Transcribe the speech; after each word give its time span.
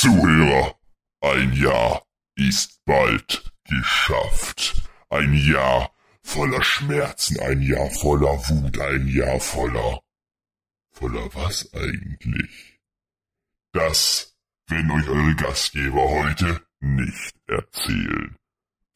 Zuhörer, 0.00 0.80
ein 1.20 1.52
Jahr 1.52 2.02
ist 2.34 2.82
bald 2.86 3.52
geschafft. 3.68 4.82
Ein 5.10 5.34
Jahr 5.34 5.94
voller 6.22 6.64
Schmerzen, 6.64 7.38
ein 7.40 7.60
Jahr 7.60 7.90
voller 7.90 8.38
Wut, 8.48 8.80
ein 8.80 9.08
Jahr 9.08 9.38
voller... 9.40 10.00
Voller 10.90 11.28
was 11.34 11.70
eigentlich? 11.74 12.80
Das 13.72 14.34
werden 14.68 14.90
euch 14.90 15.06
eure 15.06 15.34
Gastgeber 15.34 16.08
heute 16.08 16.62
nicht 16.78 17.36
erzählen. 17.46 18.38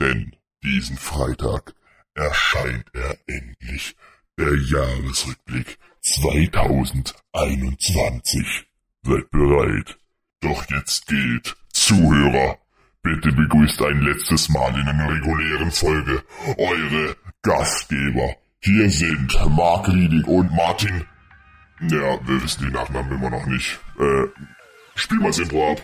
Denn 0.01 0.35
diesen 0.63 0.97
Freitag 0.97 1.75
erscheint 2.15 2.89
er 2.95 3.19
endlich, 3.27 3.95
der 4.39 4.57
Jahresrückblick 4.57 5.79
2021. 6.01 8.71
Seid 9.03 9.31
bereit. 9.31 9.99
Doch 10.45 10.63
jetzt 10.69 11.07
gilt, 11.07 11.57
Zuhörer, 11.73 12.59
bitte 13.03 13.33
begrüßt 13.33 13.81
ein 13.81 14.03
letztes 14.03 14.51
Mal 14.51 14.79
in 14.79 14.87
einer 14.87 15.11
regulären 15.11 15.71
Folge 15.71 16.23
eure 16.59 17.17
Gastgeber. 17.41 18.37
Hier 18.61 18.91
sind 18.91 19.33
Marc 19.49 19.89
Liedig 19.89 20.27
und 20.27 20.53
Martin. 20.55 21.07
Ja, 21.81 22.19
wir 22.27 22.43
wissen 22.43 22.67
die 22.67 22.73
Nachnamen 22.73 23.13
immer 23.13 23.31
noch 23.31 23.47
nicht. 23.47 23.81
Äh, 23.99 24.27
spiel 24.97 25.19
mal 25.19 25.29
das 25.29 25.39
Intro 25.39 25.73
ab. 25.73 25.81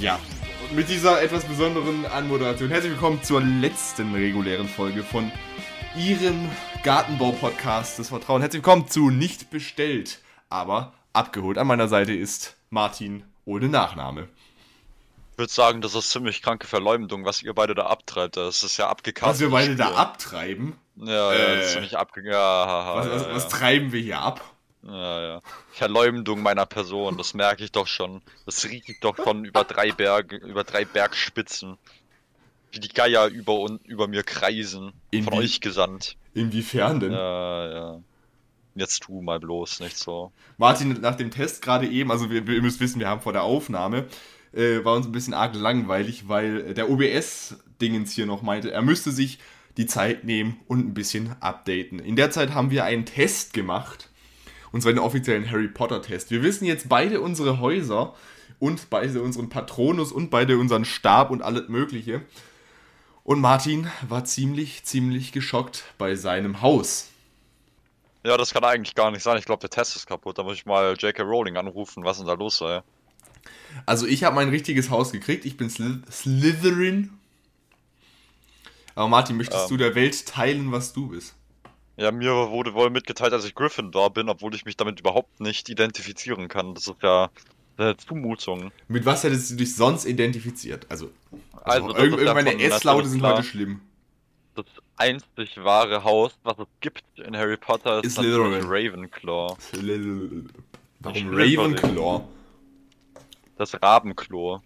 Ja. 0.00 0.18
Und 0.62 0.76
mit 0.76 0.88
dieser 0.88 1.20
etwas 1.22 1.44
besonderen 1.44 2.06
Anmoderation 2.06 2.68
herzlich 2.70 2.92
willkommen 2.92 3.22
zur 3.22 3.42
letzten 3.42 4.14
regulären 4.14 4.68
Folge 4.68 5.02
von 5.02 5.30
Ihrem 5.96 6.48
Gartenbau-Podcast 6.84 7.98
des 7.98 8.08
Vertrauens. 8.08 8.42
Herzlich 8.42 8.62
willkommen 8.62 8.88
zu 8.88 9.10
Nicht 9.10 9.50
bestellt, 9.50 10.20
aber 10.48 10.94
abgeholt. 11.12 11.58
An 11.58 11.66
meiner 11.66 11.88
Seite 11.88 12.14
ist 12.14 12.56
Martin 12.70 13.24
ohne 13.44 13.68
Nachname. 13.68 14.28
Ich 15.32 15.38
würde 15.38 15.52
sagen, 15.52 15.80
das 15.80 15.94
ist 15.94 16.10
ziemlich 16.10 16.42
kranke 16.42 16.66
Verleumdung, 16.66 17.24
was 17.24 17.42
ihr 17.42 17.54
beide 17.54 17.74
da 17.74 17.86
abtreibt. 17.86 18.36
Das 18.36 18.62
ist 18.62 18.76
ja 18.76 18.88
abgekauft. 18.88 19.32
Was 19.32 19.40
wir 19.40 19.50
beide 19.50 19.74
da 19.76 19.92
abtreiben? 19.94 20.76
Ja, 20.96 21.32
ja, 21.32 21.32
Äh, 21.32 21.56
das 21.56 21.66
ist 21.66 21.72
ziemlich 21.72 21.98
abge... 21.98 22.22
Ja, 22.30 22.94
Was, 22.96 23.10
was, 23.10 23.22
ja, 23.22 23.34
was 23.34 23.48
treiben 23.48 23.92
wir 23.92 24.00
hier 24.00 24.20
ab? 24.20 24.49
Ja, 24.82 25.22
ja. 25.22 25.42
Verleumdung 25.72 26.42
meiner 26.42 26.66
Person, 26.66 27.18
das 27.18 27.34
merke 27.34 27.64
ich 27.64 27.72
doch 27.72 27.86
schon. 27.86 28.22
Das 28.46 28.64
riecht 28.64 29.04
doch 29.04 29.16
von 29.16 29.44
über 29.44 29.64
drei 29.64 29.92
Berge, 29.92 30.36
über 30.36 30.64
drei 30.64 30.84
Bergspitzen. 30.84 31.76
Wie 32.72 32.80
die 32.80 32.88
Geier 32.88 33.26
über, 33.26 33.58
und, 33.58 33.84
über 33.86 34.06
mir 34.08 34.22
kreisen. 34.22 34.92
In 35.10 35.24
von 35.24 35.34
euch 35.34 35.60
gesandt. 35.60 36.16
Inwiefern 36.34 37.00
denn? 37.00 37.12
Ja, 37.12 37.68
ja. 37.68 38.00
Jetzt 38.76 39.02
tu 39.02 39.20
mal 39.20 39.40
bloß 39.40 39.80
nicht 39.80 39.98
so. 39.98 40.32
Martin, 40.56 41.00
nach 41.00 41.16
dem 41.16 41.30
Test 41.30 41.62
gerade 41.62 41.88
eben, 41.88 42.10
also 42.10 42.30
wir, 42.30 42.46
wir 42.46 42.62
müsst 42.62 42.80
wissen, 42.80 43.00
wir 43.00 43.08
haben 43.08 43.20
vor 43.20 43.32
der 43.32 43.42
Aufnahme, 43.42 44.06
äh, 44.52 44.84
war 44.84 44.94
uns 44.94 45.06
ein 45.06 45.12
bisschen 45.12 45.34
arg 45.34 45.54
langweilig, 45.54 46.28
weil 46.28 46.74
der 46.74 46.88
OBS-Dingens 46.88 48.12
hier 48.12 48.26
noch 48.26 48.42
meinte, 48.42 48.70
er 48.70 48.82
müsste 48.82 49.10
sich 49.10 49.38
die 49.76 49.86
Zeit 49.86 50.24
nehmen 50.24 50.60
und 50.68 50.86
ein 50.86 50.94
bisschen 50.94 51.34
updaten. 51.40 51.98
In 51.98 52.16
der 52.16 52.30
Zeit 52.30 52.54
haben 52.54 52.70
wir 52.70 52.84
einen 52.84 53.06
Test 53.06 53.52
gemacht, 53.52 54.09
und 54.72 54.82
zwar 54.82 54.92
den 54.92 54.98
offiziellen 55.00 55.50
Harry 55.50 55.68
Potter-Test. 55.68 56.30
Wir 56.30 56.42
wissen 56.42 56.64
jetzt 56.64 56.88
beide 56.88 57.20
unsere 57.20 57.60
Häuser 57.60 58.14
und 58.58 58.90
beide 58.90 59.22
unseren 59.22 59.48
Patronus 59.48 60.12
und 60.12 60.30
beide 60.30 60.58
unseren 60.58 60.84
Stab 60.84 61.30
und 61.30 61.42
alles 61.42 61.68
Mögliche. 61.68 62.22
Und 63.24 63.40
Martin 63.40 63.88
war 64.08 64.24
ziemlich, 64.24 64.84
ziemlich 64.84 65.32
geschockt 65.32 65.84
bei 65.98 66.14
seinem 66.14 66.62
Haus. 66.62 67.08
Ja, 68.24 68.36
das 68.36 68.52
kann 68.52 68.64
eigentlich 68.64 68.94
gar 68.94 69.10
nicht 69.10 69.22
sein. 69.22 69.38
Ich 69.38 69.46
glaube, 69.46 69.60
der 69.60 69.70
Test 69.70 69.96
ist 69.96 70.06
kaputt. 70.06 70.36
Da 70.38 70.42
muss 70.42 70.54
ich 70.54 70.66
mal 70.66 70.94
J.K. 70.98 71.22
Rowling 71.22 71.56
anrufen, 71.56 72.04
was 72.04 72.18
denn 72.18 72.26
da 72.26 72.34
los 72.34 72.58
sei. 72.58 72.82
Also 73.86 74.06
ich 74.06 74.24
habe 74.24 74.36
mein 74.36 74.50
richtiges 74.50 74.90
Haus 74.90 75.12
gekriegt. 75.12 75.46
Ich 75.46 75.56
bin 75.56 75.70
Sly 75.70 76.00
Slytherin. 76.10 77.10
Aber 78.94 79.08
Martin, 79.08 79.36
möchtest 79.36 79.64
Ähm. 79.64 79.68
du 79.70 79.76
der 79.78 79.94
Welt 79.94 80.26
teilen, 80.26 80.72
was 80.72 80.92
du 80.92 81.08
bist? 81.08 81.34
Ja, 82.00 82.10
mir 82.12 82.32
wurde 82.50 82.72
wohl 82.72 82.88
mitgeteilt, 82.88 83.32
dass 83.34 83.44
ich 83.44 83.54
Gryffindor 83.54 84.10
bin, 84.10 84.30
obwohl 84.30 84.54
ich 84.54 84.64
mich 84.64 84.74
damit 84.76 85.00
überhaupt 85.00 85.38
nicht 85.38 85.68
identifizieren 85.68 86.48
kann. 86.48 86.74
Das 86.74 86.86
ist 86.86 87.02
ja 87.02 87.28
eine 87.76 87.94
Zumutung. 87.98 88.72
Mit 88.88 89.04
was 89.04 89.22
hättest 89.22 89.50
du 89.50 89.56
dich 89.56 89.76
sonst 89.76 90.06
identifiziert? 90.06 90.86
Also, 90.88 91.10
also, 91.52 91.88
Also, 91.88 91.88
das 91.88 91.98
irgend- 92.02 92.20
ist 92.20 92.26
irgendwelche 92.26 92.58
davon 92.58 92.60
S-Laute 92.78 93.08
sind 93.08 93.22
heute 93.22 93.42
schlimm. 93.42 93.80
Das 94.54 94.64
einzig 94.96 95.62
wahre 95.62 96.02
Haus, 96.02 96.32
was 96.42 96.58
es 96.58 96.66
gibt 96.80 97.04
in 97.16 97.36
Harry 97.36 97.58
Potter, 97.58 98.02
ist, 98.02 98.18
Ist. 98.18 98.24
Ravenclaw. 98.24 99.56
Warum. 101.00 101.28
Ravenclaw? 101.34 102.22
Das 103.56 103.74
Rabenklo. 103.82 104.62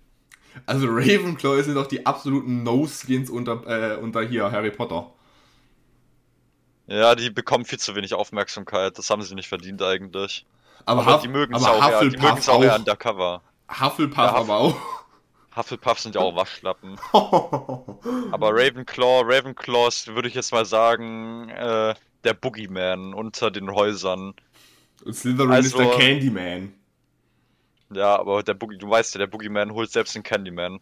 Also 0.66 0.86
Ravenclaw 0.88 1.62
sind 1.64 1.74
doch 1.74 1.88
die 1.88 2.06
absoluten 2.06 2.62
No-Skins 2.62 3.28
unter, 3.28 3.64
äh, 3.66 3.96
unter 3.96 4.22
hier 4.22 4.52
Harry 4.52 4.70
Potter. 4.70 5.10
Ja, 6.86 7.14
die 7.14 7.30
bekommen 7.30 7.64
viel 7.64 7.78
zu 7.78 7.94
wenig 7.94 8.14
Aufmerksamkeit. 8.14 8.98
Das 8.98 9.08
haben 9.10 9.22
sie 9.22 9.34
nicht 9.34 9.48
verdient 9.48 9.80
eigentlich. 9.82 10.44
Aber, 10.86 11.00
Aber 11.02 11.14
Huff- 11.14 11.22
die 11.22 11.28
mögen 11.28 11.54
es 11.54 11.64
auch, 11.64 11.88
eher, 11.88 12.00
die 12.00 12.06
mögen 12.06 12.22
Hufflepuff 12.22 12.38
es 12.40 12.48
auch 12.48 12.64
auch. 12.64 12.78
undercover. 12.78 13.42
Hufflepuff 13.80 14.16
Ja, 14.18 14.32
Huff- 14.32 14.38
aber 14.40 14.56
auch. 14.56 14.76
Hufflepuff 15.56 16.00
sind 16.00 16.14
ja 16.16 16.20
auch 16.20 16.34
Waschlappen. 16.36 16.98
Aber 17.12 18.50
Ravenclaw, 18.52 19.22
Ravenclaws 19.24 20.08
würde 20.08 20.28
ich 20.28 20.34
jetzt 20.34 20.50
mal 20.52 20.64
sagen, 20.66 21.48
äh, 21.48 21.94
der 22.24 22.34
Boogeyman 22.34 23.14
unter 23.14 23.50
den 23.52 23.70
Häusern. 23.70 24.34
Und 25.04 25.14
Slytherin 25.14 25.52
Also- 25.52 25.68
ist 25.68 25.78
der 25.78 25.96
Candyman. 25.98 26.74
Ja, 27.92 28.18
aber 28.18 28.42
der 28.42 28.54
Boogie, 28.54 28.78
du 28.78 28.88
weißt 28.90 29.14
ja, 29.14 29.18
der 29.20 29.26
Boogeyman 29.28 29.72
holt 29.72 29.92
selbst 29.92 30.14
den 30.16 30.22
Candyman. 30.24 30.80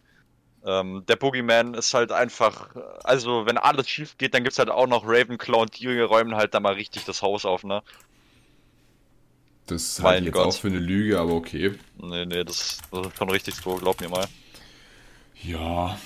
Ähm, 0.65 1.05
der 1.09 1.17
Boogeyman 1.17 1.75
ist 1.75 1.93
halt 1.93 2.13
einfach, 2.13 2.75
also 3.03 3.47
wenn 3.47 3.59
alles 3.59 3.89
schief 3.89 4.17
geht, 4.17 4.35
dann 4.35 4.45
gibt's 4.45 4.59
halt 4.59 4.71
auch 4.71 4.87
noch 4.87 5.05
Ravenclaw 5.05 5.63
und 5.63 5.79
die 5.79 5.99
räumen 6.01 6.37
halt 6.37 6.55
da 6.55 6.61
mal 6.61 6.75
richtig 6.75 7.05
das 7.05 7.21
Haus 7.23 7.45
auf, 7.45 7.65
ne? 7.65 7.83
Das 9.67 10.01
halte 10.03 10.21
ich 10.21 10.27
jetzt 10.27 10.35
Gott. 10.35 10.47
auch 10.47 10.57
für 10.57 10.69
eine 10.69 10.79
Lüge, 10.79 11.19
aber 11.19 11.33
okay. 11.33 11.75
Nee, 11.97 12.27
nee, 12.27 12.45
das, 12.45 12.81
das 12.91 13.07
ist 13.07 13.17
schon 13.17 13.31
richtig 13.31 13.55
so, 13.55 13.75
glaub 13.77 14.01
mir 14.01 14.09
mal. 14.09 14.27
Ja. 15.43 15.99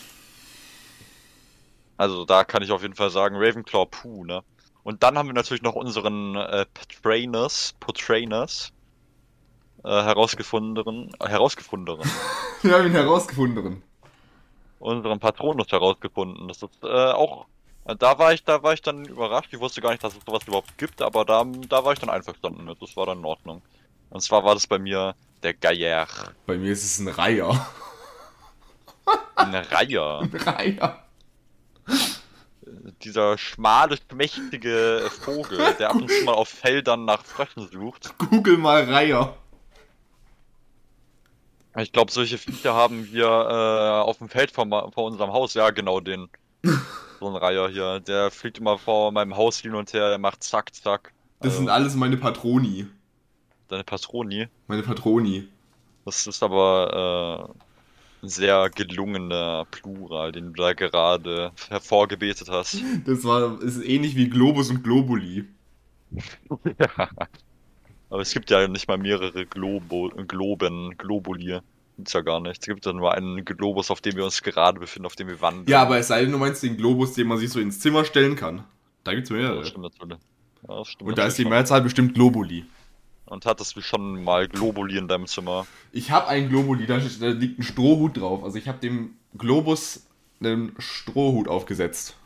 Also 1.99 2.25
da 2.25 2.45
kann 2.45 2.63
ich 2.63 2.71
auf 2.71 2.83
jeden 2.83 2.95
Fall 2.95 3.11
sagen, 3.11 3.37
Ravenclaw 3.37 3.87
puh, 3.87 4.25
ne? 4.25 4.43
Und 4.83 5.03
dann 5.03 5.19
haben 5.19 5.29
wir 5.29 5.35
natürlich 5.35 5.63
noch 5.63 5.75
unseren 5.75 6.37
äh, 6.37 6.65
Patronus, 6.73 7.75
äh, 9.85 9.91
herausgefundenen, 9.91 11.11
äh, 11.19 11.29
herausgefundenen, 11.29 12.01
Wir 12.63 12.75
haben 12.75 12.87
ihn 12.87 12.93
herausgefunden. 12.93 13.83
Unseren 14.79 15.19
Patronus 15.21 15.69
herausgefunden. 15.71 16.49
Das 16.49 16.63
ist 16.63 16.83
äh, 16.83 16.87
auch, 17.13 17.47
da 17.85 18.19
war 18.19 18.33
ich, 18.33 18.45
da 18.45 18.63
war 18.63 18.73
ich 18.73 18.83
dann 18.83 19.05
überrascht. 19.05 19.53
Ich 19.53 19.61
wusste 19.61 19.81
gar 19.81 19.91
nicht, 19.91 20.03
dass 20.05 20.17
es 20.17 20.23
sowas 20.27 20.43
überhaupt 20.47 20.77
gibt, 20.79 21.03
aber 21.03 21.25
da, 21.25 21.45
da 21.69 21.85
war 21.85 21.93
ich 21.93 21.99
dann 21.99 22.11
einverstanden 22.11 22.65
mit. 22.65 22.81
Das 22.83 22.97
war 22.97 23.07
dann 23.07 23.19
in 23.19 23.25
Ordnung. 23.25 23.63
Und 24.11 24.21
zwar 24.21 24.45
war 24.45 24.55
das 24.55 24.67
bei 24.67 24.79
mir 24.79 25.15
der 25.43 25.55
Geier, 25.55 26.07
Bei 26.47 26.57
mir 26.57 26.73
ist 26.73 26.85
es 26.85 26.99
ein 26.99 27.09
Reiher. 27.09 27.67
eine 29.37 29.71
Reihe. 29.71 30.19
Ein 30.21 30.35
Reiher. 30.35 31.03
Dieser 33.03 33.39
schmale, 33.39 33.97
schmächtige 34.11 35.09
Vogel, 35.23 35.59
der 35.79 35.91
ab 35.91 35.97
und 35.97 36.11
zu 36.11 36.25
mal 36.25 36.33
auf 36.35 36.49
Feldern 36.49 37.05
nach 37.05 37.25
Fröschen 37.25 37.69
sucht. 37.71 38.15
Google 38.19 38.57
mal 38.59 38.85
Reiher. 38.85 39.37
Ich 41.79 41.93
glaube, 41.93 42.11
solche 42.11 42.39
Viecher 42.39 42.75
haben 42.75 43.13
wir 43.13 43.27
äh, 43.27 44.01
auf 44.03 44.19
dem 44.19 44.29
Feld 44.29 44.51
vor, 44.51 44.67
vor 44.93 45.05
unserem 45.05 45.33
Haus. 45.33 45.55
Ja, 45.55 45.71
genau 45.71 46.01
den. 46.01 46.29
So 47.19 47.29
ein 47.29 47.37
Reiher 47.37 47.71
hier. 47.71 48.01
Der 48.01 48.31
fliegt 48.31 48.59
immer 48.59 48.77
vor 48.77 49.11
meinem 49.11 49.39
Haus 49.39 49.59
hin 49.61 49.75
und 49.75 49.91
her. 49.95 50.11
Der 50.11 50.19
macht 50.19 50.43
zack, 50.45 50.75
zack. 50.75 51.15
Das 51.41 51.53
Also, 51.53 51.59
sind 51.61 51.71
alles 51.71 51.95
meine 51.95 52.19
Patroni. 52.19 52.87
Deine 53.69 53.85
Patroni. 53.85 54.49
Meine 54.67 54.83
Patroni. 54.83 55.49
Das 56.05 56.27
ist 56.27 56.43
aber 56.43 57.55
äh, 58.23 58.25
ein 58.27 58.29
sehr 58.29 58.69
gelungener 58.69 59.67
Plural, 59.71 60.33
den 60.33 60.53
du 60.53 60.63
da 60.63 60.75
gerade 60.75 61.53
hervorgebetet 61.71 62.51
hast. 62.51 62.83
Das 63.07 63.25
war, 63.25 63.63
ist 63.63 63.83
ähnlich 63.83 64.15
wie 64.15 64.29
Globus 64.29 64.69
und 64.69 64.85
Globuli. 64.85 65.47
Aber 68.11 68.21
es 68.23 68.33
gibt 68.33 68.51
ja 68.51 68.67
nicht 68.69 68.89
mal 68.89 68.99
mehrere 68.99 69.47
Globo 69.47 70.11
Globen, 70.29 70.97
Globuli. 70.97 71.59
Gibt's 71.97 72.13
ja 72.13 72.21
gar 72.21 72.41
nicht. 72.41 72.61
Es 72.61 72.67
gibt 72.67 72.85
ja 72.87 72.93
nur 72.93 73.13
einen 73.15 73.45
Globus, 73.45 73.91
auf 73.91 74.01
dem 74.01 74.17
wir 74.17 74.25
uns 74.25 74.43
gerade 74.43 74.79
befinden, 74.79 75.07
auf 75.07 75.17
dem 75.17 75.29
wir 75.29 75.41
wandern. 75.41 75.65
Ja, 75.67 75.83
aber 75.83 75.99
es 75.99 76.09
sei 76.09 76.23
denn, 76.23 76.33
du 76.33 76.39
meinst 76.39 76.63
den 76.63 76.77
Globus, 76.77 77.15
den 77.15 77.27
man 77.27 77.39
sich 77.39 77.51
so 77.51 77.59
ins 77.59 77.81
Zimmer 77.81 78.05
stellen 78.05 78.37
kann. 78.37 78.65
Da 79.05 79.15
gibt's 79.15 79.31
Ja, 79.31 79.37
mehrere. 79.37 79.59
das 79.61 79.69
stimmt 79.69 79.85
natürlich. 79.85 80.19
Ja, 80.69 80.85
stimmt 80.85 81.09
Und 81.11 81.19
da 81.19 81.27
ist 81.27 81.39
die 81.39 81.45
Mehrzahl 81.45 81.81
bestimmt 81.81 82.15
Globuli. 82.15 82.65
Und 83.25 83.45
hattest 83.45 83.75
du 83.77 83.81
schon 83.81 84.23
mal 84.23 84.47
Globuli 84.47 84.99
in 84.99 85.09
deinem 85.09 85.27
Zimmer? 85.27 85.67
Ich 85.91 86.11
habe 86.13 86.29
einen 86.29 86.49
Globuli, 86.49 86.87
da, 86.87 86.99
da 86.99 87.27
liegt 87.29 87.59
ein 87.59 87.63
Strohhut 87.65 88.19
drauf. 88.19 88.45
Also 88.45 88.59
ich 88.59 88.69
habe 88.69 88.79
dem 88.79 89.15
Globus 89.37 90.07
einen 90.41 90.75
Strohhut 90.79 91.49
aufgesetzt. 91.49 92.17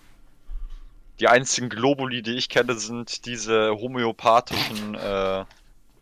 Die 1.21 1.29
einzigen 1.29 1.69
Globuli, 1.69 2.23
die 2.23 2.33
ich 2.33 2.49
kenne, 2.49 2.75
sind 2.75 3.25
diese 3.27 3.71
homöopathischen, 3.77 4.95
äh, 4.95 5.45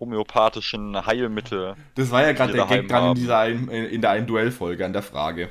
homöopathischen 0.00 1.06
Heilmittel. 1.06 1.77
Das 1.95 2.11
war 2.11 2.23
ja 2.23 2.33
gerade 2.33 2.53
der 2.53 2.67
Gag 2.67 2.89
dran 2.89 3.11
in, 3.11 3.15
dieser 3.15 3.39
einen, 3.39 3.69
in 3.69 4.00
der 4.00 4.11
einen 4.11 4.27
Duellfolge 4.27 4.85
an 4.85 4.93
der 4.93 5.03
Frage. 5.03 5.50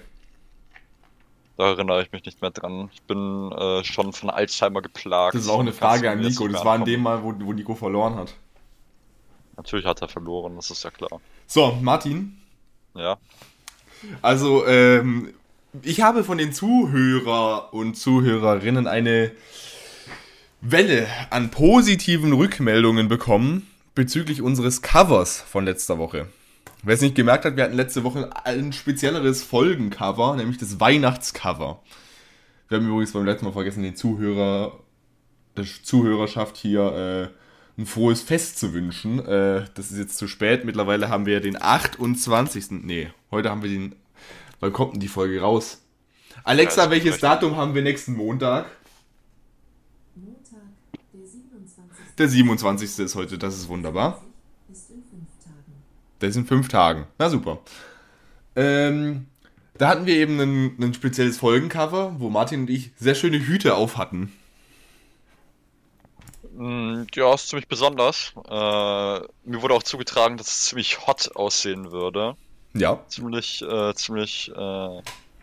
Da 1.57 1.69
erinnere 1.69 2.03
ich 2.03 2.11
mich 2.11 2.23
nicht 2.23 2.41
mehr 2.41 2.51
dran. 2.51 2.89
Ich 2.93 3.01
bin 3.01 3.51
äh, 3.51 3.83
schon 3.83 4.13
von 4.13 4.29
Alzheimer 4.29 4.81
geplagt. 4.81 5.33
Das 5.33 5.43
ist 5.43 5.49
auch 5.49 5.59
eine 5.59 5.73
Frage 5.73 6.09
an 6.09 6.19
Nico. 6.19 6.47
Das 6.47 6.63
war 6.63 6.73
an 6.73 6.81
antworten. 6.81 6.85
dem 6.85 7.01
Mal, 7.01 7.23
wo, 7.23 7.33
wo 7.39 7.53
Nico 7.53 7.73
verloren 7.73 8.15
hat. 8.15 8.33
Natürlich 9.57 9.85
hat 9.85 10.01
er 10.01 10.07
verloren, 10.07 10.55
das 10.55 10.69
ist 10.69 10.83
ja 10.83 10.91
klar. 10.91 11.19
So, 11.47 11.75
Martin. 11.81 12.37
Ja. 12.93 13.17
Also, 14.21 14.67
ähm, 14.67 15.33
ich 15.81 16.01
habe 16.01 16.23
von 16.23 16.37
den 16.37 16.53
Zuhörer 16.53 17.73
und 17.73 17.95
Zuhörerinnen 17.95 18.85
eine 18.85 19.31
Welle 20.61 21.07
an 21.31 21.49
positiven 21.49 22.33
Rückmeldungen 22.33 23.07
bekommen 23.07 23.67
bezüglich 23.97 24.43
unseres 24.43 24.83
Covers 24.83 25.41
von 25.41 25.65
letzter 25.65 25.97
Woche. 25.97 26.27
Wer 26.83 26.93
es 26.93 27.01
nicht 27.01 27.15
gemerkt 27.15 27.45
hat, 27.45 27.55
wir 27.55 27.63
hatten 27.63 27.75
letzte 27.75 28.03
Woche 28.03 28.29
ein 28.45 28.71
spezielleres 28.71 29.43
Folgencover, 29.43 30.35
nämlich 30.35 30.59
das 30.59 30.79
Weihnachtscover. 30.79 31.81
Wir 32.69 32.77
haben 32.77 32.87
übrigens 32.87 33.13
beim 33.13 33.25
letzten 33.25 33.45
Mal 33.45 33.53
vergessen, 33.53 33.81
den 33.81 33.95
Zuhörer, 33.95 34.79
der 35.57 35.65
Zuhörerschaft 35.65 36.57
hier 36.57 37.31
äh, 37.75 37.81
ein 37.81 37.87
frohes 37.87 38.21
Fest 38.21 38.59
zu 38.59 38.71
wünschen. 38.71 39.17
Äh, 39.17 39.65
das 39.73 39.89
ist 39.89 39.97
jetzt 39.97 40.17
zu 40.17 40.27
spät. 40.27 40.63
Mittlerweile 40.63 41.09
haben 41.09 41.25
wir 41.25 41.41
den 41.41 41.59
28. 41.59 42.69
Nee, 42.83 43.09
heute 43.31 43.49
haben 43.49 43.63
wir 43.63 43.69
den. 43.71 43.95
Wann 44.59 44.73
kommt 44.73 44.93
denn 44.93 44.99
die 44.99 45.07
Folge 45.07 45.41
raus? 45.41 45.83
Alexa, 46.43 46.91
welches 46.91 47.17
Datum 47.17 47.55
haben 47.55 47.73
wir 47.73 47.81
nächsten? 47.81 48.13
Montag, 48.13 48.67
der 51.13 51.25
27. 51.25 51.97
Der 52.17 52.27
27. 52.27 52.99
ist 52.99 53.15
heute, 53.15 53.37
das 53.37 53.55
ist 53.55 53.67
wunderbar. 53.67 54.23
ist 54.71 54.89
in 54.89 55.03
fünf 55.03 55.29
Tagen. 55.43 55.83
Das 56.19 56.33
sind 56.33 56.47
fünf 56.47 56.67
Tagen. 56.67 57.07
Na 57.19 57.29
super. 57.29 57.59
Ähm, 58.55 59.27
da 59.77 59.89
hatten 59.89 60.07
wir 60.07 60.15
eben 60.15 60.39
ein, 60.39 60.75
ein 60.81 60.93
spezielles 60.95 61.37
Folgencover, 61.37 62.15
wo 62.17 62.29
Martin 62.29 62.61
und 62.61 62.69
ich 62.71 62.91
sehr 62.97 63.13
schöne 63.13 63.37
Hüte 63.39 63.75
auf 63.75 63.97
hatten. 63.97 64.33
Mm, 66.55 67.03
Ja, 67.13 67.35
ist 67.35 67.49
ziemlich 67.49 67.67
besonders. 67.67 68.33
Äh, 68.49 68.49
mir 68.49 69.61
wurde 69.61 69.75
auch 69.75 69.83
zugetragen, 69.83 70.37
dass 70.37 70.47
es 70.47 70.65
ziemlich 70.65 71.05
hot 71.05 71.35
aussehen 71.35 71.91
würde. 71.91 72.35
Ja. 72.73 73.03
Ziemlich, 73.09 73.61
äh, 73.61 73.93
ziemlich, 73.93 74.51
äh, 74.55 75.01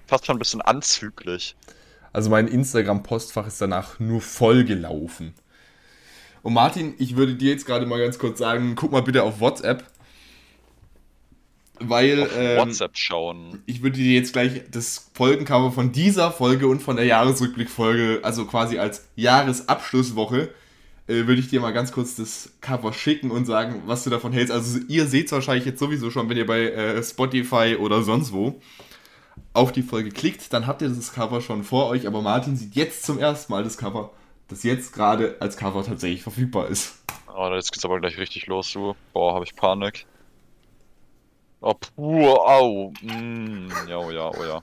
fast 0.08 0.26
schon 0.26 0.36
ein 0.36 0.40
bisschen 0.40 0.60
anzüglich. 0.60 1.54
Also 2.12 2.30
mein 2.30 2.48
Instagram-Postfach 2.48 3.46
ist 3.46 3.60
danach 3.60 4.00
nur 4.00 4.20
voll 4.20 4.64
gelaufen. 4.64 5.34
Und 6.44 6.52
Martin, 6.52 6.92
ich 6.98 7.16
würde 7.16 7.34
dir 7.34 7.50
jetzt 7.50 7.64
gerade 7.64 7.86
mal 7.86 7.98
ganz 7.98 8.18
kurz 8.18 8.38
sagen, 8.38 8.74
guck 8.76 8.92
mal 8.92 9.00
bitte 9.00 9.22
auf 9.22 9.40
WhatsApp. 9.40 9.82
Weil 11.80 12.22
Auf 12.22 12.36
ähm, 12.36 12.58
WhatsApp 12.58 12.96
schauen. 12.98 13.62
ich 13.64 13.82
würde 13.82 13.96
dir 13.96 14.12
jetzt 14.12 14.34
gleich 14.34 14.60
das 14.70 15.10
Folgencover 15.14 15.72
von 15.72 15.90
dieser 15.90 16.30
Folge 16.30 16.68
und 16.68 16.82
von 16.82 16.96
der 16.96 17.06
Jahresrückblickfolge, 17.06 18.20
also 18.22 18.44
quasi 18.44 18.78
als 18.78 19.08
Jahresabschlusswoche, 19.16 20.50
äh, 21.06 21.26
würde 21.26 21.40
ich 21.40 21.48
dir 21.48 21.62
mal 21.62 21.72
ganz 21.72 21.92
kurz 21.92 22.14
das 22.14 22.52
Cover 22.60 22.92
schicken 22.92 23.30
und 23.30 23.46
sagen, 23.46 23.82
was 23.86 24.04
du 24.04 24.10
davon 24.10 24.34
hältst. 24.34 24.52
Also 24.52 24.78
ihr 24.86 25.06
seht 25.06 25.26
es 25.26 25.32
wahrscheinlich 25.32 25.64
jetzt 25.64 25.80
sowieso 25.80 26.10
schon, 26.10 26.28
wenn 26.28 26.36
ihr 26.36 26.46
bei 26.46 26.66
äh, 26.66 27.02
Spotify 27.02 27.76
oder 27.80 28.02
sonst 28.02 28.32
wo 28.32 28.60
auf 29.54 29.72
die 29.72 29.82
Folge 29.82 30.10
klickt, 30.10 30.52
dann 30.52 30.66
habt 30.66 30.82
ihr 30.82 30.90
das 30.90 31.14
Cover 31.14 31.40
schon 31.40 31.64
vor 31.64 31.88
euch, 31.88 32.06
aber 32.06 32.20
Martin 32.20 32.54
sieht 32.54 32.74
jetzt 32.74 33.04
zum 33.04 33.18
ersten 33.18 33.50
Mal 33.50 33.64
das 33.64 33.78
Cover, 33.78 34.10
das 34.54 34.62
jetzt 34.62 34.92
gerade 34.92 35.36
als 35.40 35.56
Cover 35.56 35.84
tatsächlich 35.84 36.22
verfügbar 36.22 36.68
ist. 36.68 37.02
Oh, 37.36 37.50
jetzt 37.52 37.72
geht's 37.72 37.84
aber 37.84 38.00
gleich 38.00 38.16
richtig 38.18 38.46
los, 38.46 38.72
du. 38.72 38.94
Boah, 39.12 39.34
habe 39.34 39.44
ich 39.44 39.56
Panik. 39.56 40.06
Oh, 41.60 41.74
puh, 41.74 42.28
au. 42.28 42.92
Mm, 43.02 43.68
ja, 43.88 43.98
oh 43.98 44.10
ja, 44.10 44.30
oh 44.30 44.44
ja. 44.44 44.62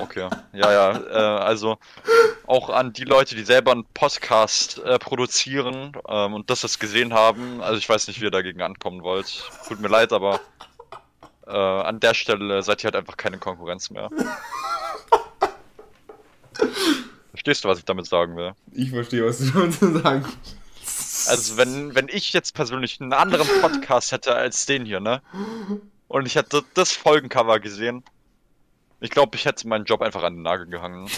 Okay. 0.00 0.28
Ja, 0.52 0.72
ja, 0.72 0.90
äh, 0.90 1.44
also 1.44 1.78
auch 2.46 2.70
an 2.70 2.92
die 2.92 3.04
Leute, 3.04 3.36
die 3.36 3.44
selber 3.44 3.70
einen 3.70 3.84
Podcast 3.94 4.78
äh, 4.78 4.98
produzieren 4.98 5.92
ähm, 6.08 6.34
und 6.34 6.50
das 6.50 6.62
jetzt 6.62 6.80
gesehen 6.80 7.14
haben. 7.14 7.62
Also 7.62 7.78
ich 7.78 7.88
weiß 7.88 8.08
nicht, 8.08 8.20
wie 8.20 8.24
ihr 8.24 8.30
dagegen 8.30 8.62
ankommen 8.62 9.02
wollt. 9.02 9.48
Tut 9.68 9.80
mir 9.80 9.88
leid, 9.88 10.12
aber 10.12 10.40
äh, 11.46 11.52
an 11.52 12.00
der 12.00 12.14
Stelle 12.14 12.62
seid 12.62 12.82
ihr 12.82 12.86
halt 12.86 12.96
einfach 12.96 13.16
keine 13.16 13.38
Konkurrenz 13.38 13.90
mehr. 13.90 14.10
Verstehst 17.32 17.64
du, 17.64 17.68
was 17.68 17.78
ich 17.78 17.84
damit 17.86 18.06
sagen 18.06 18.36
will? 18.36 18.52
Ich 18.72 18.90
verstehe, 18.90 19.24
was 19.24 19.38
du 19.38 19.50
damit 19.50 19.74
sagen. 19.74 20.24
Also 21.28 21.56
wenn, 21.56 21.94
wenn 21.94 22.08
ich 22.08 22.32
jetzt 22.34 22.54
persönlich 22.54 23.00
einen 23.00 23.14
anderen 23.14 23.48
Podcast 23.60 24.12
hätte 24.12 24.34
als 24.34 24.66
den 24.66 24.84
hier, 24.84 25.00
ne? 25.00 25.22
Und 26.08 26.26
ich 26.26 26.34
hätte 26.34 26.62
das 26.74 26.92
Folgencover 26.92 27.58
gesehen, 27.58 28.04
ich 29.00 29.10
glaube, 29.10 29.36
ich 29.36 29.46
hätte 29.46 29.66
meinen 29.66 29.86
Job 29.86 30.02
einfach 30.02 30.22
an 30.22 30.34
den 30.34 30.42
Nagel 30.42 30.66
gehangen. 30.66 31.08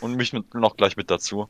Und 0.00 0.16
mich 0.16 0.32
mit, 0.32 0.54
noch 0.54 0.76
gleich 0.76 0.96
mit 0.96 1.10
dazu. 1.10 1.48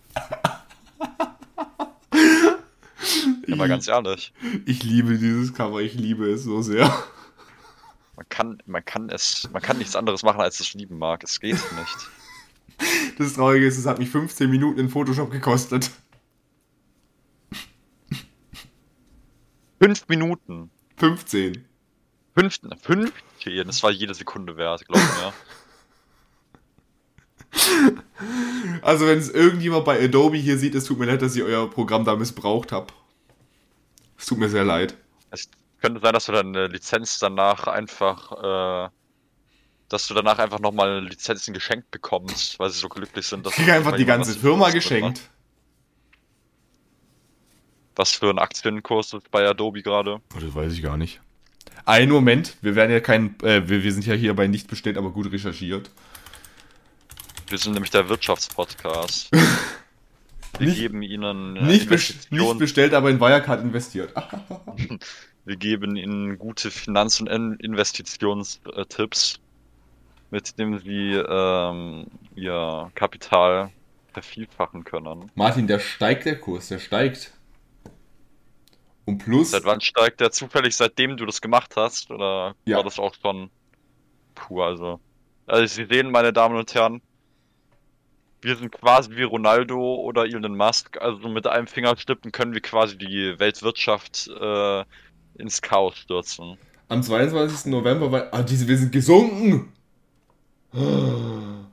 Ja, 3.46 3.56
mal 3.56 3.68
ganz 3.68 3.86
ehrlich. 3.86 4.32
Ich 4.66 4.82
liebe 4.82 5.18
dieses 5.18 5.54
Cover, 5.54 5.80
ich 5.80 5.94
liebe 5.94 6.28
es 6.30 6.42
so 6.42 6.62
sehr. 6.62 6.86
Man 8.16 8.28
kann, 8.28 8.62
man 8.66 8.84
kann 8.84 9.08
es, 9.08 9.48
man 9.52 9.62
kann 9.62 9.78
nichts 9.78 9.96
anderes 9.96 10.22
machen, 10.22 10.40
als 10.40 10.60
es 10.60 10.74
lieben 10.74 10.98
mag. 10.98 11.22
Es 11.22 11.40
geht 11.40 11.54
nicht. 11.54 12.10
Das 13.18 13.34
Traurige 13.34 13.66
ist, 13.66 13.76
es 13.76 13.86
hat 13.86 13.98
mich 13.98 14.08
15 14.08 14.50
Minuten 14.50 14.80
in 14.80 14.88
Photoshop 14.88 15.30
gekostet. 15.30 15.90
Fünf 19.78 20.08
Minuten. 20.08 20.70
15. 20.96 21.64
Fünf, 22.34 22.58
fünf? 22.80 23.12
Okay, 23.38 23.64
das 23.64 23.82
war 23.82 23.90
jede 23.90 24.14
Sekunde 24.14 24.56
wert, 24.56 24.86
glaub 24.86 25.02
mir. 25.02 25.32
Also 28.82 29.06
wenn 29.06 29.18
es 29.18 29.30
irgendjemand 29.30 29.84
bei 29.84 30.02
Adobe 30.02 30.36
hier 30.36 30.58
sieht, 30.58 30.74
es 30.74 30.84
tut 30.84 30.98
mir 30.98 31.06
leid, 31.06 31.22
dass 31.22 31.36
ich 31.36 31.42
euer 31.42 31.68
Programm 31.68 32.04
da 32.04 32.16
missbraucht 32.16 32.72
habe. 32.72 32.86
Es 34.18 34.26
tut 34.26 34.38
mir 34.38 34.48
sehr 34.48 34.64
leid. 34.64 34.96
Es 35.30 35.48
könnte 35.80 36.00
sein, 36.00 36.12
dass 36.12 36.26
du 36.26 36.32
deine 36.32 36.66
Lizenz 36.68 37.18
danach 37.18 37.66
einfach, 37.66 38.86
äh, 38.86 38.90
dass 39.90 40.06
du 40.06 40.14
danach 40.14 40.38
einfach 40.38 40.60
nochmal 40.60 41.04
Lizenzen 41.04 41.52
geschenkt 41.52 41.90
bekommst, 41.90 42.58
weil 42.58 42.70
sie 42.70 42.78
so 42.78 42.88
glücklich 42.88 43.26
sind, 43.26 43.44
dass 43.44 43.52
Ich 43.52 43.58
kriege 43.58 43.74
einfach 43.74 43.96
die 43.96 44.06
ganze 44.06 44.38
Firma 44.38 44.70
geschenkt. 44.70 45.18
macht. 45.18 45.30
Was 47.96 48.12
für 48.12 48.30
ein 48.30 48.38
Aktienkurs 48.38 49.12
ist 49.12 49.30
bei 49.30 49.46
Adobe 49.46 49.82
gerade? 49.82 50.20
Oh, 50.34 50.40
das 50.40 50.54
weiß 50.54 50.72
ich 50.72 50.82
gar 50.82 50.96
nicht. 50.96 51.20
Einen 51.84 52.12
Moment, 52.12 52.56
wir 52.62 52.74
werden 52.76 52.92
ja 52.92 53.00
kein, 53.00 53.38
äh, 53.42 53.68
wir, 53.68 53.82
wir 53.82 53.92
sind 53.92 54.06
ja 54.06 54.14
hier 54.14 54.34
bei 54.34 54.46
nicht 54.46 54.68
bestellt, 54.68 54.96
aber 54.96 55.10
gut 55.10 55.30
recherchiert. 55.32 55.90
Wir 57.48 57.58
sind 57.58 57.72
nämlich 57.72 57.90
der 57.90 58.08
Wirtschaftspodcast. 58.08 59.30
Wir 60.58 60.66
Nicht- 60.66 60.78
geben 60.80 61.00
ihnen 61.02 61.56
äh, 61.56 61.62
Nicht, 61.62 61.88
bes 61.88 62.28
nicht 62.30 62.58
bestellt, 62.58 62.92
aber 62.92 63.08
in 63.08 63.20
Wirecard 63.20 63.62
investiert. 63.62 64.12
Wir 65.46 65.56
geben 65.56 65.96
Ihnen 65.96 66.38
gute 66.38 66.70
Finanz- 66.70 67.18
und 67.20 67.28
In- 67.28 67.54
Investitionstipps, 67.60 69.38
mit 70.30 70.58
denen 70.58 70.78
Sie 70.78 71.12
ähm, 71.14 72.06
Ihr 72.34 72.90
Kapital 72.94 73.70
vervielfachen 74.12 74.84
können. 74.84 75.30
Martin, 75.34 75.66
der 75.66 75.78
steigt 75.78 76.24
der 76.26 76.38
Kurs, 76.40 76.68
der 76.68 76.78
steigt. 76.78 77.32
Und 79.06 79.18
plus, 79.18 79.50
Seit 79.50 79.64
wann 79.64 79.80
steigt 79.80 80.20
der 80.20 80.30
zufällig, 80.30 80.76
seitdem 80.76 81.16
du 81.16 81.26
das 81.26 81.40
gemacht 81.40 81.74
hast? 81.76 82.10
Oder 82.10 82.54
Ja. 82.64 82.76
war 82.78 82.84
das 82.84 82.98
auch 82.98 83.14
schon 83.14 83.50
puh, 84.34 84.62
also. 84.62 85.00
Also 85.46 85.66
Sie 85.66 85.86
sehen, 85.86 86.10
meine 86.10 86.32
Damen 86.32 86.56
und 86.56 86.72
Herren, 86.74 87.02
wir 88.42 88.56
sind 88.56 88.70
quasi 88.72 89.10
wie 89.16 89.22
Ronaldo 89.22 89.96
oder 89.96 90.24
Elon 90.24 90.56
Musk. 90.56 91.00
Also 91.00 91.28
mit 91.28 91.46
einem 91.46 91.66
Fingerschnippen 91.66 92.32
können 92.32 92.54
wir 92.54 92.60
quasi 92.60 92.96
die 92.96 93.34
Weltwirtschaft 93.38 94.28
äh, 94.28 94.84
ins 95.38 95.60
Chaos 95.60 95.96
stürzen. 95.98 96.56
am 96.88 97.02
22. 97.02 97.70
November 97.70 98.10
war, 98.12 98.28
ah, 98.32 98.42
diese, 98.42 98.66
wir 98.68 98.78
sind 98.78 98.92
gesunken. 98.92 99.72
Ja, 100.72 101.64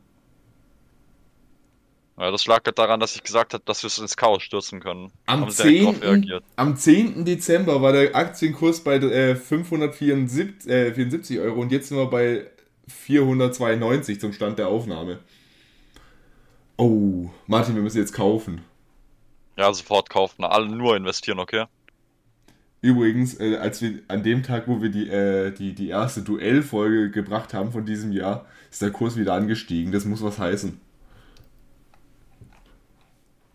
das 2.31 2.47
lag 2.47 2.61
halt 2.65 2.79
daran, 2.79 2.99
dass 2.99 3.15
ich 3.15 3.23
gesagt 3.23 3.53
habe, 3.53 3.63
dass 3.65 3.83
wir 3.83 3.87
es 3.87 3.99
ins 3.99 4.17
Chaos 4.17 4.41
stürzen 4.41 4.79
können. 4.79 5.11
Am 5.27 5.41
Haben 5.41 5.51
sie 5.51 5.63
direkt 5.63 5.85
drauf 5.85 5.99
10. 5.99 6.03
reagiert. 6.09 6.43
am 6.55 6.75
10. 6.75 7.25
Dezember 7.25 7.81
war 7.81 7.91
der 7.91 8.15
Aktienkurs 8.15 8.83
bei 8.83 8.95
äh, 8.95 9.35
574 9.35 10.71
äh, 10.71 10.93
74 10.93 11.39
Euro 11.39 11.61
und 11.61 11.71
jetzt 11.71 11.89
sind 11.89 11.97
wir 11.97 12.07
bei 12.07 12.49
492 12.87 14.19
zum 14.19 14.33
Stand 14.33 14.57
der 14.57 14.69
Aufnahme. 14.69 15.19
Oh, 16.77 17.29
Martin, 17.45 17.75
wir 17.75 17.83
müssen 17.83 17.97
jetzt 17.97 18.13
kaufen. 18.13 18.61
Ja, 19.55 19.71
sofort 19.73 20.09
kaufen. 20.09 20.43
Alle 20.43 20.67
nur 20.67 20.95
investieren, 20.95 21.39
okay? 21.39 21.65
Übrigens, 22.81 23.39
äh, 23.39 23.57
als 23.57 23.81
wir 23.81 23.99
an 24.07 24.23
dem 24.23 24.43
Tag, 24.43 24.67
wo 24.67 24.81
wir 24.81 24.89
die, 24.89 25.09
äh, 25.09 25.51
die, 25.51 25.73
die 25.73 25.89
erste 25.89 26.21
Duellfolge 26.21 27.09
gebracht 27.11 27.53
haben 27.53 27.71
von 27.71 27.85
diesem 27.85 28.11
Jahr, 28.11 28.45
ist 28.69 28.81
der 28.81 28.91
Kurs 28.91 29.15
wieder 29.17 29.33
angestiegen. 29.33 29.91
Das 29.91 30.05
muss 30.05 30.21
was 30.23 30.37
heißen. 30.37 30.79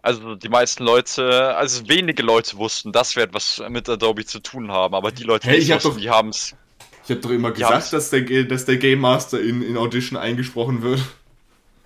Also 0.04 0.34
die 0.34 0.48
meisten 0.48 0.82
Leute, 0.82 1.54
also 1.56 1.88
wenige 1.88 2.24
Leute 2.24 2.56
wussten, 2.56 2.90
dass 2.90 3.14
wir 3.14 3.22
etwas 3.22 3.62
mit 3.68 3.88
Adobe 3.88 4.24
zu 4.24 4.40
tun 4.40 4.72
haben, 4.72 4.94
aber 4.96 5.12
die 5.12 5.22
Leute, 5.22 5.46
Hey, 5.48 5.60
die 5.60 5.72
hab 5.72 5.76
wussten, 5.76 5.90
doch- 5.90 6.00
die 6.00 6.10
haben 6.10 6.30
es. 6.30 6.56
Ich 7.04 7.10
habe 7.10 7.20
doch 7.20 7.30
immer 7.30 7.50
gesagt, 7.52 7.92
dass 7.92 8.10
der, 8.10 8.44
dass 8.44 8.64
der 8.64 8.76
Game 8.76 9.00
Master 9.00 9.40
in, 9.40 9.62
in 9.62 9.76
Audition 9.76 10.18
eingesprochen 10.18 10.82
wird. 10.82 11.00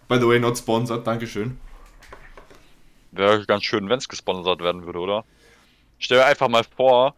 By 0.09 0.16
the 0.19 0.26
way, 0.28 0.38
not 0.38 0.57
sponsored, 0.59 1.07
Dankeschön. 1.07 1.59
Wäre 3.12 3.45
ganz 3.47 3.64
schön, 3.64 3.88
wenn 3.88 3.99
es 3.99 4.09
gesponsert 4.09 4.61
werden 4.62 4.85
würde, 4.87 4.99
oder? 4.99 5.25
Stell 5.99 6.19
dir 6.19 6.26
einfach 6.26 6.49
mal 6.49 6.64
vor, 6.76 7.14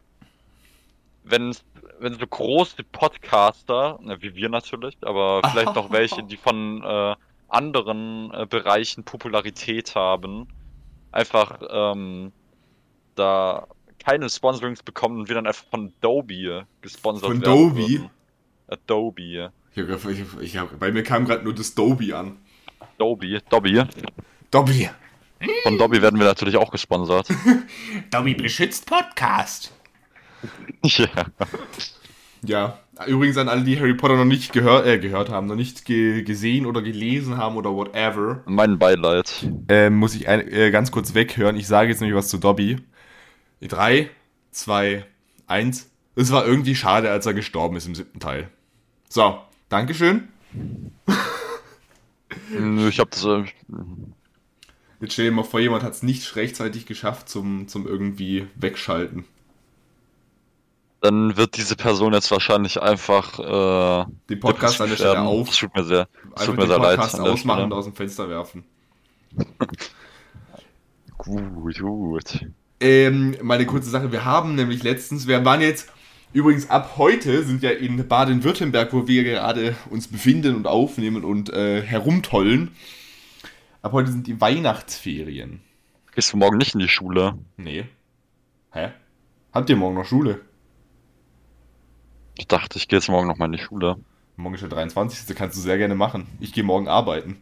wenn, 1.31 1.55
wenn 2.01 2.15
so 2.15 2.27
große 2.27 2.83
Podcaster, 2.85 3.99
wie 4.21 4.35
wir 4.35 4.49
natürlich, 4.49 4.97
aber 5.03 5.43
vielleicht 5.51 5.75
noch 5.75 5.91
welche, 5.91 6.23
die 6.23 6.37
von 6.37 6.83
äh, 6.83 7.15
anderen 7.49 8.33
äh, 8.33 8.47
Bereichen 8.47 9.05
Popularität 9.05 9.95
haben, 9.95 10.49
einfach 11.13 11.61
ähm, 11.71 12.33
da 13.15 13.67
keine 13.99 14.29
Sponsorings 14.31 14.83
bekommen 14.83 15.21
und 15.21 15.29
wir 15.29 15.35
dann 15.35 15.47
einfach 15.47 15.65
von 15.71 15.93
Adobe 15.99 16.67
gesponsert 16.81 17.31
Von 17.31 17.41
werden 17.41 17.53
Adobe? 17.53 17.77
würden. 17.77 18.11
Adobe. 18.69 19.53
Ich 19.75 19.83
hab, 19.83 20.05
ich 20.11 20.25
ich 20.41 20.57
hab, 20.57 20.79
bei 20.79 20.93
mir 20.93 21.03
kam 21.03 21.25
gerade 21.25 21.45
nur 21.45 21.55
das 21.55 21.75
Doby 21.75 22.13
an. 22.13 22.37
Adobe. 22.81 23.41
Dobby. 23.49 23.83
Dobby. 24.51 24.91
Von 25.63 25.79
Dobby 25.79 26.03
werden 26.03 26.19
wir 26.19 26.27
natürlich 26.27 26.57
auch 26.57 26.71
gesponsert. 26.71 27.29
Dobby 28.11 28.35
beschützt 28.35 28.87
Podcast. 28.87 29.73
ja. 30.83 31.09
Ja, 32.43 32.79
übrigens 33.07 33.37
an 33.37 33.49
alle, 33.49 33.65
die 33.65 33.79
Harry 33.81 33.95
Potter 33.95 34.17
noch 34.17 34.25
nicht 34.25 34.53
gehör, 34.53 34.87
äh, 34.87 34.99
gehört 35.01 35.29
haben, 35.29 35.49
noch 35.49 35.57
nicht 35.57 35.85
ge 35.85 36.23
gesehen 36.23 36.67
oder 36.67 36.83
gelesen 36.83 37.37
haben 37.37 37.57
oder 37.57 37.75
whatever, 37.75 38.43
Mein 38.47 38.79
Beileid. 38.79 39.49
ähm, 39.69 39.97
muss 39.97 40.15
ich 40.15 40.29
ein, 40.29 40.47
äh, 40.53 40.71
ganz 40.71 40.93
kurz 40.93 41.15
weghören. 41.15 41.57
Ich 41.57 41.67
sage 41.67 41.91
jetzt 41.91 42.01
nämlich 42.01 42.17
was 42.17 42.29
zu 42.29 42.39
Dobby. 42.39 42.77
3, 43.61 44.09
2, 44.53 45.05
1. 45.49 45.91
Es 46.15 46.31
war 46.31 46.47
irgendwie 46.47 46.77
schade, 46.77 47.11
als 47.11 47.27
er 47.27 47.35
gestorben 47.35 47.77
ist 47.77 47.87
im 47.87 47.95
siebten 47.97 48.21
Teil. 48.21 48.49
So, 49.09 49.41
Dankeschön. 49.69 50.29
Nö, 52.51 52.89
Ich 52.89 53.01
hab 53.01 53.11
das. 53.11 53.25
Äh, 53.25 53.45
Jetzt 55.01 55.13
stell 55.13 55.27
dir 55.27 55.33
mal 55.33 55.45
vor, 55.45 55.61
jemand 55.61 55.83
hat 55.85 55.93
es 55.93 56.03
nicht 56.03 56.35
rechtzeitig 56.35 56.87
geschafft 56.87 57.29
zum, 57.29 57.69
zum 57.69 57.87
irgendwie 57.87 58.47
wegschalten. 58.57 59.25
Dann 61.01 61.37
wird 61.37 61.57
diese 61.57 61.77
Person 61.77 62.13
jetzt 62.13 62.31
wahrscheinlich 62.31 62.81
einfach. 62.81 63.39
Äh, 63.39 64.07
Den 64.31 64.41
Podcast 64.41 64.81
an 64.81 64.89
der 64.89 64.97
Stelle 64.97 65.21
auf. 65.21 65.49
Das 65.49 65.57
tut 65.57 65.75
mir 65.75 65.85
sehr, 65.85 66.09
das 66.35 66.47
tut 66.47 66.57
mir 66.57 66.67
sehr 66.67 66.79
leid. 66.79 66.99
Ausmachen 66.99 67.65
und 67.65 67.73
aus 67.73 67.85
dem 67.85 67.95
Fenster 67.95 68.29
werfen. 68.29 68.65
Gut, 71.19 71.81
gut. 71.81 72.47
Ähm, 72.81 73.37
mal 73.43 73.57
eine 73.57 73.67
kurze 73.67 73.91
Sache. 73.91 74.13
Wir 74.13 74.25
haben 74.25 74.55
nämlich 74.55 74.85
letztens, 74.85 75.27
wir 75.27 75.45
waren 75.45 75.61
jetzt, 75.61 75.91
übrigens 76.33 76.71
ab 76.71 76.95
heute 76.97 77.43
sind 77.43 77.63
ja 77.63 77.71
in 77.71 78.07
Baden-Württemberg, 78.07 78.93
wo 78.93 79.09
wir 79.09 79.25
gerade 79.25 79.75
uns 79.91 80.07
befinden 80.07 80.55
und 80.55 80.69
aufnehmen 80.69 81.25
und 81.25 81.53
äh, 81.53 81.83
herumtollen. 81.83 82.71
Ab 83.83 83.93
heute 83.93 84.13
sind 84.13 84.29
die 84.29 84.41
Weihnachtsferien. 84.41 85.61
Gehst 86.15 86.33
du 86.33 86.37
morgen 86.37 86.57
nicht 86.57 86.75
in 86.75 86.81
die 86.81 86.89
Schule? 86.89 87.37
Nee. 87.57 87.87
Hä? 88.71 88.91
Habt 89.53 89.71
ihr 89.71 89.77
morgen 89.77 89.97
noch 89.97 90.05
Schule? 90.05 90.41
Ich 92.39 92.47
dachte, 92.47 92.79
ich 92.79 92.87
gehe 92.89 92.99
jetzt 93.01 93.09
morgen 93.09 93.27
noch 93.27 93.37
mal 93.37 93.47
in 93.47 93.53
die 93.53 93.59
Schule. 93.59 93.97
Morgen 94.37 94.55
ist 94.55 94.61
der 94.61 94.69
23. 94.71 95.27
Das 95.27 95.37
kannst 95.37 95.57
du 95.57 95.61
sehr 95.61 95.77
gerne 95.77 95.97
machen. 95.97 96.29
Ich 96.39 96.53
gehe 96.53 96.63
morgen 96.63 96.87
arbeiten. 96.89 97.37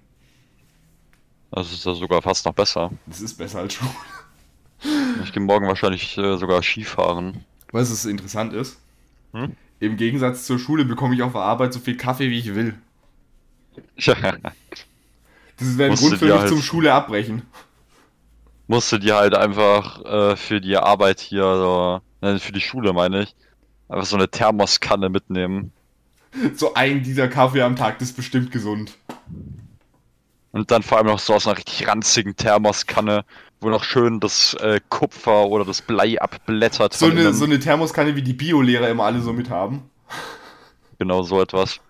Das 1.52 1.70
ist 1.70 1.84
ja 1.84 1.94
sogar 1.94 2.22
fast 2.22 2.46
noch 2.46 2.54
besser. 2.54 2.90
Das 3.06 3.20
ist 3.20 3.34
besser 3.34 3.60
als 3.60 3.74
Schule. 3.74 3.90
Ich 5.24 5.32
gehe 5.32 5.42
morgen 5.42 5.66
wahrscheinlich 5.66 6.18
äh, 6.18 6.36
sogar 6.36 6.62
Skifahren. 6.62 7.44
Weißt 7.72 7.88
du, 7.90 7.94
was 7.94 8.04
interessant 8.04 8.52
ist? 8.52 8.78
Hm? 9.32 9.56
Im 9.80 9.96
Gegensatz 9.96 10.44
zur 10.44 10.58
Schule 10.58 10.84
bekomme 10.84 11.14
ich 11.14 11.22
auf 11.22 11.32
der 11.32 11.40
Arbeit 11.40 11.72
so 11.72 11.80
viel 11.80 11.96
Kaffee, 11.96 12.28
wie 12.30 12.38
ich 12.38 12.54
will. 12.54 12.74
Ja. 13.96 14.14
Das 15.58 15.78
wäre 15.78 15.88
ein 15.88 15.90
Musst 15.92 16.02
Grund 16.02 16.12
du 16.12 16.18
für 16.18 16.24
mich 16.26 16.34
halt- 16.34 16.48
zum 16.50 16.60
Schule 16.60 16.92
abbrechen. 16.92 17.40
Musste 18.66 19.00
dir 19.00 19.16
halt 19.16 19.34
einfach 19.34 20.04
äh, 20.04 20.36
für 20.36 20.60
die 20.60 20.76
Arbeit 20.76 21.20
hier, 21.20 21.42
so, 21.42 22.00
ne, 22.20 22.38
für 22.38 22.52
die 22.52 22.60
Schule 22.60 22.92
meine 22.92 23.22
ich, 23.22 23.34
einfach 23.88 24.06
so 24.06 24.16
eine 24.16 24.28
Thermoskanne 24.28 25.08
mitnehmen. 25.08 25.72
So 26.54 26.74
ein 26.74 27.02
dieser 27.02 27.28
Kaffee 27.28 27.62
am 27.62 27.76
Tag, 27.76 27.98
das 27.98 28.10
ist 28.10 28.16
bestimmt 28.16 28.50
gesund. 28.52 28.92
Und 30.52 30.70
dann 30.70 30.82
vor 30.82 30.98
allem 30.98 31.06
noch 31.06 31.18
so 31.18 31.34
aus 31.34 31.46
einer 31.46 31.56
richtig 31.56 31.86
ranzigen 31.86 32.34
Thermoskanne, 32.36 33.24
wo 33.60 33.68
noch 33.68 33.84
schön 33.84 34.20
das 34.20 34.54
äh, 34.54 34.80
Kupfer 34.88 35.46
oder 35.46 35.64
das 35.64 35.82
Blei 35.82 36.20
abblättert. 36.20 36.94
So 36.94 37.06
eine, 37.06 37.32
so 37.32 37.44
eine 37.44 37.58
Thermoskanne, 37.58 38.16
wie 38.16 38.22
die 38.22 38.32
Biolehrer 38.32 38.88
immer 38.88 39.04
alle 39.04 39.20
so 39.20 39.32
mit 39.32 39.50
haben. 39.50 39.90
Genau 40.98 41.22
so 41.22 41.40
etwas. 41.40 41.80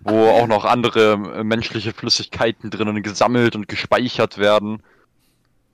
Wo 0.00 0.28
auch 0.28 0.46
noch 0.46 0.64
andere 0.64 1.12
äh, 1.12 1.44
menschliche 1.44 1.92
Flüssigkeiten 1.92 2.70
drinnen 2.70 3.02
gesammelt 3.02 3.54
und 3.54 3.68
gespeichert 3.68 4.38
werden, 4.38 4.82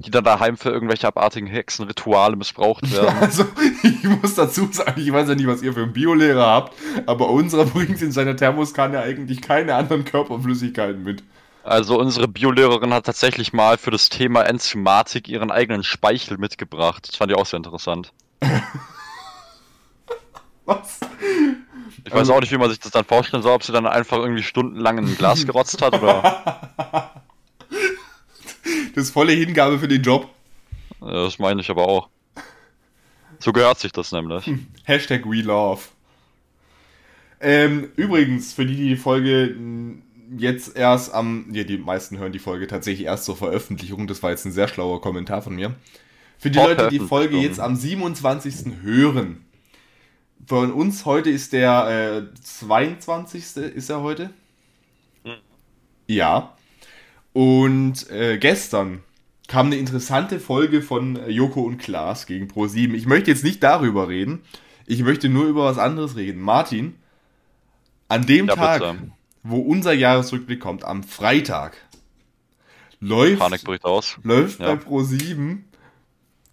die 0.03 0.11
dann 0.11 0.25
daheim 0.25 0.57
für 0.57 0.71
irgendwelche 0.71 1.07
abartigen 1.07 1.47
Hexenrituale 1.47 2.37
missbraucht 2.37 2.93
werden. 2.93 3.17
Also, 3.21 3.47
ich 3.83 4.03
muss 4.05 4.35
dazu 4.35 4.69
sagen, 4.73 5.01
ich 5.01 5.13
weiß 5.13 5.29
ja 5.29 5.35
nicht, 5.35 5.47
was 5.47 5.63
ihr 5.63 5.73
für 5.73 5.83
einen 5.83 5.93
Biolehrer 5.93 6.47
habt, 6.47 6.75
aber 7.07 7.31
unserer 7.31 7.65
bringt 7.73 8.03
in 8.03 8.13
seiner 8.13 8.37
Thermoskanne 8.37 9.01
eigentlich 9.01 9.41
keine 9.41 9.75
anderen 9.75 10.05
Körperflüssigkeiten 10.05 11.03
mit. 11.03 11.23
Also 11.65 11.99
unsere 11.99 12.27
Biolehrerin 12.27 12.93
hat 12.93 13.07
tatsächlich 13.07 13.53
mal 13.53 13.79
für 13.79 13.93
das 13.93 14.09
Thema 14.09 14.43
Enzymatik 14.43 15.29
ihren 15.29 15.53
eigenen 15.53 15.85
Speichel 15.85 16.37
mitgebracht. 16.37 17.07
Das 17.09 17.17
fand 17.17 17.31
ich 17.31 17.39
auch 17.39 17.47
sehr 17.47 17.59
interessant. 17.59 18.13
Was? 20.65 21.01
Ich 22.05 22.13
weiß 22.13 22.31
auch 22.31 22.41
nicht, 22.41 22.51
wie 22.51 22.59
man 22.59 22.69
sich 22.69 22.81
das 22.81 22.91
dann 22.91 23.05
vorstellen 23.05 23.43
soll, 23.43 23.55
ob 23.55 23.63
sie 23.63 23.73
dann 23.73 23.87
einfach 23.87 24.19
irgendwie 24.19 24.43
stundenlang 24.43 24.99
in 24.99 25.07
ein 25.07 25.17
Glas 25.17 25.47
gerotzt 25.47 25.81
hat 25.83 26.01
oder. 26.01 27.12
Das 28.95 29.05
ist 29.05 29.11
volle 29.11 29.33
Hingabe 29.33 29.79
für 29.79 29.89
den 29.89 30.03
Job. 30.03 30.29
Das 31.01 31.39
meine 31.39 31.61
ich 31.61 31.71
aber 31.71 31.89
auch. 31.89 32.09
So 33.39 33.53
gehört 33.53 33.81
sich 33.81 33.93
das 33.93 34.13
nämlich. 34.13 34.49
Hashtag 34.85 35.25
We 35.25 35.43
Love. 35.43 35.81
Ähm, 37.41 37.91
übrigens, 37.97 38.53
für 38.53 38.65
die, 38.65 38.77
die 38.77 38.89
die 38.91 38.97
Folge 38.97 39.57
jetzt 40.37 40.77
erst 40.77 41.13
am, 41.13 41.47
ja, 41.53 41.65
die 41.65 41.79
meisten 41.79 42.19
hören 42.19 42.33
die 42.33 42.39
Folge 42.39 42.67
tatsächlich 42.67 43.07
erst 43.07 43.25
zur 43.25 43.37
Veröffentlichung, 43.37 44.07
das 44.07 44.23
war 44.23 44.31
jetzt 44.31 44.45
ein 44.45 44.53
sehr 44.53 44.69
schlauer 44.69 45.01
Kommentar 45.01 45.43
von 45.43 45.55
mir. 45.55 45.75
Für 46.39 46.51
die 46.51 46.59
Leute, 46.59 46.89
die 46.89 46.99
die 46.99 47.05
Folge 47.05 47.37
jetzt 47.39 47.61
am 47.61 47.77
27. 47.77 48.83
hören, 48.83 49.45
von 50.47 50.73
uns 50.73 51.05
heute 51.05 51.31
ist 51.31 51.53
der 51.53 52.29
äh, 52.31 52.35
22. 52.43 53.57
ist 53.57 53.91
er 53.91 54.03
heute? 54.03 54.31
Hm. 55.25 55.37
Ja. 56.07 56.57
Und 57.33 58.11
äh, 58.11 58.39
gestern 58.39 59.03
kam 59.49 59.67
eine 59.67 59.77
interessante 59.77 60.41
Folge 60.41 60.83
von 60.83 61.17
äh, 61.17 61.29
Joko 61.31 61.63
und 61.63 61.79
Klaas 61.79 62.27
gegen 62.27 62.47
Pro7. 62.49 62.95
Ich 62.95 63.07
möchte 63.07 63.31
jetzt 63.31 63.45
nicht 63.45 63.63
darüber 63.63 64.09
reden. 64.09 64.41
Ich 64.87 65.03
möchte 65.03 65.29
nur 65.29 65.47
über 65.47 65.65
was 65.65 65.79
anderes 65.79 66.17
reden. 66.17 66.41
Martin, 66.41 66.97
an 68.09 68.27
dem 68.27 68.47
Ja, 68.49 68.55
Tag, 68.57 68.81
bitte. 68.81 69.13
wo 69.43 69.59
unser 69.61 69.93
Jahresrückblick 69.93 70.61
kommt, 70.61 70.85
am 70.85 71.03
Freitag, 71.03 71.77
läuft, 73.01 73.41
läuft 74.23 74.61
Ja. 74.61 74.75
bei 74.75 74.83
Pro7 74.83 75.59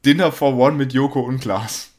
Dinner 0.05 0.31
for 0.31 0.55
One 0.55 0.77
mit 0.77 0.93
Joko 0.93 1.19
und 1.21 1.41
Klaas. 1.41 1.91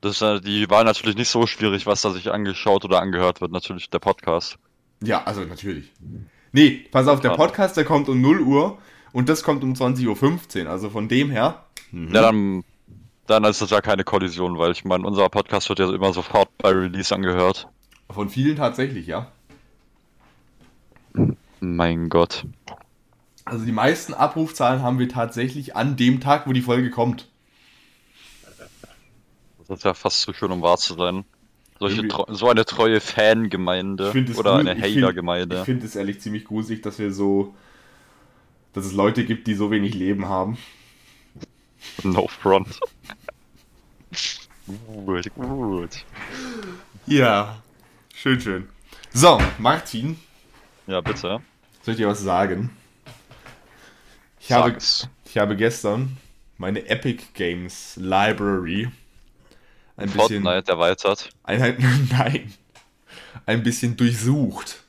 Das 0.00 0.16
ist, 0.16 0.22
äh, 0.22 0.40
die 0.40 0.70
war 0.70 0.84
natürlich 0.84 1.16
nicht 1.16 1.28
so 1.30 1.46
schwierig, 1.46 1.86
was 1.86 2.02
da 2.02 2.10
sich 2.12 2.30
angeschaut 2.30 2.84
oder 2.84 3.00
angehört 3.00 3.40
wird. 3.40 3.50
Natürlich 3.50 3.90
der 3.90 3.98
Podcast. 3.98 4.58
Ja, 5.02 5.24
also 5.24 5.40
natürlich. 5.42 5.90
Nee, 6.56 6.86
pass 6.90 7.06
auf, 7.06 7.20
der. 7.20 7.32
Podcast, 7.36 7.76
der 7.76 7.84
kommt 7.84 8.08
um 8.08 8.22
0 8.22 8.40
Uhr 8.40 8.78
und 9.12 9.28
das 9.28 9.42
kommt 9.42 9.62
um 9.62 9.74
20.15 9.74 10.64
Uhr. 10.64 10.70
Also 10.70 10.88
von 10.88 11.06
dem 11.06 11.28
her. 11.28 11.66
Ja, 11.92 12.22
dann, 12.22 12.64
dann 13.26 13.44
ist 13.44 13.60
das 13.60 13.68
ja 13.68 13.82
keine 13.82 14.04
Kollision, 14.04 14.56
weil 14.56 14.72
ich 14.72 14.82
meine, 14.86 15.06
unser 15.06 15.28
Podcast 15.28 15.68
wird 15.68 15.80
ja 15.80 15.92
immer 15.92 16.14
sofort 16.14 16.48
bei 16.56 16.70
Release 16.70 17.14
angehört. 17.14 17.68
Von 18.08 18.30
vielen 18.30 18.56
tatsächlich, 18.56 19.06
ja. 19.06 19.30
Mein 21.60 22.08
Gott. 22.08 22.46
Also 23.44 23.66
die 23.66 23.72
meisten 23.72 24.14
Abrufzahlen 24.14 24.80
haben 24.80 24.98
wir 24.98 25.10
tatsächlich 25.10 25.76
an 25.76 25.96
dem 25.96 26.22
Tag, 26.22 26.46
wo 26.46 26.54
die 26.54 26.62
Folge 26.62 26.88
kommt. 26.88 27.28
Das 29.68 29.76
ist 29.76 29.84
ja 29.84 29.92
fast 29.92 30.22
zu 30.22 30.32
schön, 30.32 30.52
um 30.52 30.62
wahr 30.62 30.78
zu 30.78 30.94
sein. 30.94 31.26
Solche 31.78 32.08
so 32.28 32.48
eine 32.48 32.64
treue 32.64 33.00
Fangemeinde 33.00 34.10
oder 34.36 34.56
eine 34.56 34.74
find- 34.76 34.86
Ich 34.86 34.96
Hater-Gemeinde. 35.02 35.64
finde 35.64 35.84
es 35.86 35.94
ehrlich 35.96 36.20
ziemlich 36.20 36.44
gruselig, 36.44 36.82
dass 36.82 36.98
wir 36.98 37.12
so. 37.12 37.54
dass 38.72 38.84
es 38.86 38.92
Leute 38.92 39.24
gibt, 39.24 39.46
die 39.46 39.54
so 39.54 39.70
wenig 39.70 39.94
Leben 39.94 40.26
haben. 40.28 40.58
No 42.02 42.28
front. 42.28 42.78
Gut, 44.66 45.32
gut. 45.34 46.04
Ja, 47.06 47.62
schön, 48.14 48.40
schön. 48.40 48.68
So, 49.12 49.40
Martin, 49.58 50.18
Ja, 50.86 51.00
bitte. 51.00 51.40
soll 51.82 51.92
ich 51.94 51.96
dir 51.96 52.08
was 52.08 52.20
sagen? 52.20 52.70
Ich 54.40 54.52
habe, 54.52 54.76
ich 55.24 55.38
habe 55.38 55.56
gestern 55.56 56.16
meine 56.58 56.86
Epic 56.88 57.22
Games 57.34 57.96
Library 57.96 58.88
ein 59.96 60.10
bisschen, 60.10 60.42
Fortnite 60.42 60.70
erweitert. 60.70 61.30
ein, 61.44 62.08
nein, 62.10 62.52
ein 63.46 63.62
bisschen 63.62 63.96
durchsucht. 63.96 64.82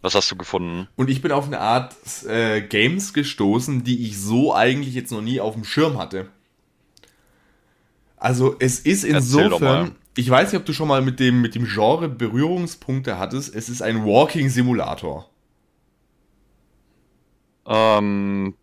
Was 0.00 0.16
hast 0.16 0.30
du 0.30 0.36
gefunden? 0.36 0.88
Und 0.96 1.10
ich 1.10 1.22
bin 1.22 1.30
auf 1.30 1.46
eine 1.46 1.60
Art 1.60 1.94
äh, 2.26 2.60
Games 2.60 3.12
gestoßen, 3.14 3.84
die 3.84 4.06
ich 4.06 4.18
so 4.18 4.52
eigentlich 4.52 4.94
jetzt 4.94 5.12
noch 5.12 5.22
nie 5.22 5.40
auf 5.40 5.54
dem 5.54 5.64
Schirm 5.64 5.96
hatte. 5.96 6.28
Also 8.16 8.56
es 8.58 8.80
ist 8.80 9.04
insofern, 9.04 9.96
ich 10.16 10.28
weiß 10.28 10.52
nicht, 10.52 10.60
ob 10.60 10.66
du 10.66 10.72
schon 10.72 10.88
mal 10.88 11.02
mit 11.02 11.20
dem, 11.20 11.40
mit 11.40 11.54
dem 11.54 11.66
Genre 11.66 12.08
Berührungspunkte 12.08 13.18
hattest, 13.18 13.54
es 13.54 13.68
ist 13.68 13.80
ein 13.80 14.04
Walking 14.04 14.48
Simulator. 14.48 15.28
Ähm, 17.66 18.54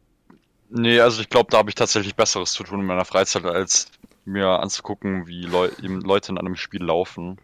nee, 0.69 0.99
also 0.99 1.21
ich 1.21 1.29
glaube, 1.29 1.49
da 1.51 1.57
habe 1.59 1.69
ich 1.69 1.75
tatsächlich 1.75 2.15
Besseres 2.15 2.51
zu 2.51 2.63
tun 2.63 2.81
in 2.81 2.85
meiner 2.85 3.05
Freizeit, 3.05 3.45
als 3.45 3.91
mir 4.29 4.47
anzugucken, 4.59 5.27
wie 5.27 5.43
Leu 5.43 5.69
Leute 5.81 6.31
in 6.31 6.37
einem 6.37 6.55
Spiel 6.55 6.83
laufen. 6.83 7.37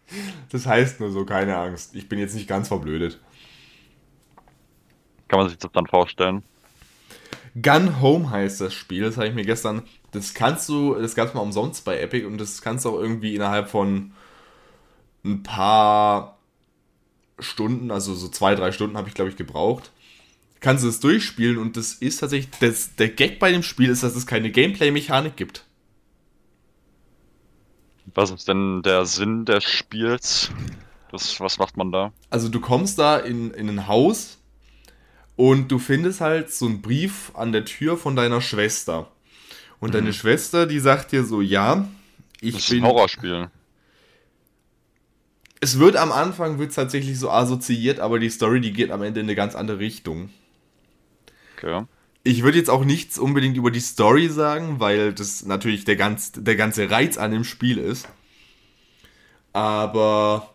Das 0.52 0.66
heißt 0.66 1.00
nur 1.00 1.12
so, 1.12 1.26
keine 1.26 1.58
Angst. 1.58 1.96
Ich 1.96 2.08
bin 2.08 2.20
jetzt 2.20 2.36
nicht 2.36 2.48
ganz 2.48 2.68
verblödet. 2.68 3.20
Kann 5.28 5.40
man 5.40 5.50
sich 5.50 5.58
das 5.58 5.72
dann 5.72 5.88
vorstellen? 5.88 6.44
Gun 7.62 8.02
Home 8.02 8.30
heißt 8.30 8.60
das 8.62 8.74
Spiel, 8.74 9.04
das 9.04 9.16
habe 9.16 9.28
ich 9.28 9.34
mir 9.34 9.46
gestern, 9.46 9.84
das 10.12 10.34
kannst 10.34 10.68
du, 10.68 10.96
das 10.96 11.16
gab 11.16 11.30
es 11.30 11.34
mal 11.34 11.42
umsonst 11.42 11.86
bei 11.86 12.00
Epic 12.00 12.26
und 12.26 12.38
das 12.38 12.62
kannst 12.62 12.84
du 12.84 12.90
auch 12.90 13.00
irgendwie 13.00 13.34
innerhalb 13.34 13.70
von 13.70 14.12
ein 15.24 15.42
paar 15.42 16.38
Stunden, 17.40 17.92
also 17.92 18.14
so 18.14 18.28
zwei, 18.28 18.56
drei 18.56 18.72
Stunden 18.72 18.98
habe 18.98 19.08
ich 19.08 19.16
glaube 19.16 19.30
ich 19.30 19.38
gebraucht, 19.38 19.92
kannst 20.60 20.84
du 20.84 20.90
es 20.90 21.00
durchspielen 21.00 21.58
und 21.58 21.78
das 21.78 21.94
ist 21.94 22.18
tatsächlich, 22.18 22.50
das, 22.60 22.96
der 22.96 23.10
Gag 23.10 23.40
bei 23.40 23.52
dem 23.52 23.64
Spiel 23.64 23.90
ist, 23.90 24.04
dass 24.04 24.16
es 24.16 24.28
keine 24.28 24.52
Gameplay-Mechanik 24.52 25.38
gibt. 25.38 25.65
Was 28.16 28.32
ist 28.32 28.48
denn 28.48 28.82
der 28.82 29.06
Sinn 29.06 29.44
des 29.46 29.64
Spiels? 29.66 30.50
Das, 31.12 31.40
was 31.42 31.58
macht 31.58 31.78
man 31.78 31.92
da? 31.92 32.14
Also 32.30 32.50
du 32.50 32.60
kommst 32.62 32.98
da 32.98 33.18
in, 33.18 33.52
in 33.52 33.70
ein 33.70 33.88
Haus 33.88 34.40
und 35.36 35.70
du 35.70 35.80
findest 35.80 36.22
halt 36.22 36.52
so 36.52 36.66
einen 36.66 36.82
Brief 36.82 37.32
an 37.36 37.52
der 37.52 37.66
Tür 37.66 37.98
von 37.98 38.16
deiner 38.16 38.42
Schwester. 38.42 39.12
Und 39.80 39.94
deine 39.94 40.14
Schwester, 40.14 40.66
die 40.66 40.80
sagt 40.80 41.12
dir 41.12 41.26
so, 41.26 41.42
ja, 41.42 41.88
ich 42.40 42.54
Das 42.54 42.64
ist 42.64 42.70
bin... 42.70 42.84
ein 42.84 42.90
Horrorspiel. 42.90 43.50
Es 45.60 45.80
wird 45.80 45.96
am 45.98 46.12
Anfang 46.12 46.58
wird 46.58 46.74
tatsächlich 46.74 47.20
so 47.20 47.30
assoziiert, 47.30 48.00
aber 48.00 48.20
die 48.20 48.30
Story, 48.30 48.62
die 48.62 48.72
geht 48.72 48.92
am 48.92 49.04
Ende 49.04 49.20
in 49.20 49.26
eine 49.26 49.36
ganz 49.36 49.56
andere 49.56 49.80
Richtung. 49.80 50.30
Okay. 51.58 51.86
Ich 52.28 52.42
würde 52.42 52.58
jetzt 52.58 52.72
auch 52.72 52.84
nichts 52.84 53.20
unbedingt 53.20 53.56
über 53.56 53.70
die 53.70 53.80
Story 53.80 54.30
sagen, 54.30 54.80
weil 54.80 55.14
das 55.14 55.46
natürlich 55.46 55.86
der, 55.86 55.96
ganz, 55.96 56.32
der 56.32 56.56
ganze 56.56 56.90
Reiz 56.90 57.20
an 57.20 57.30
dem 57.30 57.44
Spiel 57.44 57.78
ist. 57.78 58.08
Aber 59.54 60.50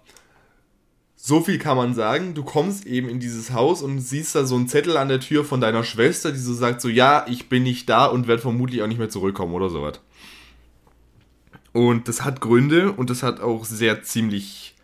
so 1.15 1.41
viel 1.41 1.59
kann 1.59 1.77
man 1.77 1.95
sagen. 1.95 2.35
Du 2.35 2.43
kommst 2.43 2.87
eben 2.87 3.09
in 3.09 3.21
dieses 3.21 3.53
Haus 3.53 3.83
und 3.83 4.01
siehst 4.01 4.35
da 4.35 4.45
so 4.47 4.57
einen 4.57 4.67
Zettel 4.67 4.97
an 4.97 5.09
der 5.09 5.21
Tür 5.21 5.45
von 5.45 5.61
deiner 5.61 5.85
Schwester, 5.85 6.33
die 6.33 6.39
so 6.39 6.55
sagt, 6.55 6.81
so 6.81 6.89
ja, 6.89 7.25
ich 7.29 7.49
bin 7.49 7.63
nicht 7.63 7.89
da 7.89 8.07
und 8.07 8.27
werde 8.27 8.43
vermutlich 8.43 8.83
auch 8.83 8.89
nicht 8.89 8.99
mehr 8.99 9.09
zurückkommen 9.09 9.55
oder 9.55 9.71
sowas. 9.71 10.01
Und 11.73 12.09
das 12.09 12.25
hat 12.25 12.41
Gründe 12.41 12.91
und 12.91 13.11
das 13.11 13.23
hat 13.23 13.39
auch 13.39 13.65
sehr 13.65 14.03
ziemlich 14.03 14.75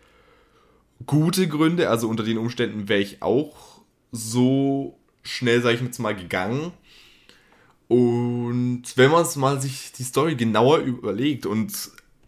gute 1.05 1.49
Gründe. 1.49 1.89
Also 1.89 2.07
unter 2.07 2.23
den 2.23 2.37
Umständen 2.37 2.87
wäre 2.87 3.01
ich 3.01 3.21
auch 3.21 3.81
so 4.13 4.97
schnell, 5.27 5.61
sage 5.61 5.75
ich 5.75 5.81
jetzt 5.81 5.99
mal, 5.99 6.15
gegangen. 6.15 6.71
Und 7.87 8.83
wenn 8.95 9.11
man 9.11 9.21
es 9.21 9.35
mal 9.35 9.61
sich 9.61 9.91
die 9.93 10.03
Story 10.03 10.35
genauer 10.35 10.79
überlegt 10.79 11.45
und 11.45 11.73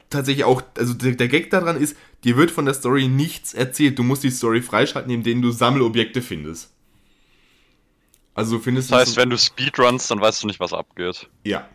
tatsächlich 0.10 0.46
auch, 0.46 0.62
also 0.78 0.94
der, 0.94 1.12
der 1.14 1.28
Gag 1.28 1.50
daran 1.50 1.76
ist, 1.78 1.98
dir 2.24 2.38
wird 2.38 2.50
von 2.52 2.66
der 2.66 2.74
Story 2.74 3.08
nichts 3.08 3.54
erzählt. 3.54 4.00
Du 4.00 4.04
musst 4.04 4.24
die 4.24 4.32
Story 4.32 4.62
freischalten, 4.62 5.12
indem 5.12 5.42
du 5.42 5.52
Sammelobjekte 5.52 6.22
findest. 6.22 6.72
Also 8.34 8.58
du 8.58 8.64
findest 8.64 8.90
Das 8.92 9.00
heißt, 9.02 9.12
so- 9.16 9.22
wenn 9.22 9.30
du 9.30 9.38
Speedruns, 9.38 10.08
dann 10.08 10.22
weißt 10.22 10.44
du 10.44 10.48
nicht, 10.48 10.60
was 10.60 10.72
abgeht. 10.74 11.28
ja. 11.44 11.68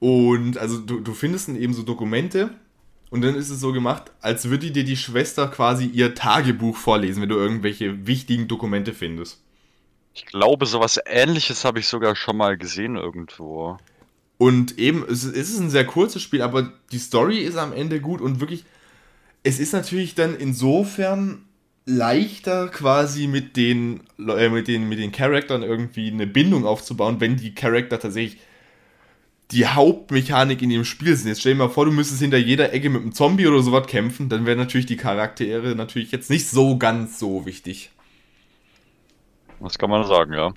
Und 0.00 0.58
also 0.58 0.78
du, 0.78 1.00
du 1.00 1.12
findest 1.12 1.48
dann 1.48 1.56
eben 1.56 1.74
so 1.74 1.82
Dokumente 1.82 2.50
und 3.10 3.22
dann 3.22 3.34
ist 3.34 3.50
es 3.50 3.60
so 3.60 3.72
gemacht, 3.72 4.10
als 4.20 4.48
würde 4.50 4.70
dir 4.70 4.84
die 4.84 4.96
Schwester 4.96 5.48
quasi 5.48 5.86
ihr 5.86 6.14
Tagebuch 6.14 6.76
vorlesen, 6.76 7.22
wenn 7.22 7.28
du 7.28 7.36
irgendwelche 7.36 8.06
wichtigen 8.06 8.48
Dokumente 8.48 8.92
findest. 8.92 9.40
Ich 10.14 10.26
glaube, 10.26 10.66
sowas 10.66 10.98
ähnliches 11.06 11.64
habe 11.64 11.78
ich 11.78 11.86
sogar 11.86 12.16
schon 12.16 12.36
mal 12.36 12.56
gesehen 12.58 12.96
irgendwo. 12.96 13.78
Und 14.36 14.78
eben, 14.78 15.04
es 15.08 15.24
ist- 15.24 15.58
ein 15.58 15.70
sehr 15.70 15.84
kurzes 15.86 16.22
Spiel, 16.22 16.42
aber 16.42 16.72
die 16.92 16.98
Story 16.98 17.38
ist 17.38 17.56
am 17.56 17.72
Ende 17.72 18.00
gut 18.00 18.20
und 18.20 18.40
wirklich, 18.40 18.64
es 19.42 19.58
ist 19.58 19.72
natürlich 19.72 20.14
dann 20.14 20.36
insofern 20.36 21.44
leichter 21.86 22.68
quasi 22.68 23.26
mit 23.26 23.56
den, 23.56 24.00
äh, 24.18 24.48
mit 24.50 24.68
den, 24.68 24.88
mit 24.88 24.98
den 24.98 25.10
Charaktern 25.12 25.62
irgendwie 25.62 26.08
eine 26.10 26.26
Bindung 26.26 26.66
aufzubauen, 26.66 27.20
wenn 27.20 27.36
die 27.36 27.54
Charakter 27.54 27.98
tatsächlich 27.98 28.40
die 29.50 29.66
Hauptmechanik 29.66 30.60
in 30.60 30.70
dem 30.70 30.84
Spiel 30.84 31.16
sind. 31.16 31.28
Jetzt 31.28 31.40
stell 31.40 31.54
dir 31.54 31.58
mal 31.58 31.70
vor, 31.70 31.86
du 31.86 31.92
müsstest 31.92 32.20
hinter 32.20 32.36
jeder 32.36 32.72
Ecke 32.72 32.90
mit 32.90 33.02
einem 33.02 33.12
Zombie 33.12 33.46
oder 33.46 33.62
sowas 33.62 33.86
kämpfen, 33.86 34.28
dann 34.28 34.44
wären 34.44 34.58
natürlich 34.58 34.86
die 34.86 34.96
Charaktere 34.96 35.74
natürlich 35.74 36.12
jetzt 36.12 36.28
nicht 36.28 36.48
so 36.48 36.76
ganz 36.76 37.18
so 37.18 37.46
wichtig. 37.46 37.90
Das 39.60 39.78
kann 39.78 39.90
man 39.90 40.06
sagen, 40.06 40.34
ja. 40.34 40.52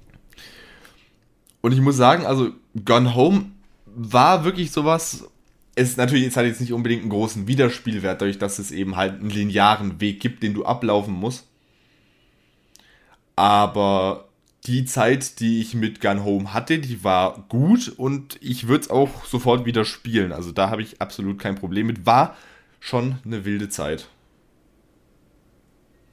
Und 1.62 1.72
ich 1.72 1.80
muss 1.80 1.96
sagen, 1.96 2.26
also 2.26 2.52
Gone 2.86 3.16
Home 3.16 3.52
war 3.86 4.44
wirklich 4.44 4.72
sowas. 4.72 5.28
Es 5.76 5.96
natürlich, 5.96 6.28
es 6.28 6.36
hat 6.36 6.46
jetzt 6.46 6.60
nicht 6.60 6.74
unbedingt 6.74 7.02
einen 7.02 7.12
großen 7.12 7.48
Wiederspielwert, 7.48 8.22
dadurch, 8.22 8.40
dass 8.40 8.60
es 8.60 8.72
eben 8.72 8.98
halt 8.98 9.22
einen 9.22 9.30
linearen 9.30 10.02
Weg 10.02 10.20
gibt, 10.20 10.44
den 10.44 10.54
du 10.54 10.66
ablaufen 10.66 11.14
musst. 11.14 11.48
Aber 13.36 14.28
die 14.66 14.86
Zeit, 14.86 15.40
die 15.40 15.60
ich 15.62 15.74
mit 15.74 16.02
Gun 16.02 16.24
Home 16.24 16.54
hatte, 16.54 16.78
die 16.80 17.04
war 17.04 17.46
gut 17.50 17.88
und 17.98 18.38
ich 18.42 18.68
würde 18.68 18.84
es 18.84 18.90
auch 18.92 19.26
sofort 19.26 19.66
wieder 19.66 19.86
spielen. 19.86 20.32
Also 20.32 20.52
da 20.52 20.70
habe 20.70 20.82
ich 20.84 21.02
absolut 21.02 21.40
kein 21.40 21.56
Problem 21.56 21.88
mit. 21.88 22.06
War 22.06 22.36
schon 22.80 23.18
eine 23.26 23.44
wilde 23.44 23.70
Zeit. 23.70 24.08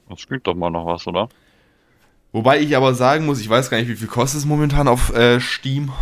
Das 0.08 0.26
klingt 0.26 0.46
doch 0.46 0.54
mal 0.54 0.70
noch 0.70 0.86
was, 0.86 1.06
oder? 1.06 1.28
Wobei 2.32 2.60
ich 2.60 2.74
aber 2.76 2.94
sagen 2.94 3.26
muss, 3.26 3.40
ich 3.40 3.48
weiß 3.48 3.68
gar 3.68 3.78
nicht, 3.78 3.88
wie 3.88 3.96
viel 3.96 4.08
kostet 4.08 4.40
es 4.40 4.46
momentan 4.46 4.88
auf 4.88 5.14
äh, 5.14 5.40
Steam. 5.40 5.92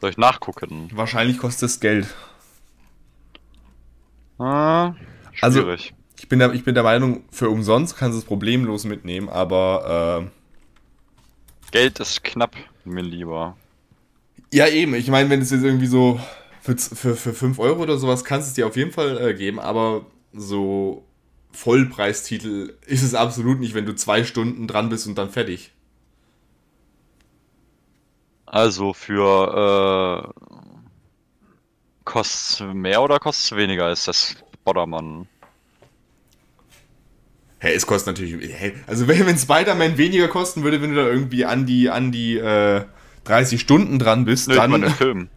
Soll 0.00 0.10
ich 0.10 0.16
nachgucken? 0.18 0.88
Wahrscheinlich 0.94 1.38
kostet 1.38 1.68
es 1.68 1.78
Geld. 1.80 2.12
Ah, 4.38 4.94
Also- 5.40 5.60
schwierig. 5.62 5.94
Ich 6.18 6.28
bin, 6.28 6.38
der, 6.38 6.52
ich 6.52 6.64
bin 6.64 6.74
der 6.74 6.82
Meinung, 6.84 7.24
für 7.30 7.48
umsonst 7.48 7.96
kannst 7.96 8.14
du 8.14 8.18
es 8.18 8.26
problemlos 8.26 8.84
mitnehmen, 8.84 9.30
aber 9.30 10.30
Geld 11.70 12.00
ist 12.00 12.24
knapp, 12.24 12.54
mir 12.84 13.02
lieber. 13.02 13.56
ja 14.52 14.68
eben, 14.68 14.94
ich 14.94 15.08
meine, 15.08 15.30
wenn 15.30 15.40
es 15.40 15.50
jetzt 15.50 15.62
irgendwie 15.62 15.86
so 15.86 16.20
für, 16.60 16.76
für, 16.76 17.16
für 17.16 17.32
5 17.34 17.58
Euro 17.58 17.82
oder 17.82 17.98
sowas 17.98 18.24
kannst 18.24 18.48
du 18.48 18.50
es 18.50 18.54
dir 18.54 18.66
auf 18.66 18.76
jeden 18.76 18.92
Fall 18.92 19.18
äh, 19.18 19.34
geben, 19.34 19.58
aber 19.60 20.06
so 20.32 21.04
Vollpreistitel 21.52 22.76
ist 22.86 23.02
es 23.02 23.14
absolut 23.14 23.60
nicht, 23.60 23.74
wenn 23.74 23.86
du 23.86 23.94
zwei 23.94 24.24
Stunden 24.24 24.66
dran 24.66 24.88
bist 24.88 25.06
und 25.06 25.16
dann 25.16 25.30
fertig. 25.30 25.72
Also 28.46 28.92
für 28.92 30.32
äh, 30.36 30.40
kostet 32.04 32.74
mehr 32.74 33.02
oder 33.02 33.18
kostet 33.18 33.56
weniger 33.56 33.90
ist 33.90 34.08
das 34.08 34.36
Bordermann. 34.64 35.28
Hä, 37.60 37.72
es 37.74 37.86
kostet 37.86 38.16
natürlich. 38.18 38.50
Hä, 38.52 38.72
also 38.86 39.06
wenn, 39.06 39.26
wenn 39.26 39.36
Spider-Man 39.38 39.98
weniger 39.98 40.28
kosten 40.28 40.62
würde, 40.64 40.80
wenn 40.82 40.90
du 40.90 40.96
da 40.96 41.06
irgendwie 41.06 41.44
an 41.44 41.66
die, 41.66 41.90
an 41.90 42.10
die 42.10 42.36
äh, 42.38 42.84
30 43.24 43.60
Stunden 43.60 43.98
dran 43.98 44.24
bist, 44.24 44.48
Nö, 44.48 44.54
ich 44.54 44.60
dann. 44.60 44.70
meine 44.70 44.86
den 44.86 44.94
Film. 44.94 45.28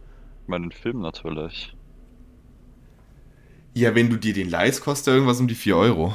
Ich 0.42 0.48
meine 0.48 0.68
den 0.68 0.72
Film 0.72 1.00
natürlich. 1.00 1.74
Ja, 3.74 3.94
wenn 3.94 4.08
du 4.08 4.16
dir 4.16 4.32
den 4.32 4.48
leihst, 4.48 4.82
kostet 4.82 5.08
er 5.08 5.14
irgendwas 5.14 5.40
um 5.40 5.48
die 5.48 5.54
4 5.54 5.76
Euro. 5.76 6.14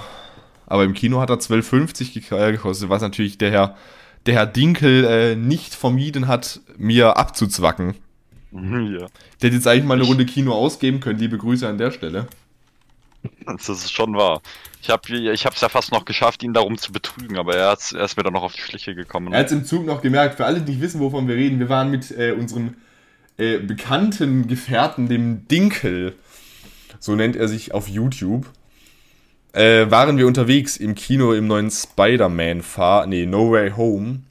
Aber 0.65 0.83
im 0.83 0.93
Kino 0.93 1.19
hat 1.19 1.29
er 1.29 1.37
12,50 1.37 2.13
gek- 2.13 2.35
äh, 2.35 2.51
gekostet, 2.53 2.89
was 2.89 3.01
natürlich 3.01 3.37
der 3.37 3.51
Herr, 3.51 3.75
der 4.25 4.35
Herr 4.35 4.45
Dinkel 4.45 5.03
äh, 5.05 5.35
nicht 5.35 5.73
vermieden 5.75 6.27
hat, 6.27 6.61
mir 6.77 7.17
abzuzwacken. 7.17 7.95
ja. 8.51 8.59
Der 8.61 9.07
hätte 9.41 9.55
jetzt 9.55 9.67
eigentlich 9.67 9.85
mal 9.85 9.95
eine 9.95 10.05
Runde 10.05 10.25
Kino 10.25 10.53
ausgeben 10.53 10.99
können. 11.01 11.19
Liebe 11.19 11.37
Grüße 11.37 11.67
an 11.67 11.77
der 11.77 11.91
Stelle. 11.91 12.27
Das 13.45 13.67
ist 13.67 13.91
schon 13.91 14.15
wahr. 14.15 14.41
Ich 14.81 14.89
habe 14.89 15.13
ich 15.13 15.45
hab's 15.45 15.61
ja 15.61 15.69
fast 15.69 15.91
noch 15.91 16.05
geschafft, 16.05 16.43
ihn 16.43 16.53
darum 16.53 16.77
zu 16.77 16.91
betrügen, 16.91 17.37
aber 17.37 17.55
er, 17.55 17.77
er 17.93 18.05
ist 18.05 18.15
mir 18.15 18.23
dann 18.23 18.33
noch 18.33 18.43
auf 18.43 18.53
die 18.53 18.61
Schliche 18.61 18.95
gekommen. 18.95 19.33
Er 19.33 19.39
hat 19.39 19.47
es 19.47 19.51
im 19.51 19.65
Zug 19.65 19.85
noch 19.85 20.01
gemerkt, 20.01 20.35
für 20.35 20.45
alle, 20.45 20.61
die 20.61 20.71
nicht 20.71 20.81
wissen, 20.81 20.99
wovon 20.99 21.27
wir 21.27 21.35
reden, 21.35 21.59
wir 21.59 21.69
waren 21.69 21.91
mit 21.91 22.11
äh, 22.11 22.31
unserem 22.31 22.75
äh, 23.37 23.57
bekannten 23.57 24.47
Gefährten, 24.47 25.09
dem 25.09 25.47
Dinkel, 25.47 26.15
so 26.99 27.15
nennt 27.15 27.35
er 27.35 27.47
sich 27.47 27.73
auf 27.73 27.87
YouTube, 27.87 28.45
äh, 29.53 29.89
waren 29.89 30.17
wir 30.17 30.27
unterwegs 30.27 30.77
im 30.77 30.95
Kino 30.95 31.33
im 31.33 31.47
neuen 31.47 31.71
Spider-Man-Fahr, 31.71 33.07
nee, 33.07 33.25
No 33.25 33.51
Way 33.51 33.71
Home. 33.71 34.21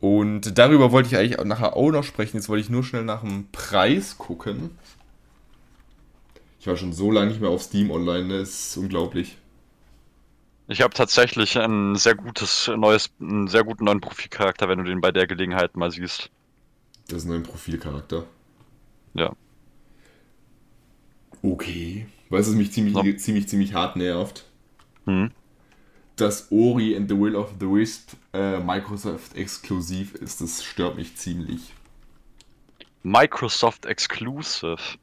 Und 0.00 0.58
darüber 0.58 0.92
wollte 0.92 1.08
ich 1.08 1.16
eigentlich 1.16 1.44
nachher 1.44 1.76
auch 1.76 1.90
noch 1.90 2.04
sprechen. 2.04 2.36
Jetzt 2.36 2.48
wollte 2.48 2.62
ich 2.62 2.70
nur 2.70 2.84
schnell 2.84 3.04
nach 3.04 3.22
dem 3.22 3.48
Preis 3.50 4.18
gucken. 4.18 4.70
Ich 6.66 6.68
war 6.68 6.76
schon 6.76 6.92
so 6.92 7.12
lange 7.12 7.28
nicht 7.28 7.40
mehr 7.40 7.50
auf 7.50 7.62
Steam 7.62 7.92
online, 7.92 8.24
ne? 8.24 8.38
Das 8.40 8.48
ist 8.48 8.76
unglaublich. 8.76 9.38
Ich 10.66 10.82
habe 10.82 10.92
tatsächlich 10.92 11.56
ein 11.56 11.94
sehr 11.94 12.16
gutes 12.16 12.68
neues, 12.76 13.08
einen 13.20 13.46
sehr 13.46 13.62
guten 13.62 13.84
neuen 13.84 14.00
Profilcharakter, 14.00 14.68
wenn 14.68 14.78
du 14.78 14.84
den 14.84 15.00
bei 15.00 15.12
der 15.12 15.28
Gelegenheit 15.28 15.76
mal 15.76 15.92
siehst. 15.92 16.28
Das 17.06 17.22
ist 17.22 17.30
ein 17.30 17.44
Profilcharakter. 17.44 18.24
Ja. 19.14 19.32
Okay. 21.40 22.08
Weißt 22.30 22.48
du, 22.48 22.50
was 22.54 22.58
mich 22.58 22.72
ziemlich, 22.72 22.94
So. 22.94 23.12
ziemlich, 23.12 23.48
ziemlich 23.48 23.72
hart 23.72 23.94
nervt? 23.94 24.44
Hm. 25.04 25.30
Dass 26.16 26.50
Ori 26.50 26.96
and 26.96 27.08
the 27.08 27.16
Will 27.16 27.36
of 27.36 27.54
the 27.60 27.66
Wisp 27.66 28.14
äh, 28.32 28.58
Microsoft 28.58 29.36
exklusiv 29.36 30.16
ist. 30.16 30.40
Das 30.40 30.64
stört 30.64 30.96
mich 30.96 31.14
ziemlich. 31.14 31.72
Microsoft 33.04 33.86
Exclusive. 33.86 34.98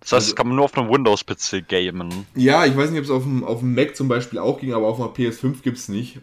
Das 0.00 0.12
heißt, 0.12 0.14
Also- 0.14 0.30
es 0.30 0.36
kann 0.36 0.46
man 0.48 0.56
nur 0.56 0.64
auf 0.66 0.76
einem 0.76 0.90
Windows-PC 0.90 1.62
gamen. 1.68 2.26
Ja, 2.34 2.64
ich 2.66 2.76
weiß 2.76 2.90
nicht, 2.90 2.98
ob 3.00 3.04
es 3.04 3.10
auf 3.10 3.22
dem, 3.24 3.44
auf 3.44 3.60
dem 3.60 3.74
Mac 3.74 3.96
zum 3.96 4.08
Beispiel 4.08 4.38
auch 4.38 4.60
ging, 4.60 4.72
aber 4.72 4.86
auf 4.88 5.00
einer 5.00 5.08
PS5 5.12 5.62
gibt 5.62 5.78
es 5.78 5.88
nicht. 5.88 6.20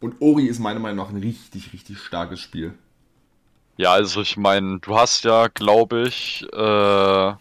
Und 0.00 0.20
Ori 0.20 0.46
ist 0.46 0.58
meiner 0.58 0.80
Meinung 0.80 1.04
nach 1.04 1.10
ein 1.12 1.20
richtig, 1.20 1.72
richtig 1.72 1.98
starkes 2.00 2.40
Spiel. 2.40 2.74
Ja, 3.76 3.92
also 3.92 4.20
ich 4.22 4.36
meine, 4.36 4.78
du 4.80 4.96
hast 4.96 5.24
ja, 5.24 5.48
glaube 5.48 6.06
ich, 6.08 6.46
äh, 6.52 7.32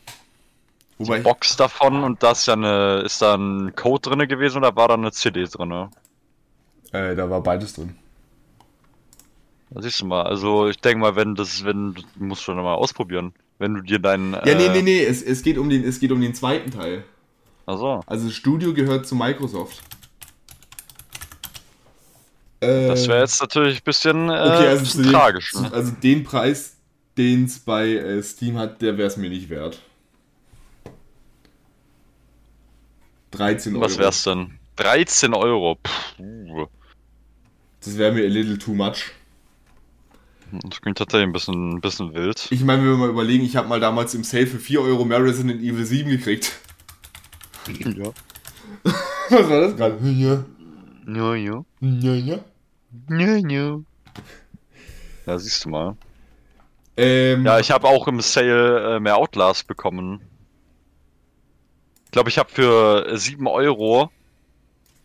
Wobei, 0.97 1.17
die 1.17 1.23
Box 1.23 1.57
davon 1.57 2.03
und 2.03 2.23
da 2.23 2.31
ist 2.31 2.45
ja 2.47 2.53
eine, 2.53 3.01
ist 3.05 3.21
da 3.21 3.35
ein 3.35 3.75
Code 3.75 4.09
drinne 4.09 4.27
gewesen 4.27 4.59
oder 4.59 4.75
war 4.75 4.87
da 4.87 4.93
eine 4.95 5.11
CD 5.11 5.43
drinne? 5.45 5.89
äh, 6.91 7.15
da 7.15 7.29
war 7.29 7.41
beides 7.41 7.73
drin. 7.73 7.95
Da 9.69 9.81
siehst 9.81 10.01
du 10.01 10.05
mal, 10.05 10.23
also 10.23 10.67
ich 10.67 10.79
denke 10.79 10.99
mal, 10.99 11.15
wenn 11.15 11.35
das, 11.35 11.63
wenn, 11.63 11.93
du 11.95 12.03
musst 12.15 12.47
du 12.47 12.53
noch 12.53 12.63
mal 12.63 12.75
ausprobieren. 12.75 13.33
Wenn 13.61 13.75
du 13.75 13.81
dir 13.81 13.99
deinen, 13.99 14.33
Ja, 14.33 14.41
nee, 14.43 14.65
äh, 14.65 14.69
nee, 14.71 14.81
nee, 14.81 15.05
es, 15.05 15.21
es, 15.21 15.43
geht 15.43 15.59
um 15.59 15.69
den, 15.69 15.83
es 15.83 15.99
geht 15.99 16.11
um 16.11 16.19
den 16.19 16.33
zweiten 16.33 16.71
Teil. 16.71 17.03
Also, 17.67 18.01
Also 18.07 18.25
das 18.25 18.33
Studio 18.33 18.73
gehört 18.73 19.05
zu 19.05 19.13
Microsoft. 19.13 19.83
Äh, 22.59 22.87
das 22.87 23.07
wäre 23.07 23.19
jetzt 23.19 23.39
natürlich 23.39 23.81
ein 23.81 23.83
bisschen, 23.83 24.29
äh, 24.29 24.31
okay, 24.31 24.67
also, 24.67 24.83
bisschen 24.83 25.03
dem, 25.03 25.11
tragisch. 25.11 25.53
Ne? 25.53 25.71
also 25.71 25.91
den 25.91 26.23
Preis, 26.23 26.77
den 27.15 27.45
es 27.45 27.59
bei 27.59 27.89
äh, 27.89 28.23
Steam 28.23 28.57
hat, 28.57 28.81
der 28.81 28.97
wäre 28.97 29.07
es 29.07 29.17
mir 29.17 29.29
nicht 29.29 29.47
wert. 29.51 29.79
13 33.29 33.75
Euro. 33.75 33.85
Was 33.85 33.99
wär's 33.99 34.23
denn? 34.23 34.57
13 34.77 35.35
Euro. 35.35 35.77
Puh. 36.17 36.65
Das 37.85 37.95
wäre 37.95 38.11
mir 38.11 38.25
a 38.25 38.27
little 38.27 38.57
too 38.57 38.73
much. 38.73 39.11
Das 40.51 40.81
klingt 40.81 40.97
tatsächlich 40.97 41.27
ein 41.27 41.33
bisschen, 41.33 41.75
ein 41.77 41.81
bisschen 41.81 42.13
wild. 42.13 42.47
Ich 42.51 42.63
meine, 42.63 42.81
wenn 42.83 42.89
wir 42.89 42.97
mal 42.97 43.09
überlegen, 43.09 43.43
ich 43.45 43.55
habe 43.55 43.67
mal 43.67 43.79
damals 43.79 44.13
im 44.13 44.23
Sale 44.23 44.47
für 44.47 44.59
4 44.59 44.81
Euro 44.81 45.05
mehr 45.05 45.23
Resident 45.23 45.61
Evil 45.61 45.85
7 45.85 46.09
gekriegt. 46.09 46.51
Ja. 47.67 48.11
Was 49.29 49.49
war 49.49 49.61
das 49.61 49.75
gerade? 49.77 49.97
Ja, 50.03 50.43
Ja, 51.07 51.35
ja. 51.35 51.63
ja, 51.79 52.13
ja. 52.15 52.39
Ja, 53.09 53.35
ja. 53.35 53.79
Ja, 55.27 55.37
siehst 55.37 55.63
du 55.63 55.69
mal. 55.69 55.95
Ähm, 56.97 57.45
Ja, 57.45 57.59
ich 57.59 57.69
habe 57.69 57.87
auch 57.87 58.07
im 58.07 58.19
Sale 58.19 58.95
äh, 58.95 58.99
mehr 58.99 59.15
Outlast 59.17 59.67
bekommen. 59.67 60.21
Ich 62.05 62.11
glaube, 62.11 62.29
ich 62.29 62.39
habe 62.39 62.49
für 62.49 63.07
äh, 63.07 63.15
7 63.17 63.45
Euro 63.47 64.09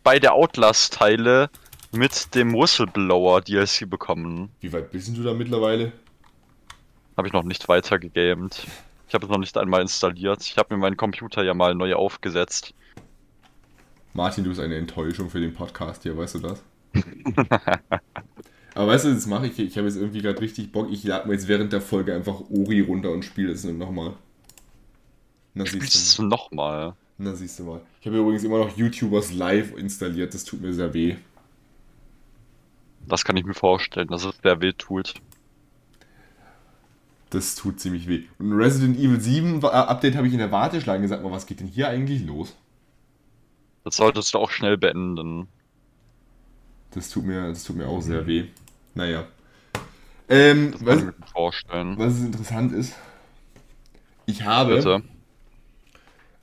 beide 0.03 0.31
Outlast-Teile 0.31 1.49
mit 1.97 2.35
dem 2.35 2.53
Whistleblower 2.53 3.41
DLC 3.41 3.89
bekommen. 3.89 4.49
Wie 4.61 4.71
weit 4.71 4.91
bist 4.91 5.15
du 5.17 5.23
da 5.23 5.33
mittlerweile? 5.33 5.91
Habe 7.17 7.27
ich 7.27 7.33
noch 7.33 7.43
nicht 7.43 7.67
weiter 7.67 7.99
gegamed. 7.99 8.65
Ich 9.07 9.13
habe 9.13 9.25
es 9.25 9.31
noch 9.31 9.39
nicht 9.39 9.57
einmal 9.57 9.81
installiert. 9.81 10.41
Ich 10.43 10.57
habe 10.57 10.75
mir 10.75 10.81
meinen 10.81 10.97
Computer 10.97 11.43
ja 11.43 11.53
mal 11.53 11.73
neu 11.73 11.95
aufgesetzt. 11.95 12.73
Martin, 14.13 14.43
du 14.43 14.49
bist 14.51 14.61
eine 14.61 14.75
Enttäuschung 14.75 15.29
für 15.29 15.39
den 15.39 15.53
Podcast 15.53 16.03
hier, 16.03 16.17
weißt 16.17 16.35
du 16.35 16.39
das? 16.39 16.63
Aber 18.75 18.87
weißt 18.87 19.05
du, 19.05 19.13
das 19.13 19.25
mache 19.25 19.47
ich. 19.47 19.57
Ich 19.59 19.77
habe 19.77 19.87
jetzt 19.87 19.97
irgendwie 19.97 20.21
gerade 20.21 20.39
richtig 20.39 20.71
Bock. 20.71 20.89
Ich 20.91 21.03
lade 21.03 21.27
mir 21.27 21.33
jetzt 21.33 21.47
während 21.47 21.73
der 21.73 21.81
Folge 21.81 22.13
einfach 22.13 22.41
Ori 22.49 22.81
runter 22.81 23.11
und 23.11 23.25
spiele 23.25 23.51
es 23.51 23.63
nochmal. 23.63 24.13
Na 25.53 25.65
siehst 25.65 26.19
du, 26.19 26.23
nochmal? 26.23 26.95
na 27.17 27.33
siehst 27.33 27.57
du 27.57 27.63
mal. 27.63 27.81
Ich 27.99 28.07
habe 28.07 28.17
übrigens 28.17 28.43
immer 28.43 28.59
noch 28.59 28.77
YouTubers 28.77 29.33
live 29.33 29.75
installiert. 29.75 30.33
Das 30.33 30.43
tut 30.43 30.61
mir 30.61 30.73
sehr 30.73 30.93
weh. 30.93 31.15
Das 33.07 33.23
kann 33.23 33.37
ich 33.37 33.45
mir 33.45 33.53
vorstellen, 33.53 34.07
dass 34.09 34.25
es 34.25 34.35
sehr 34.43 34.59
weh 34.61 34.73
tut. 34.73 35.15
Das 37.29 37.55
tut 37.55 37.79
ziemlich 37.79 38.07
weh. 38.07 38.23
Und 38.39 38.53
Resident 38.53 38.97
Evil 38.97 39.19
7 39.19 39.61
war- 39.61 39.73
äh, 39.73 39.87
Update 39.89 40.15
habe 40.15 40.27
ich 40.27 40.33
in 40.33 40.39
der 40.39 40.51
Warteschlange 40.51 41.01
gesagt. 41.01 41.23
Mal, 41.23 41.31
was 41.31 41.45
geht 41.45 41.59
denn 41.59 41.67
hier 41.67 41.89
eigentlich 41.89 42.25
los? 42.25 42.55
Das 43.83 43.95
solltest 43.97 44.33
du 44.33 44.39
auch 44.39 44.49
schnell 44.51 44.77
beenden. 44.77 45.47
Das 46.91 47.09
tut 47.09 47.25
mir, 47.25 47.49
das 47.49 47.63
tut 47.63 47.75
mir 47.77 47.87
auch 47.87 48.01
sehr 48.01 48.25
weh. 48.27 48.45
Naja. 48.95 49.25
Ähm, 50.29 50.71
Das 50.71 50.85
was, 50.85 50.99
kann 50.99 51.09
ich 51.09 51.19
mir 51.19 51.27
vorstellen. 51.27 51.97
was 51.97 52.19
interessant 52.19 52.73
ist, 52.73 52.95
ich 54.25 54.43
habe 54.43 54.75
Bitte. 54.75 55.03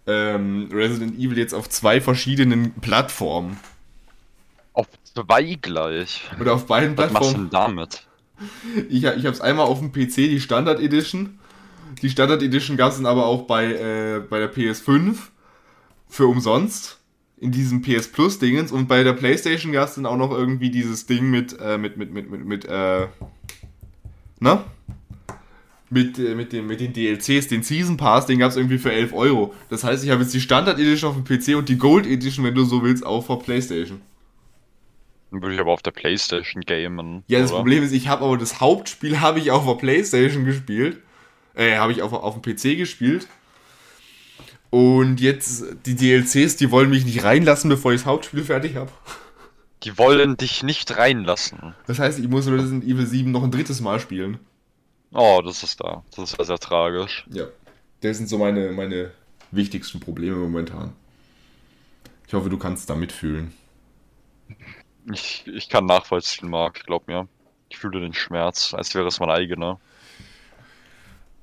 ähm, 0.07 0.69
Resident 0.73 1.19
Evil 1.19 1.37
jetzt 1.39 1.55
auf 1.55 1.69
zwei 1.69 2.01
verschiedenen 2.01 2.73
Plattformen. 2.81 3.59
Auf 5.17 5.27
zwei 5.27 5.59
gleich. 5.61 6.23
Oder 6.41 6.55
auf 6.55 6.67
beiden 6.67 6.97
Was 6.97 7.13
machst 7.13 7.35
du 7.35 7.49
Plattformen. 7.49 7.51
denn 7.51 7.51
damit? 7.51 8.07
Ich, 8.89 9.05
ich 9.05 9.05
habe 9.05 9.31
es 9.31 9.41
einmal 9.41 9.67
auf 9.67 9.79
dem 9.79 9.93
PC, 9.93 10.17
die 10.17 10.41
Standard 10.41 10.81
Edition. 10.81 11.39
Die 12.03 12.11
Standard 12.11 12.43
Edition 12.43 12.77
gab 12.77 12.91
es 12.91 12.97
dann 12.97 13.07
aber 13.07 13.27
auch 13.27 13.43
bei, 13.43 13.67
äh, 13.67 14.21
bei 14.29 14.41
der 14.41 14.53
PS5 14.53 15.17
für 16.09 16.27
umsonst. 16.27 16.99
In 17.37 17.53
diesem 17.53 17.83
PS 17.83 18.09
Plus 18.09 18.39
Dingens. 18.39 18.73
Und 18.73 18.89
bei 18.89 19.03
der 19.05 19.13
PlayStation 19.13 19.73
gab 19.73 19.89
es 19.89 19.97
dann 19.97 20.07
auch 20.07 20.17
noch 20.17 20.31
irgendwie 20.31 20.71
dieses 20.71 21.07
Ding 21.07 21.31
mit, 21.31 21.57
äh, 21.61 21.79
mit, 21.79 21.97
mit, 21.97 22.13
mit, 22.13 22.31
mit, 22.31 22.45
mit, 22.45 22.65
äh, 22.65 23.07
na? 24.41 24.65
Mit, 25.91 26.19
äh, 26.19 26.35
mit, 26.35 26.53
dem, 26.53 26.67
mit 26.67 26.81
den 26.81 26.93
DLCs, 26.93 27.49
den 27.49 27.63
Season 27.63 27.97
Pass, 27.97 28.27
den 28.27 28.39
gab 28.39 28.51
es 28.51 28.57
irgendwie 28.57 28.79
für 28.79 28.93
11 28.93 29.13
Euro. 29.13 29.55
Das 29.69 29.85
heißt, 29.85 30.03
ich 30.05 30.11
habe 30.11 30.23
jetzt 30.23 30.33
die 30.33 30.41
Standard 30.41 30.79
Edition 30.79 31.11
auf 31.11 31.17
dem 31.17 31.25
PC 31.25 31.57
und 31.57 31.69
die 31.69 31.77
Gold 31.77 32.07
Edition, 32.07 32.45
wenn 32.45 32.55
du 32.55 32.65
so 32.65 32.83
willst, 32.83 33.05
auch 33.05 33.29
auf 33.29 33.45
PlayStation. 33.45 34.01
Dann 35.35 35.43
würde 35.43 35.57
ich 35.57 35.61
aber 35.61 35.73
auf 35.73 35.83
der 35.83 35.91
Playstation 35.91 36.63
gamen. 36.63 37.25
Ja, 37.27 37.41
das 37.41 37.51
oder? 37.51 37.59
Problem 37.59 37.83
ist, 37.83 37.91
ich 37.91 38.07
habe 38.07 38.25
aber 38.25 38.39
das 38.39 38.61
Hauptspiel 38.61 39.21
habe 39.21 39.41
ich 39.41 39.51
auf 39.51 39.67
der 39.67 39.75
Playstation 39.75 40.45
gespielt. 40.45 40.99
Äh, 41.55 41.77
habe 41.77 41.91
ich 41.91 42.03
auf, 42.03 42.13
auf 42.13 42.41
dem 42.41 42.43
PC 42.43 42.79
gespielt. 42.79 43.27
Und 44.71 45.21
jetzt 45.21 45.65
die 45.87 45.97
DLCs, 45.97 46.55
die 46.55 46.71
wollen 46.71 46.89
mich 46.89 47.05
nicht 47.05 47.25
reinlassen, 47.25 47.69
bevor 47.69 47.93
ich 47.93 48.03
das 48.03 48.07
Hauptspiel 48.07 48.45
fertig 48.45 48.77
habe. 48.77 48.93
Die 49.83 49.99
wollen 49.99 50.37
dich 50.37 50.63
nicht 50.63 50.97
reinlassen. 50.97 51.75
Das 51.89 51.99
heißt, 51.99 52.21
ich 52.21 52.29
muss 52.29 52.47
Resident 52.47 52.85
Evil 52.85 53.07
7 53.07 53.33
noch 53.33 53.43
ein 53.43 53.51
drittes 53.51 53.81
Mal 53.81 53.99
spielen. 53.99 54.39
Oh, 55.13 55.43
das 55.45 55.65
ist 55.65 55.81
da. 55.81 56.05
Das 56.15 56.31
ist 56.31 56.39
ja 56.39 56.45
sehr 56.45 56.59
tragisch. 56.59 57.27
Ja. 57.29 57.47
Das 58.03 58.19
sind 58.19 58.29
so 58.29 58.39
meine, 58.39 58.71
meine 58.71 59.11
wichtigsten 59.51 59.99
Probleme 59.99 60.37
momentan. 60.37 60.93
Ich 62.29 62.35
hoffe, 62.35 62.51
du 62.51 62.57
kannst 62.57 62.89
da 62.89 62.95
mitfühlen. 62.95 63.53
Ich, 65.13 65.47
ich 65.47 65.69
kann 65.69 65.87
nachvollziehen, 65.87 66.49
Marc, 66.49 66.85
glaub 66.87 67.09
mir. 67.09 67.29
Ich 67.69 67.79
fühle 67.79 68.01
den 68.01 68.15
Schmerz, 68.15 68.75
als 68.75 68.95
wäre 68.95 69.07
es 69.07 69.21
mein 69.21 69.31
eigener. 69.31 69.79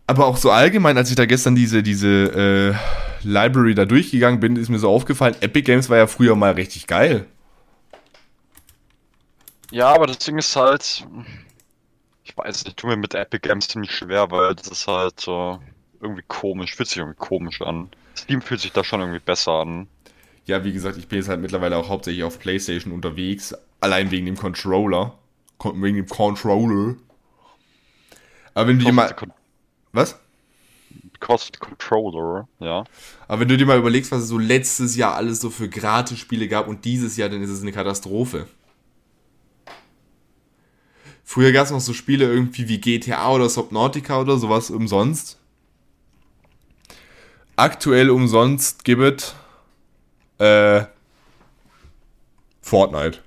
Aber 0.08 0.26
auch 0.26 0.38
so 0.38 0.52
allgemein, 0.52 0.98
als 0.98 1.10
ich 1.10 1.16
da 1.16 1.26
gestern 1.26 1.56
diese, 1.56 1.84
diese 1.84 2.08
äh, 2.08 3.28
Library 3.28 3.76
da 3.76 3.86
durchgegangen 3.86 4.40
bin, 4.40 4.56
ist 4.56 4.70
mir 4.70 4.80
so 4.80 4.90
aufgefallen, 4.90 5.36
Epic 5.42 5.64
Games 5.64 5.90
war 5.90 5.98
ja 5.98 6.08
früher 6.08 6.36
mal 6.36 6.54
richtig 6.54 6.88
geil. 6.88 7.28
Ja, 9.72 9.94
aber 9.94 10.08
das 10.08 10.20
Ding 10.20 10.38
ist 10.38 10.56
halt. 10.56 11.08
Ich 12.24 12.38
weiß 12.38 12.66
nicht, 12.66 12.78
tu 12.78 12.88
mir 12.88 12.98
mit 12.98 13.14
Epic 13.14 13.48
Games 13.48 13.68
ziemlich 13.68 13.96
schwer, 13.96 14.30
weil 14.32 14.54
das 14.56 14.68
ist 14.68 14.88
halt 14.88 15.20
so 15.20 15.60
irgendwie 16.02 16.24
komisch, 16.28 16.76
fühlt 16.76 16.90
sich 16.90 16.98
irgendwie 16.98 17.18
komisch 17.18 17.62
an. 17.62 17.90
Steam 18.18 18.42
fühlt 18.42 18.60
sich 18.60 18.72
da 18.72 18.84
schon 18.84 19.00
irgendwie 19.00 19.20
besser 19.20 19.52
an. 19.54 19.88
Ja, 20.46 20.64
wie 20.64 20.74
gesagt, 20.74 20.98
ich 20.98 21.08
bin 21.08 21.20
jetzt 21.20 21.30
halt 21.30 21.42
mittlerweile 21.42 21.78
auch 21.78 21.90
hauptsächlich 21.90 22.24
auf 22.24 22.40
PlayStation 22.40 22.94
unterwegs, 22.94 23.56
allein 23.80 24.12
wegen 24.12 24.26
dem 24.26 24.38
Controller. 24.38 25.18
Wegen 25.64 25.96
dem 25.96 26.08
Controller. 26.08 26.96
Aber 28.54 28.68
wenn 28.68 28.80
du 28.80 28.86
dir 28.86 28.94
mal. 28.94 29.16
Was? 29.94 30.20
the 31.22 31.60
controller, 31.60 32.48
ja. 32.60 32.84
Aber 33.28 33.42
wenn 33.42 33.48
du 33.48 33.58
dir 33.58 33.66
mal 33.66 33.78
überlegst, 33.78 34.12
was 34.12 34.24
es 34.24 34.28
so 34.28 34.38
letztes 34.38 34.96
Jahr 34.96 35.16
alles 35.16 35.40
so 35.40 35.50
für 35.50 35.70
Gratis-Spiele 35.70 36.48
gab 36.48 36.68
und 36.68 36.84
dieses 36.84 37.16
Jahr, 37.16 37.30
dann 37.30 37.42
ist 37.42 37.50
es 37.50 37.62
eine 37.62 37.72
Katastrophe. 37.72 38.48
Früher 41.24 41.52
gab 41.52 41.66
es 41.66 41.72
noch 41.72 41.80
so 41.80 41.94
Spiele 41.94 42.26
irgendwie 42.26 42.68
wie 42.68 42.82
GTA 42.82 43.32
oder 43.32 43.48
Subnautica 43.48 44.20
oder 44.20 44.38
sowas 44.38 44.70
umsonst. 44.70 45.38
Aktuell 47.56 48.10
umsonst 48.10 48.84
gibt 48.84 49.22
es 49.22 49.36
äh, 50.42 50.86
Fortnite. 52.62 53.20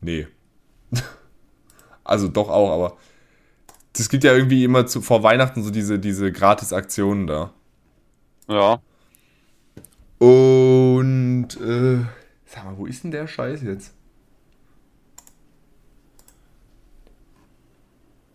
Nee. 0.00 0.26
also 2.04 2.28
doch 2.28 2.48
auch, 2.48 2.70
aber 2.70 2.96
es 3.96 4.08
gibt 4.08 4.24
ja 4.24 4.32
irgendwie 4.32 4.64
immer 4.64 4.86
zu, 4.86 5.02
vor 5.02 5.22
Weihnachten 5.22 5.62
so 5.62 5.70
diese, 5.70 5.98
diese 5.98 6.32
Gratis-Aktionen 6.32 7.26
da. 7.26 7.52
Ja. 8.48 8.80
Und, 10.18 11.48
äh, 11.60 11.98
sag 12.46 12.64
mal, 12.64 12.78
wo 12.78 12.86
ist 12.86 13.04
denn 13.04 13.10
der 13.10 13.26
Scheiß 13.26 13.62
jetzt? 13.62 13.92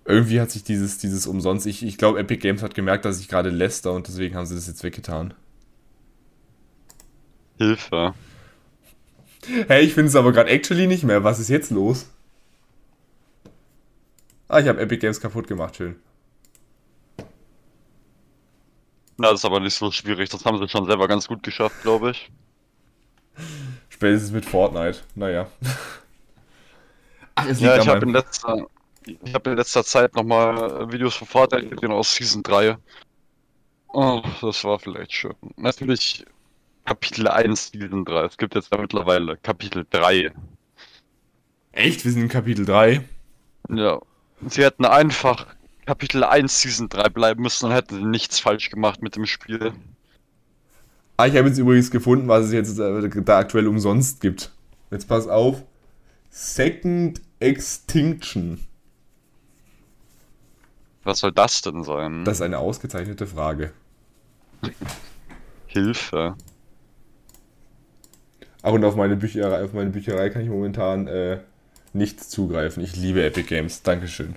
Irgendwie 0.06 0.40
hat 0.40 0.52
sich 0.52 0.64
dieses, 0.64 0.98
dieses 0.98 1.28
umsonst, 1.28 1.66
ich, 1.66 1.84
ich 1.84 1.98
glaube, 1.98 2.20
Epic 2.20 2.42
Games 2.42 2.64
hat 2.64 2.74
gemerkt, 2.74 3.06
dass 3.06 3.20
ich 3.20 3.28
gerade 3.28 3.50
läster 3.50 3.94
und 3.94 4.08
deswegen 4.08 4.36
haben 4.36 4.46
sie 4.46 4.56
das 4.56 4.68
jetzt 4.68 4.84
weggetan. 4.84 5.34
Hilfe. 7.60 8.14
Hey, 9.68 9.84
ich 9.84 9.94
finde 9.94 10.10
es 10.10 10.16
aber 10.16 10.32
gerade 10.32 10.50
actually 10.50 10.88
nicht 10.88 11.04
mehr. 11.04 11.24
Was 11.24 11.40
ist 11.40 11.50
jetzt 11.50 11.72
los? 11.72 12.10
Ah, 14.48 14.60
ich 14.60 14.68
habe 14.68 14.80
Epic 14.80 15.00
Games 15.02 15.20
kaputt 15.20 15.48
gemacht, 15.48 15.76
schön. 15.76 15.98
Na, 19.18 19.32
das 19.32 19.42
ist 19.42 19.46
aber 19.46 19.60
nicht 19.60 19.76
so 19.76 19.92
schwierig. 19.92 20.30
Das 20.30 20.46
haben 20.46 20.58
sie 20.58 20.70
schon 20.70 20.86
selber 20.86 21.08
ganz 21.10 21.28
gut 21.28 21.44
geschafft, 21.44 21.82
glaube 21.82 22.12
ich. 22.12 22.32
Spätestens 23.90 24.32
mit 24.32 24.46
Fortnite. 24.46 25.00
Naja. 25.16 25.48
Ach, 27.36 27.46
es 27.46 27.60
liegt 27.60 27.62
Ja, 27.62 27.74
an 27.76 27.82
ich 27.82 27.88
habe 27.90 28.06
in 28.06 28.14
letzter, 28.14 28.68
ich 29.06 29.34
habe 29.34 29.50
in 29.50 29.58
letzter 29.58 29.84
Zeit 29.84 30.16
nochmal 30.16 30.90
Videos 30.92 31.16
von 31.16 31.28
Fortnite 31.28 31.68
gesehen 31.68 31.92
aus 31.92 32.16
Season 32.16 32.42
3. 32.42 32.78
Oh, 33.90 34.22
das 34.42 34.64
war 34.64 34.80
vielleicht 34.80 35.12
schön. 35.12 35.36
Natürlich 35.58 36.26
Kapitel 36.90 37.28
1 37.28 37.72
Season 37.72 38.04
3. 38.04 38.26
Es 38.26 38.38
gibt 38.38 38.56
jetzt 38.56 38.74
ja 38.74 38.82
mittlerweile 38.82 39.38
Kapitel 39.38 39.86
3. 39.92 40.32
Echt? 41.72 42.04
Wir 42.04 42.12
sind 42.12 42.24
in 42.24 42.30
Kapitel 42.30 42.66
3. 42.66 43.08
Ja. 43.70 44.00
Sie 44.48 44.64
hätten 44.64 44.86
einfach 44.86 45.46
Kapitel 45.86 46.24
1 46.24 46.62
Season 46.62 46.90
3 46.90 47.10
bleiben 47.10 47.44
müssen 47.44 47.68
und 47.68 47.74
hätten 47.74 47.98
sie 47.98 48.06
nichts 48.06 48.40
falsch 48.40 48.72
gemacht 48.72 49.04
mit 49.04 49.16
dem 49.16 49.28
Spiel. 49.28 49.74
Ah, 51.18 51.28
ich 51.28 51.38
habe 51.38 51.50
jetzt 51.50 51.60
übrigens 51.60 51.92
gefunden, 51.92 52.28
was 52.28 52.46
es 52.46 52.54
jetzt 52.54 52.80
äh, 52.80 53.22
da 53.22 53.38
aktuell 53.38 53.68
umsonst 53.68 54.20
gibt. 54.20 54.52
Jetzt 54.90 55.08
pass 55.08 55.28
auf. 55.28 55.62
Second 56.32 57.22
Extinction. 57.40 58.66
Was 61.04 61.20
soll 61.20 61.34
das 61.34 61.62
denn 61.62 61.84
sein? 61.84 62.26
Das 62.26 62.38
ist 62.38 62.42
eine 62.42 62.58
ausgezeichnete 62.58 63.28
Frage. 63.28 63.74
Hilfe. 65.68 66.36
Ach, 68.62 68.72
und 68.72 68.84
auf 68.84 68.96
meine 68.96 69.16
Bücherei, 69.16 69.64
auf 69.64 69.74
meine 69.74 69.90
Bücherei 69.90 70.30
kann 70.30 70.42
ich 70.42 70.50
momentan 70.50 71.08
äh, 71.08 71.40
nicht 71.94 72.20
zugreifen. 72.20 72.84
Ich 72.84 72.96
liebe 72.96 73.24
Epic 73.24 73.48
Games. 73.48 73.84
Dankeschön. 73.84 74.36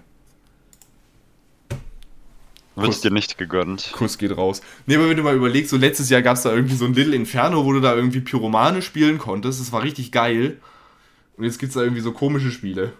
Wird 2.75 3.05
dir 3.05 3.11
nicht 3.11 3.37
gegönnt. 3.37 3.93
Kuss 3.93 4.17
geht 4.17 4.35
raus. 4.37 4.63
Nee, 4.87 4.97
aber 4.97 5.09
wenn 5.11 5.17
du 5.17 5.23
mal 5.23 5.37
überlegst, 5.37 5.71
so 5.71 5.77
letztes 5.77 6.09
Jahr 6.09 6.23
gab 6.23 6.37
es 6.37 6.43
da 6.43 6.53
irgendwie 6.55 6.75
so 6.75 6.87
ein 6.87 6.95
Little 6.95 7.15
Inferno, 7.15 7.65
wo 7.67 7.73
du 7.73 7.81
da 7.81 7.95
irgendwie 7.95 8.21
Pyromane 8.21 8.81
spielen 8.81 9.19
konntest. 9.19 9.61
Das 9.61 9.73
war 9.73 9.83
richtig 9.83 10.11
geil. 10.11 10.59
Und 11.37 11.45
jetzt 11.45 11.59
gibt 11.59 11.71
es 11.71 11.75
da 11.75 11.83
irgendwie 11.83 12.01
so 12.01 12.13
komische 12.13 12.51
Spiele. 12.51 12.95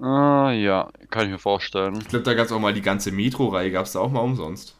Ah, 0.00 0.52
ja, 0.52 0.90
kann 1.10 1.24
ich 1.24 1.32
mir 1.32 1.38
vorstellen. 1.38 1.96
Ich 2.00 2.08
glaube, 2.08 2.24
da 2.24 2.34
gab 2.34 2.46
es 2.46 2.52
auch 2.52 2.60
mal 2.60 2.74
die 2.74 2.82
ganze 2.82 3.10
Metro-Reihe, 3.10 3.70
gab 3.70 3.86
es 3.86 3.92
da 3.92 4.00
auch 4.00 4.10
mal 4.10 4.20
umsonst. 4.20 4.76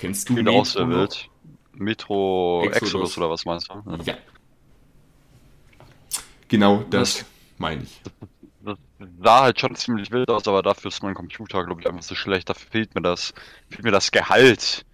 Kennst 0.00 0.28
du 0.30 0.32
Metro 0.32 0.64
sehr 0.64 0.86
noch? 0.86 0.96
wild. 0.96 1.28
Metro 1.74 2.62
Exodus. 2.64 2.82
Exodus. 2.88 3.18
oder 3.18 3.30
was 3.30 3.44
meinst 3.44 3.68
du? 3.70 4.02
Ja. 4.04 4.14
Genau, 6.48 6.82
das 6.90 7.18
Das- 7.18 7.24
meine 7.58 7.82
ich. 7.84 8.00
Das 8.62 8.78
sah 9.22 9.42
halt 9.42 9.60
schon 9.60 9.74
ziemlich 9.76 10.10
wild 10.10 10.28
aus, 10.30 10.46
aber 10.48 10.62
dafür 10.62 10.88
ist 10.90 11.02
mein 11.02 11.14
Computer, 11.14 11.64
glaube 11.64 11.80
ich, 11.82 11.86
einfach 11.86 12.02
so 12.02 12.14
schlecht. 12.14 12.48
Dafür 12.48 12.70
fehlt 12.70 12.94
mir 12.94 13.02
das, 13.02 13.32
fehlt 13.68 13.84
mir 13.84 13.90
das 13.90 14.10
Gehalt. 14.10 14.84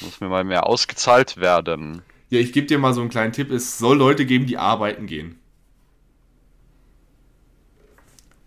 Muss 0.00 0.20
mir 0.20 0.28
mal 0.28 0.42
mehr 0.44 0.66
ausgezahlt 0.66 1.36
werden. 1.36 2.02
Ja, 2.30 2.38
ich 2.40 2.52
gebe 2.52 2.66
dir 2.68 2.78
mal 2.78 2.94
so 2.94 3.00
einen 3.00 3.10
kleinen 3.10 3.32
Tipp. 3.32 3.50
Es 3.50 3.78
soll 3.78 3.98
Leute 3.98 4.26
geben, 4.26 4.46
die 4.46 4.58
arbeiten 4.58 5.06
gehen. 5.06 5.38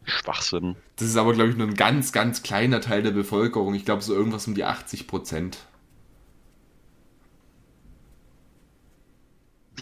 Schwachsinn. 0.04 0.76
Das 0.98 1.08
ist 1.08 1.18
aber, 1.18 1.34
glaube 1.34 1.50
ich, 1.52 1.58
nur 1.58 1.68
ein 1.68 1.74
ganz, 1.76 2.12
ganz 2.12 2.44
kleiner 2.44 2.80
Teil 2.82 3.02
der 3.04 3.12
Bevölkerung. 3.12 3.74
Ich 3.74 3.86
glaube, 3.86 4.02
so 4.02 4.14
irgendwas 4.14 4.48
um 4.48 4.56
die 4.56 4.64
80 4.64 5.08
Prozent. 5.08 5.60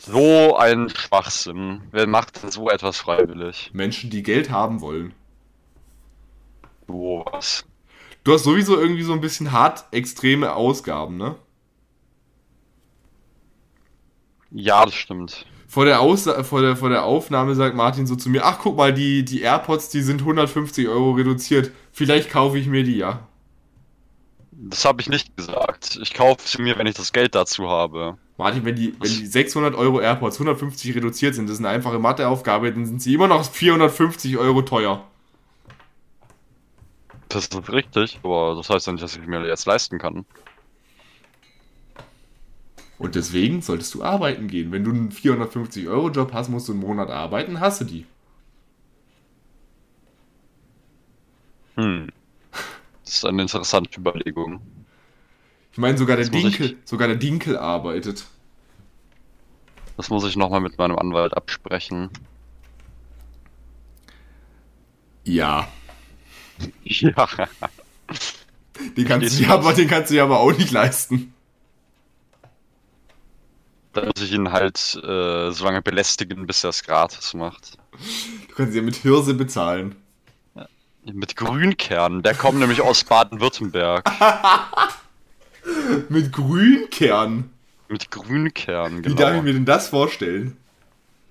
So 0.06 0.58
ein 0.58 0.90
Schwachsinn. 0.90 1.84
Wer 1.92 2.08
macht 2.08 2.44
denn 2.44 2.52
so 2.52 2.70
etwas 2.70 2.98
freiwillig? 2.98 3.72
Menschen, 3.74 4.10
die 4.10 4.22
Geld 4.22 4.50
haben 4.50 4.82
wollen. 4.82 5.14
So 6.88 7.24
was. 7.32 7.66
Du 8.26 8.34
hast 8.34 8.44
sowieso 8.44 8.78
irgendwie 8.78 9.04
so 9.04 9.14
ein 9.14 9.22
bisschen 9.22 9.54
hart 9.54 9.86
extreme 9.92 10.56
Ausgaben, 10.56 11.16
ne? 11.16 11.36
Ja, 14.52 14.84
das 14.84 14.94
stimmt. 14.94 15.46
Vor 15.70 15.86
der, 15.86 16.02
Aussa 16.02 16.44
vor, 16.44 16.62
der, 16.62 16.76
vor 16.76 16.90
der 16.90 17.06
Aufnahme 17.06 17.56
sagt 17.56 17.76
Martin 17.76 18.06
so 18.06 18.18
zu 18.18 18.30
mir, 18.30 18.46
ach 18.46 18.60
guck 18.62 18.76
mal, 18.76 18.94
die, 18.94 19.24
die 19.24 19.42
AirPods, 19.42 19.88
die 19.90 20.02
sind 20.02 20.20
150 20.20 20.88
Euro 20.90 21.12
reduziert. 21.12 21.72
Vielleicht 21.94 22.30
kaufe 22.30 22.60
ich 22.60 22.68
mir 22.68 22.84
die, 22.84 22.98
ja. 22.98 23.28
Das 24.70 24.86
habe 24.86 25.02
ich 25.02 25.10
nicht 25.10 25.36
gesagt. 25.36 26.00
Ich 26.02 26.14
kaufe 26.14 26.48
sie 26.48 26.62
mir, 26.62 26.78
wenn 26.78 26.88
ich 26.88 26.96
das 26.96 27.12
Geld 27.12 27.36
dazu 27.36 27.70
habe. 27.70 28.18
Martin, 28.38 28.64
wenn 28.64 28.76
die, 28.76 28.94
wenn 29.00 29.10
die 29.10 29.26
600 29.26 29.76
Euro 29.76 30.00
AirPods 30.00 30.38
150 30.38 30.96
reduziert 30.96 31.36
sind, 31.36 31.48
das 31.48 31.56
ist 31.56 31.60
eine 31.60 31.70
einfache 31.70 32.00
Matheaufgabe, 32.00 32.72
dann 32.72 32.86
sind 32.86 33.02
sie 33.02 33.14
immer 33.14 33.28
noch 33.28 33.44
450 33.44 34.38
Euro 34.38 34.62
teuer. 34.62 35.06
Das 37.28 37.48
ist 37.48 37.72
richtig, 37.72 38.20
aber 38.24 38.56
das 38.56 38.70
heißt 38.70 38.88
ja 38.88 38.94
nicht, 38.94 39.04
dass 39.04 39.16
ich 39.16 39.26
mir 39.28 39.46
jetzt 39.46 39.66
leisten 39.66 40.00
kann. 40.00 40.26
Und 43.00 43.16
deswegen 43.16 43.62
solltest 43.62 43.94
du 43.96 44.04
arbeiten 44.04 44.48
gehen. 44.48 44.72
Wenn 44.72 44.86
du 44.86 44.92
einen 44.92 45.12
450 45.12 45.88
Euro 45.90 46.10
Job 46.10 46.32
hast, 46.32 46.50
musst 46.50 46.70
du 46.70 46.72
einen 46.72 46.82
Monat 46.82 47.10
arbeiten, 47.10 47.60
hast 47.60 47.82
du 47.82 47.86
die. 47.86 48.06
Hm. 51.76 52.08
Das 53.04 53.13
ist 53.24 53.30
eine 53.30 53.42
interessante 53.42 54.00
Überlegung. 54.00 54.62
Ich 55.72 55.78
meine, 55.78 55.98
sogar 55.98 56.16
der 56.18 56.26
Das 56.26 56.34
muss 56.34 56.44
ich- 56.52 56.58
Dinkel, 56.58 56.78
sogar 56.86 57.08
der 57.08 57.18
Dinkel 57.18 57.58
arbeitet. 57.58 58.26
Das 59.98 60.10
muss 60.10 60.24
ich 60.26 60.36
nochmal 60.36 60.60
mit 60.62 60.78
meinem 60.78 60.98
Anwalt 60.98 61.36
absprechen. 61.36 62.10
Ja. 65.24 65.68
Ja. 66.86 67.28
Den 68.98 69.08
kannst, 69.08 69.40
du 69.40 69.44
das? 69.44 69.52
aber, 69.52 69.74
den 69.74 69.88
kannst 69.88 70.10
du 70.12 70.16
dir 70.16 70.24
aber 70.24 70.40
auch 70.40 70.52
nicht 70.56 70.72
leisten. 70.72 71.34
Da 73.94 74.06
muss 74.06 74.22
ich 74.22 74.32
ihn 74.32 74.52
halt 74.52 74.78
äh, 75.04 75.52
so 75.52 75.66
lange 75.66 75.82
belästigen, 75.82 76.46
bis 76.48 76.64
er 76.64 76.70
es 76.72 76.84
gratis 76.84 77.34
macht. 77.34 77.78
Du 78.50 78.56
kannst 78.56 78.74
dir 78.76 78.82
mit 78.82 78.96
Hirse 78.96 79.34
bezahlen. 79.34 79.96
Mit 81.12 81.36
Grünkern, 81.36 82.24
der 82.24 82.34
kommt 82.34 82.60
nämlich 82.60 82.82
aus 82.82 83.04
Baden-Württemberg. 83.04 84.10
Mit 86.10 86.32
Grünkern. 86.32 87.50
Mit 87.90 88.10
Grünkern, 88.10 89.04
Wie 89.04 89.10
darf 89.10 89.12
ich 89.12 89.18
genau. 89.18 89.42
mir 89.42 89.54
denn 89.54 89.66
das 89.66 89.90
vorstellen? 89.90 90.56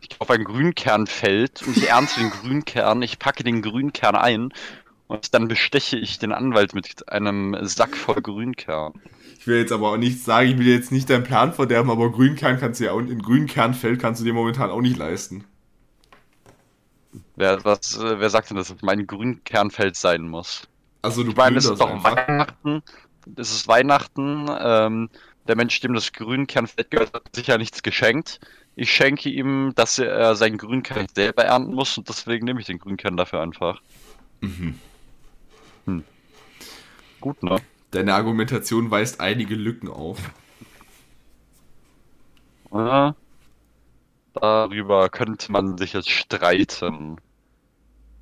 Ich 0.01 0.19
kaufe 0.19 0.35
ein 0.35 0.45
Grünkernfeld 0.45 1.63
und 1.63 1.77
ich 1.77 1.89
ernte 1.89 2.21
den 2.21 2.31
Grünkern, 2.31 3.03
ich 3.03 3.19
packe 3.19 3.45
den 3.45 3.63
Grünkern 3.63 4.15
ein 4.15 4.53
und 5.07 5.33
dann 5.33 5.49
besteche 5.49 5.97
ich 5.97 6.19
den 6.19 6.33
Anwalt 6.33 6.75
mit 6.75 7.09
einem 7.09 7.57
Sack 7.63 7.97
voll 7.97 8.21
Grünkern. 8.21 8.93
Ich 9.39 9.47
will 9.47 9.59
jetzt 9.59 9.73
aber 9.73 9.91
auch 9.91 9.97
nicht 9.97 10.23
sagen, 10.23 10.51
ich 10.51 10.59
will 10.59 10.69
jetzt 10.69 10.93
nicht 10.93 11.09
deinen 11.09 11.25
Plan 11.25 11.53
verderben, 11.53 11.91
aber 11.91 12.13
Grünkern 12.13 12.59
kannst 12.61 12.81
du 12.81 12.85
ja 12.85 12.93
auch, 12.93 13.01
in 13.01 13.23
Grünkernfeld 13.23 14.01
kannst 14.01 14.21
du 14.21 14.25
dir 14.25 14.35
momentan 14.35 14.71
auch 14.71 14.83
nicht 14.83 14.99
leisten. 14.99 15.45
Wer, 17.37 17.65
was, 17.65 17.97
äh, 17.97 18.21
wer 18.21 18.31
sagt 18.31 18.51
denn, 18.51 18.57
dass 18.57 18.71
es 18.71 18.83
mein 18.83 19.07
Grünkernfeld 19.07 19.97
sein 19.97 20.29
muss? 20.29 20.69
Also 21.01 21.25
du 21.25 21.31
Ich 21.31 21.37
meine, 21.37 21.59
es 21.59 21.65
ist 21.65 21.81
doch 21.81 21.91
einfach. 21.91 22.17
Weihnachten. 22.17 22.83
Es 23.37 23.53
ist 23.53 23.69
Weihnachten. 23.69 24.49
Ähm, 24.61 25.11
der 25.49 25.57
Mensch, 25.57 25.81
dem 25.81 25.95
das 25.95 26.13
Grünkernfeld 26.13 26.91
gehört, 26.91 27.13
hat 27.15 27.35
sicher 27.35 27.59
nichts 27.59 27.83
geschenkt. 27.83 28.41
Ich 28.77 28.93
schenke 28.93 29.29
ihm, 29.29 29.73
dass 29.75 29.99
er 29.99 30.35
sein 30.37 30.57
Grünkern 30.57 31.07
selber 31.15 31.45
ernten 31.45 31.75
muss 31.75 31.99
und 31.99 32.09
deswegen 32.09 32.47
nehme 32.47 32.61
ich 32.61 32.67
den 32.67 32.79
Grünkern 32.79 33.17
dafür 33.17 33.41
einfach. 33.41 33.81
Mhm. 34.41 34.79
Hm. 35.87 36.05
Gut, 37.21 37.43
ne? 37.43 37.57
Deine 37.91 38.15
Argumentation 38.15 38.91
weist 38.91 39.21
einige 39.21 39.55
Lücken 39.55 39.89
auf. 39.89 40.19
Ja. 42.73 43.15
Da 44.35 44.69
Darüber 44.69 45.09
könnte 45.09 45.51
man 45.51 45.79
sich 45.79 45.95
jetzt 45.95 46.11
streiten. 46.11 47.17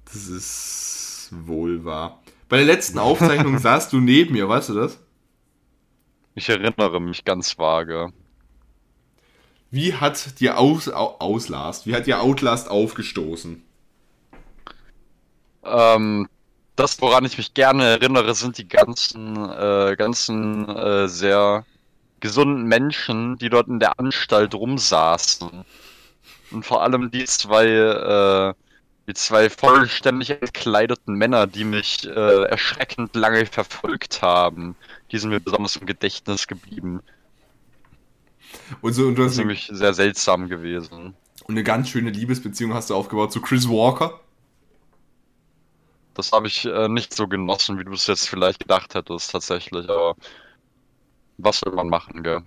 Das 0.05 0.27
ist 0.29 1.29
wohl 1.33 1.85
wahr. 1.85 2.23
Bei 2.49 2.57
der 2.57 2.67
letzten 2.67 2.99
Aufzeichnung 2.99 3.59
saßt 3.59 3.93
du 3.93 4.01
neben 4.01 4.33
mir, 4.35 4.49
weißt 4.49 4.71
du 4.71 4.75
das? 4.75 4.99
Ich 6.35 6.49
erinnere 6.49 6.99
mich 7.01 7.25
ganz 7.25 7.57
vage. 7.57 8.13
Wie 9.73 9.95
hat 9.95 10.39
dir 10.39 10.59
Aus, 10.59 10.89
Au- 10.89 11.17
Auslast, 11.19 11.85
wie 11.85 11.95
hat 11.97 12.07
dir 12.07 12.21
Outlast 12.23 12.71
aufgestoßen? 12.71 13.65
Ähm, 15.65 16.29
das, 16.77 17.01
woran 17.01 17.25
ich 17.25 17.37
mich 17.39 17.55
gerne 17.55 17.85
erinnere, 17.85 18.35
sind 18.35 18.59
die 18.59 18.69
ganzen, 18.69 19.37
äh, 19.37 19.97
ganzen 19.99 20.69
äh, 20.69 21.09
sehr 21.09 21.67
gesunden 22.21 22.65
Menschen, 22.65 23.39
die 23.39 23.51
dort 23.51 23.69
in 23.69 23.81
der 23.81 23.99
Anstalt 24.01 24.55
rumsaßen. 24.55 25.65
Und 26.51 26.65
vor 26.65 26.83
allem 26.83 27.11
die 27.11 27.25
zwei, 27.25 27.67
äh, 27.67 28.55
die 29.07 29.15
zwei 29.15 29.51
vollständig 29.51 30.31
entkleideten 30.31 31.15
Männer, 31.15 31.47
die 31.47 31.65
mich 31.65 32.07
äh, 32.07 32.45
erschreckend 32.45 33.15
lange 33.15 33.47
verfolgt 33.47 34.23
haben. 34.23 34.77
Die 35.13 35.19
sind 35.19 35.31
mir 35.31 35.41
besonders 35.41 35.77
im 35.77 35.87
Gedächtnis 35.87 36.47
geblieben. 36.47 37.01
Und, 38.81 38.93
so, 38.93 39.07
und 39.07 39.19
Das 39.19 39.33
ist 39.33 39.39
nämlich 39.39 39.69
sehr 39.73 39.95
seltsam 39.95 40.49
gewesen. 40.49 41.15
und 41.45 41.55
eine 41.55 41.63
ganz 41.65 41.89
schöne 41.89 42.11
Liebesbeziehung 42.11 42.75
hast 42.75 42.91
du 42.91 42.95
aufgebaut 42.95 43.33
zu 43.33 43.41
Chris 43.41 43.69
Walker. 43.69 44.21
Das 46.15 46.33
habe 46.33 46.47
ich 46.49 46.65
äh, 46.67 46.89
nicht 46.89 47.15
so 47.15 47.29
genossen, 47.29 47.79
wie 47.79 47.85
du 47.85 47.93
es 47.93 48.07
jetzt 48.07 48.29
vielleicht 48.29 48.61
gedacht 48.61 48.95
hättest, 48.95 49.31
tatsächlich. 49.33 49.89
Aber 49.89 50.17
was 51.39 51.63
will 51.65 51.73
man 51.73 51.89
machen, 51.89 52.23
gell? 52.23 52.43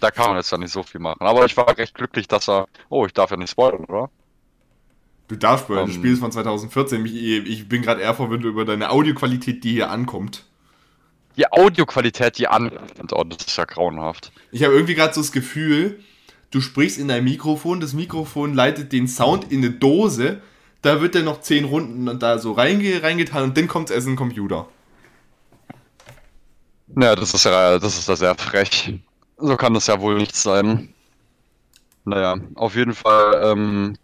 Da 0.00 0.10
kann 0.10 0.28
man 0.28 0.36
jetzt 0.36 0.50
ja 0.50 0.58
nicht 0.58 0.72
so 0.72 0.82
viel 0.82 1.00
machen. 1.00 1.20
Aber 1.20 1.44
ich 1.44 1.56
war 1.56 1.76
recht 1.76 1.94
glücklich, 1.94 2.28
dass 2.28 2.48
er. 2.48 2.66
Oh, 2.88 3.06
ich 3.06 3.12
darf 3.12 3.30
ja 3.30 3.36
nicht 3.36 3.50
spoilern, 3.50 3.84
oder? 3.84 4.10
Du 5.28 5.36
darfst 5.36 5.68
bei 5.68 5.74
Ähm. 5.74 5.86
das 5.86 5.94
Spiel 5.94 6.12
ist 6.12 6.20
von 6.20 6.32
2014. 6.32 7.04
Ich, 7.06 7.14
ich 7.14 7.68
bin 7.68 7.82
gerade 7.82 8.00
eher 8.00 8.14
verwirrt 8.14 8.44
über 8.44 8.64
deine 8.64 8.90
Audioqualität, 8.90 9.64
die 9.64 9.72
hier 9.72 9.90
ankommt. 9.90 10.44
Die 11.36 11.50
Audioqualität, 11.50 12.38
die 12.38 12.46
an. 12.46 12.70
Oh, 13.12 13.24
das 13.24 13.46
ist 13.46 13.56
ja 13.56 13.64
grauenhaft. 13.64 14.32
Ich 14.52 14.62
habe 14.62 14.74
irgendwie 14.74 14.94
gerade 14.94 15.14
so 15.14 15.20
das 15.20 15.32
Gefühl, 15.32 16.00
du 16.50 16.60
sprichst 16.60 16.98
in 16.98 17.08
dein 17.08 17.24
Mikrofon, 17.24 17.80
das 17.80 17.92
Mikrofon 17.92 18.54
leitet 18.54 18.92
den 18.92 19.08
Sound 19.08 19.50
in 19.50 19.58
eine 19.58 19.70
Dose, 19.70 20.40
da 20.82 21.00
wird 21.00 21.14
dann 21.14 21.24
noch 21.24 21.40
10 21.40 21.64
Runden 21.64 22.08
und 22.08 22.22
da 22.22 22.38
so 22.38 22.52
reinge 22.52 23.02
reingetan 23.02 23.44
und 23.44 23.56
dann 23.56 23.66
kommt 23.66 23.90
es 23.90 23.96
erst 23.96 24.06
in 24.06 24.12
den 24.12 24.18
Computer. 24.18 24.68
Ja, 26.96 27.16
das 27.16 27.34
ist 27.34 27.44
ja, 27.44 27.78
das 27.78 27.98
ist 27.98 28.08
ja 28.08 28.16
sehr 28.16 28.34
frech. 28.36 28.94
So 29.46 29.56
kann 29.58 29.74
das 29.74 29.88
ja 29.88 30.00
wohl 30.00 30.14
nicht 30.16 30.34
sein. 30.34 30.88
Naja, 32.06 32.36
auf 32.54 32.76
jeden 32.76 32.94
Fall 32.94 33.42
ähm, 33.44 33.98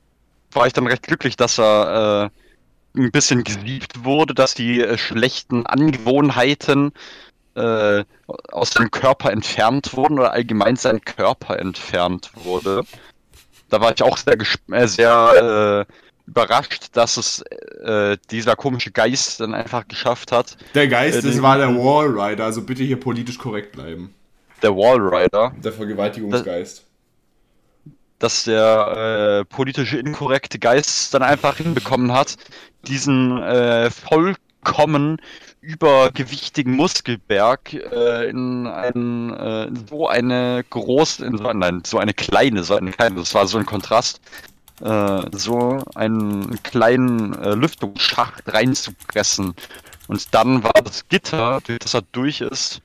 war 0.52 0.66
ich 0.66 0.74
dann 0.74 0.86
recht 0.86 1.04
glücklich, 1.04 1.34
dass 1.34 1.58
er 1.58 2.30
äh, 2.94 3.00
ein 3.00 3.10
bisschen 3.10 3.42
gesiebt 3.42 4.04
wurde, 4.04 4.34
dass 4.34 4.54
die 4.54 4.82
äh, 4.82 4.98
schlechten 4.98 5.64
Angewohnheiten 5.64 6.92
äh, 7.54 8.04
aus 8.52 8.70
seinem 8.72 8.90
Körper 8.90 9.32
entfernt 9.32 9.96
wurden 9.96 10.18
oder 10.18 10.32
allgemein 10.32 10.76
sein 10.76 11.00
Körper 11.00 11.58
entfernt 11.58 12.30
wurde. 12.34 12.82
Da 13.70 13.80
war 13.80 13.94
ich 13.94 14.02
auch 14.02 14.18
sehr, 14.18 14.36
äh, 14.72 14.86
sehr 14.86 15.86
äh, 15.88 15.92
überrascht, 16.26 16.88
dass 16.92 17.16
es 17.16 17.40
äh, 17.82 18.18
dieser 18.30 18.56
komische 18.56 18.90
Geist 18.90 19.40
dann 19.40 19.54
einfach 19.54 19.88
geschafft 19.88 20.32
hat, 20.32 20.58
Der 20.74 20.88
Geist, 20.88 21.18
Äh, 21.18 21.22
das 21.22 21.40
war 21.40 21.56
der 21.56 21.74
Wallrider, 21.74 22.44
also 22.44 22.60
bitte 22.60 22.82
hier 22.84 23.00
politisch 23.00 23.38
korrekt 23.38 23.72
bleiben. 23.72 24.14
Der 24.62 24.76
Wallrider, 24.76 25.52
Der 25.62 25.72
Vergewaltigungsgeist. 25.72 26.84
dass 28.18 28.44
der 28.44 29.40
äh, 29.40 29.54
politische 29.54 29.98
inkorrekte 29.98 30.58
Geist 30.58 31.14
dann 31.14 31.22
einfach 31.22 31.56
hinbekommen 31.56 32.12
hat, 32.12 32.36
diesen 32.86 33.40
äh, 33.42 33.90
vollkommen 33.90 35.20
übergewichtigen 35.62 36.74
Muskelberg 36.74 37.72
äh, 37.74 38.28
in, 38.28 38.66
einen, 38.66 39.30
äh, 39.34 39.64
in 39.64 39.86
so 39.86 40.08
eine 40.08 40.64
große, 40.68 41.24
in 41.24 41.36
so, 41.36 41.52
nein, 41.52 41.82
so 41.84 41.98
eine 41.98 42.14
kleine, 42.14 42.62
so 42.62 42.76
eine 42.76 42.92
kleine, 42.92 43.16
das 43.16 43.34
war 43.34 43.46
so 43.46 43.58
ein 43.58 43.66
Kontrast, 43.66 44.20
äh, 44.80 45.22
so 45.32 45.82
einen 45.94 46.62
kleinen 46.62 47.34
äh, 47.42 47.54
Lüftungsschacht 47.54 48.42
reinzupressen. 48.52 49.54
Und 50.08 50.34
dann 50.34 50.64
war 50.64 50.72
das 50.82 51.06
Gitter, 51.08 51.60
durch 51.64 51.78
das 51.78 51.94
er 51.94 52.02
durch 52.12 52.40
ist, 52.40 52.80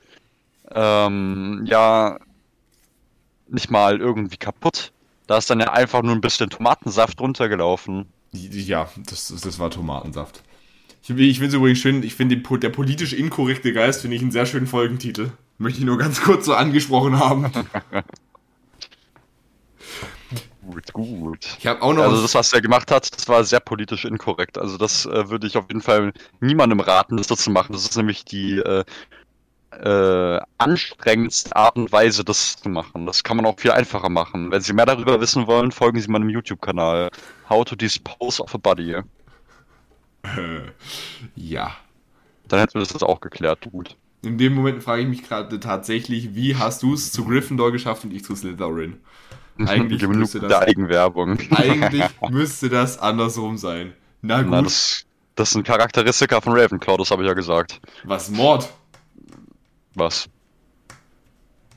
ähm, 0.72 1.64
ja 1.66 2.18
nicht 3.48 3.70
mal 3.70 4.00
irgendwie 4.00 4.36
kaputt. 4.36 4.92
Da 5.26 5.38
ist 5.38 5.50
dann 5.50 5.60
ja 5.60 5.72
einfach 5.72 6.02
nur 6.02 6.14
ein 6.14 6.20
bisschen 6.20 6.50
Tomatensaft 6.50 7.20
runtergelaufen. 7.20 8.06
Ja, 8.32 8.88
das, 8.96 9.28
das 9.28 9.58
war 9.58 9.70
Tomatensaft. 9.70 10.42
Ich, 11.02 11.10
ich 11.10 11.38
finde 11.38 11.48
es 11.48 11.54
übrigens 11.54 11.78
schön, 11.78 12.02
ich 12.02 12.14
finde 12.14 12.36
der 12.36 12.68
politisch 12.70 13.12
inkorrekte 13.12 13.72
Geist, 13.72 14.02
finde 14.02 14.16
ich 14.16 14.22
einen 14.22 14.32
sehr 14.32 14.46
schönen 14.46 14.66
Folgentitel. 14.66 15.30
Möchte 15.58 15.80
ich 15.80 15.86
nur 15.86 15.98
ganz 15.98 16.20
kurz 16.20 16.44
so 16.44 16.54
angesprochen 16.54 17.18
haben. 17.18 17.50
Gut, 20.66 20.92
gut. 20.92 21.46
Ich 21.60 21.66
habe 21.66 21.80
auch 21.80 21.92
noch 21.92 22.02
Also 22.02 22.22
das, 22.22 22.34
was 22.34 22.52
er 22.52 22.60
gemacht 22.60 22.90
hat, 22.90 23.14
das 23.16 23.28
war 23.28 23.44
sehr 23.44 23.60
politisch 23.60 24.04
inkorrekt. 24.04 24.58
Also 24.58 24.76
das 24.76 25.06
äh, 25.06 25.30
würde 25.30 25.46
ich 25.46 25.56
auf 25.56 25.66
jeden 25.68 25.80
Fall 25.80 26.12
niemandem 26.40 26.80
raten, 26.80 27.16
das 27.16 27.28
so 27.28 27.36
zu 27.36 27.50
machen. 27.50 27.72
Das 27.72 27.84
ist 27.84 27.96
nämlich 27.96 28.24
die 28.24 28.56
äh, 28.58 28.84
äh, 29.80 30.40
anstrengendste 30.58 31.54
Art 31.54 31.76
und 31.76 31.92
Weise, 31.92 32.24
das 32.24 32.56
zu 32.56 32.68
machen. 32.68 33.06
Das 33.06 33.22
kann 33.22 33.36
man 33.36 33.46
auch 33.46 33.58
viel 33.58 33.72
einfacher 33.72 34.08
machen. 34.08 34.50
Wenn 34.50 34.60
Sie 34.60 34.72
mehr 34.72 34.86
darüber 34.86 35.20
wissen 35.20 35.46
wollen, 35.46 35.72
folgen 35.72 36.00
Sie 36.00 36.08
meinem 36.08 36.28
YouTube-Kanal. 36.28 37.10
How 37.48 37.64
to 37.64 37.76
dispose 37.76 38.42
of 38.42 38.54
a 38.54 38.58
body. 38.58 38.96
Ja. 41.34 41.76
Dann 42.48 42.60
hätten 42.60 42.74
wir 42.74 42.86
das 42.86 43.02
auch 43.02 43.20
geklärt. 43.20 43.68
Gut. 43.70 43.96
In 44.22 44.38
dem 44.38 44.54
Moment 44.54 44.82
frage 44.82 45.02
ich 45.02 45.08
mich 45.08 45.22
gerade 45.22 45.60
tatsächlich, 45.60 46.34
wie 46.34 46.56
hast 46.56 46.82
du 46.82 46.94
es 46.94 47.12
zu 47.12 47.24
Gryffindor 47.24 47.72
geschafft 47.72 48.04
und 48.04 48.12
ich 48.12 48.24
zu 48.24 48.34
Slytherin? 48.34 49.00
Eigentlich 49.66 50.00
Genug 50.00 50.16
müsste 50.16 50.40
der 50.40 50.48
das, 50.48 50.60
Eigenwerbung. 50.62 51.38
eigentlich 51.50 52.04
müsste 52.28 52.68
das 52.68 52.98
andersrum 52.98 53.56
sein. 53.56 53.94
Na 54.20 54.42
gut, 54.42 54.50
Na, 54.50 54.62
das, 54.62 55.06
das 55.34 55.50
sind 55.52 55.66
Charakteristika 55.66 56.40
von 56.40 56.52
Ravenclaw, 56.52 56.98
das 56.98 57.10
habe 57.10 57.22
ich 57.22 57.28
ja 57.28 57.34
gesagt. 57.34 57.80
was 58.02 58.30
Mord? 58.30 58.68
Was? 59.96 60.28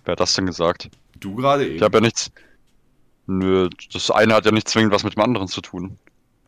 Wer 0.06 0.12
hat 0.14 0.20
das 0.20 0.34
denn 0.34 0.46
gesagt? 0.46 0.90
Du 1.20 1.36
gerade 1.36 1.66
Ich 1.66 1.76
eben. 1.76 1.84
habe 1.84 1.98
ja 1.98 2.02
nichts. 2.02 2.32
Nö, 3.28 3.70
das 3.94 4.12
eine 4.12 4.34
hat 4.36 4.46
ja 4.46 4.52
nicht 4.52 4.68
zwingend 4.70 4.94
was 4.94 5.04
mit 5.04 5.16
dem 5.16 5.24
anderen 5.24 5.48
zu 5.48 5.62
tun. 5.62 6.00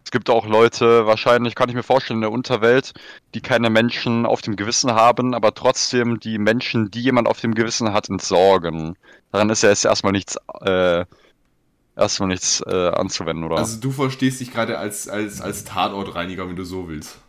Es 0.04 0.12
gibt 0.12 0.30
auch 0.30 0.46
Leute, 0.48 1.06
wahrscheinlich 1.06 1.56
kann 1.56 1.70
ich 1.70 1.76
mir 1.76 1.84
vorstellen, 1.84 2.18
in 2.18 2.22
der 2.24 2.32
Unterwelt, 2.32 2.94
die 3.34 3.42
keine 3.42 3.70
Menschen 3.70 4.26
auf 4.26 4.42
dem 4.42 4.56
Gewissen 4.56 4.92
haben, 4.94 5.34
aber 5.36 5.54
trotzdem 5.54 6.20
die 6.20 6.38
Menschen, 6.40 6.92
die 6.92 7.02
jemand 7.02 7.28
auf 7.28 7.40
dem 7.40 7.56
Gewissen 7.56 7.94
hat, 7.94 8.10
entsorgen. 8.10 8.98
Daran 9.32 9.50
ist 9.52 9.64
ja 9.64 9.70
jetzt 9.70 9.86
erstmal 9.86 10.12
nichts, 10.12 10.38
äh, 10.62 11.06
erstmal 11.96 12.30
nichts 12.30 12.62
äh, 12.68 12.90
anzuwenden, 12.90 13.46
oder? 13.46 13.58
Also 13.58 13.80
du 13.80 13.92
verstehst 13.92 14.42
dich 14.42 14.52
gerade 14.52 14.78
als, 14.80 15.08
als, 15.08 15.42
als 15.42 15.64
Tatortreiniger, 15.66 16.48
wenn 16.50 16.56
du 16.58 16.66
so 16.66 16.90
willst. 16.90 17.20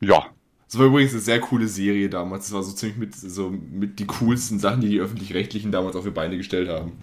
ja. 0.00 0.33
Das 0.74 0.80
war 0.80 0.86
übrigens 0.86 1.12
eine 1.12 1.20
sehr 1.20 1.38
coole 1.38 1.68
Serie 1.68 2.10
damals. 2.10 2.46
Das 2.46 2.52
war 2.52 2.64
so 2.64 2.72
ziemlich 2.72 2.98
mit, 2.98 3.14
so 3.14 3.48
mit 3.48 4.00
die 4.00 4.08
coolsten 4.08 4.58
Sachen, 4.58 4.80
die 4.80 4.88
die 4.88 4.98
Öffentlich-Rechtlichen 4.98 5.70
damals 5.70 5.94
auf 5.94 6.02
die 6.02 6.10
Beine 6.10 6.36
gestellt 6.36 6.68
haben. 6.68 6.98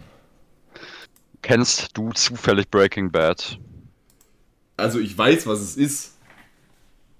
Kennst 1.42 1.98
du 1.98 2.12
zufällig 2.12 2.70
Breaking 2.70 3.10
Bad? 3.10 3.58
Also 4.76 5.00
ich 5.00 5.18
weiß, 5.18 5.48
was 5.48 5.62
es 5.62 5.78
ist. 5.78 6.18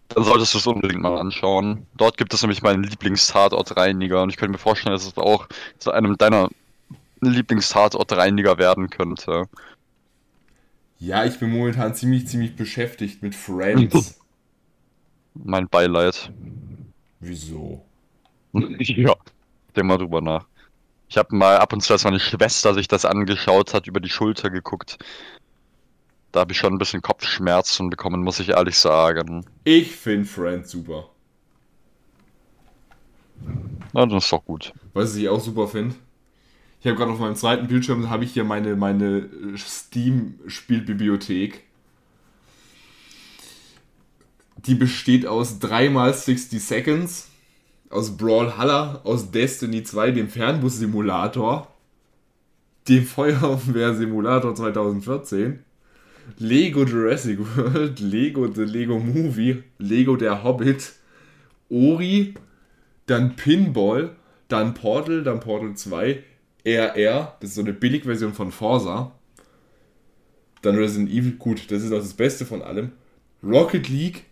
Dann 0.10 0.26
solltest 0.26 0.54
du 0.54 0.58
es 0.58 0.68
unbedingt 0.68 1.02
mal 1.02 1.18
anschauen. 1.18 1.88
Dort 1.96 2.18
gibt 2.18 2.34
es 2.34 2.42
nämlich 2.42 2.62
meinen 2.62 2.84
Lieblingstatortreiniger 2.84 4.22
und 4.22 4.30
ich 4.30 4.36
könnte 4.36 4.52
mir 4.52 4.58
vorstellen, 4.58 4.94
dass 4.94 5.08
es 5.08 5.16
auch 5.16 5.48
zu 5.80 5.92
einem 5.92 6.18
deiner 6.18 6.50
Lieblingstatortreiniger 7.22 8.58
werden 8.58 8.90
könnte. 8.90 9.46
Ja, 11.00 11.24
ich 11.24 11.40
bin 11.40 11.50
momentan 11.50 11.96
ziemlich, 11.96 12.28
ziemlich 12.28 12.58
beschäftigt 12.58 13.24
mit 13.24 13.36
Friends. 13.36 14.18
Mein 15.34 15.68
Beileid. 15.68 16.32
Wieso? 17.20 17.84
ja, 18.54 19.16
denk 19.76 19.88
mal 19.88 19.98
drüber 19.98 20.22
nach. 20.22 20.46
Ich 21.08 21.18
habe 21.18 21.36
mal 21.36 21.58
ab 21.58 21.74
und 21.74 21.82
zu, 21.82 21.94
als 21.94 22.04
meine 22.04 22.20
Schwester 22.20 22.74
sich 22.74 22.88
das 22.88 23.06
angeschaut 23.06 23.74
hat, 23.74 23.88
über 23.88 24.00
die 24.00 24.10
Schulter 24.10 24.50
geguckt. 24.50 24.98
Da 26.32 26.42
habe 26.42 26.54
ich 26.54 26.58
schon 26.58 26.74
ein 26.74 26.78
bisschen 26.78 27.02
Kopfschmerzen 27.02 27.90
bekommen, 27.90 28.24
muss 28.24 28.40
ich 28.40 28.50
ehrlich 28.50 28.78
sagen. 28.78 29.46
Ich 29.66 29.96
finde 29.96 30.28
Friends 30.28 30.72
super. 30.72 31.10
Na, 33.94 34.06
das 34.06 34.24
ist 34.24 34.32
doch 34.32 34.46
gut. 34.46 34.74
Was 34.94 35.16
ich 35.16 35.28
auch 35.28 35.42
super 35.42 35.68
finde. 35.68 35.96
Ich 36.80 36.88
habe 36.88 36.96
gerade 36.96 37.12
auf 37.12 37.20
meinem 37.20 37.36
zweiten 37.36 37.68
Bildschirm 37.68 38.10
habe 38.10 38.24
ich 38.24 38.32
hier 38.32 38.44
meine, 38.44 38.76
meine 38.76 39.18
äh, 39.18 39.58
Steam-Spielbibliothek. 39.58 41.64
Die 44.66 44.76
besteht 44.76 45.26
aus 45.26 45.60
3x60 45.60 46.60
Seconds, 46.60 47.30
aus 47.90 48.16
Brawlhalla, 48.16 49.02
aus 49.04 49.32
Destiny 49.32 49.84
2, 49.84 50.12
dem 50.12 50.30
Fernbus-Simulator, 50.30 51.68
dem 52.88 53.06
Feuerwehr-Simulator 53.06 54.54
2014, 54.54 55.64
Lego 56.38 56.84
Jurassic 56.84 57.40
World, 57.40 58.00
Lego 58.00 58.52
The 58.54 58.62
Lego 58.62 59.00
Movie, 59.00 59.64
Lego 59.80 60.16
Der 60.16 60.44
Hobbit, 60.44 60.94
Ori, 61.70 62.36
dann 63.08 63.36
Pinball, 63.36 64.16
dann 64.48 64.76
Portal, 64.76 65.24
dann 65.24 65.40
Portal 65.40 65.74
2, 65.74 66.24
RR, 66.66 67.36
das 67.40 67.50
ist 67.50 67.56
so 67.56 67.62
eine 67.62 67.74
Billigversion 67.74 68.34
von 68.34 68.52
Forza, 68.52 69.12
dann 70.62 70.76
Resident 70.76 71.10
Evil, 71.10 71.32
gut, 71.32 71.72
das 71.72 71.82
ist 71.82 71.92
auch 71.92 72.00
das 72.00 72.14
Beste 72.14 72.46
von 72.46 72.62
allem, 72.62 72.92
Rocket 73.44 73.90
League, 73.90 74.26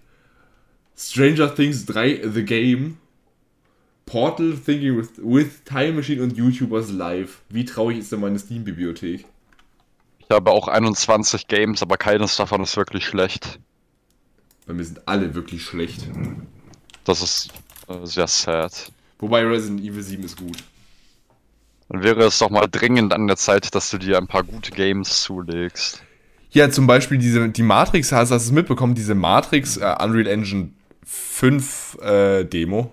Stranger 1.02 1.56
Things 1.56 1.86
3 1.86 2.28
The 2.28 2.44
Game, 2.44 2.98
Portal 4.06 4.52
Thinking 4.52 4.98
with, 4.98 5.12
with 5.18 5.64
Time 5.64 5.94
Machine 5.94 6.22
und 6.22 6.36
YouTubers 6.36 6.92
Live. 6.92 7.42
Wie 7.48 7.64
traurig 7.64 8.00
ist 8.00 8.12
denn 8.12 8.20
meine 8.20 8.38
Steam-Bibliothek? 8.38 9.26
Ich 10.20 10.30
habe 10.30 10.52
auch 10.52 10.68
21 10.68 11.48
Games, 11.48 11.82
aber 11.82 11.96
keines 11.96 12.36
davon 12.36 12.62
ist 12.62 12.76
wirklich 12.76 13.06
schlecht. 13.06 13.60
Bei 14.68 14.74
mir 14.74 14.84
sind 14.84 15.08
alle 15.08 15.34
wirklich 15.34 15.64
schlecht. 15.64 16.06
Das 17.06 17.22
ist 17.22 17.48
äh, 17.88 18.06
sehr 18.06 18.28
sad. 18.28 18.92
Wobei 19.20 19.46
Resident 19.46 19.80
Evil 19.80 20.04
7 20.04 20.24
ist 20.26 20.38
gut. 20.38 20.58
Dann 21.88 22.04
wäre 22.04 22.26
es 22.26 22.40
doch 22.40 22.50
mal 22.50 22.68
dringend 22.68 23.14
an 23.14 23.26
der 23.26 23.38
Zeit, 23.38 23.74
dass 23.74 23.90
du 23.90 24.00
dir 24.00 24.18
ein 24.18 24.28
paar 24.28 24.44
gute 24.44 24.72
Games 24.72 25.22
zulegst. 25.22 26.04
Ja, 26.52 26.70
zum 26.70 26.88
Beispiel 26.88 27.18
diese, 27.20 27.48
die 27.48 27.64
Matrix, 27.64 28.12
hast 28.12 28.32
du 28.32 28.36
es 28.36 28.52
mitbekommen, 28.52 28.96
diese 28.96 29.16
Matrix 29.16 29.78
äh, 29.78 29.96
Unreal 30.02 30.28
Engine 30.28 30.72
5 31.10 31.98
äh, 32.02 32.46
Demo. 32.46 32.92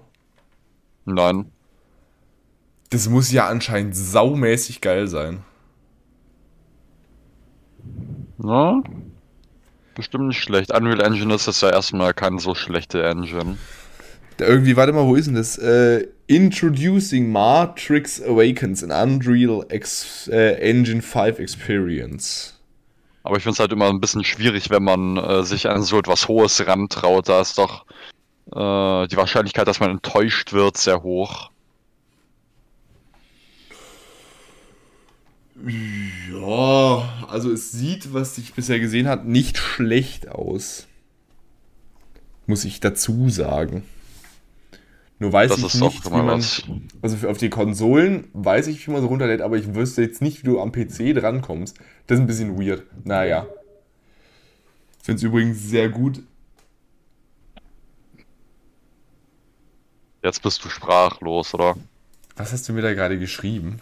Nein. 1.05 1.53
Das 2.89 3.11
muss 3.11 3.31
ja 3.31 3.47
anscheinend 3.47 3.95
saumäßig 3.95 4.81
geil 4.81 5.07
sein. 5.07 5.45
Na? 8.39 8.83
Bestimmt 9.95 10.29
nicht 10.29 10.41
schlecht. 10.41 10.73
Unreal 10.73 11.01
Engine 11.01 11.35
ist 11.35 11.47
jetzt 11.47 11.61
ja 11.61 11.71
erstmal 11.71 12.15
keine 12.15 12.39
so 12.39 12.55
schlechte 12.55 13.03
Engine. 13.03 13.59
Da 14.39 14.47
irgendwie, 14.47 14.77
warte 14.77 14.93
mal, 14.93 15.07
wo 15.07 15.15
ist 15.15 15.27
denn 15.27 15.35
das? 15.35 15.59
Äh, 15.59 16.07
Introducing 16.27 17.31
Matrix 17.31 18.23
Awakens 18.23 18.83
in 18.83 18.91
Unreal 18.93 19.67
Ex 19.69 20.29
äh, 20.29 20.55
Engine 20.55 21.03
5 21.03 21.39
Experience. 21.39 22.56
Aber 23.27 23.39
ich 23.39 23.43
finde 23.43 23.55
es 23.55 23.59
halt 23.59 23.73
immer 23.73 23.89
ein 23.89 24.01
bisschen 24.01 24.23
schwierig, 24.23 24.71
wenn 24.71 24.85
man 24.85 25.17
äh, 25.17 25.43
sich 25.43 25.69
an 25.69 25.83
so 25.83 25.99
etwas 25.99 26.29
Hohes 26.29 26.65
rantraut. 26.65 27.29
Da 27.29 27.41
ist 27.41 27.59
doch 27.59 27.85
äh, 28.53 29.09
die 29.09 29.17
Wahrscheinlichkeit, 29.17 29.67
dass 29.67 29.81
man 29.81 29.91
enttäuscht 29.91 30.53
wird, 30.53 30.77
sehr 30.77 31.03
hoch. 31.03 31.51
Ja, 35.67 37.27
also 37.29 37.51
es 37.51 37.73
sieht, 37.73 38.15
was 38.15 38.39
ich 38.39 38.55
bisher 38.55 38.79
gesehen 38.79 39.09
habe, 39.09 39.29
nicht 39.29 39.59
schlecht 39.59 40.29
aus. 40.29 40.87
Muss 42.47 42.65
ich 42.65 42.79
dazu 42.79 43.29
sagen. 43.29 43.83
Nur 45.19 45.33
weiß 45.33 45.51
Das 45.51 45.59
ich 45.59 45.65
ist 45.67 45.81
nicht, 45.81 46.07
wie 46.07 46.11
man. 46.11 46.45
Also 47.03 47.29
auf 47.29 47.39
die 47.39 47.49
Konsolen 47.49 48.29
weiß 48.35 48.67
ich, 48.67 48.87
wie 48.87 48.91
man 48.91 49.01
so 49.01 49.09
runterlädt, 49.09 49.41
aber 49.41 49.57
ich 49.57 49.75
wüsste 49.75 50.03
jetzt 50.03 50.21
nicht, 50.21 50.43
wie 50.43 50.47
du 50.47 50.61
am 50.61 50.73
PC 50.73 51.15
drankommst. 51.15 51.79
Das 52.07 52.17
ist 52.17 52.23
ein 52.23 52.27
bisschen 52.27 52.59
weird. 52.61 52.85
Naja. 53.05 53.47
Ich 54.99 55.05
finde 55.07 55.17
es 55.19 55.23
übrigens 55.23 55.63
sehr 55.63 55.89
gut. 55.89 56.23
Jetzt 60.23 60.43
bist 60.43 60.65
du 60.65 60.69
sprachlos, 60.69 61.55
oder? 61.55 61.77
Was 62.37 62.53
hast 62.53 62.69
du 62.69 62.73
mir 62.73 62.83
da 62.83 62.93
gerade 62.93 63.19
geschrieben? 63.19 63.81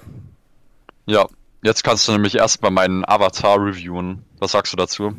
Ja. 1.06 1.26
Jetzt 1.64 1.82
kannst 1.82 2.06
du 2.06 2.12
nämlich 2.12 2.34
erstmal 2.34 2.70
meinen 2.70 3.08
Avatar 3.08 3.58
reviewen. 3.58 4.22
Was 4.38 4.52
sagst 4.52 4.74
du 4.74 4.76
dazu? 4.76 5.16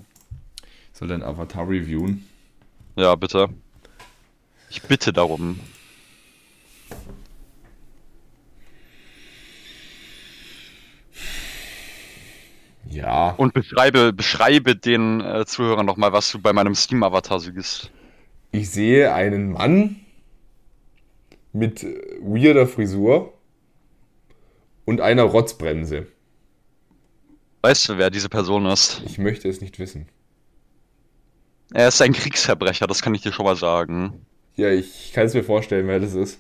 Ich 0.94 1.00
soll 1.00 1.08
dein 1.08 1.24
Avatar 1.24 1.68
reviewen? 1.68 2.24
Ja, 2.96 3.16
bitte. 3.16 3.50
Ich 4.70 4.84
bitte 4.84 5.12
darum. 5.12 5.60
Ja. 12.96 13.32
Und 13.32 13.54
beschreibe, 13.54 14.14
beschreibe 14.14 14.76
den 14.76 15.20
äh, 15.20 15.46
Zuhörern 15.46 15.86
nochmal, 15.86 16.14
was 16.14 16.32
du 16.32 16.40
bei 16.40 16.54
meinem 16.54 16.76
Steam-Avatar 16.76 17.42
siehst. 17.42 17.92
Ich 18.52 18.70
sehe 18.70 19.14
einen 19.14 19.52
Mann 19.52 19.98
mit 21.52 21.84
äh, 21.84 22.00
weirder 22.22 22.68
Frisur 22.68 23.34
und 24.86 25.02
einer 25.02 25.24
Rotzbremse. 25.24 26.08
Weißt 27.64 27.90
du, 27.90 27.98
wer 27.98 28.10
diese 28.10 28.30
Person 28.30 28.66
ist? 28.68 29.02
Ich 29.06 29.18
möchte 29.18 29.50
es 29.50 29.60
nicht 29.60 29.78
wissen. 29.78 30.08
Er 31.74 31.90
ist 31.90 32.02
ein 32.02 32.14
Kriegsverbrecher, 32.14 32.88
das 32.88 33.02
kann 33.02 33.14
ich 33.14 33.22
dir 33.22 33.34
schon 33.34 33.46
mal 33.46 33.56
sagen. 33.58 34.26
Ja, 34.56 34.70
ich 34.70 35.12
kann 35.14 35.26
es 35.26 35.34
mir 35.34 35.44
vorstellen, 35.44 35.88
wer 35.88 36.00
das 36.00 36.14
ist. 36.14 36.40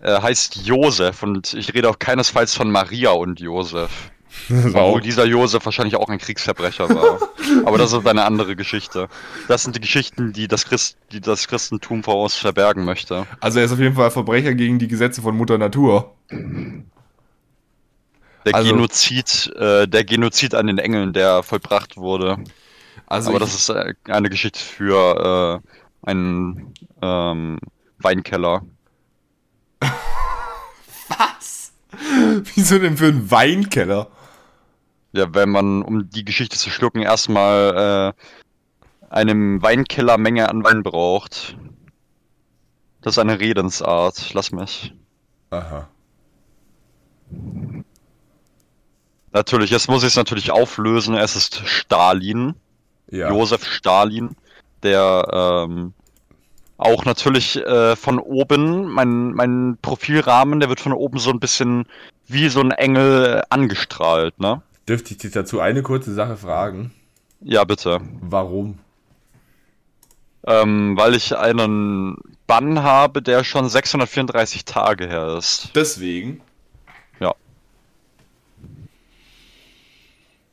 Er 0.00 0.22
heißt 0.22 0.66
Josef 0.66 1.22
und 1.22 1.54
ich 1.54 1.72
rede 1.72 1.88
auch 1.88 1.98
keinesfalls 1.98 2.54
von 2.54 2.70
Maria 2.70 3.12
und 3.12 3.40
Josef. 3.40 4.10
Obwohl 4.50 5.00
dieser 5.00 5.24
Josef 5.24 5.64
wahrscheinlich 5.64 5.96
auch 5.96 6.08
ein 6.08 6.18
Kriegsverbrecher 6.18 6.88
war. 6.88 7.28
Aber 7.64 7.78
das 7.78 7.92
ist 7.92 8.06
eine 8.06 8.24
andere 8.24 8.56
Geschichte. 8.56 9.08
Das 9.48 9.62
sind 9.62 9.76
die 9.76 9.80
Geschichten, 9.80 10.32
die 10.32 10.48
das, 10.48 10.66
Christ, 10.66 10.98
die 11.12 11.20
das 11.20 11.48
Christentum 11.48 12.02
vor 12.02 12.22
uns 12.22 12.34
verbergen 12.34 12.84
möchte. 12.84 13.26
also 13.40 13.58
er 13.58 13.64
ist 13.64 13.72
auf 13.72 13.78
jeden 13.78 13.94
Fall 13.94 14.10
Verbrecher 14.10 14.54
gegen 14.54 14.78
die 14.78 14.88
Gesetze 14.88 15.22
von 15.22 15.36
Mutter 15.36 15.58
Natur. 15.58 16.14
Der 16.30 16.84
Also- 18.54 18.74
Genozid, 18.74 19.52
äh, 19.56 19.88
der 19.88 20.04
Genozid 20.04 20.54
an 20.54 20.66
den 20.66 20.78
Engeln, 20.78 21.12
der 21.12 21.42
vollbracht 21.42 21.96
wurde. 21.96 22.38
Also 23.06 23.30
Aber 23.30 23.38
ich, 23.38 23.44
das 23.44 23.54
ist 23.54 23.68
äh, 23.70 23.94
eine 24.08 24.30
Geschichte 24.30 24.58
für 24.60 25.62
äh, 25.62 26.10
einen 26.10 26.74
ähm, 27.00 27.58
Weinkeller. 27.98 28.62
was? 31.08 31.72
Wieso 32.54 32.78
denn 32.78 32.96
für 32.96 33.06
einen 33.06 33.30
Weinkeller? 33.30 34.08
Ja, 35.14 35.32
wenn 35.32 35.48
man, 35.48 35.82
um 35.82 36.10
die 36.10 36.24
Geschichte 36.24 36.58
zu 36.58 36.70
schlucken, 36.70 37.00
erstmal 37.00 38.12
äh, 38.12 39.10
eine 39.10 39.62
Weinkellermenge 39.62 40.48
an 40.48 40.64
Wein 40.64 40.82
braucht. 40.82 41.56
Das 43.00 43.14
ist 43.14 43.18
eine 43.18 43.38
Redensart. 43.38 44.34
Lass 44.34 44.50
mich. 44.50 44.92
Aha. 45.50 45.88
Natürlich, 49.32 49.70
jetzt 49.70 49.88
muss 49.88 50.02
ich 50.02 50.08
es 50.08 50.16
natürlich 50.16 50.50
auflösen. 50.50 51.14
Es 51.14 51.36
ist 51.36 51.62
Stalin, 51.64 52.56
Ja. 53.08 53.28
Josef 53.30 53.64
Stalin, 53.64 54.34
der 54.82 55.28
ähm, 55.68 55.92
auch 56.76 57.04
natürlich 57.04 57.56
äh, 57.56 57.94
von 57.94 58.18
oben, 58.18 58.90
mein, 58.90 59.30
mein 59.30 59.78
Profilrahmen, 59.80 60.58
der 60.58 60.68
wird 60.68 60.80
von 60.80 60.92
oben 60.92 61.20
so 61.20 61.30
ein 61.30 61.38
bisschen 61.38 61.86
wie 62.26 62.48
so 62.48 62.58
ein 62.60 62.72
Engel 62.72 63.44
angestrahlt, 63.48 64.40
ne? 64.40 64.60
Dürfte 64.88 65.12
ich 65.12 65.18
dich 65.18 65.32
dazu 65.32 65.60
eine 65.60 65.82
kurze 65.82 66.12
Sache 66.12 66.36
fragen? 66.36 66.92
Ja, 67.40 67.64
bitte. 67.64 68.00
Warum? 68.20 68.78
Ähm, 70.46 70.94
weil 70.96 71.14
ich 71.14 71.36
einen 71.36 72.18
Bann 72.46 72.82
habe, 72.82 73.22
der 73.22 73.44
schon 73.44 73.68
634 73.68 74.64
Tage 74.66 75.06
her 75.08 75.36
ist. 75.38 75.70
Deswegen. 75.74 76.42
Ja. 77.18 77.34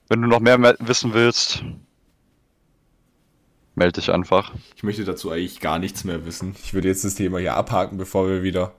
Wenn 0.07 0.21
du 0.21 0.27
noch 0.29 0.39
mehr 0.39 0.57
me- 0.57 0.77
wissen 0.79 1.13
willst, 1.13 1.63
melde 3.75 3.99
dich 3.99 4.11
einfach. 4.11 4.53
Ich 4.77 4.83
möchte 4.83 5.03
dazu 5.03 5.29
eigentlich 5.31 5.59
gar 5.59 5.77
nichts 5.79 6.05
mehr 6.05 6.25
wissen. 6.25 6.55
Ich 6.63 6.73
würde 6.73 6.87
jetzt 6.87 7.03
das 7.03 7.15
Thema 7.15 7.39
hier 7.39 7.55
abhaken, 7.55 7.97
bevor 7.97 8.29
wir 8.29 8.43
wieder, 8.43 8.73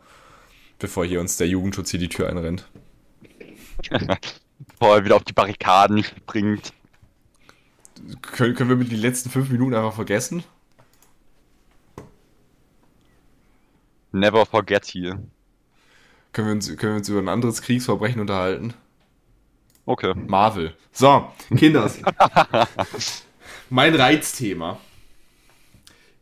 bevor 0.78 1.04
hier 1.04 1.20
uns 1.20 1.36
der 1.36 1.48
Jugendschutz 1.48 1.90
hier 1.90 2.00
die 2.00 2.08
Tür 2.08 2.28
einrennt. 2.30 2.66
Er 4.82 5.04
wieder 5.04 5.16
auf 5.16 5.24
die 5.24 5.32
Barrikaden 5.32 6.02
springt. 6.02 6.72
Können, 8.20 8.54
können 8.54 8.70
wir 8.70 8.76
mit 8.76 8.90
die 8.90 8.96
letzten 8.96 9.30
fünf 9.30 9.48
Minuten 9.50 9.74
einfach 9.74 9.94
vergessen? 9.94 10.42
Never 14.10 14.44
forget 14.44 14.84
hier. 14.84 15.22
Können 16.32 16.48
wir 16.48 16.52
uns, 16.52 16.68
können 16.76 16.92
wir 16.94 16.98
uns 16.98 17.08
über 17.08 17.20
ein 17.20 17.28
anderes 17.28 17.62
Kriegsverbrechen 17.62 18.20
unterhalten? 18.20 18.74
Okay. 19.84 20.14
Marvel. 20.14 20.74
So, 20.92 21.32
Kinders. 21.56 21.98
mein 23.70 23.94
Reizthema. 23.94 24.78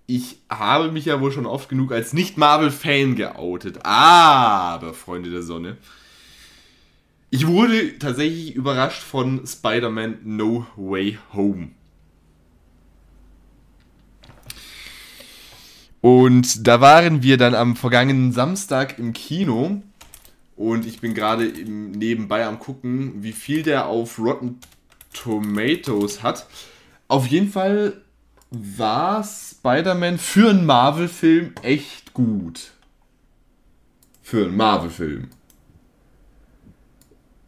Ich 0.07 0.41
habe 0.49 0.91
mich 0.91 1.05
ja 1.05 1.21
wohl 1.21 1.31
schon 1.31 1.47
oft 1.47 1.69
genug 1.69 1.93
als 1.93 2.13
Nicht-Marvel-Fan 2.13 3.15
geoutet. 3.15 3.85
Aber, 3.85 4.93
Freunde 4.95 5.31
der 5.31 5.43
Sonne, 5.43 5.77
ich 7.31 7.47
wurde 7.47 7.99
tatsächlich 7.99 8.55
überrascht 8.55 9.03
von 9.03 9.47
Spider-Man 9.47 10.19
No 10.25 10.67
Way 10.77 11.19
Home. 11.33 11.71
Und 16.01 16.67
da 16.67 16.81
waren 16.81 17.23
wir 17.23 17.37
dann 17.37 17.55
am 17.55 17.77
vergangenen 17.77 18.33
Samstag 18.33 18.99
im 18.99 19.13
Kino 19.13 19.83
Und 20.57 20.87
ich 20.87 21.01
bin 21.01 21.15
gerade 21.15 21.45
nebenbei 21.45 22.47
am 22.47 22.59
gucken, 22.59 23.23
wie 23.23 23.33
viel 23.33 23.63
der 23.63 23.87
auf 23.87 24.19
Rotten 24.19 24.59
Tomatoes 25.13 26.23
hat. 26.23 26.47
Auf 27.09 27.27
jeden 27.27 27.51
Fall 27.51 28.01
war 28.51 29.25
Spider-Man 29.25 30.19
für 30.19 30.51
einen 30.51 30.67
Marvel-Film 30.67 31.55
echt 31.63 32.13
gut. 32.13 32.73
Für 34.23 34.45
einen 34.45 34.57
Marvel-Film. 34.57 35.29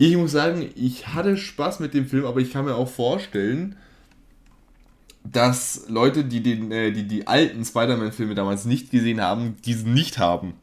Ich 0.05 0.17
muss 0.17 0.33
sagen, 0.33 0.69
ich 0.75 1.07
hatte 1.15 1.37
Spaß 1.37 1.79
mit 1.79 1.95
dem 1.95 2.09
Film, 2.09 2.25
aber 2.25 2.41
ich 2.41 2.53
kann 2.53 2.65
mir 2.65 2.75
auch 2.75 2.89
vorstellen, 2.89 3.77
dass 5.23 5.85
Leute, 5.89 6.25
die 6.25 6.43
den, 6.43 6.73
äh, 6.73 6.91
die, 6.91 7.07
die 7.07 7.29
alten 7.29 7.65
Spider-Man-Filme 7.65 8.35
damals 8.35 8.65
nicht 8.65 8.91
gesehen 8.91 9.21
haben, 9.21 9.59
diesen 9.65 9.95
nicht 9.95 10.19
haben. 10.19 10.55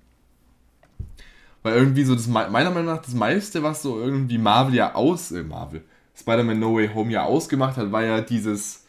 Weil 1.64 1.78
irgendwie 1.78 2.04
so 2.04 2.16
das 2.16 2.28
mei- 2.28 2.50
meiner 2.50 2.70
Meinung 2.72 2.94
nach 2.94 3.02
das 3.02 3.14
meiste, 3.14 3.64
was 3.64 3.82
so 3.82 3.98
irgendwie 3.98 4.38
Marvel 4.38 4.76
ja 4.76 4.94
aus 4.96 5.32
äh, 5.32 5.42
Marvel 5.42 5.84
Spider-Man 6.20 6.60
No 6.60 6.76
Way 6.76 6.90
Home 6.94 7.10
ja 7.14 7.24
ausgemacht 7.24 7.78
hat, 7.78 7.94
war 7.94 8.04
ja 8.04 8.20
dieses 8.20 8.84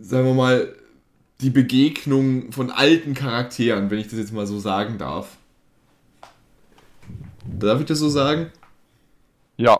sagen 0.00 0.24
wir 0.24 0.34
mal 0.34 0.74
die 1.42 1.50
Begegnung 1.50 2.52
von 2.52 2.70
alten 2.70 3.12
Charakteren, 3.12 3.90
wenn 3.90 3.98
ich 3.98 4.08
das 4.08 4.18
jetzt 4.18 4.32
mal 4.32 4.46
so 4.46 4.58
sagen 4.58 4.96
darf. 4.96 5.36
Darf 7.58 7.80
ich 7.80 7.86
das 7.86 7.98
so 7.98 8.08
sagen? 8.08 8.50
Ja. 9.56 9.76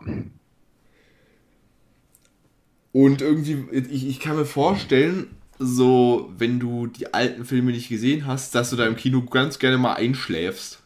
Und 2.91 3.21
irgendwie, 3.21 3.65
ich, 3.71 4.07
ich 4.07 4.19
kann 4.19 4.35
mir 4.35 4.45
vorstellen, 4.45 5.27
so, 5.57 6.31
wenn 6.37 6.59
du 6.59 6.87
die 6.87 7.13
alten 7.13 7.45
Filme 7.45 7.71
nicht 7.71 7.89
gesehen 7.89 8.25
hast, 8.25 8.53
dass 8.55 8.69
du 8.69 8.75
da 8.75 8.85
im 8.85 8.95
Kino 8.95 9.21
ganz 9.23 9.59
gerne 9.59 9.77
mal 9.77 9.93
einschläfst. 9.93 10.79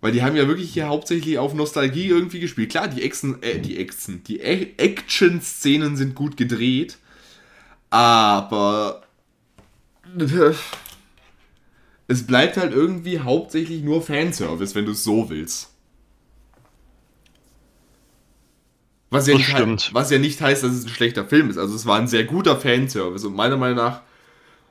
Weil 0.00 0.12
die 0.12 0.22
haben 0.22 0.36
ja 0.36 0.46
wirklich 0.46 0.72
hier 0.72 0.88
hauptsächlich 0.88 1.38
auf 1.38 1.54
Nostalgie 1.54 2.06
irgendwie 2.08 2.40
gespielt. 2.40 2.70
Klar, 2.70 2.88
die 2.88 3.02
Action, 3.02 3.42
äh, 3.42 3.58
die 3.58 3.78
Action, 3.78 4.22
die 4.24 4.40
A- 4.42 4.82
Action-Szenen 4.82 5.96
sind 5.96 6.14
gut 6.14 6.36
gedreht, 6.36 6.98
aber 7.90 9.02
es 12.06 12.26
bleibt 12.26 12.56
halt 12.56 12.72
irgendwie 12.72 13.20
hauptsächlich 13.20 13.82
nur 13.82 14.02
Fanservice, 14.02 14.74
wenn 14.74 14.84
du 14.84 14.92
es 14.92 15.04
so 15.04 15.30
willst. 15.30 15.70
Was 19.10 19.28
ja, 19.28 19.36
nicht 19.36 19.94
was 19.94 20.10
ja 20.10 20.18
nicht 20.18 20.40
heißt, 20.40 20.64
dass 20.64 20.72
es 20.72 20.84
ein 20.84 20.88
schlechter 20.90 21.24
Film 21.24 21.48
ist. 21.48 21.56
Also 21.56 21.76
es 21.76 21.86
war 21.86 21.98
ein 21.98 22.08
sehr 22.08 22.24
guter 22.24 22.56
Fanservice 22.56 23.24
und 23.24 23.36
meiner 23.36 23.56
Meinung 23.56 23.76
nach 23.76 24.02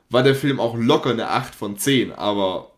war 0.10 0.22
der 0.22 0.36
Film 0.36 0.60
auch 0.60 0.78
locker 0.78 1.12
eine 1.12 1.30
8 1.30 1.56
von 1.56 1.78
10, 1.78 2.12
aber 2.12 2.72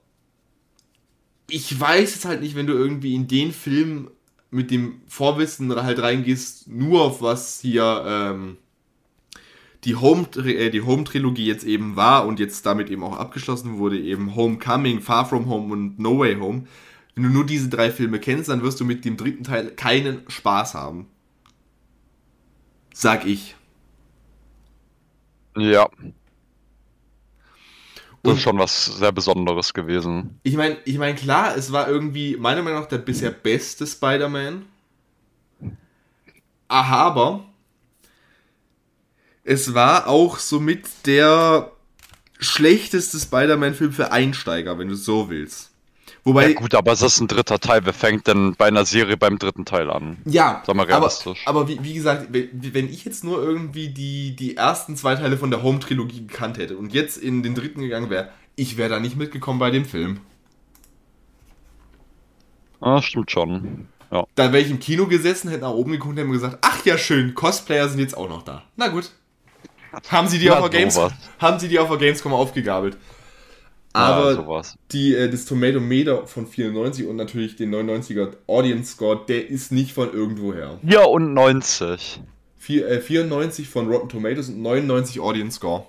ich 1.49 1.79
weiß 1.79 2.13
jetzt 2.13 2.25
halt 2.25 2.41
nicht, 2.41 2.55
wenn 2.55 2.67
du 2.67 2.73
irgendwie 2.73 3.15
in 3.15 3.27
den 3.27 3.51
Film 3.51 4.09
mit 4.51 4.71
dem 4.71 5.01
Vorwissen 5.07 5.75
halt 5.75 5.99
reingehst, 5.99 6.67
nur 6.67 7.01
auf 7.01 7.21
was 7.21 7.59
hier 7.59 8.03
ähm, 8.07 8.57
die 9.85 9.95
Home 9.95 10.27
äh, 10.37 10.69
die 10.71 10.81
Home 10.81 11.03
Trilogie 11.03 11.45
jetzt 11.45 11.63
eben 11.63 11.95
war 11.95 12.25
und 12.25 12.39
jetzt 12.39 12.65
damit 12.65 12.89
eben 12.89 13.03
auch 13.03 13.17
abgeschlossen 13.17 13.77
wurde, 13.77 13.99
eben 13.99 14.35
Homecoming, 14.35 14.99
Far 15.01 15.25
From 15.25 15.47
Home 15.47 15.71
und 15.71 15.99
No 15.99 16.19
Way 16.19 16.35
Home. 16.37 16.63
Wenn 17.13 17.23
du 17.23 17.29
nur 17.29 17.45
diese 17.45 17.69
drei 17.69 17.91
Filme 17.91 18.19
kennst, 18.19 18.49
dann 18.49 18.61
wirst 18.61 18.79
du 18.79 18.85
mit 18.85 19.05
dem 19.05 19.15
dritten 19.15 19.43
Teil 19.43 19.71
keinen 19.71 20.29
Spaß 20.29 20.73
haben. 20.73 21.07
Sag 22.93 23.25
ich. 23.25 23.55
Ja. 25.57 25.87
Das 28.23 28.31
Und- 28.31 28.37
ist 28.37 28.41
schon 28.43 28.57
was 28.57 28.85
sehr 28.97 29.11
Besonderes 29.11 29.73
gewesen. 29.73 30.39
Ich 30.43 30.55
meine, 30.57 30.77
ich 30.85 30.97
mein, 30.97 31.15
klar, 31.15 31.55
es 31.55 31.71
war 31.71 31.87
irgendwie 31.87 32.35
meiner 32.37 32.63
Meinung 32.63 32.79
nach 32.81 32.87
der 32.89 32.97
bisher 32.97 33.31
beste 33.31 33.85
Spider-Man. 33.85 34.65
Aber 36.67 37.45
es 39.45 39.73
war 39.73 40.07
auch 40.07 40.39
somit 40.39 40.85
der 41.05 41.71
schlechteste 42.39 43.17
Spider-Man-Film 43.19 43.93
für 43.93 44.11
Einsteiger, 44.11 44.77
wenn 44.77 44.89
du 44.89 44.95
es 44.95 45.05
so 45.05 45.29
willst. 45.29 45.71
Wobei, 46.23 46.49
Ja 46.49 46.53
gut, 46.59 46.73
aber 46.73 46.91
es 46.91 47.03
ist 47.03 47.19
ein 47.21 47.27
dritter 47.27 47.59
Teil. 47.59 47.85
Wer 47.85 47.93
fängt 47.93 48.25
denn 48.25 48.55
bei 48.57 48.65
einer 48.65 48.83
Serie 48.85 49.15
beim 49.15 49.37
dritten 49.37 49.63
Teil 49.63 49.91
an? 49.91 50.17
Ja, 50.25 50.63
Sag 50.65 50.75
mal 50.75 50.83
aber, 50.83 50.91
realistisch. 50.97 51.43
aber 51.45 51.67
wie, 51.67 51.77
wie 51.83 51.93
gesagt, 51.93 52.29
wenn 52.31 52.89
ich 52.89 53.05
jetzt 53.05 53.23
nur 53.23 53.41
irgendwie 53.41 53.89
die, 53.89 54.35
die 54.35 54.57
ersten 54.57 54.97
zwei 54.97 55.15
Teile 55.15 55.37
von 55.37 55.51
der 55.51 55.61
Home-Trilogie 55.61 56.25
gekannt 56.25 56.57
hätte 56.57 56.77
und 56.77 56.93
jetzt 56.93 57.17
in 57.17 57.43
den 57.43 57.53
dritten 57.53 57.81
gegangen 57.81 58.09
wäre, 58.09 58.29
ich 58.55 58.75
wäre 58.77 58.89
da 58.89 58.99
nicht 58.99 59.15
mitgekommen 59.15 59.59
bei 59.59 59.69
dem 59.69 59.85
Film. 59.85 60.19
Ah, 62.81 63.01
stimmt 63.01 63.29
schon. 63.31 63.87
Ja. 64.11 64.25
Da 64.35 64.51
wäre 64.51 64.63
ich 64.63 64.71
im 64.71 64.79
Kino 64.79 65.07
gesessen, 65.07 65.49
hätte 65.49 65.61
nach 65.63 65.71
oben 65.71 65.91
geguckt 65.91 66.11
und 66.11 66.17
hätte 66.17 66.27
mir 66.27 66.33
gesagt, 66.33 66.57
ach 66.61 66.83
ja 66.85 66.97
schön, 66.97 67.35
Cosplayer 67.35 67.87
sind 67.89 67.99
jetzt 67.99 68.17
auch 68.17 68.29
noch 68.29 68.43
da. 68.43 68.63
Na 68.75 68.87
gut. 68.87 69.11
Haben 70.09 70.27
sie 70.27 70.39
die, 70.39 70.49
auf, 70.51 70.59
der 70.59 70.69
Games, 70.69 70.95
sowas. 70.95 71.13
haben 71.39 71.59
sie 71.59 71.67
die 71.69 71.79
auf 71.79 71.89
der 71.89 71.97
Gamescom 71.97 72.33
aufgegabelt. 72.33 72.97
ja, 73.95 74.01
Aber 74.11 74.35
sowas. 74.35 74.77
die, 74.91 75.13
äh, 75.15 75.29
das 75.29 75.45
Tomato 75.45 75.79
Meter 75.79 76.27
von 76.27 76.47
94 76.47 77.05
und 77.07 77.15
natürlich 77.15 77.55
den 77.55 77.73
99er 77.73 78.35
Audience 78.47 78.93
Score, 78.93 79.25
der 79.27 79.49
ist 79.49 79.71
nicht 79.71 79.93
von 79.93 80.11
irgendwoher. 80.13 80.79
94. 80.85 82.21
Vier, 82.57 82.87
äh, 82.87 83.01
94 83.01 83.69
von 83.69 83.87
Rotten 83.87 84.09
Tomatoes 84.09 84.49
und 84.49 84.61
99 84.61 85.19
Audience 85.19 85.57
Score. 85.57 85.85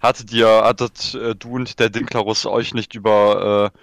Hattet 0.00 0.32
ihr, 0.32 0.48
hattet 0.64 1.14
äh, 1.14 1.34
du 1.34 1.50
und 1.56 1.78
der 1.78 1.88
Dinklarus 1.90 2.46
euch 2.46 2.74
nicht 2.74 2.94
über 2.94 3.72
äh, 3.74 3.78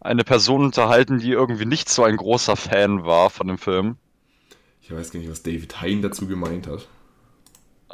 eine 0.00 0.24
Person 0.24 0.64
unterhalten, 0.64 1.18
die 1.18 1.30
irgendwie 1.30 1.64
nicht 1.66 1.88
so 1.88 2.02
ein 2.04 2.16
großer 2.16 2.56
Fan 2.56 3.04
war 3.04 3.30
von 3.30 3.46
dem 3.46 3.58
Film? 3.58 3.96
Ich 4.82 4.90
weiß 4.92 5.10
gar 5.12 5.20
nicht, 5.20 5.30
was 5.30 5.42
David 5.42 5.80
Hein 5.80 6.02
dazu 6.02 6.26
gemeint 6.26 6.66
hat. 6.66 6.88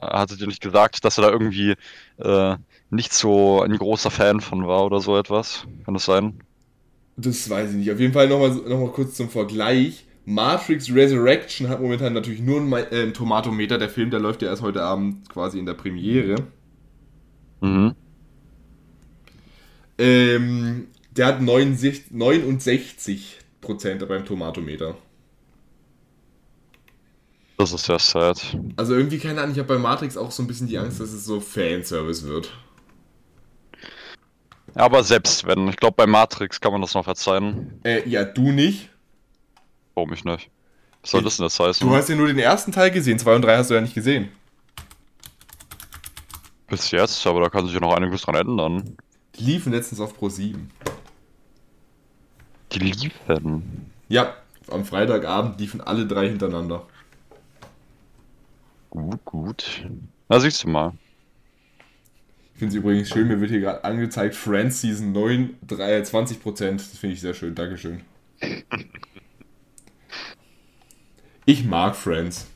Hattet 0.01 0.41
ihr 0.41 0.47
nicht 0.47 0.63
gesagt, 0.63 1.05
dass 1.05 1.19
er 1.19 1.23
da 1.23 1.31
irgendwie 1.31 1.75
äh, 2.19 2.57
nicht 2.91 3.13
so 3.13 3.63
ein 3.63 3.77
großer 3.77 4.11
Fan 4.11 4.41
von 4.41 4.67
war 4.67 4.85
oder 4.85 5.01
so 5.01 5.17
etwas? 5.17 5.67
Kann 5.85 5.95
das 5.95 6.05
sein? 6.05 6.41
Das 7.17 7.51
weiß 7.51 7.71
ich 7.71 7.77
nicht. 7.77 7.91
Auf 7.91 7.99
jeden 7.99 8.13
Fall 8.13 8.29
nochmal 8.29 8.51
noch 8.51 8.81
mal 8.81 8.93
kurz 8.93 9.15
zum 9.15 9.29
Vergleich. 9.29 10.05
Matrix 10.25 10.95
Resurrection 10.95 11.69
hat 11.69 11.81
momentan 11.81 12.13
natürlich 12.13 12.41
nur 12.41 12.61
ein, 12.61 12.73
äh, 12.73 13.03
ein 13.03 13.15
Tomatometer. 13.15 13.79
Der 13.79 13.89
Film, 13.89 14.11
der 14.11 14.21
läuft 14.21 14.43
ja 14.43 14.49
erst 14.49 14.63
heute 14.63 14.83
Abend 14.83 15.29
quasi 15.29 15.59
in 15.59 15.67
der 15.67 15.75
Premiere. 15.75 16.37
Mhm. 17.61 17.95
Ähm, 19.99 20.89
der 21.17 21.27
hat 21.27 21.43
69, 21.43 22.13
69% 22.13 24.07
beim 24.07 24.25
Tomatometer. 24.25 24.97
Das 27.59 27.73
ist 27.73 27.89
ja 27.89 27.99
sad. 27.99 28.57
Also 28.77 28.95
irgendwie, 28.95 29.19
keine 29.19 29.41
Ahnung, 29.41 29.53
ich 29.53 29.59
habe 29.59 29.75
bei 29.75 29.79
Matrix 29.79 30.17
auch 30.17 30.31
so 30.31 30.45
ein 30.45 30.47
bisschen 30.47 30.69
die 30.69 30.79
Angst, 30.79 31.01
dass 31.01 31.11
es 31.11 31.25
so 31.25 31.41
Fanservice 31.41 32.27
wird. 32.27 32.53
Aber 34.75 35.03
selbst 35.03 35.45
wenn, 35.45 35.67
ich 35.67 35.77
glaube 35.77 35.97
bei 35.97 36.07
Matrix 36.07 36.61
kann 36.61 36.71
man 36.71 36.81
das 36.81 36.95
noch 36.95 37.03
verzeihen. 37.03 37.81
Äh, 37.83 38.09
ja, 38.09 38.25
du 38.25 38.53
nicht. 38.53 38.91
Warum 39.95 40.13
ich 40.13 40.25
nicht? 40.25 40.51
Was 41.03 41.11
soll 41.11 41.23
das 41.23 41.37
denn 41.39 41.47
das 41.47 41.59
heißen? 41.59 41.87
Du 41.87 41.93
hast 41.95 42.09
ja 42.09 42.15
nur 42.15 42.29
den 42.29 42.39
ersten 42.39 42.71
Teil 42.71 42.93
gesehen. 42.93 43.19
Zwei 43.19 43.35
und 43.35 43.43
drei 43.43 43.57
hast 43.57 43.71
du 43.71 43.75
ja 43.75 43.81
nicht 43.81 43.95
gesehen. 43.95 44.29
Bis 46.69 46.93
jetzt, 46.93 47.27
aber 47.27 47.41
da 47.41 47.49
kann 47.49 47.65
sich 47.65 47.75
ja 47.75 47.81
noch 47.81 47.97
einiges 47.97 48.23
dran 48.23 48.37
ändern. 48.37 48.97
Die 49.37 49.45
liefen 49.45 49.73
letztens 49.73 50.01
auf 50.01 50.15
Pro 50.17 50.29
7. 50.29 50.71
Die 52.71 52.79
liefen. 52.79 53.91
Ja, 54.09 54.37
am 54.71 54.85
Freitagabend 54.85 55.59
liefen 55.59 55.81
alle 55.81 56.07
drei 56.07 56.29
hintereinander. 56.29 56.87
Gut, 58.91 59.25
gut. 59.25 59.87
Na, 60.29 60.41
siehst 60.41 60.65
du 60.65 60.69
mal. 60.69 60.93
Ich 62.55 62.59
finde 62.59 62.75
es 62.75 62.79
übrigens 62.81 63.09
schön, 63.09 63.29
mir 63.29 63.41
wird 63.41 63.51
hier 63.51 63.61
gerade 63.61 63.85
angezeigt, 63.85 64.35
Friends 64.35 64.81
Season 64.81 65.13
9, 65.13 65.59
3, 65.67 66.01
20%. 66.01 66.73
Das 66.73 66.99
finde 66.99 67.15
ich 67.15 67.21
sehr 67.21 67.35
schön, 67.35 67.55
Dankeschön. 67.55 68.03
Ich 71.45 71.65
mag 71.65 71.95
Friends. 71.95 72.49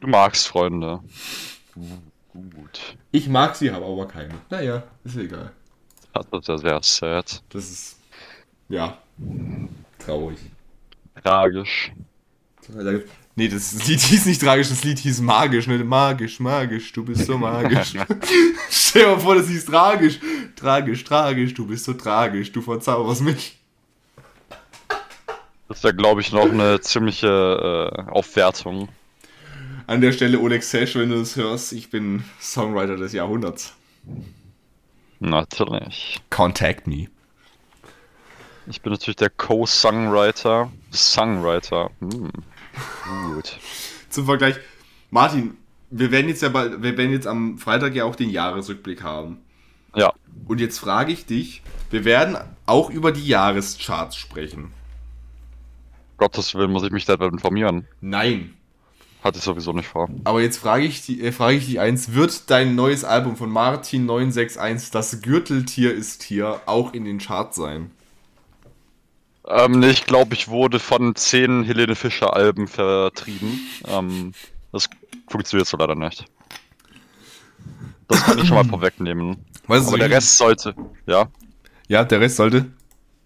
Du 0.00 0.08
magst 0.08 0.48
Freunde. 0.48 1.00
Gut. 2.32 2.96
Ich 3.12 3.28
mag 3.28 3.56
sie, 3.56 3.70
habe 3.70 3.86
aber 3.86 4.06
keine. 4.08 4.34
Naja, 4.50 4.82
ist 5.04 5.16
egal. 5.16 5.52
Das 6.12 6.26
ist 6.30 6.48
ja 6.48 6.58
sehr 6.58 6.82
sad. 6.82 7.42
Das 7.48 7.70
ist, 7.70 7.98
ja, 8.68 8.98
traurig. 9.98 10.38
Tragisch. 11.22 11.92
Nee, 13.34 13.48
das 13.48 13.86
Lied 13.88 14.00
hieß 14.00 14.26
nicht 14.26 14.42
tragisch, 14.42 14.68
das 14.68 14.84
Lied 14.84 14.98
hieß 14.98 15.20
magisch, 15.22 15.66
ne? 15.66 15.82
Magisch, 15.82 16.38
magisch, 16.38 16.92
du 16.92 17.02
bist 17.02 17.24
so 17.24 17.38
magisch. 17.38 17.94
Stell 18.70 19.02
dir 19.04 19.08
mal 19.08 19.20
vor, 19.20 19.34
das 19.36 19.48
hieß 19.48 19.64
tragisch. 19.64 20.18
Tragisch, 20.54 21.02
tragisch, 21.02 21.54
du 21.54 21.66
bist 21.66 21.84
so 21.84 21.94
tragisch, 21.94 22.52
du 22.52 22.60
verzauberst 22.60 23.22
mich. 23.22 23.58
Das 25.68 25.78
ist 25.78 25.84
ja, 25.84 25.92
glaube 25.92 26.20
ich, 26.20 26.30
noch 26.32 26.50
eine 26.50 26.82
ziemliche 26.82 27.26
äh, 27.26 28.10
Aufwertung. 28.10 28.90
An 29.86 30.02
der 30.02 30.12
Stelle, 30.12 30.38
Oleg 30.38 30.62
Sesh, 30.62 30.94
wenn 30.96 31.08
du 31.08 31.18
das 31.18 31.36
hörst, 31.36 31.72
ich 31.72 31.88
bin 31.88 32.24
Songwriter 32.38 32.96
des 32.96 33.14
Jahrhunderts. 33.14 33.72
Natürlich. 35.20 36.20
Contact 36.28 36.86
me. 36.86 37.08
Ich 38.66 38.82
bin 38.82 38.92
natürlich 38.92 39.16
der 39.16 39.30
Co-Songwriter. 39.30 40.70
Songwriter. 40.92 41.90
Hm. 42.00 42.30
Gut. 43.34 43.58
Zum 44.08 44.26
Vergleich, 44.26 44.56
Martin, 45.10 45.56
wir 45.90 46.10
werden 46.10 46.28
jetzt 46.28 46.42
ja 46.42 46.48
bald, 46.48 46.82
wir 46.82 46.96
werden 46.96 47.12
jetzt 47.12 47.26
am 47.26 47.58
Freitag 47.58 47.94
ja 47.94 48.04
auch 48.04 48.16
den 48.16 48.30
Jahresrückblick 48.30 49.02
haben. 49.02 49.38
Ja. 49.94 50.12
Und 50.46 50.60
jetzt 50.60 50.78
frage 50.78 51.12
ich 51.12 51.26
dich, 51.26 51.62
wir 51.90 52.04
werden 52.04 52.36
auch 52.66 52.90
über 52.90 53.12
die 53.12 53.26
Jahrescharts 53.26 54.16
sprechen. 54.16 54.72
Gottes 56.16 56.54
Willen 56.54 56.70
muss 56.70 56.84
ich 56.84 56.92
mich 56.92 57.04
da 57.04 57.14
informieren. 57.14 57.86
Nein. 58.00 58.54
Hatte 59.22 59.38
ich 59.38 59.44
sowieso 59.44 59.72
nicht 59.72 59.88
vor. 59.88 60.08
Aber 60.24 60.40
jetzt 60.40 60.58
frage 60.58 60.84
ich, 60.84 61.04
die, 61.04 61.22
äh, 61.22 61.30
frage 61.30 61.56
ich 61.56 61.66
dich 61.66 61.78
eins, 61.78 62.12
wird 62.12 62.50
dein 62.50 62.74
neues 62.74 63.04
Album 63.04 63.36
von 63.36 63.50
Martin 63.50 64.06
961, 64.06 64.90
Das 64.90 65.20
Gürteltier 65.20 65.94
ist 65.94 66.22
hier, 66.22 66.60
auch 66.66 66.92
in 66.92 67.04
den 67.04 67.18
Charts 67.18 67.56
sein? 67.56 67.92
Ähm, 69.48 69.80
nee, 69.80 69.90
ich 69.90 70.06
glaube, 70.06 70.34
ich 70.34 70.48
wurde 70.48 70.78
von 70.78 71.14
zehn 71.16 71.64
Helene 71.64 71.96
Fischer 71.96 72.34
Alben 72.34 72.68
vertrieben. 72.68 73.60
Ähm, 73.86 74.32
das 74.70 74.88
funktioniert 75.28 75.66
so 75.66 75.76
leider 75.76 75.94
nicht. 75.96 76.24
Das 78.08 78.22
kann 78.24 78.38
ich 78.38 78.46
schon 78.46 78.56
mal 78.56 78.64
vorwegnehmen. 78.68 79.38
Was 79.66 79.82
ist 79.82 79.88
Aber 79.88 79.98
der 79.98 80.06
richtig- 80.06 80.16
Rest 80.18 80.38
sollte, 80.38 80.74
ja, 81.06 81.28
Ja, 81.88 82.04
der 82.04 82.20
Rest 82.20 82.36
sollte. 82.36 82.66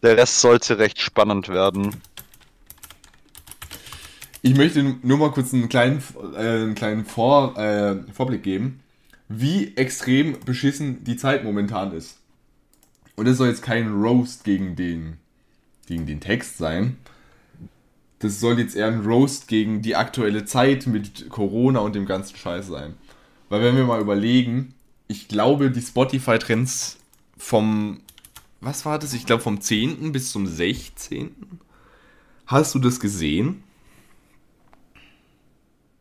der 0.02 0.16
Rest 0.16 0.40
sollte 0.40 0.78
recht 0.78 1.00
spannend 1.00 1.48
werden. 1.48 1.96
Ich 4.42 4.54
möchte 4.54 4.82
nur 5.02 5.18
mal 5.18 5.32
kurz 5.32 5.52
einen 5.52 5.68
kleinen, 5.68 6.02
äh, 6.34 6.38
einen 6.38 6.74
kleinen 6.74 7.04
Vor, 7.04 7.56
äh, 7.58 7.96
Vorblick 8.12 8.42
geben, 8.42 8.80
wie 9.28 9.76
extrem 9.76 10.38
beschissen 10.44 11.02
die 11.04 11.16
Zeit 11.16 11.42
momentan 11.42 11.92
ist. 11.92 12.18
Und 13.16 13.26
das 13.26 13.38
soll 13.38 13.48
jetzt 13.48 13.62
kein 13.62 13.92
Roast 13.92 14.44
gegen 14.44 14.76
den, 14.76 15.16
gegen 15.86 16.06
den 16.06 16.20
Text 16.20 16.58
sein. 16.58 16.98
Das 18.18 18.40
soll 18.40 18.58
jetzt 18.58 18.76
eher 18.76 18.88
ein 18.88 19.04
Roast 19.04 19.48
gegen 19.48 19.82
die 19.82 19.96
aktuelle 19.96 20.44
Zeit 20.44 20.86
mit 20.86 21.28
Corona 21.28 21.80
und 21.80 21.94
dem 21.94 22.06
ganzen 22.06 22.36
Scheiß 22.36 22.66
sein. 22.66 22.94
Weil 23.48 23.62
wenn 23.62 23.76
wir 23.76 23.84
mal 23.84 24.00
überlegen, 24.00 24.74
ich 25.08 25.28
glaube, 25.28 25.70
die 25.70 25.82
Spotify-Trends 25.82 26.98
vom, 27.36 28.00
was 28.60 28.84
war 28.86 28.98
das? 28.98 29.12
Ich 29.12 29.26
glaube 29.26 29.42
vom 29.42 29.60
10. 29.60 30.12
bis 30.12 30.32
zum 30.32 30.46
16. 30.46 31.34
Hast 32.46 32.74
du 32.74 32.78
das 32.78 33.00
gesehen? 33.00 33.62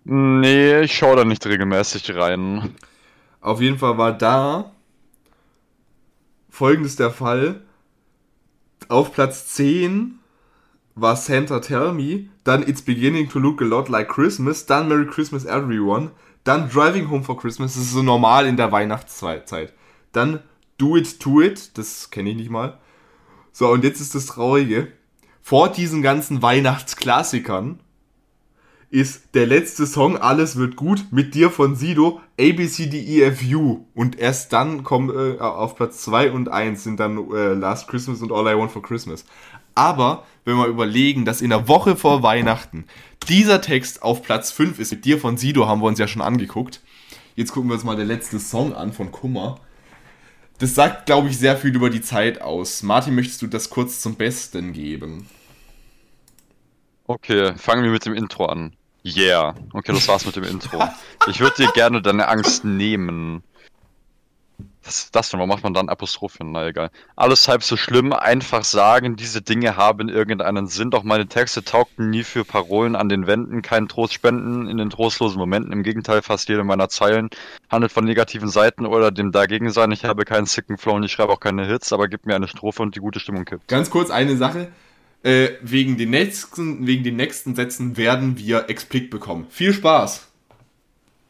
Nee, 0.05 0.81
ich 0.81 0.95
schaue 0.95 1.17
da 1.17 1.25
nicht 1.25 1.45
regelmäßig 1.45 2.15
rein. 2.15 2.75
Auf 3.41 3.59
jeden 3.59 3.79
Fall 3.79 3.97
war 3.97 4.13
da 4.13 4.71
folgendes 6.49 6.95
der 6.95 7.11
Fall. 7.11 7.61
Auf 8.89 9.13
Platz 9.13 9.47
10 9.47 10.19
war 10.95 11.15
Santa 11.15 11.59
Tell 11.59 11.93
Me, 11.93 12.27
dann 12.43 12.67
It's 12.67 12.81
Beginning 12.81 13.29
to 13.29 13.39
Look 13.39 13.61
a 13.61 13.65
Lot 13.65 13.89
Like 13.89 14.09
Christmas, 14.09 14.65
dann 14.65 14.87
Merry 14.87 15.05
Christmas 15.05 15.45
Everyone, 15.45 16.11
dann 16.43 16.69
Driving 16.69 17.09
Home 17.09 17.23
for 17.23 17.37
Christmas, 17.37 17.73
das 17.73 17.83
ist 17.83 17.91
so 17.91 18.03
normal 18.03 18.45
in 18.45 18.57
der 18.57 18.71
Weihnachtszeit. 18.71 19.73
Dann 20.11 20.39
Do 20.77 20.95
It 20.95 21.19
To 21.19 21.41
It, 21.41 21.77
das 21.77 22.09
kenne 22.11 22.29
ich 22.29 22.35
nicht 22.35 22.49
mal. 22.49 22.77
So, 23.51 23.69
und 23.69 23.83
jetzt 23.83 24.01
ist 24.01 24.15
das 24.15 24.27
Traurige. 24.27 24.91
Vor 25.41 25.69
diesen 25.69 26.01
ganzen 26.01 26.41
Weihnachtsklassikern 26.41 27.79
ist 28.89 29.33
der 29.33 29.45
letzte 29.45 29.85
Song 29.85 30.17
Alles 30.17 30.55
wird 30.55 30.75
gut 30.75 31.05
mit 31.11 31.35
dir 31.35 31.49
von 31.49 31.75
Sido 31.75 32.21
A, 32.39 32.51
B, 32.53 32.67
C, 32.67 32.87
D, 32.87 32.99
E, 32.99 33.23
F, 33.23 33.41
U. 33.53 33.85
Und 33.93 34.17
erst 34.19 34.53
dann 34.53 34.83
kommen 34.83 35.09
äh, 35.09 35.39
auf 35.39 35.75
Platz 35.75 36.01
2 36.03 36.31
und 36.31 36.49
1 36.49 36.83
sind 36.83 36.99
dann 36.99 37.31
äh, 37.31 37.53
Last 37.53 37.87
Christmas 37.87 38.21
und 38.21 38.31
All 38.31 38.47
I 38.47 38.57
Want 38.57 38.71
for 38.71 38.81
Christmas. 38.81 39.25
Aber 39.73 40.25
wenn 40.45 40.55
wir 40.55 40.67
überlegen, 40.67 41.25
dass 41.25 41.41
in 41.41 41.49
der 41.49 41.67
Woche 41.67 41.95
vor 41.95 42.23
Weihnachten 42.23 42.85
dieser 43.27 43.61
Text 43.61 44.03
auf 44.03 44.21
Platz 44.21 44.51
5 44.51 44.79
ist, 44.79 44.91
mit 44.91 45.05
dir 45.05 45.19
von 45.19 45.37
Sido 45.37 45.67
haben 45.67 45.81
wir 45.81 45.87
uns 45.87 45.99
ja 45.99 46.07
schon 46.07 46.21
angeguckt. 46.21 46.81
Jetzt 47.35 47.51
gucken 47.51 47.69
wir 47.69 47.73
uns 47.73 47.83
mal 47.83 47.97
der 47.97 48.05
letzte 48.05 48.39
Song 48.39 48.73
an 48.73 48.93
von 48.93 49.11
Kummer. 49.11 49.59
Das 50.59 50.73
sagt, 50.73 51.05
glaube 51.05 51.27
ich, 51.27 51.37
sehr 51.37 51.57
viel 51.57 51.75
über 51.75 51.89
die 51.89 52.01
Zeit 52.01 52.41
aus. 52.41 52.81
Martin, 52.81 53.15
möchtest 53.15 53.41
du 53.41 53.47
das 53.47 53.69
kurz 53.69 53.99
zum 53.99 54.15
Besten 54.15 54.71
geben? 54.71 55.27
Okay, 57.07 57.53
fangen 57.55 57.83
wir 57.83 57.91
mit 57.91 58.05
dem 58.05 58.15
Intro 58.15 58.45
an. 58.45 58.75
Yeah. 59.05 59.53
Okay, 59.73 59.93
das 59.93 60.07
war's 60.07 60.25
mit 60.25 60.35
dem 60.35 60.43
Intro. 60.43 60.83
Ich 61.27 61.39
würde 61.39 61.55
dir 61.57 61.71
gerne 61.73 62.01
deine 62.01 62.27
Angst 62.27 62.65
nehmen. 62.65 63.43
Was 64.83 65.05
ist 65.05 65.15
das 65.15 65.29
denn? 65.29 65.39
Warum 65.39 65.49
macht 65.49 65.63
man 65.63 65.73
dann 65.73 65.89
Apostrophen? 65.89 66.51
Na 66.51 66.67
egal. 66.67 66.91
Alles 67.15 67.47
halb 67.47 67.63
so 67.63 67.75
schlimm, 67.75 68.13
einfach 68.13 68.63
sagen, 68.63 69.15
diese 69.15 69.41
Dinge 69.41 69.77
haben 69.77 70.09
irgendeinen 70.09 70.67
Sinn, 70.67 70.91
doch 70.91 71.03
meine 71.03 71.27
Texte 71.27 71.63
taugten 71.63 72.11
nie 72.11 72.23
für 72.23 72.45
Parolen 72.45 72.95
an 72.95 73.09
den 73.09 73.25
Wänden, 73.25 73.63
keinen 73.63 73.87
Trost 73.87 74.13
spenden 74.13 74.67
in 74.67 74.77
den 74.77 74.91
trostlosen 74.91 75.39
Momenten. 75.39 75.71
Im 75.71 75.81
Gegenteil, 75.81 76.21
fast 76.21 76.49
jede 76.49 76.63
meiner 76.63 76.89
Zeilen 76.89 77.29
handelt 77.69 77.91
von 77.91 78.05
negativen 78.05 78.49
Seiten 78.49 78.85
oder 78.85 79.11
dem 79.11 79.31
Dagegensein. 79.31 79.91
Ich 79.91 80.05
habe 80.05 80.23
keinen 80.23 80.45
sicken 80.45 80.77
Flow 80.77 80.93
und 80.93 81.03
ich 81.03 81.11
schreibe 81.11 81.33
auch 81.33 81.39
keine 81.39 81.65
Hits, 81.65 81.91
aber 81.91 82.07
gib 82.07 82.27
mir 82.27 82.35
eine 82.35 82.47
Strophe 82.47 82.83
und 82.83 82.95
die 82.95 82.99
gute 82.99 83.19
Stimmung 83.19 83.45
kippt. 83.45 83.67
Ganz 83.67 83.89
kurz 83.89 84.11
eine 84.11 84.37
Sache. 84.37 84.67
Äh, 85.25 85.57
wegen, 85.61 85.97
den 85.97 86.11
nächsten, 86.11 86.85
wegen 86.85 87.03
den 87.03 87.15
nächsten 87.15 87.55
Sätzen 87.55 87.97
werden 87.97 88.37
wir 88.37 88.69
Explikt 88.69 89.09
bekommen. 89.09 89.47
Viel 89.49 89.73
Spaß! 89.73 90.27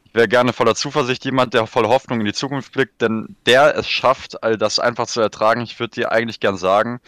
Ich 0.03 0.13
wäre 0.13 0.27
gerne 0.27 0.51
voller 0.51 0.75
Zuversicht 0.75 1.23
jemand, 1.23 1.53
der 1.53 1.65
voller 1.65 1.87
Hoffnung 1.87 2.19
in 2.19 2.25
die 2.25 2.33
Zukunft 2.33 2.73
blickt, 2.73 3.01
denn 3.01 3.37
der 3.45 3.77
es 3.77 3.87
schafft, 3.87 4.43
all 4.43 4.57
das 4.57 4.79
einfach 4.79 5.07
zu 5.07 5.21
ertragen. 5.21 5.61
Ich 5.61 5.79
würde 5.79 5.91
dir 5.91 6.11
eigentlich 6.11 6.41
gern 6.41 6.57
sagen, 6.57 6.99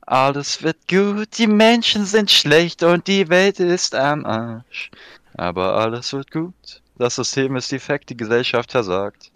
alles 0.00 0.62
wird 0.62 0.88
gut, 0.88 1.36
die 1.36 1.46
Menschen 1.46 2.06
sind 2.06 2.30
schlecht 2.30 2.82
und 2.82 3.06
die 3.06 3.28
Welt 3.28 3.60
ist 3.60 3.94
am 3.94 4.24
Arsch. 4.24 4.90
Aber 5.34 5.74
alles 5.74 6.14
wird 6.14 6.30
gut, 6.30 6.80
das 6.96 7.16
System 7.16 7.54
ist 7.56 7.70
defekt, 7.70 8.08
die 8.08 8.16
Gesellschaft 8.16 8.72
versagt. 8.72 9.30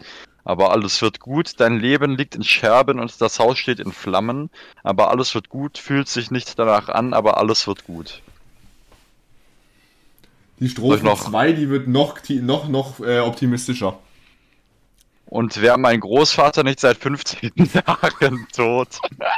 Aber 0.49 0.71
alles 0.71 0.99
wird 1.03 1.19
gut, 1.19 1.59
dein 1.59 1.79
Leben 1.79 2.17
liegt 2.17 2.33
in 2.33 2.43
Scherben 2.43 2.99
und 2.99 3.21
das 3.21 3.37
Haus 3.37 3.59
steht 3.59 3.79
in 3.79 3.91
Flammen. 3.91 4.49
Aber 4.81 5.11
alles 5.11 5.35
wird 5.35 5.49
gut, 5.49 5.77
fühlt 5.77 6.09
sich 6.09 6.31
nicht 6.31 6.57
danach 6.57 6.89
an, 6.89 7.13
aber 7.13 7.37
alles 7.37 7.67
wird 7.67 7.85
gut. 7.85 8.23
Die 10.59 10.67
Strophe 10.67 10.97
ich 10.97 11.03
noch- 11.03 11.29
2, 11.29 11.51
die 11.51 11.69
wird 11.69 11.87
noch, 11.87 12.17
die, 12.17 12.41
noch, 12.41 12.67
noch 12.67 12.99
äh, 12.99 13.19
optimistischer. 13.19 13.99
Und 15.27 15.61
wäre 15.61 15.77
mein 15.77 15.99
Großvater 15.99 16.63
nicht 16.63 16.79
seit 16.79 16.97
15 16.97 17.51
Jahren 17.85 18.47
tot, 18.51 18.87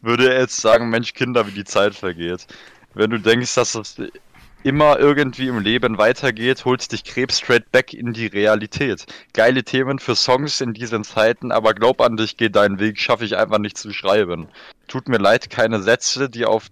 würde 0.00 0.34
er 0.34 0.40
jetzt 0.40 0.56
sagen, 0.56 0.90
Mensch, 0.90 1.14
Kinder, 1.14 1.46
wie 1.46 1.52
die 1.52 1.62
Zeit 1.62 1.94
vergeht. 1.94 2.48
Wenn 2.94 3.10
du 3.10 3.20
denkst, 3.20 3.54
dass 3.54 3.76
es 3.76 3.96
immer 4.62 4.98
irgendwie 4.98 5.48
im 5.48 5.58
Leben 5.58 5.98
weitergeht, 5.98 6.64
holt 6.64 6.90
dich 6.92 7.04
Krebs 7.04 7.38
straight 7.38 7.70
back 7.72 7.92
in 7.94 8.12
die 8.12 8.26
Realität. 8.26 9.06
Geile 9.32 9.64
Themen 9.64 9.98
für 9.98 10.14
Songs 10.14 10.60
in 10.60 10.74
diesen 10.74 11.04
Zeiten, 11.04 11.52
aber 11.52 11.74
glaub 11.74 12.00
an 12.00 12.16
dich, 12.16 12.36
geh 12.36 12.48
deinen 12.48 12.78
Weg, 12.78 12.98
schaffe 12.98 13.24
ich 13.24 13.36
einfach 13.36 13.58
nicht 13.58 13.78
zu 13.78 13.92
schreiben. 13.92 14.48
Tut 14.88 15.08
mir 15.08 15.18
leid, 15.18 15.50
keine 15.50 15.82
Sätze, 15.82 16.28
die 16.28 16.44
auf 16.44 16.66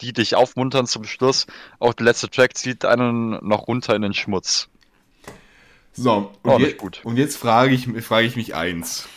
die 0.00 0.12
dich 0.12 0.34
aufmuntern 0.34 0.86
zum 0.86 1.04
Schluss. 1.04 1.46
Auch 1.78 1.94
der 1.94 2.06
letzte 2.06 2.28
Track 2.28 2.56
zieht 2.56 2.84
einen 2.84 3.38
noch 3.46 3.68
runter 3.68 3.94
in 3.94 4.02
den 4.02 4.14
Schmutz. 4.14 4.68
So, 5.92 6.32
und, 6.42 6.50
Oh, 6.50 6.58
je 6.58 6.76
und 7.04 7.16
jetzt 7.16 7.36
frage 7.36 7.74
ich, 7.74 7.86
frage 8.04 8.26
ich 8.26 8.36
mich 8.36 8.54
eins. 8.54 9.08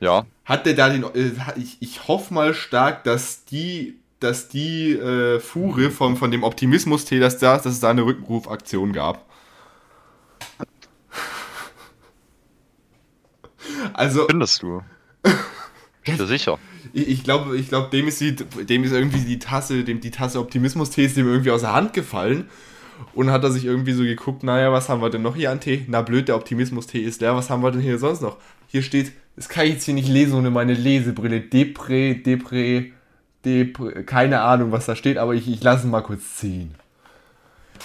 Ja, 0.00 0.26
Hat 0.44 0.66
der 0.66 0.74
da 0.74 0.88
den. 0.88 1.04
Äh, 1.14 1.32
ich, 1.56 1.76
ich 1.80 2.08
hoffe 2.08 2.32
mal 2.34 2.54
stark, 2.54 3.04
dass 3.04 3.44
die, 3.44 4.00
dass 4.22 4.48
die 4.48 4.92
äh, 4.92 5.40
Fuhre 5.40 5.90
von, 5.90 6.16
von 6.16 6.30
dem 6.30 6.42
Optimismus-Tee, 6.42 7.18
dass, 7.18 7.38
da, 7.38 7.56
dass 7.56 7.66
es 7.66 7.80
da 7.80 7.90
eine 7.90 8.04
Rückrufaktion 8.04 8.92
gab. 8.92 9.26
Also, 13.94 14.26
findest 14.26 14.62
du? 14.62 14.82
Ich 16.04 16.16
bin 16.16 16.26
sicher. 16.26 16.58
ich, 16.92 17.08
ich 17.08 17.24
glaube, 17.24 17.56
ich 17.56 17.68
glaub, 17.68 17.90
dem, 17.90 18.08
ist 18.08 18.20
die, 18.20 18.34
dem 18.34 18.84
ist 18.84 18.92
irgendwie 18.92 19.20
die 19.20 19.38
Tasse, 19.38 19.84
dem, 19.84 20.00
die 20.00 20.10
Tasse 20.10 20.40
Optimismus-Tee 20.40 21.04
ist 21.04 21.16
dem 21.16 21.28
irgendwie 21.28 21.50
aus 21.50 21.60
der 21.60 21.72
Hand 21.72 21.92
gefallen. 21.92 22.48
Und 23.14 23.30
hat 23.30 23.42
er 23.42 23.50
sich 23.50 23.64
irgendwie 23.64 23.92
so 23.92 24.02
geguckt, 24.02 24.42
naja, 24.42 24.72
was 24.72 24.88
haben 24.88 25.00
wir 25.02 25.10
denn 25.10 25.22
noch 25.22 25.36
hier 25.36 25.50
an 25.50 25.60
Tee? 25.60 25.84
Na 25.88 26.02
blöd, 26.02 26.28
der 26.28 26.36
Optimismus-Tee 26.36 27.00
ist 27.00 27.20
leer, 27.20 27.34
was 27.34 27.50
haben 27.50 27.62
wir 27.62 27.70
denn 27.70 27.80
hier 27.80 27.98
sonst 27.98 28.22
noch? 28.22 28.36
Hier 28.68 28.82
steht, 28.82 29.12
das 29.36 29.48
kann 29.48 29.66
ich 29.66 29.74
jetzt 29.74 29.84
hier 29.84 29.94
nicht 29.94 30.08
lesen 30.08 30.34
ohne 30.34 30.50
meine 30.50 30.74
Lesebrille. 30.74 31.40
Depre, 31.40 32.16
Depre, 32.16 32.86
Depre, 33.44 34.04
keine 34.04 34.40
Ahnung, 34.42 34.72
was 34.72 34.86
da 34.86 34.96
steht, 34.96 35.18
aber 35.18 35.34
ich, 35.34 35.48
ich 35.48 35.62
lasse 35.62 35.86
ihn 35.86 35.90
mal 35.90 36.02
kurz 36.02 36.36
ziehen. 36.36 36.74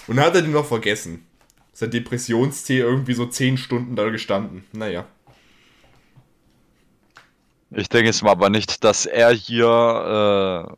Und 0.07 0.17
dann 0.17 0.25
hat 0.25 0.35
er 0.35 0.41
den 0.41 0.51
noch 0.51 0.65
vergessen. 0.65 1.25
Sein 1.73 1.91
Depressionstee 1.91 2.79
irgendwie 2.79 3.13
so 3.13 3.25
10 3.25 3.57
Stunden 3.57 3.95
da 3.95 4.09
gestanden. 4.09 4.63
Naja. 4.71 5.05
Ich 7.71 7.89
denke 7.89 8.07
jetzt 8.07 8.23
mal 8.23 8.31
aber 8.31 8.49
nicht, 8.49 8.83
dass 8.83 9.05
er 9.05 9.31
hier. 9.33 10.67
Äh, 10.69 10.73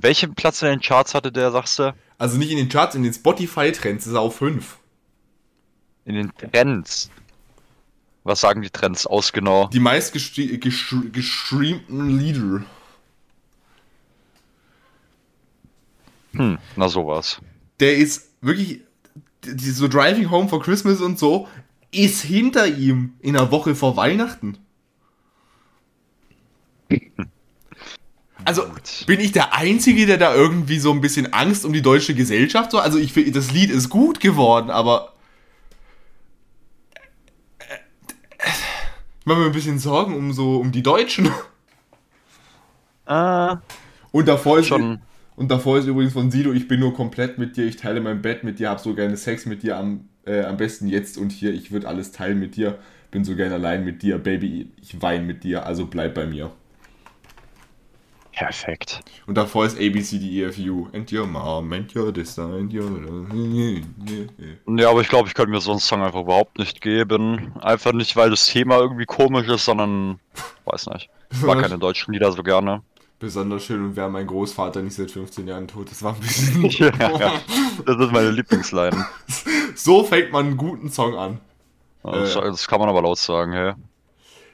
welchen 0.00 0.34
Platz 0.34 0.60
in 0.62 0.68
den 0.68 0.80
Charts 0.80 1.14
hatte 1.14 1.30
der, 1.30 1.52
sagst 1.52 1.78
du? 1.78 1.94
Also 2.18 2.36
nicht 2.38 2.50
in 2.50 2.56
den 2.58 2.68
Charts, 2.68 2.94
in 2.96 3.02
den 3.04 3.12
Spotify-Trends 3.12 4.06
ist 4.06 4.12
er 4.14 4.20
auf 4.20 4.36
5. 4.36 4.78
In 6.04 6.16
den 6.16 6.32
Trends. 6.36 7.10
Was 8.24 8.40
sagen 8.40 8.62
die 8.62 8.70
Trends 8.70 9.06
aus 9.06 9.32
genau? 9.32 9.68
Die 9.68 9.80
meist 9.80 10.14
gestre- 10.14 10.58
gesch- 10.60 11.10
gestreamten 11.12 12.18
Lieder. 12.18 12.64
Hm, 16.32 16.58
na 16.76 16.88
sowas. 16.88 17.40
Der 17.80 17.96
ist 17.96 18.30
wirklich. 18.40 18.80
Die, 19.44 19.70
so 19.70 19.88
Driving 19.88 20.30
Home 20.30 20.48
for 20.48 20.62
Christmas 20.62 21.00
und 21.00 21.18
so 21.18 21.48
ist 21.90 22.22
hinter 22.22 22.66
ihm 22.66 23.14
in 23.20 23.34
der 23.34 23.50
Woche 23.50 23.74
vor 23.74 23.96
Weihnachten. 23.96 24.56
Also 28.44 28.64
bin 29.06 29.20
ich 29.20 29.32
der 29.32 29.54
Einzige, 29.54 30.06
der 30.06 30.18
da 30.18 30.34
irgendwie 30.34 30.78
so 30.78 30.92
ein 30.92 31.00
bisschen 31.00 31.32
Angst 31.32 31.64
um 31.64 31.72
die 31.72 31.82
deutsche 31.82 32.14
Gesellschaft 32.14 32.70
so? 32.70 32.78
Also 32.78 32.98
ich 32.98 33.12
finde, 33.12 33.32
das 33.32 33.52
Lied 33.52 33.70
ist 33.70 33.88
gut 33.88 34.20
geworden, 34.20 34.70
aber 34.70 35.12
ich 39.20 39.26
mache 39.26 39.40
mir 39.40 39.46
ein 39.46 39.52
bisschen 39.52 39.78
Sorgen 39.78 40.16
um 40.16 40.32
so 40.32 40.56
um 40.56 40.72
die 40.72 40.82
Deutschen. 40.82 41.30
Äh, 43.06 43.56
Und 44.12 44.28
davor 44.28 44.60
ist 44.60 44.68
schon. 44.68 45.00
Und 45.36 45.50
davor 45.50 45.78
ist 45.78 45.86
übrigens 45.86 46.12
von 46.12 46.30
Sido, 46.30 46.52
ich 46.52 46.68
bin 46.68 46.80
nur 46.80 46.94
komplett 46.94 47.38
mit 47.38 47.56
dir, 47.56 47.64
ich 47.64 47.76
teile 47.76 48.00
mein 48.00 48.22
Bett 48.22 48.44
mit 48.44 48.58
dir, 48.58 48.70
hab 48.70 48.80
so 48.80 48.94
gerne 48.94 49.16
Sex 49.16 49.46
mit 49.46 49.62
dir 49.62 49.76
am, 49.76 50.08
äh, 50.26 50.42
am 50.42 50.56
besten 50.56 50.88
jetzt 50.88 51.18
und 51.18 51.32
hier, 51.32 51.52
ich 51.52 51.72
würde 51.72 51.88
alles 51.88 52.12
teilen 52.12 52.38
mit 52.38 52.56
dir, 52.56 52.78
bin 53.10 53.24
so 53.24 53.36
gerne 53.36 53.54
allein 53.54 53.84
mit 53.84 54.02
dir, 54.02 54.18
Baby, 54.18 54.70
ich 54.80 55.00
weine 55.02 55.24
mit 55.24 55.44
dir, 55.44 55.66
also 55.66 55.86
bleib 55.86 56.14
bei 56.14 56.26
mir. 56.26 56.52
Perfekt. 58.32 59.00
Und 59.26 59.36
davor 59.36 59.66
ist 59.66 59.78
ABCDEFU. 59.78 60.88
And 60.94 61.12
your 61.12 61.26
mom, 61.26 61.72
and 61.72 61.94
your 61.94 62.12
and 62.38 62.72
your... 62.72 63.26
Ja, 64.78 64.90
aber 64.90 65.02
ich 65.02 65.08
glaube, 65.08 65.28
ich 65.28 65.34
könnte 65.34 65.50
mir 65.50 65.60
so 65.60 65.70
einen 65.70 65.80
Song 65.80 66.02
einfach 66.02 66.22
überhaupt 66.22 66.58
nicht 66.58 66.80
geben. 66.80 67.52
Einfach 67.60 67.92
nicht, 67.92 68.16
weil 68.16 68.30
das 68.30 68.46
Thema 68.46 68.78
irgendwie 68.78 69.04
komisch 69.04 69.48
ist, 69.48 69.66
sondern. 69.66 70.18
Weiß 70.64 70.86
nicht. 70.88 71.10
Ich 71.30 71.42
mag 71.42 71.58
keine 71.62 71.78
deutschen 71.78 72.14
Lieder 72.14 72.32
so 72.32 72.42
gerne. 72.42 72.82
Besonders 73.22 73.62
schön 73.64 73.84
und 73.84 73.94
wäre 73.94 74.10
mein 74.10 74.26
Großvater 74.26 74.82
nicht 74.82 74.96
seit 74.96 75.12
15 75.12 75.46
Jahren 75.46 75.68
tot. 75.68 75.88
Das 75.92 76.02
war 76.02 76.12
ein 76.12 76.20
bisschen... 76.20 76.64
Ja, 76.70 76.90
ja. 76.96 77.32
Das 77.86 77.96
ist 77.96 78.10
meine 78.10 78.32
Lieblingsline. 78.32 79.06
So 79.76 80.02
fängt 80.02 80.32
man 80.32 80.46
einen 80.46 80.56
guten 80.56 80.90
Song 80.90 81.14
an. 81.14 81.38
Das, 82.02 82.34
Äh. 82.34 82.40
das 82.40 82.66
kann 82.66 82.80
man 82.80 82.88
aber 82.88 83.00
laut 83.00 83.18
sagen, 83.18 83.52
hey. 83.52 83.74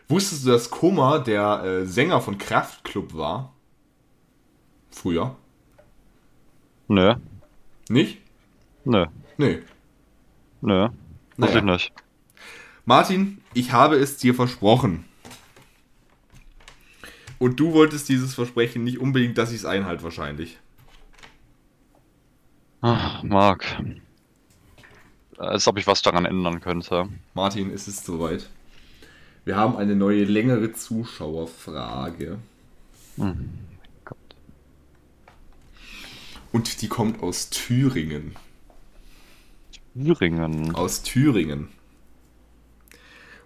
Wusstest 0.06 0.44
du, 0.44 0.50
dass 0.50 0.68
Koma 0.68 1.18
der 1.18 1.64
äh, 1.64 1.86
Sänger 1.86 2.20
von 2.20 2.36
Kraftklub 2.36 3.16
war? 3.16 3.54
Früher. 4.90 5.34
Nö, 6.88 7.14
Nicht? 7.88 8.18
nö, 8.84 9.06
Nee. 9.38 9.60
nö. 10.60 10.88
Muss 11.38 11.48
Naja. 11.48 11.56
ich 11.56 11.62
nicht. 11.64 11.92
Martin, 12.84 13.40
ich 13.54 13.72
habe 13.72 13.96
es 13.96 14.18
dir 14.18 14.34
versprochen. 14.34 15.06
Und 17.38 17.60
du 17.60 17.72
wolltest 17.72 18.08
dieses 18.08 18.34
Versprechen 18.34 18.84
nicht 18.84 18.98
unbedingt, 18.98 19.38
dass 19.38 19.50
ich 19.50 19.58
es 19.58 19.64
einhalte, 19.64 20.02
wahrscheinlich. 20.02 20.58
Ach, 22.80 23.22
Marc. 23.22 23.64
Als 25.36 25.68
ob 25.68 25.78
ich 25.78 25.86
was 25.86 26.02
daran 26.02 26.24
ändern 26.24 26.60
könnte. 26.60 27.08
Martin, 27.34 27.70
es 27.70 27.86
ist 27.86 28.04
soweit. 28.04 28.48
Wir 29.44 29.56
haben 29.56 29.76
eine 29.76 29.94
neue, 29.94 30.24
längere 30.24 30.72
Zuschauerfrage. 30.72 32.38
Hm. 33.16 33.50
Und 36.50 36.82
die 36.82 36.88
kommt 36.88 37.22
aus 37.22 37.50
Thüringen. 37.50 38.34
Thüringen. 39.94 40.74
Aus 40.74 41.02
Thüringen. 41.02 41.68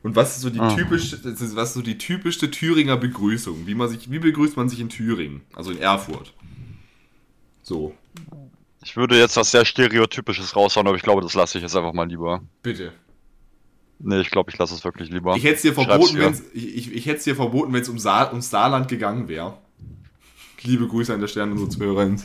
Und 0.03 0.17
was 0.17 0.35
ist 0.37 0.43
so 0.43 0.51
die 0.51 0.59
Ah. 0.61 0.75
typische, 0.75 1.19
was 1.25 1.69
ist 1.71 1.75
so 1.75 1.83
die 1.83 1.97
typischste 1.99 2.51
Thüringer 2.51 2.97
Begrüßung? 2.97 3.67
Wie 3.67 3.75
man 3.75 3.89
sich, 3.89 4.11
wie 4.11 4.19
begrüßt 4.19 4.57
man 4.57 4.69
sich 4.69 4.81
in 4.81 4.89
Thüringen? 4.89 5.43
Also 5.55 5.71
in 5.71 5.79
Erfurt. 5.79 6.33
So, 7.63 7.95
Ich 8.85 8.97
würde 8.97 9.17
jetzt 9.17 9.37
was 9.37 9.53
sehr 9.53 9.65
Stereotypisches 9.65 10.57
raushauen, 10.57 10.89
aber 10.89 10.97
ich 10.97 11.03
glaube, 11.05 11.23
das 11.23 11.35
lasse 11.35 11.57
ich 11.59 11.63
jetzt 11.63 11.77
einfach 11.77 11.93
mal 11.93 12.09
lieber. 12.09 12.43
bitte. 12.63 12.93
Nee, 14.05 14.21
ich 14.21 14.31
glaube, 14.31 14.51
ich 14.51 14.59
lasse 14.59 14.75
es 14.75 14.83
wirklich 14.83 15.11
lieber. 15.11 15.37
Ich 15.37 15.45
hätte 15.45 15.55
es 15.55 15.63
dir 15.63 15.73
verboten, 15.73 16.17
dir. 16.17 16.23
wenn's, 16.23 16.43
ich, 16.53 16.75
ich, 16.77 16.93
ich 16.93 17.07
hätte 17.07 17.19
es 17.19 17.25
dir 17.25 17.37
verboten, 17.37 17.73
wenn 17.73 17.83
es 17.83 17.89
um 17.89 18.01
Sa 18.01 18.29
ums 18.31 18.51
Saarland 18.51 18.89
gegangen 18.89 19.29
wäre. 19.29 19.59
Liebe 20.63 20.89
Grüße 20.89 21.15
an 21.15 21.21
der 21.21 21.29
Sterne 21.29 21.53
unsere 21.53 21.69
Zuhörerin. 21.69 22.21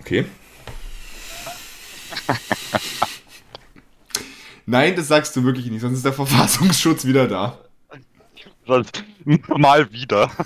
Okay. 0.00 0.24
Nein, 4.66 4.96
das 4.96 5.08
sagst 5.08 5.34
du 5.34 5.44
wirklich 5.44 5.70
nicht, 5.70 5.80
sonst 5.80 5.96
ist 5.96 6.04
der 6.04 6.12
Verfassungsschutz 6.12 7.04
wieder 7.04 7.26
da. 7.26 7.58
Sonst 8.66 9.04
mal 9.56 9.90
wieder. 9.92 10.30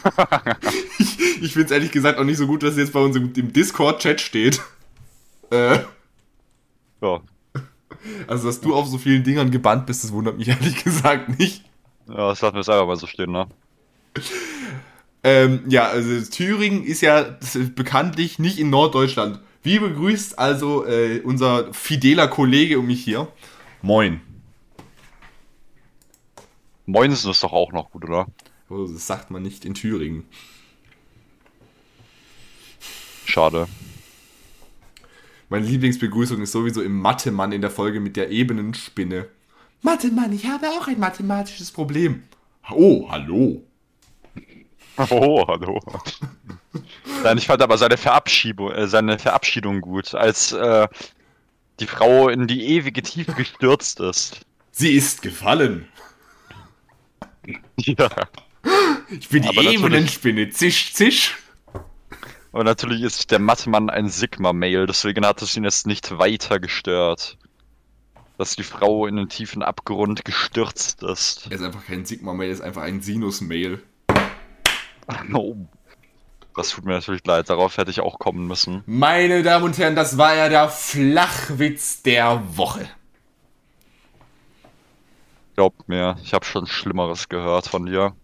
Ich, 0.98 1.42
ich 1.42 1.52
finde 1.54 1.66
es 1.66 1.70
ehrlich 1.72 1.90
gesagt 1.90 2.20
auch 2.20 2.24
nicht 2.24 2.36
so 2.36 2.46
gut, 2.46 2.62
dass 2.62 2.72
es 2.72 2.76
jetzt 2.76 2.92
bei 2.92 3.00
uns 3.00 3.16
im, 3.16 3.52
Discord-Chat 3.52 4.20
steht. 4.20 4.60
Äh, 5.50 5.80
ja. 7.00 7.20
also, 8.28 8.46
dass 8.46 8.60
du 8.60 8.76
auf 8.76 8.86
so 8.86 8.98
vielen 8.98 9.24
Dingern 9.24 9.50
gebannt 9.50 9.86
bist, 9.86 10.04
das 10.04 10.12
wundert 10.12 10.38
mich 10.38 10.46
ehrlich 10.48 10.84
gesagt 10.84 11.40
nicht. 11.40 11.64
Ja, 12.06 12.28
das 12.28 12.40
lassen 12.40 12.54
wir 12.54 12.60
einfach 12.60 12.86
mal 12.86 12.96
so 12.96 13.08
stehen, 13.08 13.32
ne? 13.32 13.48
Ähm, 15.24 15.64
ja, 15.68 15.88
also 15.88 16.30
Thüringen 16.30 16.84
ist 16.84 17.00
ja 17.00 17.36
bekanntlich 17.74 18.38
nicht 18.38 18.58
in 18.58 18.70
Norddeutschland. 18.70 19.40
Wie 19.62 19.78
begrüßt 19.78 20.38
also 20.38 20.84
äh, 20.86 21.20
unser 21.20 21.72
fideler 21.72 22.28
Kollege 22.28 22.78
um 22.78 22.86
mich 22.86 23.04
hier? 23.04 23.28
Moin. 23.80 24.20
Moinsen 26.86 27.30
ist 27.30 27.42
doch 27.44 27.52
auch 27.52 27.72
noch 27.72 27.90
gut, 27.90 28.04
oder? 28.04 28.26
Oh, 28.68 28.86
das 28.86 29.06
sagt 29.06 29.30
man 29.30 29.42
nicht 29.42 29.64
in 29.64 29.74
Thüringen. 29.74 30.24
Schade. 33.24 33.68
Meine 35.48 35.66
Lieblingsbegrüßung 35.66 36.40
ist 36.42 36.52
sowieso 36.52 36.82
im 36.82 36.98
Mathe-Mann 36.98 37.52
in 37.52 37.60
der 37.60 37.70
Folge 37.70 38.00
mit 38.00 38.16
der 38.16 38.30
Ebenenspinne. 38.30 39.28
Mathe-Mann, 39.82 40.32
ich 40.32 40.46
habe 40.46 40.66
auch 40.70 40.88
ein 40.88 40.98
mathematisches 40.98 41.70
Problem. 41.70 42.24
Oh, 42.70 43.08
hallo. 43.10 43.62
Oh, 45.10 45.46
hallo. 45.48 45.80
Nein, 47.22 47.38
ich 47.38 47.46
fand 47.46 47.62
aber 47.62 47.78
seine 47.78 47.96
Verabschiedung, 47.96 48.70
äh, 48.72 48.86
seine 48.88 49.18
Verabschiedung 49.18 49.80
gut, 49.80 50.14
als 50.14 50.52
äh, 50.52 50.88
die 51.80 51.86
Frau 51.86 52.28
in 52.28 52.46
die 52.46 52.64
ewige 52.66 53.02
Tiefe 53.02 53.32
gestürzt 53.32 54.00
ist. 54.00 54.40
Sie 54.70 54.92
ist 54.92 55.22
gefallen. 55.22 55.88
Ja. 57.76 58.08
Ich 59.10 59.28
bin 59.28 59.42
die 59.42 59.48
Aber 59.48 59.62
Ebenenspinne. 59.62 60.50
Zisch, 60.50 60.94
zisch. 60.94 61.36
Und 62.52 62.66
natürlich 62.66 63.02
ist 63.02 63.30
der 63.32 63.40
Mathemann 63.40 63.90
ein 63.90 64.08
Sigma-Mail, 64.08 64.86
deswegen 64.86 65.26
hat 65.26 65.42
es 65.42 65.56
ihn 65.56 65.64
jetzt 65.64 65.86
nicht 65.86 66.16
weiter 66.18 66.60
gestört. 66.60 67.36
Dass 68.38 68.54
die 68.54 68.62
Frau 68.62 69.06
in 69.06 69.16
den 69.16 69.28
tiefen 69.28 69.62
Abgrund 69.62 70.24
gestürzt 70.24 71.02
ist. 71.02 71.46
Er 71.50 71.56
ist 71.56 71.62
einfach 71.64 71.84
kein 71.84 72.04
Sigma-Mail, 72.04 72.48
er 72.48 72.52
ist 72.54 72.60
einfach 72.60 72.82
ein 72.82 73.00
Sinus-Mail. 73.02 73.82
Oh. 75.34 75.56
Das 76.55 76.68
tut 76.70 76.84
mir 76.84 76.92
natürlich 76.92 77.24
leid, 77.26 77.48
darauf 77.48 77.76
hätte 77.78 77.90
ich 77.90 78.00
auch 78.00 78.18
kommen 78.18 78.46
müssen. 78.46 78.82
Meine 78.86 79.42
Damen 79.42 79.64
und 79.64 79.78
Herren, 79.78 79.96
das 79.96 80.18
war 80.18 80.34
ja 80.36 80.48
der 80.48 80.68
Flachwitz 80.68 82.03
der 82.03 82.42
Woche. 82.57 82.88
Glaubt 85.57 85.88
mir, 85.88 86.16
ich 86.22 86.34
habe 86.34 86.44
schon 86.44 86.66
Schlimmeres 86.66 87.28
gehört 87.28 87.66
von 87.68 87.86
dir. 87.86 88.14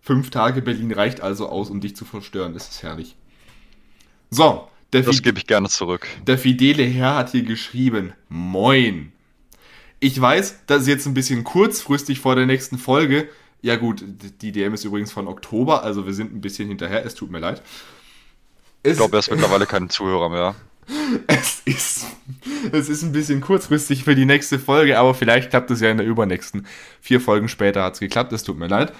Fünf 0.00 0.30
Tage 0.30 0.60
Berlin 0.60 0.92
reicht 0.92 1.20
also 1.20 1.48
aus, 1.48 1.70
um 1.70 1.80
dich 1.80 1.96
zu 1.96 2.04
verstören. 2.04 2.52
Das 2.52 2.68
ist 2.68 2.82
herrlich. 2.82 3.16
So, 4.30 4.68
Das 4.90 5.22
gebe 5.22 5.38
ich 5.38 5.46
gerne 5.46 5.68
zurück. 5.68 6.06
der 6.26 6.38
fidele 6.38 6.84
Herr 6.84 7.16
hat 7.16 7.30
hier 7.30 7.42
geschrieben: 7.44 8.12
Moin. 8.28 9.12
Ich 10.00 10.20
weiß, 10.20 10.64
das 10.66 10.82
ist 10.82 10.88
jetzt 10.88 11.06
ein 11.06 11.14
bisschen 11.14 11.44
kurzfristig 11.44 12.20
vor 12.20 12.36
der 12.36 12.46
nächsten 12.46 12.76
Folge. 12.78 13.28
Ja, 13.64 13.76
gut, 13.76 14.04
die 14.42 14.52
DM 14.52 14.74
ist 14.74 14.84
übrigens 14.84 15.10
von 15.10 15.26
Oktober, 15.26 15.84
also 15.84 16.04
wir 16.04 16.12
sind 16.12 16.34
ein 16.34 16.42
bisschen 16.42 16.68
hinterher. 16.68 17.06
Es 17.06 17.14
tut 17.14 17.30
mir 17.30 17.38
leid. 17.38 17.62
Es, 18.82 18.92
Ich 18.92 18.98
glaube, 18.98 19.16
er 19.16 19.20
ist 19.20 19.30
mittlerweile 19.30 19.64
kein 19.64 19.88
Zuhörer 19.88 20.28
mehr. 20.28 20.54
es, 21.28 21.62
ist, 21.64 22.04
es 22.72 22.90
ist 22.90 23.02
ein 23.02 23.12
bisschen 23.12 23.40
kurzfristig 23.40 24.04
für 24.04 24.14
die 24.14 24.26
nächste 24.26 24.58
Folge, 24.58 24.98
aber 24.98 25.14
vielleicht 25.14 25.48
klappt 25.48 25.70
es 25.70 25.80
ja 25.80 25.90
in 25.90 25.96
der 25.96 26.06
übernächsten. 26.06 26.66
Vier 27.00 27.22
Folgen 27.22 27.48
später 27.48 27.82
hat 27.82 27.94
es 27.94 28.00
geklappt, 28.00 28.34
es 28.34 28.42
tut 28.42 28.58
mir 28.58 28.66
leid. 28.66 28.92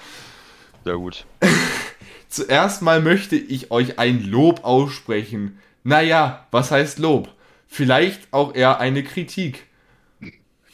Sehr 0.83 0.97
gut. 0.97 1.27
Zuerst 2.31 2.81
mal 2.81 3.03
möchte 3.03 3.37
ich 3.37 3.71
euch 3.71 3.99
ein 3.99 4.25
Lob 4.25 4.65
aussprechen. 4.65 5.59
Naja, 5.83 6.47
was 6.53 6.71
heißt 6.71 6.99
Lob? 7.01 7.29
Vielleicht 7.69 8.33
auch 8.33 8.55
eher 8.55 8.81
eine 8.81 9.05
Kritik. 9.05 9.67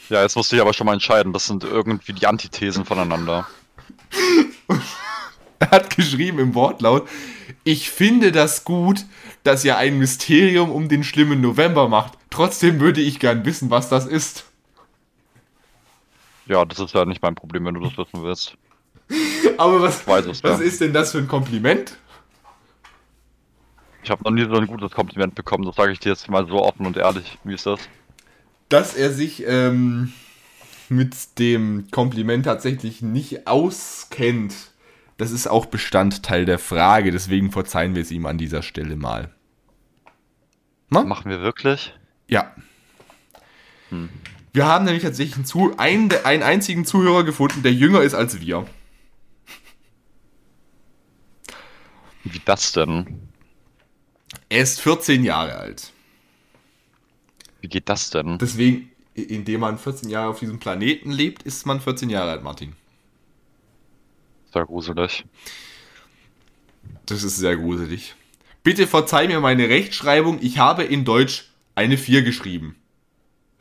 Ja, 0.09 0.23
jetzt 0.23 0.37
musste 0.37 0.55
ich 0.55 0.63
aber 0.63 0.75
schon 0.75 0.87
mal 0.87 0.93
entscheiden. 0.93 1.33
Das 1.33 1.47
sind 1.47 1.65
irgendwie 1.65 2.13
die 2.13 2.29
Antithesen 2.29 2.85
voneinander. 2.85 3.49
Er 5.63 5.73
hat 5.73 5.95
geschrieben 5.95 6.39
im 6.39 6.55
Wortlaut, 6.55 7.07
ich 7.65 7.91
finde 7.91 8.33
das 8.33 8.65
gut, 8.65 9.05
dass 9.45 9.63
ihr 9.65 9.77
ein 9.77 9.99
Mysterium 9.99 10.71
um 10.71 10.89
den 10.89 11.05
schlimmen 11.05 11.43
November 11.43 11.87
macht. 11.87 12.15
Trotzdem 12.31 12.81
würde 12.81 13.03
ich 13.03 13.21
gern 13.21 13.45
wissen, 13.45 13.69
was 13.69 13.91
das 13.91 14.07
ist. 14.07 14.47
Ja, 16.47 16.65
das 16.65 16.79
ist 16.81 16.95
ja 16.95 17.05
nicht 17.05 17.23
mein 17.23 17.35
Problem, 17.35 17.67
wenn 17.67 17.75
du 17.75 17.83
das 17.83 17.97
wissen 17.97 18.25
willst. 18.25 18.57
Aber 19.59 19.83
was, 19.83 20.07
was 20.07 20.41
ja. 20.43 20.57
ist 20.57 20.81
denn 20.81 20.95
das 20.95 21.13
für 21.13 21.19
ein 21.19 21.29
Kompliment? 21.29 21.99
Ich 24.03 24.11
habe 24.11 24.25
noch 24.25 24.31
nie 24.31 24.47
so 24.47 24.55
ein 24.55 24.67
gutes 24.67 24.93
Kompliment 24.93 25.35
bekommen, 25.35 25.65
das 25.67 25.77
sage 25.77 25.93
ich 25.93 26.01
dir 26.01 26.09
jetzt 26.09 26.29
mal 26.31 26.47
so 26.47 26.63
offen 26.63 26.87
und 26.87 26.97
ehrlich. 26.97 27.39
Wie 27.45 27.55
ist 27.55 27.67
das? 27.67 27.81
Dass 28.71 28.95
er 28.95 29.13
sich 29.13 29.45
ähm, 29.47 30.13
mit 30.91 31.39
dem 31.39 31.89
Kompliment 31.91 32.45
tatsächlich 32.47 33.01
nicht 33.01 33.47
auskennt. 33.47 34.55
Das 35.17 35.31
ist 35.31 35.47
auch 35.47 35.67
Bestandteil 35.67 36.45
der 36.45 36.59
Frage, 36.59 37.11
deswegen 37.13 37.53
verzeihen 37.53 37.95
wir 37.95 38.03
es 38.03 38.11
ihm 38.11 38.27
an 38.27 38.39
dieser 38.39 38.63
Stelle 38.63 38.97
mal. 38.97 39.33
Na? 40.89 41.05
Machen 41.05 41.31
wir 41.31 41.41
wirklich? 41.41 41.95
Ja. 42.27 42.55
Hm. 43.91 44.09
Wir 44.53 44.67
haben 44.67 44.85
nämlich 44.85 45.05
tatsächlich 45.05 45.37
einen, 45.37 45.45
Zu 45.45 45.79
einen, 45.79 46.11
einen 46.25 46.43
einzigen 46.43 46.85
Zuhörer 46.85 47.23
gefunden, 47.23 47.63
der 47.63 47.73
jünger 47.73 48.03
ist 48.03 48.15
als 48.15 48.41
wir. 48.41 48.67
Wie 52.25 52.41
das 52.45 52.73
denn? 52.73 53.29
Er 54.49 54.63
ist 54.63 54.81
14 54.81 55.23
Jahre 55.23 55.55
alt. 55.55 55.93
Wie 57.61 57.69
geht 57.69 57.89
das 57.89 58.11
denn? 58.11 58.39
Deswegen, 58.39 58.90
indem 59.15 59.61
man 59.61 59.79
14 59.79 60.09
Jahre 60.09 60.31
auf 60.31 60.39
diesem 60.41 60.59
Planeten 60.59 61.11
lebt, 61.11 61.43
ist 61.43 61.67
man 61.67 61.81
14 61.81 62.11
Jahre 62.11 62.31
alt, 62.31 62.43
Martin. 62.43 62.75
Sehr 64.53 64.65
gruselig. 64.67 65.25
Das 67.07 67.23
ist 67.23 67.37
sehr 67.37 67.57
gruselig. 67.57 68.15
Bitte 68.63 68.87
verzeih 68.87 69.27
mir 69.27 69.41
meine 69.41 69.69
Rechtschreibung. 69.69 70.39
Ich 70.43 70.59
habe 70.59 70.85
in 70.85 71.05
Deutsch 71.05 71.51
eine 71.75 71.97
4 71.97 72.23
geschrieben. 72.23 72.77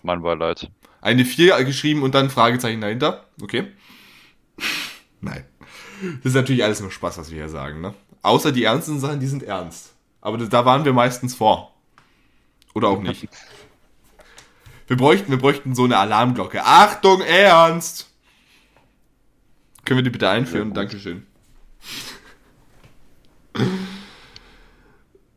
Mein 0.04 0.22
Beileid. 0.22 0.70
Eine 1.02 1.26
4 1.26 1.64
geschrieben 1.64 2.04
und 2.04 2.16
dann 2.16 2.26
ein 2.26 2.30
Fragezeichen 2.32 2.82
dahinter. 2.82 3.26
Okay. 3.42 3.68
Nein. 5.22 5.46
Das 6.24 6.32
ist 6.32 6.34
natürlich 6.36 6.64
alles 6.64 6.80
nur 6.82 6.92
Spaß, 6.92 7.18
was 7.18 7.30
wir 7.30 7.38
hier 7.38 7.50
sagen, 7.50 7.82
ne? 7.82 7.94
Außer 8.22 8.52
die 8.52 8.64
ernsten 8.64 9.00
Sachen, 9.00 9.20
die 9.20 9.28
sind 9.28 9.44
ernst. 9.44 9.94
Aber 10.22 10.38
da- 10.38 10.46
da 10.46 10.66
waren 10.66 10.86
wir 10.86 10.94
meistens 10.94 11.36
vor. 11.36 11.74
Oder 12.74 12.90
auch 12.90 13.02
nicht. 13.02 13.28
Wir 14.90 14.98
bräuchten, 14.98 15.30
wir 15.30 15.38
bräuchten 15.38 15.76
so 15.76 15.84
eine 15.84 15.98
Alarmglocke. 15.98 16.66
Achtung, 16.66 17.22
ernst! 17.22 18.10
Können 19.86 20.00
wir 20.00 20.04
die 20.04 20.10
bitte 20.10 20.28
einführen? 20.28 20.74
Dankeschön. 20.74 21.28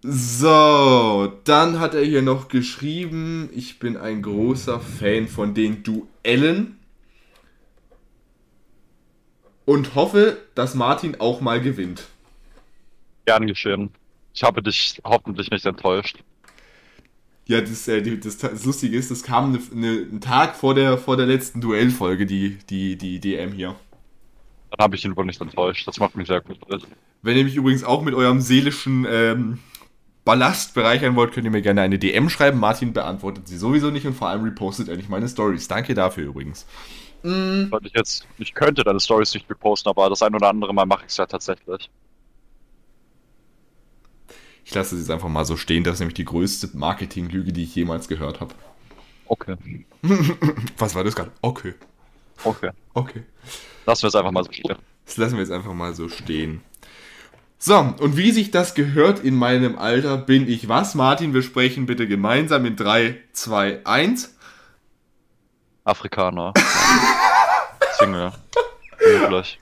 So, 0.00 1.38
dann 1.44 1.80
hat 1.80 1.92
er 1.92 2.02
hier 2.02 2.22
noch 2.22 2.48
geschrieben, 2.48 3.50
ich 3.52 3.78
bin 3.78 3.98
ein 3.98 4.22
großer 4.22 4.80
Fan 4.80 5.28
von 5.28 5.52
den 5.52 5.82
Duellen 5.82 6.78
und 9.66 9.94
hoffe, 9.94 10.38
dass 10.54 10.74
Martin 10.74 11.20
auch 11.20 11.42
mal 11.42 11.60
gewinnt. 11.60 12.04
Gern 13.26 13.46
geschehen. 13.46 13.90
Ich 14.32 14.42
habe 14.44 14.62
dich 14.62 14.98
hoffentlich 15.04 15.50
nicht 15.50 15.66
enttäuscht. 15.66 16.24
Ja, 17.52 17.60
das, 17.60 17.86
äh, 17.86 18.00
das, 18.16 18.38
das 18.38 18.64
Lustige 18.64 18.96
ist, 18.96 19.10
das 19.10 19.22
kam 19.22 19.52
ne, 19.52 19.60
ne, 19.74 20.06
einen 20.10 20.22
Tag 20.22 20.56
vor 20.56 20.74
der, 20.74 20.96
vor 20.96 21.18
der 21.18 21.26
letzten 21.26 21.60
Duellfolge, 21.60 22.24
die, 22.24 22.56
die, 22.70 22.96
die 22.96 23.20
DM 23.20 23.52
hier. 23.52 23.76
Dann 24.70 24.84
habe 24.84 24.96
ich 24.96 25.04
ihn 25.04 25.14
wohl 25.14 25.26
nicht 25.26 25.38
enttäuscht. 25.38 25.86
Das 25.86 26.00
macht 26.00 26.16
mich 26.16 26.28
sehr 26.28 26.40
glücklich. 26.40 26.82
Wenn 27.20 27.36
ihr 27.36 27.44
mich 27.44 27.54
übrigens 27.54 27.84
auch 27.84 28.00
mit 28.00 28.14
eurem 28.14 28.40
seelischen 28.40 29.06
ähm, 29.06 29.58
Ballast 30.24 30.72
bereichern 30.72 31.14
wollt, 31.14 31.32
könnt 31.32 31.44
ihr 31.44 31.50
mir 31.50 31.60
gerne 31.60 31.82
eine 31.82 31.98
DM 31.98 32.30
schreiben. 32.30 32.58
Martin 32.58 32.94
beantwortet 32.94 33.46
sie 33.48 33.58
sowieso 33.58 33.90
nicht 33.90 34.06
und 34.06 34.14
vor 34.14 34.28
allem 34.28 34.44
repostet 34.44 34.88
er 34.88 34.96
nicht 34.96 35.10
meine 35.10 35.28
Stories. 35.28 35.68
Danke 35.68 35.92
dafür 35.92 36.28
übrigens. 36.28 36.66
Weil 37.70 37.84
ich 37.84 37.92
jetzt, 37.92 38.26
ich 38.38 38.54
könnte 38.54 38.82
deine 38.82 38.98
Stories 38.98 39.34
nicht 39.34 39.50
reposten, 39.50 39.90
aber 39.90 40.08
das 40.08 40.22
ein 40.22 40.34
oder 40.34 40.48
andere 40.48 40.72
Mal 40.72 40.86
mache 40.86 41.02
ich 41.04 41.10
es 41.10 41.18
ja 41.18 41.26
tatsächlich. 41.26 41.90
Ich 44.64 44.74
lasse 44.74 44.94
es 44.94 45.02
jetzt 45.02 45.10
einfach 45.10 45.28
mal 45.28 45.44
so 45.44 45.56
stehen. 45.56 45.84
Das 45.84 45.94
ist 45.94 46.00
nämlich 46.00 46.14
die 46.14 46.24
größte 46.24 46.70
Marketinglüge, 46.74 47.52
die 47.52 47.64
ich 47.64 47.74
jemals 47.74 48.08
gehört 48.08 48.40
habe. 48.40 48.54
Okay. 49.26 49.56
Was 50.78 50.94
war 50.94 51.04
das 51.04 51.14
gerade? 51.14 51.32
Okay. 51.40 51.74
Okay. 52.44 52.70
Okay. 52.94 53.22
Lassen 53.86 54.02
wir 54.02 54.08
es 54.08 54.14
einfach 54.14 54.30
mal 54.30 54.44
so 54.44 54.52
stehen. 54.52 54.76
Das 55.06 55.16
lassen 55.16 55.34
wir 55.34 55.40
jetzt 55.40 55.52
einfach 55.52 55.72
mal 55.72 55.94
so 55.94 56.08
stehen. 56.08 56.62
So, 57.58 57.78
und 57.78 58.16
wie 58.16 58.32
sich 58.32 58.50
das 58.50 58.74
gehört 58.74 59.20
in 59.20 59.36
meinem 59.36 59.78
Alter, 59.78 60.18
bin 60.18 60.48
ich 60.48 60.68
was? 60.68 60.96
Martin, 60.96 61.32
wir 61.32 61.42
sprechen 61.42 61.86
bitte 61.86 62.08
gemeinsam 62.08 62.66
in 62.66 62.74
3, 62.74 63.16
2, 63.32 63.86
1. 63.86 64.36
Afrikaner. 65.84 66.52
Single. 67.98 68.32
Möglich. 68.98 69.60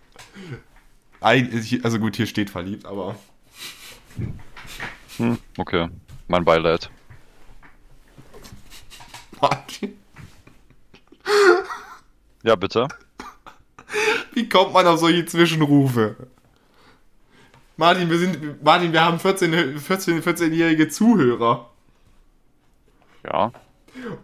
Ein, 1.20 1.80
also 1.82 1.98
gut, 1.98 2.16
hier 2.16 2.26
steht 2.26 2.48
verliebt, 2.48 2.86
aber 2.86 3.16
Hm, 5.20 5.36
okay. 5.58 5.88
Mein 6.28 6.44
Beileid. 6.46 6.88
Martin, 9.40 9.98
Ja, 12.42 12.56
bitte. 12.56 12.88
wie 14.32 14.48
kommt 14.48 14.72
man 14.72 14.86
auf 14.86 14.98
solche 14.98 15.26
Zwischenrufe? 15.26 16.16
Martin, 17.76 18.08
wir 18.10 18.18
sind, 18.18 18.62
Martin, 18.62 18.92
wir 18.92 19.04
haben 19.04 19.18
14, 19.18 19.78
14, 19.78 20.22
14-jährige 20.22 20.88
Zuhörer. 20.88 21.70
Ja. 23.24 23.52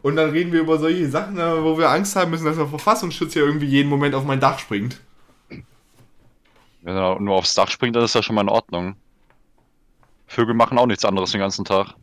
Und 0.03 0.17
dann 0.17 0.31
reden 0.31 0.53
wir 0.53 0.61
über 0.61 0.79
solche 0.79 1.09
Sachen, 1.11 1.37
wo 1.37 1.77
wir 1.77 1.91
Angst 1.91 2.17
haben 2.17 2.31
müssen, 2.31 2.47
dass 2.47 2.57
der 2.57 2.69
Verfassungsschutz 2.69 3.35
hier 3.35 3.45
irgendwie 3.45 3.67
jeden 3.67 3.91
Moment 3.91 4.15
auf 4.15 4.25
mein 4.25 4.41
Dach 4.41 4.59
springt. 4.59 5.01
Wenn 6.83 6.97
er 6.97 7.19
nur 7.21 7.35
aufs 7.35 7.55
Dach 7.55 7.69
springt, 7.71 7.97
dann 7.97 8.05
ist 8.05 8.15
das 8.15 8.25
schon 8.25 8.35
mal 8.37 8.43
in 8.43 8.49
Ordnung. 8.49 8.97
Vögel 10.27 10.55
machen 10.55 10.79
auch 10.79 10.87
nichts 10.87 11.05
anderes 11.05 11.31
den 11.33 11.41
ganzen 11.41 11.64
Tag. 11.64 11.95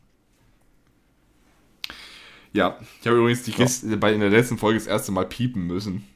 Ja, 2.53 2.77
ich 3.01 3.07
habe 3.07 3.17
übrigens 3.17 3.43
die 3.43 3.51
Kiste 3.51 3.97
bei 3.97 4.13
in 4.13 4.19
der 4.19 4.29
letzten 4.29 4.57
Folge 4.57 4.77
das 4.77 4.87
erste 4.87 5.11
Mal 5.11 5.25
piepen 5.25 5.65
müssen. 5.65 6.07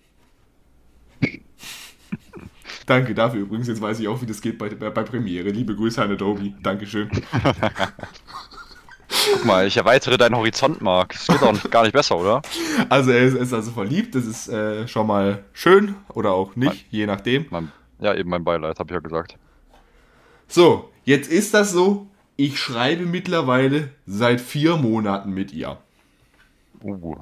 Danke 2.86 3.16
dafür 3.16 3.42
übrigens. 3.42 3.68
Jetzt 3.68 3.82
weiß 3.82 4.00
ich 4.00 4.08
auch, 4.08 4.22
wie 4.22 4.28
das 4.28 4.40
geht 4.40 4.58
bei, 4.60 4.70
bei, 4.70 5.04
Premiere. 5.04 5.50
Liebe 5.50 5.76
Grüße 5.76 6.02
an 6.02 6.12
Adobe. 6.12 6.54
Dankeschön. 6.62 7.10
Guck 9.34 9.46
mal, 9.46 9.68
ich 9.68 9.76
erweitere 9.76 10.18
deinen 10.18 10.36
Horizont, 10.36 10.82
Marc. 10.82 11.14
Das 11.14 11.28
geht 11.28 11.42
auch 11.42 11.52
nicht, 11.52 11.70
gar 11.72 11.84
nicht 11.84 11.94
besser, 11.94 12.18
oder? 12.18 12.42
Also 12.88 13.12
er 13.12 13.24
ist, 13.24 13.34
ist 13.34 13.54
also 13.54 13.72
verliebt. 13.72 14.16
Das 14.16 14.26
ist 14.26 14.48
äh, 14.48 14.88
schon 14.88 15.08
mal 15.08 15.44
schön 15.54 15.96
oder 16.14 16.32
auch 16.32 16.56
nicht, 16.56 16.86
je 16.92 17.08
nachdem. 17.08 17.48
Mein, 17.50 17.72
ja, 18.00 18.14
eben 18.14 18.30
mein 18.30 18.44
Beileid, 18.44 18.80
habe 18.80 18.90
ich 18.90 18.94
ja 18.94 19.00
gesagt. 19.00 19.38
So, 20.48 20.92
jetzt 21.08 21.32
ist 21.32 21.56
das 21.56 21.72
so. 21.72 22.08
Ich 22.36 22.60
schreibe 22.60 23.06
mittlerweile 23.08 23.90
seit 24.06 24.40
vier 24.40 24.78
Monaten 24.78 25.32
mit 25.32 25.52
ihr. 25.52 25.80
Uh. 26.84 27.16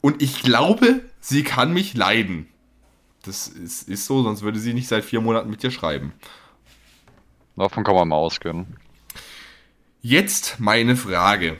Und 0.00 0.22
ich 0.22 0.42
glaube, 0.42 1.02
sie 1.20 1.42
kann 1.42 1.74
mich 1.74 1.92
leiden. 1.92 2.48
Das 3.22 3.48
ist, 3.48 3.88
ist 3.88 4.06
so, 4.06 4.22
sonst 4.22 4.42
würde 4.42 4.58
sie 4.58 4.72
nicht 4.72 4.88
seit 4.88 5.04
vier 5.04 5.20
Monaten 5.20 5.50
mit 5.50 5.62
dir 5.62 5.70
schreiben. 5.70 6.12
Davon 7.56 7.84
kann 7.84 7.94
man 7.94 8.08
mal 8.08 8.16
ausgehen. 8.16 8.78
Jetzt 10.00 10.58
meine 10.58 10.96
Frage. 10.96 11.58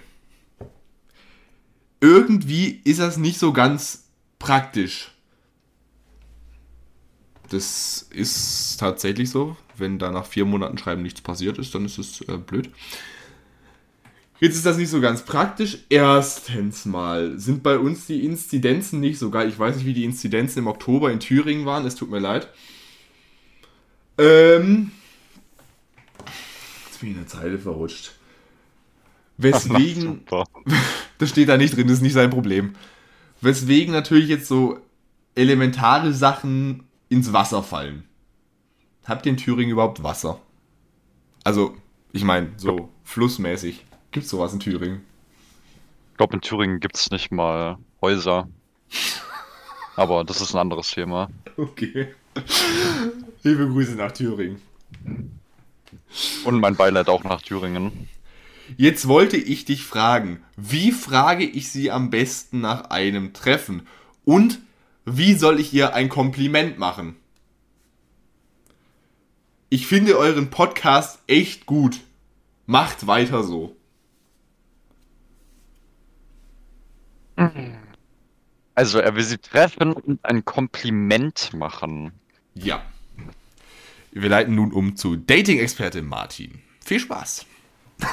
Irgendwie 2.01 2.81
ist 2.85 2.99
das 2.99 3.17
nicht 3.17 3.39
so 3.39 3.53
ganz 3.53 4.09
praktisch. 4.41 5.12
Das 7.53 8.07
ist 8.09 8.79
tatsächlich 8.81 9.29
so. 9.29 9.57
Wenn 9.77 9.99
da 9.99 10.11
nach 10.11 10.25
vier 10.25 10.47
Monaten 10.47 10.79
Schreiben 10.79 11.03
nichts 11.03 11.21
passiert 11.21 11.59
ist, 11.59 11.75
dann 11.75 11.85
ist 11.85 11.99
es 11.99 12.23
äh, 12.23 12.39
blöd. 12.39 12.71
Jetzt 14.41 14.57
ist 14.57 14.65
das 14.65 14.79
nicht 14.79 14.89
so 14.89 15.03
ganz 15.03 15.23
praktisch. 15.23 15.79
Erstens 15.91 16.87
mal 16.87 17.39
sind 17.39 17.63
bei 17.63 17.79
uns 17.79 18.07
die 18.07 18.25
Inzidenzen 18.25 19.01
nicht 19.01 19.19
so 19.19 19.31
geil. 19.31 19.51
Ich 19.51 19.59
weiß 19.59 19.77
nicht, 19.77 19.85
wie 19.85 19.93
die 19.93 20.07
Inzidenzen 20.07 20.61
im 20.61 20.67
Oktober 20.67 21.13
in 21.13 21.21
Thüringen 21.21 21.67
waren. 21.67 21.85
Es 21.85 21.95
tut 21.95 22.11
mir 22.11 22.21
leid. 22.21 22.49
Ähm, 24.17 24.91
jetzt 26.87 27.01
bin 27.01 27.11
ich 27.11 27.17
in 27.17 27.23
der 27.23 27.29
Zeile 27.29 27.59
verrutscht. 27.59 28.13
Weswegen, 29.37 30.23
das 31.19 31.29
steht 31.29 31.51
da 31.51 31.59
nicht 31.59 31.77
drin, 31.77 31.87
das 31.87 31.99
ist 31.99 32.03
nicht 32.03 32.15
sein 32.15 32.31
Problem. 32.31 32.77
Weswegen 33.43 33.93
natürlich 33.93 34.31
jetzt 34.31 34.49
so 34.49 34.79
elementare 35.35 36.15
Sachen 36.15 36.85
ins 37.13 37.33
Wasser 37.35 37.63
fallen. 37.63 38.05
Habt 39.05 39.27
ihr 39.27 39.33
in 39.33 39.37
Thüringen 39.37 39.73
überhaupt 39.73 40.03
Wasser? 40.03 40.41
Also, 41.45 41.77
ich 42.13 42.25
meine, 42.25 42.53
so 42.57 42.89
flussmäßig. 43.05 43.85
Gibt's 44.13 44.31
sowas 44.31 44.55
in 44.55 44.61
Thüringen? 44.61 45.05
Ich 46.13 46.17
glaube, 46.17 46.35
in 46.35 46.41
Thüringen 46.41 46.81
gibt 46.81 46.97
es 46.97 47.11
nicht 47.11 47.31
mal 47.31 47.77
Häuser. 48.01 48.49
Aber 49.95 50.25
das 50.25 50.41
ist 50.41 50.55
ein 50.55 50.59
anderes 50.59 50.91
Thema. 50.91 51.29
Okay. 51.59 52.15
Liebe 53.43 53.69
Grüße 53.69 53.95
nach 53.95 54.13
Thüringen. 54.13 54.63
Und 56.45 56.61
mein 56.61 56.77
Beileid 56.77 57.09
auch 57.09 57.25
nach 57.25 57.43
Thüringen. 57.43 58.09
Jetzt 58.79 59.07
wollte 59.07 59.37
ich 59.37 59.67
dich 59.67 59.85
fragen, 59.85 60.43
wie 60.57 60.93
frage 60.93 61.45
ich 61.45 61.71
sie 61.71 61.91
am 61.91 62.09
besten 62.09 62.63
nach 62.63 62.85
einem 62.85 63.35
Treffen? 63.35 63.87
Und 64.25 64.61
wie 65.05 65.35
soll 65.35 65.61
ich 65.61 65.73
ihr 65.75 65.95
ein 65.95 66.09
Kompliment 66.09 66.79
machen? 66.79 67.17
Ich 69.69 69.87
finde 69.87 70.19
euren 70.19 70.51
Podcast 70.51 71.21
echt 71.27 71.67
gut. 71.67 72.01
Macht 72.67 73.07
weiter 73.07 73.43
so. 73.43 73.77
Also, 78.75 78.99
er 78.99 79.17
will 79.17 79.25
sie 79.25 79.39
treffen 79.39 79.93
und 79.93 80.25
ein 80.25 80.45
Kompliment 80.45 81.53
machen. 81.55 82.13
Ja. 82.55 82.83
Wir 84.13 84.29
leiten 84.29 84.55
nun 84.55 84.73
um 84.73 84.97
zu 84.97 85.17
Dating-Expertin 85.17 86.07
Martin. 86.07 86.63
Viel 86.85 87.01
Spaß. 87.01 87.47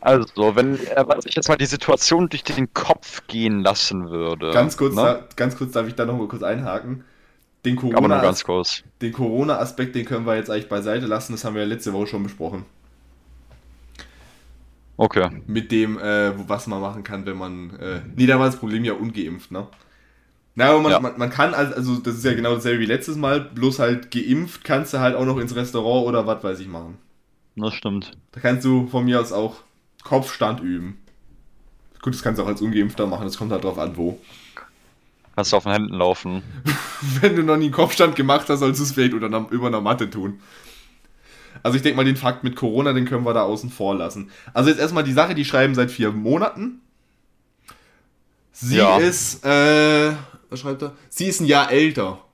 Also, 0.00 0.54
wenn 0.54 0.78
er 0.86 1.20
sich 1.22 1.34
jetzt 1.34 1.48
mal 1.48 1.56
die 1.56 1.66
Situation 1.66 2.28
durch 2.28 2.44
den 2.44 2.72
Kopf 2.72 3.26
gehen 3.26 3.60
lassen 3.62 4.10
würde. 4.10 4.52
Ganz 4.52 4.76
kurz, 4.76 4.94
ne? 4.94 5.02
da, 5.02 5.24
ganz 5.36 5.56
kurz 5.56 5.72
darf 5.72 5.88
ich 5.88 5.94
da 5.94 6.04
noch 6.06 6.16
mal 6.16 6.28
kurz 6.28 6.42
einhaken. 6.42 7.04
Den 7.64 7.76
Aber 7.78 7.82
nur 7.90 7.92
Corona, 7.94 8.22
ganz 8.22 8.44
kurz. 8.44 8.84
den 9.02 9.12
Corona-Aspekt, 9.12 9.96
den 9.96 10.04
können 10.06 10.24
wir 10.26 10.36
jetzt 10.36 10.50
eigentlich 10.50 10.68
beiseite 10.68 11.06
lassen. 11.06 11.32
Das 11.32 11.44
haben 11.44 11.54
wir 11.54 11.62
ja 11.62 11.68
letzte 11.68 11.92
Woche 11.92 12.06
schon 12.06 12.22
besprochen. 12.22 12.64
Okay. 14.96 15.28
Mit 15.46 15.70
dem, 15.70 15.98
äh, 15.98 16.32
was 16.48 16.66
man 16.66 16.80
machen 16.80 17.04
kann, 17.04 17.24
wenn 17.26 17.36
man. 17.36 17.70
Äh, 17.78 18.00
nee, 18.16 18.26
da 18.26 18.38
war 18.38 18.46
das 18.46 18.56
Problem 18.56 18.84
ja 18.84 18.94
ungeimpft, 18.94 19.50
ne? 19.52 19.66
Na, 20.54 20.70
aber 20.70 20.80
man, 20.80 20.90
Ja. 20.92 21.00
man, 21.00 21.18
man 21.18 21.30
kann, 21.30 21.54
also, 21.54 21.74
also 21.74 21.96
das 21.98 22.16
ist 22.16 22.24
ja 22.24 22.34
genau 22.34 22.54
dasselbe 22.54 22.80
wie 22.80 22.86
letztes 22.86 23.16
Mal, 23.16 23.40
bloß 23.40 23.78
halt 23.78 24.10
geimpft 24.10 24.64
kannst 24.64 24.92
du 24.92 24.98
halt 24.98 25.14
auch 25.14 25.24
noch 25.24 25.38
ins 25.38 25.54
Restaurant 25.54 26.06
oder 26.06 26.26
was 26.26 26.42
weiß 26.42 26.58
ich 26.60 26.66
machen. 26.68 26.98
Das 27.56 27.74
stimmt. 27.74 28.12
Da 28.32 28.40
kannst 28.40 28.64
du 28.64 28.86
von 28.88 29.04
mir 29.04 29.20
aus 29.20 29.32
auch 29.32 29.56
Kopfstand 30.04 30.60
üben. 30.60 30.98
Gut, 32.02 32.14
das 32.14 32.22
kannst 32.22 32.38
du 32.38 32.44
auch 32.44 32.48
als 32.48 32.60
Ungeimpfter 32.62 33.06
machen, 33.06 33.24
das 33.24 33.36
kommt 33.38 33.52
halt 33.52 33.64
drauf 33.64 33.78
an, 33.78 33.96
wo. 33.96 34.18
Kannst 35.34 35.52
du 35.52 35.56
auf 35.56 35.64
den 35.64 35.72
Händen 35.72 35.94
laufen. 35.94 36.42
Wenn 37.20 37.36
du 37.36 37.42
noch 37.42 37.56
nie 37.56 37.66
einen 37.66 37.72
Kopfstand 37.74 38.16
gemacht 38.16 38.48
hast, 38.48 38.60
sollst 38.60 38.80
du 38.80 38.84
es 38.84 38.92
vielleicht 38.92 39.14
unter 39.14 39.46
über 39.50 39.66
einer 39.68 39.80
Matte 39.80 40.10
tun. 40.10 40.40
Also 41.62 41.76
ich 41.76 41.82
denke 41.82 41.96
mal, 41.96 42.04
den 42.04 42.16
Fakt 42.16 42.44
mit 42.44 42.56
Corona, 42.56 42.92
den 42.92 43.04
können 43.04 43.24
wir 43.24 43.34
da 43.34 43.42
außen 43.42 43.70
vor 43.70 43.94
lassen. 43.96 44.30
Also 44.54 44.70
jetzt 44.70 44.78
erstmal 44.78 45.04
die 45.04 45.12
Sache, 45.12 45.34
die 45.34 45.44
schreiben 45.44 45.74
seit 45.74 45.90
vier 45.90 46.12
Monaten. 46.12 46.80
Sie 48.52 48.76
Ja. 48.76 48.98
ist, 48.98 49.44
äh, 49.44 50.12
was 50.50 50.60
schreibt 50.60 50.82
er? 50.82 50.94
Sie 51.08 51.26
ist 51.26 51.40
ein 51.40 51.46
Jahr 51.46 51.70
älter. 51.70 52.24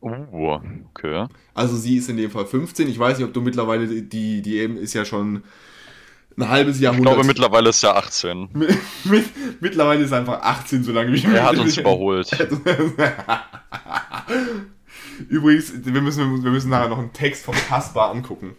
Uh, 0.00 0.58
okay. 0.90 1.26
Also 1.54 1.76
sie 1.76 1.96
ist 1.98 2.08
in 2.08 2.16
dem 2.16 2.30
Fall 2.30 2.46
15. 2.46 2.88
Ich 2.88 2.98
weiß 2.98 3.18
nicht, 3.18 3.26
ob 3.26 3.32
du 3.34 3.40
mittlerweile, 3.40 3.86
die, 3.86 4.42
die 4.42 4.56
eben 4.58 4.76
ist 4.76 4.94
ja 4.94 5.04
schon 5.04 5.44
ein 6.36 6.48
halbes 6.48 6.76
Ich 6.76 6.82
Jahrhundert. 6.82 7.14
glaube, 7.14 7.26
mittlerweile 7.26 7.70
ist 7.70 7.82
er 7.82 7.96
18. 7.96 8.48
mit, 8.54 8.78
mit, 9.04 9.60
mittlerweile 9.60 10.04
ist 10.04 10.12
er 10.12 10.18
einfach 10.18 10.40
18, 10.42 10.84
so 10.84 10.92
lange 10.92 11.12
wie 11.12 11.24
Er 11.24 11.44
hat 11.44 11.58
uns 11.58 11.76
überholt. 11.76 12.30
Übrigens, 15.28 15.72
wir 15.84 16.00
müssen, 16.00 16.42
wir 16.42 16.50
müssen 16.50 16.70
nachher 16.70 16.88
noch 16.88 16.98
einen 16.98 17.12
Text 17.12 17.44
vom 17.44 17.54
Kaspar 17.54 18.10
angucken. 18.10 18.56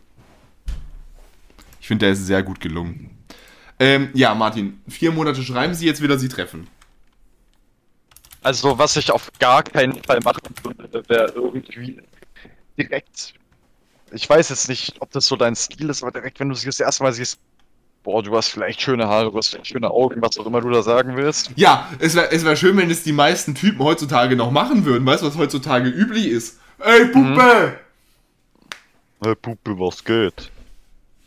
Ich 1.82 1.88
finde, 1.88 2.05
der 2.05 2.13
ist 2.13 2.26
sehr 2.26 2.43
gut 2.43 2.59
gelungen. 2.59 3.09
Ähm, 3.80 4.09
ja, 4.13 4.34
Martin, 4.36 4.82
vier 4.88 5.11
Monate 5.11 5.41
schreiben 5.43 5.74
Sie 5.74 5.86
jetzt 5.86 6.01
wieder 6.01 6.17
Sie 6.17 6.30
treffen. 6.30 6.67
Also, 8.41 8.78
was 8.78 8.95
ich 8.97 9.11
auf 9.11 9.32
gar 9.39 9.63
keinen 9.63 10.01
Fall 10.03 10.19
machen 10.21 10.41
würde, 10.63 11.03
wäre 11.09 11.32
irgendwie 11.34 12.01
direkt. 12.78 13.34
Ich 14.11 14.30
weiß 14.30 14.49
jetzt 14.49 14.69
nicht, 14.69 14.95
ob 15.01 15.11
das 15.11 15.26
so 15.26 15.36
dein 15.36 15.55
Stil 15.55 15.89
ist, 15.89 16.03
aber 16.03 16.11
direkt, 16.11 16.39
wenn 16.39 16.49
du 16.49 16.55
sie 16.55 16.67
das 16.67 16.80
erste 16.80 17.03
Mal 17.03 17.13
siehst, 17.13 17.39
boah, 18.04 18.22
du 18.22 18.36
hast 18.36 18.49
vielleicht 18.49 18.82
schöne 18.82 19.08
Haare, 19.08 19.32
du 19.32 19.38
hast 19.38 19.49
vielleicht 19.49 19.68
schöne 19.68 19.89
Augen, 19.89 20.22
was 20.22 20.38
auch 20.38 20.45
immer 20.45 20.62
du 20.62 20.70
da 20.70 20.84
sagen 20.84 21.16
willst. 21.16 21.51
Ja, 21.56 21.89
es 21.99 22.16
wäre 22.16 22.32
es 22.32 22.45
wär 22.45 22.56
schön, 22.56 22.78
wenn 22.78 22.91
es 22.91 23.04
die 23.04 23.14
meisten 23.14 23.56
Typen 23.56 23.80
heutzutage 23.80 24.36
noch 24.36 24.51
machen 24.51 24.86
würden. 24.86 25.06
Weißt 25.06 25.24
du, 25.24 25.28
was 25.28 25.38
heutzutage 25.38 25.89
üblich 25.89 26.28
ist? 26.28 26.60
Ey, 26.80 27.06
Puppe! 27.08 27.80
Hey, 29.24 29.36
Puppe, 29.36 29.80
was 29.80 30.04
geht? 30.04 30.51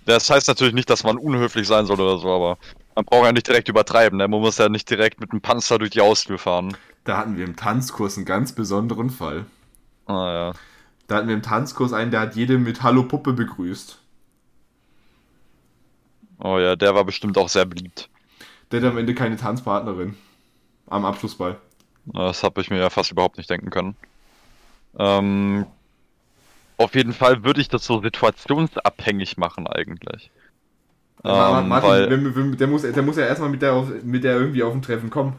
Das 0.05 0.31
heißt 0.31 0.49
natürlich 0.49 0.75
nicht, 0.75 0.89
dass 0.91 1.03
man 1.03 1.17
unhöflich 1.17 1.67
sein 1.67 1.87
soll 1.87 2.01
oder 2.01 2.19
so, 2.19 2.29
aber 2.29 2.59
man 2.95 3.05
braucht 3.05 3.25
ja 3.25 3.33
nicht 3.33 3.49
direkt 3.49 3.69
übertreiben, 3.69 4.19
ne? 4.19 4.29
Man 4.29 4.41
muss 4.41 4.59
ja 4.59 4.69
nicht 4.69 4.89
direkt 4.89 5.21
mit 5.21 5.33
einem 5.33 5.41
Panzer 5.41 5.79
durch 5.79 5.91
die 5.91 6.01
Haustür 6.01 6.39
fahren. 6.39 6.77
Da 7.05 7.17
hatten 7.17 7.37
wir 7.37 7.45
im 7.45 7.57
Tanzkurs 7.57 8.17
einen 8.17 8.27
ganz 8.27 8.53
besonderen 8.53 9.11
Fall. 9.11 9.47
Ah 10.07 10.33
ja. 10.33 10.53
Da 11.09 11.17
hatten 11.17 11.29
wir 11.29 11.35
im 11.35 11.43
Tanzkurs 11.43 11.93
einen, 11.93 12.11
der 12.11 12.21
hat 12.21 12.37
jede 12.37 12.59
mit 12.59 12.83
Hallo 12.83 13.05
Puppe 13.05 13.33
begrüßt. 13.33 13.99
Oh 16.39 16.59
ja, 16.59 16.77
der 16.77 16.95
war 16.95 17.05
bestimmt 17.05 17.37
auch 17.39 17.49
sehr 17.49 17.67
beliebt. 17.67 18.09
Der 18.71 18.81
hat 18.81 18.91
am 18.91 18.99
Ende 18.99 19.15
keine 19.15 19.37
Tanzpartnerin. 19.37 20.17
Am 20.89 21.05
Abschlussball. 21.05 21.59
Das 22.07 22.43
habe 22.43 22.61
ich 22.61 22.71
mir 22.71 22.79
ja 22.79 22.91
fast 22.91 23.11
überhaupt 23.11 23.37
nicht 23.39 23.51
denken 23.51 23.71
können. 23.71 23.97
Ähm, 24.99 25.67
auf 26.79 26.95
jeden 26.95 27.13
Fall 27.13 27.45
würde 27.45 27.61
ich 27.61 27.69
das 27.69 27.85
so 27.85 28.01
situationsabhängig 28.03 29.37
machen 29.37 29.67
eigentlich. 29.67 30.31
Ma- 31.23 31.61
Ähm, 31.61 31.69
Martin, 31.69 31.89
weil, 31.91 32.11
wenn- 32.11 32.57
der, 32.57 32.67
muss, 32.69 32.83
der 32.83 33.03
muss 33.03 33.17
ja 33.17 33.27
erstmal 33.27 33.51
mit 33.51 33.63
der, 33.63 33.75
auf, 33.75 33.89
mit 34.03 34.25
der 34.25 34.37
irgendwie 34.37 34.63
auf 34.63 34.75
ein 34.75 34.83
Treffen 34.83 35.11
kommen. 35.11 35.35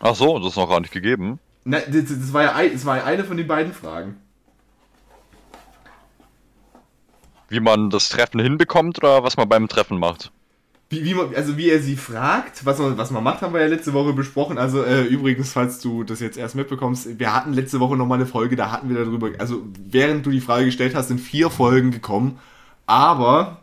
ach 0.00 0.14
so, 0.14 0.38
das 0.38 0.48
ist 0.48 0.56
noch 0.56 0.68
gar 0.68 0.80
nicht 0.80 0.92
gegeben. 0.92 1.38
Na, 1.64 1.80
das, 1.80 2.04
das, 2.06 2.32
war 2.32 2.42
ja 2.44 2.68
das 2.72 2.84
war 2.84 2.96
ja 2.98 3.04
eine 3.04 3.24
von 3.24 3.36
den 3.36 3.46
beiden 3.46 3.72
Fragen. 3.72 4.16
Wie 7.48 7.60
man 7.60 7.90
das 7.90 8.08
Treffen 8.08 8.40
hinbekommt 8.40 8.98
oder 8.98 9.22
was 9.22 9.36
man 9.36 9.48
beim 9.48 9.68
Treffen 9.68 9.98
macht. 9.98 10.32
Wie, 10.88 11.04
wie 11.04 11.14
man, 11.14 11.34
also 11.34 11.56
wie 11.56 11.68
er 11.68 11.80
sie 11.80 11.96
fragt, 11.96 12.64
was 12.64 12.78
man, 12.78 12.96
was 12.96 13.10
man 13.10 13.24
macht, 13.24 13.42
haben 13.42 13.52
wir 13.52 13.60
ja 13.60 13.66
letzte 13.66 13.92
Woche 13.92 14.12
besprochen. 14.12 14.56
Also 14.56 14.84
äh, 14.84 15.02
übrigens, 15.02 15.52
falls 15.52 15.80
du 15.80 16.04
das 16.04 16.20
jetzt 16.20 16.38
erst 16.38 16.54
mitbekommst, 16.54 17.18
wir 17.18 17.34
hatten 17.34 17.52
letzte 17.52 17.80
Woche 17.80 17.96
nochmal 17.96 18.18
eine 18.18 18.26
Folge, 18.26 18.54
da 18.54 18.70
hatten 18.70 18.88
wir 18.88 19.04
darüber, 19.04 19.30
also 19.38 19.62
während 19.84 20.24
du 20.26 20.30
die 20.30 20.40
Frage 20.40 20.66
gestellt 20.66 20.94
hast, 20.94 21.08
sind 21.08 21.20
vier 21.20 21.50
Folgen 21.50 21.90
gekommen. 21.90 22.38
Aber 22.86 23.62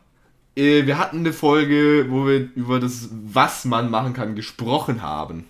äh, 0.58 0.86
wir 0.86 0.98
hatten 0.98 1.20
eine 1.20 1.32
Folge, 1.32 2.08
wo 2.10 2.28
wir 2.28 2.50
über 2.56 2.82
das, 2.82 3.10
was 3.12 3.64
man 3.64 3.90
machen 3.90 4.14
kann, 4.14 4.36
gesprochen 4.36 5.02
haben. 5.02 5.46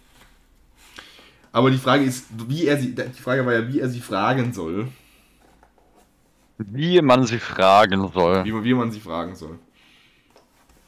Aber 1.51 1.71
die 1.71 1.77
Frage 1.77 2.03
ist, 2.03 2.25
wie 2.47 2.65
er 2.67 2.79
sie, 2.79 2.95
die 2.95 3.21
Frage 3.21 3.45
war 3.45 3.53
ja, 3.53 3.67
wie 3.67 3.79
er 3.79 3.89
sie 3.89 4.01
fragen 4.01 4.53
soll. 4.53 4.87
Wie 6.57 7.01
man 7.01 7.25
sie 7.25 7.39
fragen 7.39 8.11
soll. 8.13 8.45
Wie 8.45 8.51
man, 8.51 8.63
wie 8.63 8.73
man 8.73 8.91
sie 8.91 8.99
fragen 8.99 9.35
soll. 9.35 9.59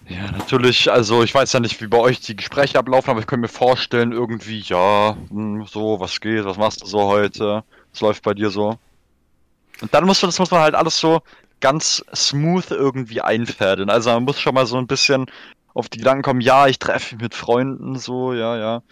Ja, 0.08 0.32
natürlich, 0.32 0.92
also 0.92 1.24
ich 1.24 1.34
weiß 1.34 1.52
ja 1.54 1.60
nicht, 1.60 1.82
wie 1.82 1.88
bei 1.88 1.98
euch 1.98 2.20
die 2.20 2.36
Gespräche 2.36 2.78
ablaufen, 2.78 3.10
aber 3.10 3.20
ich 3.22 3.28
könnte 3.28 3.42
mir 3.42 3.48
vorstellen, 3.48 4.12
irgendwie, 4.12 4.60
ja, 4.60 5.18
hm, 5.30 5.66
so, 5.66 6.00
was 6.00 6.20
geht, 6.20 6.46
was 6.46 6.58
machst 6.58 6.84
du 6.84 6.86
so 6.86 7.06
heute? 7.06 7.64
Was 7.92 8.02
läuft 8.02 8.24
bei 8.24 8.36
dir 8.36 8.52
so? 8.52 8.78
Und 9.82 9.94
dann 9.94 10.06
muss 10.06 10.22
man, 10.22 10.30
das 10.30 10.38
muss 10.38 10.52
man 10.52 10.62
halt 10.62 10.76
alles 10.76 11.00
so 11.00 11.22
ganz 11.60 12.06
smooth 12.14 12.70
irgendwie 12.70 13.22
einfädeln. 13.22 13.90
Also 13.90 14.12
man 14.12 14.24
muss 14.24 14.40
schon 14.40 14.54
mal 14.54 14.68
so 14.68 14.78
ein 14.78 14.88
bisschen 14.88 15.26
auf 15.74 15.90
die 15.90 15.98
Gedanken 15.98 16.22
kommen, 16.22 16.42
ja, 16.42 16.68
ich 16.68 16.78
treffe 16.78 17.16
mich 17.16 17.24
mit 17.24 17.34
Freunden, 17.34 17.98
so, 17.98 18.34
ja, 18.34 18.58
ja. 18.58 18.84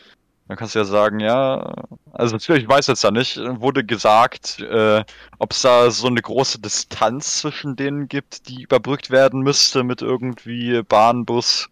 Dann 0.48 0.58
kannst 0.58 0.76
du 0.76 0.80
ja 0.80 0.86
sagen, 0.86 1.20
ja, 1.20 1.74
also 2.12 2.36
natürlich, 2.36 2.64
ich 2.64 2.70
weiß 2.70 2.88
jetzt 2.88 3.04
ja 3.04 3.12
nicht, 3.12 3.38
wurde 3.38 3.86
gesagt, 3.86 4.60
äh, 4.60 5.04
ob 5.40 5.52
es 5.52 5.62
da 5.62 5.90
so 5.90 6.08
eine 6.08 6.22
große 6.22 6.60
Distanz 6.60 7.40
zwischen 7.40 7.76
denen 7.76 8.10
gibt, 8.10 8.50
die 8.50 8.64
überbrückt 8.64 9.10
werden 9.10 9.42
müsste 9.42 9.84
mit 9.84 10.02
irgendwie 10.02 10.84
Bahn, 10.84 11.26
Bus. 11.26 11.70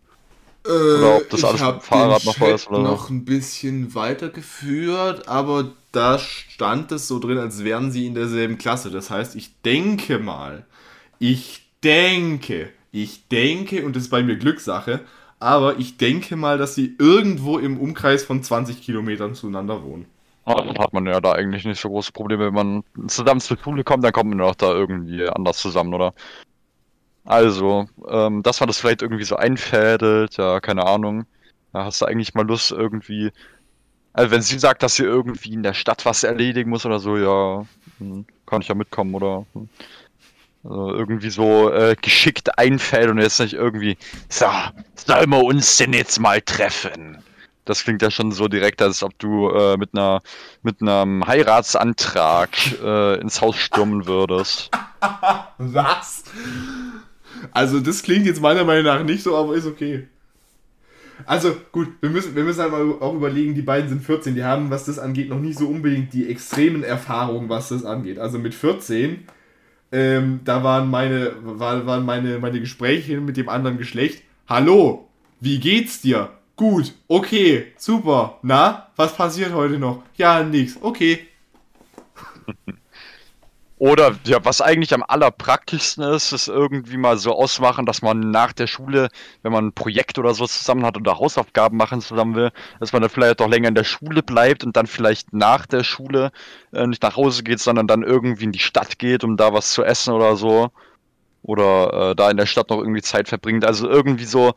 Oder 0.63 1.17
ob 1.17 1.29
das 1.29 1.43
alles 1.43 1.61
mit 1.61 1.83
Fahrrad 1.83 2.23
noch 2.23 2.39
war 2.39 2.51
ist 2.51 2.69
oder 2.69 2.77
so. 2.77 2.83
noch 2.83 3.09
ein 3.09 3.25
bisschen 3.25 3.95
weitergeführt, 3.95 5.27
aber 5.27 5.71
da 5.91 6.19
stand 6.19 6.91
es 6.91 7.07
so 7.07 7.19
drin, 7.19 7.39
als 7.39 7.63
wären 7.63 7.91
sie 7.91 8.05
in 8.05 8.13
derselben 8.13 8.57
Klasse. 8.57 8.91
Das 8.91 9.09
heißt, 9.09 9.35
ich 9.35 9.59
denke 9.63 10.19
mal, 10.19 10.65
ich 11.19 11.67
denke, 11.83 12.69
ich 12.91 13.27
denke, 13.27 13.85
und 13.85 13.95
das 13.95 14.03
ist 14.03 14.09
bei 14.09 14.23
mir 14.23 14.37
Glückssache, 14.37 15.01
aber 15.41 15.77
ich 15.79 15.97
denke 15.97 16.35
mal, 16.37 16.57
dass 16.57 16.75
sie 16.75 16.95
irgendwo 16.99 17.59
im 17.59 17.79
Umkreis 17.79 18.23
von 18.23 18.43
20 18.43 18.81
Kilometern 18.81 19.35
zueinander 19.35 19.83
wohnen. 19.83 20.05
Ah, 20.43 20.55
Dann 20.55 20.77
hat 20.79 20.91
man 20.93 21.05
ja 21.05 21.21
da 21.21 21.33
eigentlich 21.33 21.65
nicht 21.65 21.79
so 21.79 21.89
große 21.89 22.11
Probleme, 22.11 22.47
wenn 22.47 22.53
man 22.53 22.83
zusammen 23.07 23.41
zur 23.41 23.57
Schule 23.59 23.83
kommt, 23.83 24.03
dann 24.03 24.11
kommt 24.11 24.29
man 24.29 24.39
doch 24.39 24.55
da 24.55 24.71
irgendwie 24.73 25.27
anders 25.27 25.59
zusammen, 25.59 25.93
oder? 25.93 26.13
Also, 27.23 27.87
ähm, 28.09 28.41
dass 28.43 28.59
man 28.59 28.67
das 28.67 28.79
vielleicht 28.79 29.01
irgendwie 29.01 29.23
so 29.23 29.35
einfädelt, 29.35 30.37
ja, 30.37 30.59
keine 30.59 30.85
Ahnung. 30.87 31.25
Da 31.71 31.85
hast 31.85 32.01
du 32.01 32.05
eigentlich 32.05 32.33
mal 32.33 32.45
Lust 32.47 32.71
irgendwie. 32.71 33.31
Also 34.13 34.31
wenn 34.31 34.41
sie 34.43 34.59
sagt, 34.59 34.83
dass 34.83 34.95
sie 34.95 35.03
irgendwie 35.03 35.53
in 35.53 35.63
der 35.63 35.73
Stadt 35.75 36.05
was 36.05 36.23
erledigen 36.23 36.69
muss 36.71 36.85
oder 36.85 36.99
so, 36.99 37.17
ja, 37.17 37.65
hm, 37.99 38.25
kann 38.47 38.61
ich 38.61 38.69
ja 38.69 38.75
mitkommen 38.75 39.15
oder 39.15 39.45
hm. 39.53 39.69
Also 40.63 40.93
irgendwie 40.93 41.29
so 41.29 41.71
äh, 41.71 41.95
geschickt 41.99 42.57
einfädeln 42.57 43.17
und 43.17 43.23
jetzt 43.23 43.39
nicht 43.39 43.53
irgendwie, 43.53 43.97
so, 44.29 44.45
sollen 44.95 45.29
wir 45.29 45.43
uns 45.43 45.77
denn 45.77 45.93
jetzt 45.93 46.19
mal 46.19 46.41
treffen? 46.41 47.17
Das 47.65 47.83
klingt 47.83 48.01
ja 48.01 48.11
schon 48.11 48.31
so 48.31 48.47
direkt, 48.47 48.81
als 48.81 49.03
ob 49.03 49.17
du 49.19 49.49
äh, 49.49 49.77
mit 49.77 49.91
einer 49.93 50.21
mit 50.63 50.81
einem 50.81 51.25
Heiratsantrag 51.25 52.49
äh, 52.83 53.19
ins 53.21 53.39
Haus 53.39 53.55
stürmen 53.55 54.07
würdest. 54.07 54.71
Was? 55.57 56.23
Also, 57.51 57.79
das 57.79 58.03
klingt 58.03 58.25
jetzt 58.25 58.41
meiner 58.41 58.63
Meinung 58.63 58.85
nach 58.85 59.03
nicht 59.03 59.23
so, 59.23 59.35
aber 59.35 59.55
ist 59.55 59.67
okay. 59.67 60.07
Also, 61.25 61.55
gut, 61.71 61.89
wir 62.01 62.09
müssen, 62.09 62.35
wir 62.35 62.43
müssen 62.43 62.61
halt 62.61 62.73
auch 62.73 63.13
überlegen, 63.13 63.53
die 63.53 63.61
beiden 63.61 63.89
sind 63.89 64.03
14, 64.03 64.35
die 64.35 64.43
haben, 64.43 64.71
was 64.71 64.85
das 64.85 64.97
angeht, 64.97 65.29
noch 65.29 65.39
nicht 65.39 65.59
so 65.59 65.67
unbedingt 65.67 66.13
die 66.13 66.29
extremen 66.29 66.83
Erfahrungen, 66.83 67.49
was 67.49 67.69
das 67.69 67.85
angeht. 67.85 68.17
Also 68.17 68.39
mit 68.39 68.55
14, 68.55 69.27
ähm, 69.91 70.41
da 70.43 70.63
waren 70.63 70.89
meine, 70.89 71.33
war, 71.41 71.85
waren 71.85 72.05
meine, 72.05 72.39
meine 72.39 72.59
Gespräche 72.59 73.19
mit 73.19 73.37
dem 73.37 73.49
anderen 73.49 73.77
Geschlecht. 73.77 74.23
Hallo, 74.47 75.07
wie 75.39 75.59
geht's 75.59 76.01
dir? 76.01 76.29
Gut, 76.55 76.93
okay, 77.07 77.73
super. 77.77 78.39
Na, 78.43 78.87
was 78.95 79.15
passiert 79.15 79.53
heute 79.53 79.79
noch? 79.79 80.03
Ja, 80.15 80.43
nix. 80.43 80.77
Okay. 80.81 81.27
Oder 83.81 84.15
ja, 84.25 84.45
was 84.45 84.61
eigentlich 84.61 84.93
am 84.93 85.03
allerpraktischsten 85.07 86.03
ist, 86.03 86.33
ist 86.33 86.47
irgendwie 86.47 86.97
mal 86.97 87.17
so 87.17 87.33
ausmachen, 87.33 87.87
dass 87.87 88.03
man 88.03 88.19
nach 88.29 88.53
der 88.53 88.67
Schule, 88.67 89.09
wenn 89.41 89.51
man 89.51 89.69
ein 89.69 89.73
Projekt 89.73 90.19
oder 90.19 90.35
so 90.35 90.45
zusammen 90.45 90.85
hat 90.85 90.97
oder 90.97 91.17
Hausaufgaben 91.17 91.77
machen 91.77 91.99
zusammen 91.99 92.35
will, 92.35 92.51
dass 92.79 92.93
man 92.93 93.01
dann 93.01 93.09
vielleicht 93.09 93.41
auch 93.41 93.49
länger 93.49 93.69
in 93.69 93.73
der 93.73 93.83
Schule 93.83 94.21
bleibt 94.21 94.63
und 94.63 94.77
dann 94.77 94.85
vielleicht 94.85 95.33
nach 95.33 95.65
der 95.65 95.83
Schule 95.83 96.31
äh, 96.73 96.85
nicht 96.85 97.01
nach 97.01 97.15
Hause 97.15 97.41
geht, 97.41 97.59
sondern 97.59 97.87
dann 97.87 98.03
irgendwie 98.03 98.43
in 98.43 98.51
die 98.51 98.59
Stadt 98.59 98.99
geht, 98.99 99.23
um 99.23 99.35
da 99.35 99.51
was 99.51 99.71
zu 99.73 99.83
essen 99.83 100.13
oder 100.13 100.35
so. 100.35 100.69
Oder 101.41 102.11
äh, 102.11 102.15
da 102.15 102.29
in 102.29 102.37
der 102.37 102.45
Stadt 102.45 102.69
noch 102.69 102.77
irgendwie 102.77 103.01
Zeit 103.01 103.29
verbringt. 103.29 103.65
Also 103.65 103.89
irgendwie 103.89 104.25
so 104.25 104.53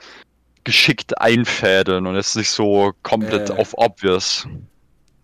geschickt 0.64 1.18
einfädeln 1.18 2.06
und 2.06 2.16
jetzt 2.16 2.36
nicht 2.36 2.50
so 2.50 2.92
komplett 3.02 3.48
Äh. 3.48 3.54
auf 3.54 3.72
obvious. 3.78 4.46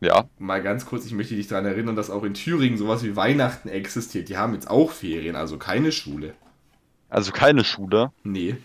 Ja. 0.01 0.25
Mal 0.39 0.63
ganz 0.63 0.87
kurz, 0.87 1.05
ich 1.05 1.13
möchte 1.13 1.35
dich 1.35 1.49
daran 1.49 1.67
erinnern, 1.67 1.95
dass 1.95 2.11
auch 2.11 2.25
in 2.25 2.35
Thüringen 2.35 2.79
sowas 2.79 3.05
wie 3.05 3.17
Weihnachten 3.17 3.69
existiert. 3.69 4.29
Die 4.29 4.39
haben 4.39 4.55
jetzt 4.55 4.71
auch 4.71 4.91
Ferien, 4.91 5.37
also 5.37 5.59
keine 5.59 5.93
Schule. 5.93 6.35
Also 7.11 7.33
keine 7.33 7.65
Schule. 7.65 8.13
Nee. 8.23 8.57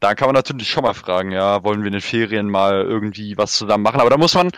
Da 0.00 0.14
kann 0.14 0.26
man 0.26 0.34
natürlich 0.34 0.68
schon 0.68 0.82
mal 0.82 0.94
fragen, 0.94 1.30
ja, 1.30 1.62
wollen 1.64 1.80
wir 1.80 1.86
in 1.86 1.92
den 1.92 2.02
Ferien 2.02 2.50
mal 2.50 2.82
irgendwie 2.82 3.38
was 3.38 3.56
zusammen 3.56 3.84
machen? 3.84 4.00
Aber 4.00 4.10
da 4.10 4.18
muss 4.18 4.34
man, 4.34 4.50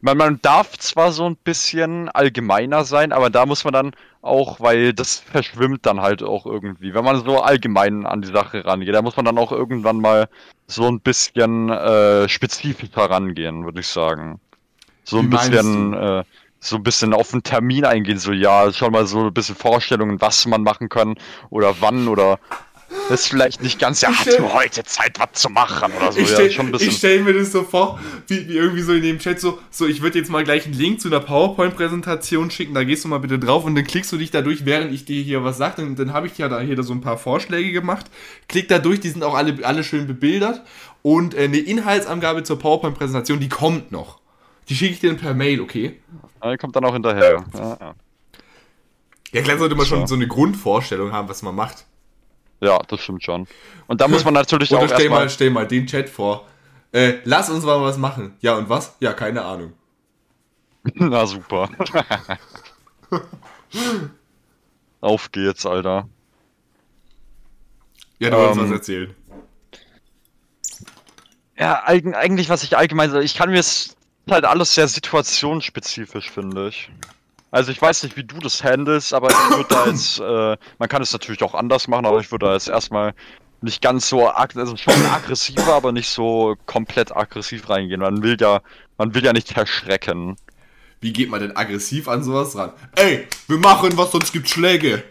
man, 0.00 0.16
man 0.16 0.40
darf 0.42 0.78
zwar 0.78 1.12
so 1.12 1.26
ein 1.26 1.36
bisschen 1.36 2.08
allgemeiner 2.08 2.84
sein, 2.84 3.12
aber 3.12 3.30
da 3.30 3.46
muss 3.46 3.64
man 3.64 3.74
dann 3.74 3.92
auch, 4.28 4.60
weil 4.60 4.92
das 4.92 5.18
verschwimmt 5.18 5.86
dann 5.86 6.00
halt 6.00 6.22
auch 6.22 6.46
irgendwie. 6.46 6.94
Wenn 6.94 7.04
man 7.04 7.24
so 7.24 7.40
allgemein 7.40 8.06
an 8.06 8.22
die 8.22 8.28
Sache 8.28 8.64
rangeht, 8.64 8.94
da 8.94 9.02
muss 9.02 9.16
man 9.16 9.24
dann 9.24 9.38
auch 9.38 9.52
irgendwann 9.52 10.00
mal 10.00 10.28
so 10.66 10.86
ein 10.86 11.00
bisschen 11.00 11.70
äh, 11.70 12.28
spezifischer 12.28 13.10
rangehen, 13.10 13.64
würde 13.64 13.80
ich 13.80 13.88
sagen. 13.88 14.40
So 15.04 15.18
ein 15.18 15.26
Wie 15.26 15.36
bisschen, 15.36 15.94
äh, 15.94 16.24
so 16.60 16.76
ein 16.76 16.82
bisschen 16.82 17.14
auf 17.14 17.30
den 17.30 17.42
Termin 17.42 17.84
eingehen, 17.84 18.18
so 18.18 18.32
ja, 18.32 18.72
schon 18.72 18.92
mal 18.92 19.06
so 19.06 19.26
ein 19.26 19.34
bisschen 19.34 19.56
Vorstellungen, 19.56 20.20
was 20.20 20.46
man 20.46 20.62
machen 20.62 20.88
kann 20.88 21.14
oder 21.50 21.74
wann 21.80 22.08
oder 22.08 22.38
das 23.08 23.20
ist 23.20 23.26
vielleicht 23.28 23.62
nicht 23.62 23.78
ganz, 23.78 24.00
ja, 24.00 24.08
hast 24.08 24.22
stell- 24.22 24.38
du 24.38 24.52
heute 24.52 24.82
Zeit, 24.84 25.18
was 25.18 25.40
zu 25.40 25.50
machen 25.50 25.92
oder 25.96 26.12
so, 26.12 26.18
ich 26.20 26.30
ja, 26.30 26.90
stell, 26.90 27.22
mir 27.22 27.34
das 27.34 27.52
so 27.52 27.62
vor, 27.62 28.00
wie, 28.26 28.48
wie 28.48 28.56
irgendwie 28.56 28.82
so 28.82 28.92
in 28.92 29.02
dem 29.02 29.18
Chat 29.18 29.40
so, 29.40 29.58
so 29.70 29.86
ich 29.86 30.02
würde 30.02 30.18
jetzt 30.18 30.30
mal 30.30 30.44
gleich 30.44 30.64
einen 30.64 30.74
Link 30.74 31.00
zu 31.00 31.08
einer 31.08 31.20
PowerPoint-Präsentation 31.20 32.50
schicken, 32.50 32.74
da 32.74 32.84
gehst 32.84 33.04
du 33.04 33.08
mal 33.08 33.18
bitte 33.18 33.38
drauf 33.38 33.64
und 33.64 33.74
dann 33.74 33.84
klickst 33.84 34.10
du 34.12 34.16
dich 34.16 34.30
da 34.30 34.42
durch, 34.42 34.64
während 34.64 34.92
ich 34.92 35.04
dir 35.04 35.22
hier 35.22 35.44
was 35.44 35.58
sage. 35.58 35.82
Und 35.82 35.98
dann 35.98 36.12
habe 36.12 36.26
ich 36.26 36.38
ja 36.38 36.48
da 36.48 36.60
hier 36.60 36.82
so 36.82 36.92
ein 36.92 37.00
paar 37.00 37.18
Vorschläge 37.18 37.72
gemacht. 37.72 38.06
Klick 38.48 38.68
da 38.68 38.78
durch, 38.78 39.00
die 39.00 39.10
sind 39.10 39.22
auch 39.22 39.34
alle, 39.34 39.58
alle 39.64 39.84
schön 39.84 40.06
bebildert. 40.06 40.62
Und 41.02 41.34
äh, 41.34 41.44
eine 41.44 41.58
Inhaltsangabe 41.58 42.42
zur 42.42 42.58
PowerPoint-Präsentation, 42.58 43.40
die 43.40 43.48
kommt 43.48 43.92
noch. 43.92 44.20
Die 44.68 44.74
schicke 44.74 44.94
ich 44.94 45.00
dir 45.00 45.10
dann 45.10 45.18
per 45.18 45.34
Mail, 45.34 45.60
okay? 45.60 46.00
Ja, 46.42 46.56
kommt 46.56 46.76
dann 46.76 46.84
auch 46.84 46.92
hinterher. 46.92 47.44
Ja, 47.54 47.76
ja. 47.80 47.94
Ja, 49.32 49.42
klar 49.42 49.58
sollte 49.58 49.74
man 49.74 49.86
schon 49.86 50.06
so 50.06 50.14
eine 50.14 50.26
Grundvorstellung 50.26 51.12
haben, 51.12 51.28
was 51.28 51.42
man 51.42 51.54
macht. 51.54 51.84
Ja, 52.60 52.78
das 52.88 53.00
stimmt 53.00 53.22
schon. 53.22 53.46
Und 53.86 54.00
da 54.00 54.08
muss 54.08 54.24
man 54.24 54.34
natürlich 54.34 54.72
Oder 54.72 54.84
auch 54.84 54.88
stell 54.88 55.08
mal, 55.08 55.28
stell 55.30 55.50
mal 55.50 55.66
den 55.66 55.86
Chat 55.86 56.08
vor. 56.08 56.46
Äh, 56.92 57.18
lass 57.24 57.50
uns 57.50 57.64
mal 57.64 57.80
was 57.80 57.98
machen. 57.98 58.36
Ja, 58.40 58.54
und 58.56 58.68
was? 58.68 58.96
Ja, 59.00 59.12
keine 59.12 59.44
Ahnung. 59.44 59.74
Na 60.94 61.26
super. 61.26 61.68
Auf 65.00 65.30
geht's, 65.30 65.66
Alter. 65.66 66.08
Ja, 68.18 68.30
du 68.30 68.36
wolltest 68.36 68.58
Ähm, 68.58 68.64
was 68.64 68.70
erzählen. 68.72 69.14
Ja, 71.56 71.82
eigen, 71.84 72.14
eigentlich, 72.14 72.48
was 72.48 72.62
ich 72.62 72.76
allgemein 72.76 73.14
ich 73.16 73.34
kann 73.34 73.50
mir 73.50 73.58
es 73.58 73.96
halt 74.30 74.44
alles 74.44 74.74
sehr 74.74 74.88
situationsspezifisch, 74.88 76.30
finde 76.30 76.68
ich. 76.68 76.90
Also 77.50 77.72
ich 77.72 77.80
weiß 77.80 78.02
nicht, 78.02 78.16
wie 78.16 78.24
du 78.24 78.38
das 78.38 78.62
handelst, 78.62 79.14
aber 79.14 79.30
ich 79.30 79.56
würde 79.56 79.68
da 79.70 79.86
jetzt, 79.86 80.20
äh, 80.20 80.56
man 80.78 80.88
kann 80.88 81.00
es 81.02 81.12
natürlich 81.12 81.42
auch 81.42 81.54
anders 81.54 81.88
machen, 81.88 82.04
aber 82.04 82.20
ich 82.20 82.30
würde 82.30 82.46
da 82.46 82.52
jetzt 82.52 82.68
erstmal 82.68 83.14
nicht 83.62 83.82
ganz 83.82 84.08
so, 84.08 84.28
also 84.28 84.76
schon 84.76 85.06
aggressiver, 85.06 85.74
aber 85.74 85.92
nicht 85.92 86.08
so 86.08 86.56
komplett 86.66 87.16
aggressiv 87.16 87.68
reingehen. 87.70 88.00
Man 88.00 88.22
will 88.22 88.36
ja, 88.38 88.60
man 88.98 89.14
will 89.14 89.24
ja 89.24 89.32
nicht 89.32 89.52
verschrecken. 89.52 90.36
Wie 91.00 91.12
geht 91.12 91.30
man 91.30 91.40
denn 91.40 91.56
aggressiv 91.56 92.08
an 92.08 92.22
sowas 92.22 92.56
ran? 92.56 92.72
Ey, 92.96 93.26
wir 93.46 93.58
machen 93.58 93.96
was, 93.96 94.12
sonst 94.12 94.32
gibt's 94.32 94.50
Schläge. 94.50 95.04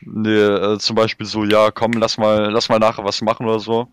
Nee, 0.00 0.30
äh, 0.30 0.78
zum 0.78 0.96
Beispiel 0.96 1.26
so, 1.26 1.44
ja, 1.44 1.70
komm, 1.70 1.92
lass 1.92 2.18
mal, 2.18 2.50
lass 2.50 2.68
mal 2.68 2.78
nachher 2.78 3.04
was 3.04 3.22
machen 3.22 3.46
oder 3.46 3.60
so. 3.60 3.88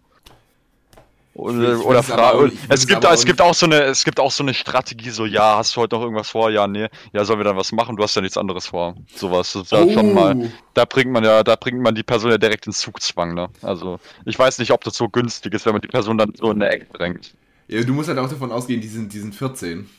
Oder, 1.34 1.78
Ich 1.78 1.86
oder 1.86 2.04
Frage. 2.04 2.52
Es 2.68 2.86
gibt, 2.86 3.04
es 3.06 3.26
gibt 3.26 3.40
auch 3.40 3.54
so 3.54 3.66
eine, 3.66 3.84
es 3.84 4.04
gibt 4.04 4.20
auch 4.20 4.32
so 4.32 4.44
eine 4.44 4.54
Strategie, 4.54 5.10
so, 5.12 5.26
ja, 5.26 5.58
hast 5.58 5.76
du 5.76 5.82
heute 5.82 5.96
noch 5.96 6.04
irgendwas 6.04 6.30
vor? 6.30 6.50
Ja, 6.50 6.68
nee. 6.68 6.88
Ja, 7.14 7.24
sollen 7.24 7.40
wir 7.40 7.46
dann 7.46 7.56
was 7.56 7.72
machen? 7.72 7.96
Du 7.96 8.04
hast 8.04 8.16
ja 8.16 8.22
nichts 8.22 8.38
anderes 8.38 8.68
vor. 8.68 8.96
Sowas. 9.16 9.54
Das 9.54 9.72
ja 9.72 9.90
schon 9.92 10.14
mal. 10.14 10.36
Oh. 10.36 10.52
Da 10.74 10.84
bringt 10.86 11.12
man 11.12 11.24
ja, 11.24 11.44
da 11.44 11.56
bringt 11.56 11.80
man 11.80 11.96
die 11.96 12.04
Person 12.04 12.32
ja 12.32 12.38
direkt 12.38 12.68
in 12.68 12.74
Zugzwang, 12.74 13.34
ne? 13.34 13.50
Also, 13.62 14.00
ich 14.26 14.38
weiß 14.38 14.60
nicht, 14.60 14.72
ob 14.72 14.84
das 14.84 14.96
so 14.96 15.08
günstig 15.08 15.54
ist, 15.54 15.66
wenn 15.66 15.74
man 15.74 15.82
die 15.82 15.88
Person 15.88 16.18
dann 16.18 16.34
so 16.36 16.52
in 16.52 16.62
eine 16.62 16.72
Ecke 16.72 16.88
drängt. 16.92 17.34
Ja, 17.68 17.82
du 17.82 17.94
musst 17.94 18.10
halt 18.10 18.20
auch 18.20 18.30
davon 18.30 18.52
ausgehen, 18.52 18.82
die 18.82 18.90
sind, 18.90 19.14
die 19.14 19.20
sind 19.20 19.34
14. 19.34 19.90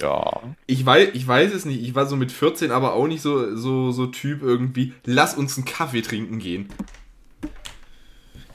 Ja. 0.00 0.42
Ich 0.66 0.84
weiß, 0.84 1.10
ich 1.14 1.26
weiß 1.26 1.52
es 1.52 1.64
nicht. 1.64 1.82
Ich 1.82 1.94
war 1.94 2.06
so 2.06 2.16
mit 2.16 2.30
14, 2.30 2.70
aber 2.70 2.92
auch 2.92 3.06
nicht 3.06 3.22
so, 3.22 3.56
so, 3.56 3.90
so 3.90 4.06
Typ 4.06 4.42
irgendwie, 4.42 4.92
lass 5.04 5.34
uns 5.34 5.56
einen 5.56 5.64
Kaffee 5.64 6.02
trinken 6.02 6.38
gehen. 6.38 6.68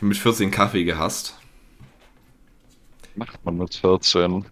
Mit 0.01 0.17
14 0.17 0.51
Kaffee 0.51 0.83
gehasst. 0.83 1.37
Macht 3.15 3.43
man 3.45 3.57
mit 3.57 3.73
14. 3.73 4.45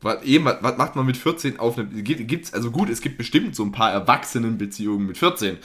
Was, 0.00 0.22
eben, 0.24 0.44
was, 0.44 0.62
was 0.62 0.76
macht 0.76 0.96
man 0.96 1.06
mit 1.06 1.16
14 1.16 1.58
auf. 1.58 1.76
Gibt, 1.76 2.26
gibt's, 2.26 2.52
also 2.52 2.70
gut, 2.70 2.88
es 2.88 3.00
gibt 3.00 3.18
bestimmt 3.18 3.54
so 3.54 3.62
ein 3.64 3.72
paar 3.72 3.92
Erwachsenenbeziehungen 3.92 5.06
mit 5.06 5.18
14. 5.18 5.58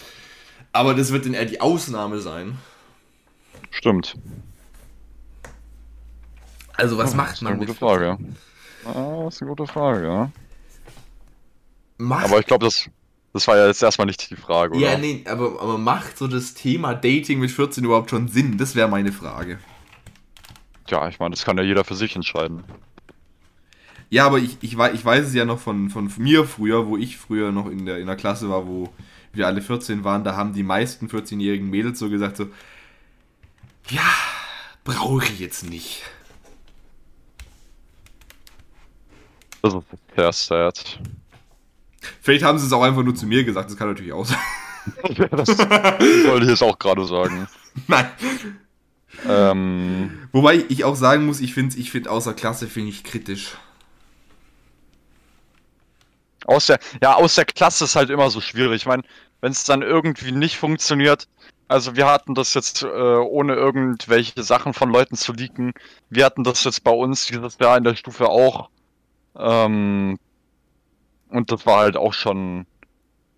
Aber 0.73 0.93
das 0.93 1.11
wird 1.11 1.25
dann 1.25 1.33
eher 1.33 1.45
die 1.45 1.61
Ausnahme 1.61 2.19
sein. 2.19 2.57
Stimmt. 3.71 4.15
Also, 6.73 6.97
was 6.97 7.11
Das 7.11 7.15
macht 7.15 7.33
ist 7.33 7.41
man 7.41 7.53
eine 7.53 7.59
mit 7.59 7.67
gute 7.67 7.79
Frage. 7.79 8.17
Ah, 8.85 9.23
das 9.23 9.35
ist 9.35 9.41
eine 9.41 9.49
gute 9.49 9.65
Frage, 9.67 10.05
ja. 10.07 10.31
Macht, 11.97 12.25
Aber 12.25 12.39
ich 12.39 12.45
glaube, 12.45 12.65
das, 12.65 12.89
das 13.37 13.47
war 13.47 13.57
ja 13.57 13.67
jetzt 13.67 13.83
erstmal 13.83 14.07
nicht 14.07 14.29
die 14.29 14.35
Frage, 14.35 14.75
oder? 14.75 14.91
ja, 14.91 14.97
nee, 14.97 15.23
aber, 15.27 15.61
aber 15.61 15.77
macht 15.77 16.17
so 16.17 16.27
das 16.27 16.53
Thema 16.53 16.93
Dating 16.95 17.39
mit 17.39 17.51
14 17.51 17.83
überhaupt 17.83 18.09
schon 18.09 18.27
Sinn? 18.27 18.57
Das 18.57 18.75
wäre 18.75 18.87
meine 18.87 19.11
Frage. 19.11 19.59
Tja, 20.87 21.07
ich 21.09 21.19
meine, 21.19 21.35
das 21.35 21.45
kann 21.45 21.57
ja 21.57 21.63
jeder 21.63 21.83
für 21.83 21.95
sich 21.95 22.15
entscheiden. 22.15 22.63
Ja, 24.09 24.25
aber 24.25 24.39
ich, 24.39 24.57
ich, 24.61 24.77
wei- 24.77 24.93
ich 24.93 25.03
weiß 25.03 25.27
es 25.27 25.33
ja 25.33 25.45
noch 25.45 25.59
von, 25.59 25.89
von 25.89 26.11
mir 26.17 26.45
früher, 26.45 26.87
wo 26.87 26.97
ich 26.97 27.17
früher 27.17 27.51
noch 27.51 27.67
in 27.67 27.85
der, 27.85 27.97
in 27.99 28.07
der 28.07 28.15
Klasse 28.15 28.49
war, 28.49 28.65
wo 28.65 28.89
wir 29.33 29.45
alle 29.47 29.61
14 29.61 30.03
waren, 30.03 30.23
da 30.23 30.35
haben 30.35 30.53
die 30.53 30.63
meisten 30.63 31.07
14-jährigen 31.09 31.69
Mädels 31.69 31.99
so 31.99 32.09
gesagt 32.09 32.37
so, 32.37 32.47
ja, 33.89 34.01
brauche 34.83 35.25
ich 35.25 35.39
jetzt 35.39 35.69
nicht. 35.69 36.03
Das 39.61 39.73
ist 39.73 39.83
sehr 40.15 40.31
sad. 40.33 40.99
Vielleicht 42.21 42.43
haben 42.43 42.57
sie 42.59 42.65
es 42.67 42.73
auch 42.73 42.83
einfach 42.83 43.03
nur 43.03 43.15
zu 43.15 43.25
mir 43.25 43.43
gesagt, 43.43 43.69
das 43.69 43.77
kann 43.77 43.87
natürlich 43.87 44.13
auch 44.13 44.25
sein. 44.25 44.37
das 45.31 45.49
wollte 45.49 46.43
ich 46.43 46.49
jetzt 46.49 46.63
auch 46.63 46.77
gerade 46.79 47.05
sagen. 47.05 47.47
Nein. 47.87 48.09
Ähm, 49.27 50.29
Wobei 50.31 50.63
ich 50.69 50.83
auch 50.83 50.95
sagen 50.95 51.25
muss, 51.25 51.41
ich 51.41 51.53
finde 51.53 51.77
ich 51.77 51.91
find 51.91 52.07
außer 52.07 52.33
Klasse 52.33 52.67
finde 52.67 52.89
ich 52.89 53.03
kritisch. 53.03 53.57
aus 56.47 56.67
der, 56.67 56.79
ja, 57.01 57.13
aus 57.15 57.35
der 57.35 57.45
Klasse 57.45 57.83
ist 57.83 57.95
halt 57.95 58.09
immer 58.09 58.29
so 58.29 58.41
schwierig. 58.41 58.81
Ich 58.81 58.85
meine, 58.85 59.03
wenn 59.41 59.51
es 59.51 59.63
dann 59.65 59.81
irgendwie 59.81 60.31
nicht 60.31 60.57
funktioniert, 60.57 61.27
also 61.67 61.95
wir 61.95 62.07
hatten 62.07 62.33
das 62.33 62.53
jetzt, 62.53 62.83
äh, 62.83 62.87
ohne 62.87 63.53
irgendwelche 63.53 64.41
Sachen 64.43 64.73
von 64.73 64.89
Leuten 64.89 65.15
zu 65.15 65.33
leaken, 65.33 65.73
wir 66.09 66.25
hatten 66.25 66.43
das 66.43 66.63
jetzt 66.63 66.83
bei 66.83 66.91
uns 66.91 67.25
dieses 67.25 67.57
Jahr 67.59 67.77
in 67.77 67.83
der 67.83 67.95
Stufe 67.95 68.29
auch. 68.29 68.69
Ähm, 69.37 70.17
und 71.29 71.51
das 71.51 71.65
war 71.65 71.79
halt 71.79 71.97
auch 71.97 72.13
schon 72.13 72.65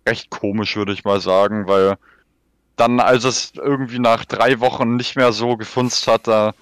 recht 0.06 0.30
komisch, 0.30 0.76
würde 0.76 0.92
ich 0.92 1.04
mal 1.04 1.20
sagen, 1.20 1.66
weil 1.66 1.96
dann, 2.76 3.00
als 3.00 3.24
es 3.24 3.52
irgendwie 3.54 3.98
nach 3.98 4.24
drei 4.24 4.60
Wochen 4.60 4.96
nicht 4.96 5.16
mehr 5.16 5.32
so 5.32 5.56
gefunzt 5.56 6.06
hat, 6.06 6.26
da 6.26 6.54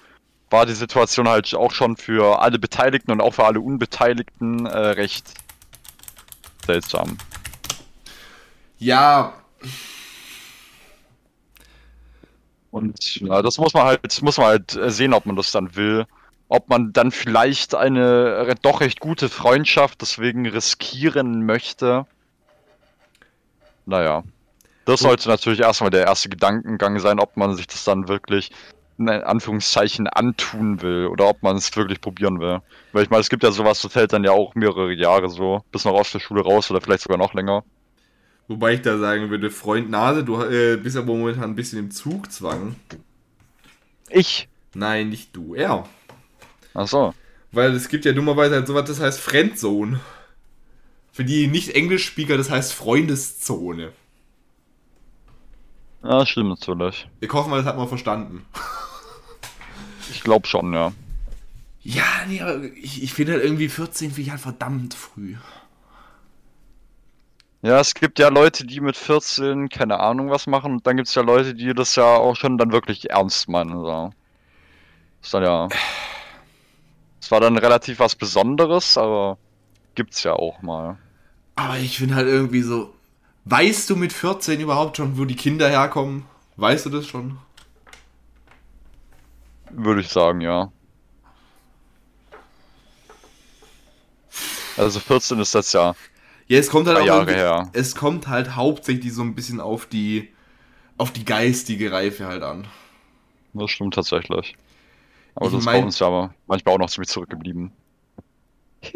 war 0.49 0.65
die 0.65 0.73
Situation 0.73 1.29
halt 1.29 1.53
auch 1.53 1.71
schon 1.71 1.95
für 1.95 2.41
alle 2.41 2.59
Beteiligten 2.59 3.11
und 3.11 3.21
auch 3.21 3.35
für 3.35 3.45
alle 3.45 3.61
Unbeteiligten 3.61 4.65
äh, 4.65 4.77
recht 4.77 5.33
seltsam. 6.65 7.17
Ja, 8.79 9.33
Und 12.71 13.15
ja, 13.15 13.41
das 13.41 13.57
muss 13.57 13.73
man 13.73 13.85
halt, 13.85 14.21
muss 14.21 14.37
man 14.37 14.47
halt 14.47 14.75
äh, 14.75 14.91
sehen, 14.91 15.13
ob 15.13 15.25
man 15.25 15.35
das 15.35 15.51
dann 15.51 15.75
will. 15.75 16.05
Ob 16.49 16.67
man 16.67 16.91
dann 16.91 17.11
vielleicht 17.11 17.75
eine 17.75 18.53
doch 18.61 18.81
recht 18.81 18.99
gute 18.99 19.29
Freundschaft 19.29 20.01
deswegen 20.01 20.47
riskieren 20.47 21.45
möchte. 21.45 22.05
Naja. 23.85 24.23
Das 24.85 25.01
sollte 25.01 25.29
natürlich 25.29 25.59
erstmal 25.59 25.91
der 25.91 26.05
erste 26.05 26.29
Gedankengang 26.29 26.99
sein, 26.99 27.19
ob 27.19 27.37
man 27.37 27.55
sich 27.55 27.67
das 27.67 27.83
dann 27.83 28.07
wirklich 28.07 28.51
in 28.97 29.07
Anführungszeichen 29.07 30.07
antun 30.07 30.81
will 30.81 31.05
oder 31.05 31.29
ob 31.29 31.41
man 31.43 31.55
es 31.55 31.75
wirklich 31.77 32.01
probieren 32.01 32.39
will. 32.39 32.59
Weil 32.91 33.03
ich 33.03 33.09
meine, 33.09 33.21
es 33.21 33.29
gibt 33.29 33.43
ja 33.43 33.51
sowas, 33.51 33.81
das 33.81 33.95
hält 33.95 34.11
dann 34.11 34.23
ja 34.23 34.31
auch 34.31 34.55
mehrere 34.55 34.91
Jahre 34.91 35.29
so, 35.29 35.63
bis 35.71 35.85
noch 35.85 35.93
aus 35.93 36.11
der 36.11 36.19
Schule 36.19 36.41
raus 36.41 36.69
oder 36.69 36.81
vielleicht 36.81 37.03
sogar 37.03 37.17
noch 37.17 37.33
länger. 37.33 37.63
wobei 38.47 38.73
ich 38.73 38.81
da 38.81 38.97
sagen 38.97 39.29
würde, 39.29 39.51
Freund 39.51 39.89
Nase, 39.89 40.23
du 40.23 40.41
äh, 40.41 40.75
bist 40.75 40.97
aber 40.97 41.13
momentan 41.13 41.51
ein 41.51 41.55
bisschen 41.55 41.79
im 41.79 41.91
Zugzwang. 41.91 42.75
Ich? 44.09 44.49
Nein, 44.73 45.09
nicht 45.09 45.35
du, 45.35 45.53
er. 45.53 45.85
Ach 46.73 46.87
so. 46.87 47.13
Weil 47.51 47.73
es 47.73 47.87
gibt 47.89 48.05
ja 48.05 48.11
dummerweise 48.11 48.55
halt 48.55 48.67
sowas, 48.67 48.87
das 48.87 48.99
heißt 48.99 49.19
Friendzone. 49.19 49.99
Für 51.11 51.23
die 51.23 51.47
Nicht-Englisch-Speaker, 51.47 52.37
das 52.37 52.49
heißt 52.49 52.73
Freundeszone. 52.73 53.91
Ja, 56.03 56.25
stimmt 56.25 56.49
natürlich. 56.49 57.07
Ich 57.19 57.31
hoffe 57.33 57.49
mal, 57.49 57.57
das 57.57 57.65
hat 57.65 57.77
man 57.77 57.87
verstanden. 57.87 58.45
Ich 60.11 60.23
glaube 60.23 60.47
schon, 60.47 60.73
ja. 60.73 60.91
Ja, 61.81 62.03
nee, 62.27 62.41
aber 62.41 62.63
ich, 62.63 63.03
ich 63.03 63.13
finde 63.13 63.33
halt 63.33 63.43
irgendwie 63.43 63.69
14 63.69 64.09
finde 64.09 64.21
ich 64.21 64.31
halt 64.31 64.41
verdammt 64.41 64.95
früh. 64.95 65.35
Ja, 67.61 67.79
es 67.79 67.93
gibt 67.93 68.19
ja 68.19 68.29
Leute, 68.29 68.65
die 68.65 68.79
mit 68.79 68.95
14 68.95 69.69
keine 69.69 69.99
Ahnung 69.99 70.29
was 70.29 70.47
machen 70.47 70.73
und 70.73 70.87
dann 70.87 70.95
gibt 70.97 71.09
es 71.09 71.15
ja 71.15 71.21
Leute, 71.21 71.53
die 71.53 71.73
das 71.73 71.95
ja 71.95 72.05
auch 72.05 72.35
schon 72.35 72.57
dann 72.57 72.71
wirklich 72.71 73.09
ernst 73.09 73.49
meinen. 73.49 73.81
So. 73.81 74.11
Ist 75.21 75.33
dann 75.33 75.43
ja. 75.43 75.67
Es 77.21 77.31
war 77.31 77.39
dann 77.41 77.57
relativ 77.57 77.99
was 77.99 78.15
Besonderes, 78.15 78.97
aber 78.97 79.37
gibt's 79.95 80.23
ja 80.23 80.33
auch 80.33 80.61
mal. 80.61 80.97
Aber 81.55 81.77
ich 81.77 81.97
finde 81.97 82.15
halt 82.15 82.27
irgendwie 82.27 82.61
so, 82.61 82.93
weißt 83.45 83.89
du 83.89 83.95
mit 83.95 84.13
14 84.13 84.59
überhaupt 84.59 84.97
schon, 84.97 85.17
wo 85.17 85.25
die 85.25 85.35
Kinder 85.35 85.69
herkommen? 85.69 86.25
Weißt 86.55 86.85
du 86.85 86.89
das 86.89 87.05
schon? 87.07 87.37
Würde 89.71 90.01
ich 90.01 90.09
sagen, 90.09 90.41
ja. 90.41 90.71
Also 94.77 94.99
14 94.99 95.39
ist 95.39 95.53
das 95.53 95.73
ja. 95.73 95.95
Ja, 96.47 96.57
es 96.57 96.69
kommt 96.69 96.87
halt 96.87 96.97
auch 96.97 97.05
Jahre 97.05 97.33
her. 97.33 97.69
es 97.73 97.95
kommt 97.95 98.27
halt 98.27 98.55
hauptsächlich 98.55 99.13
so 99.13 99.21
ein 99.21 99.35
bisschen 99.35 99.59
auf 99.59 99.85
die 99.85 100.29
auf 100.97 101.11
die 101.11 101.25
geistige 101.25 101.91
Reife 101.91 102.27
halt 102.27 102.43
an. 102.43 102.67
Das 103.53 103.71
stimmt 103.71 103.93
tatsächlich. 103.93 104.55
Aber 105.39 105.47
Ich 105.47 105.53
das 105.53 105.61
ist 105.61 105.65
bei 105.67 105.81
uns 105.81 105.99
ja 105.99 106.07
aber 106.07 106.33
manchmal 106.47 106.75
auch 106.75 106.79
noch 106.79 106.89
ziemlich 106.89 107.07
zurückgeblieben. 107.07 107.71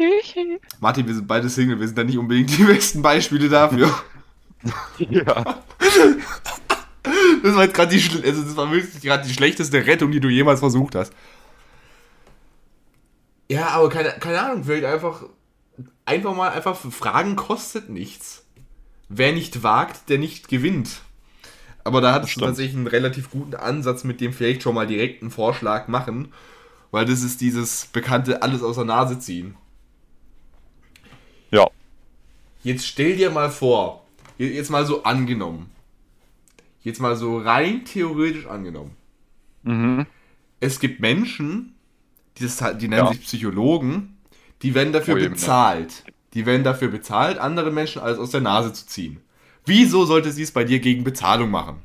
Martin, 0.80 1.06
wir 1.06 1.14
sind 1.14 1.26
beide 1.26 1.48
Single, 1.48 1.80
wir 1.80 1.86
sind 1.86 1.96
da 1.96 2.04
nicht 2.04 2.18
unbedingt 2.18 2.56
die 2.56 2.64
besten 2.64 3.00
Beispiele 3.00 3.48
dafür. 3.48 3.90
ja. 4.98 5.62
Das 7.42 7.54
war 7.54 7.64
jetzt 7.64 7.74
gerade 7.74 7.96
die, 7.96 8.22
also 8.24 8.42
das 8.42 8.56
war 8.56 8.70
wirklich 8.70 9.02
gerade 9.02 9.26
die 9.26 9.32
schlechteste 9.32 9.86
Rettung, 9.86 10.10
die 10.10 10.20
du 10.20 10.28
jemals 10.28 10.60
versucht 10.60 10.94
hast. 10.94 11.14
Ja, 13.48 13.68
aber 13.68 13.88
keine, 13.88 14.10
keine 14.10 14.40
Ahnung, 14.40 14.64
vielleicht 14.64 14.84
einfach, 14.84 15.22
einfach 16.04 16.34
mal 16.34 16.50
einfach 16.50 16.76
Fragen 16.76 17.36
kostet 17.36 17.88
nichts. 17.88 18.44
Wer 19.08 19.32
nicht 19.32 19.62
wagt, 19.62 20.10
der 20.10 20.18
nicht 20.18 20.48
gewinnt. 20.48 21.00
Aber 21.84 22.00
da 22.00 22.12
hattest 22.14 22.36
du 22.36 22.40
tatsächlich 22.40 22.76
einen 22.76 22.86
relativ 22.86 23.30
guten 23.30 23.54
Ansatz, 23.54 24.04
mit 24.04 24.20
dem 24.20 24.32
vielleicht 24.32 24.62
schon 24.62 24.74
mal 24.74 24.86
direkt 24.86 25.20
einen 25.22 25.30
Vorschlag 25.30 25.86
machen. 25.88 26.32
Weil 26.90 27.04
das 27.04 27.22
ist 27.22 27.40
dieses 27.40 27.86
bekannte 27.86 28.42
alles 28.42 28.62
aus 28.62 28.76
der 28.76 28.84
Nase 28.86 29.18
ziehen. 29.18 29.56
Ja. 31.50 31.68
Jetzt 32.62 32.86
stell 32.86 33.16
dir 33.16 33.30
mal 33.30 33.50
vor, 33.50 34.04
je- 34.38 34.50
jetzt 34.52 34.70
mal 34.70 34.86
so 34.86 35.02
angenommen. 35.04 35.70
Jetzt 36.82 37.00
mal 37.00 37.16
so 37.16 37.38
rein 37.38 37.84
theoretisch 37.84 38.46
angenommen. 38.46 38.92
Mhm. 39.62 40.06
Es 40.60 40.80
gibt 40.80 41.00
Menschen, 41.00 41.74
die, 42.38 42.44
das, 42.44 42.60
halt- 42.62 42.80
die 42.80 42.88
nennen 42.88 43.06
Ja. 43.06 43.12
sich 43.12 43.22
Psychologen, 43.22 44.16
die 44.62 44.74
werden 44.74 44.92
dafür 44.92 45.16
Oh, 45.16 45.18
bezahlt. 45.18 46.04
Die 46.32 46.46
werden 46.46 46.64
dafür 46.64 46.88
bezahlt, 46.88 47.38
andere 47.38 47.70
Menschen 47.70 48.02
alles 48.02 48.18
aus 48.18 48.30
der 48.30 48.40
Nase 48.40 48.72
zu 48.72 48.86
ziehen. 48.86 49.20
Wieso 49.66 50.04
sollte 50.04 50.30
sie 50.32 50.42
es 50.42 50.52
bei 50.52 50.64
dir 50.64 50.78
gegen 50.80 51.04
Bezahlung 51.04 51.50
machen? 51.50 51.80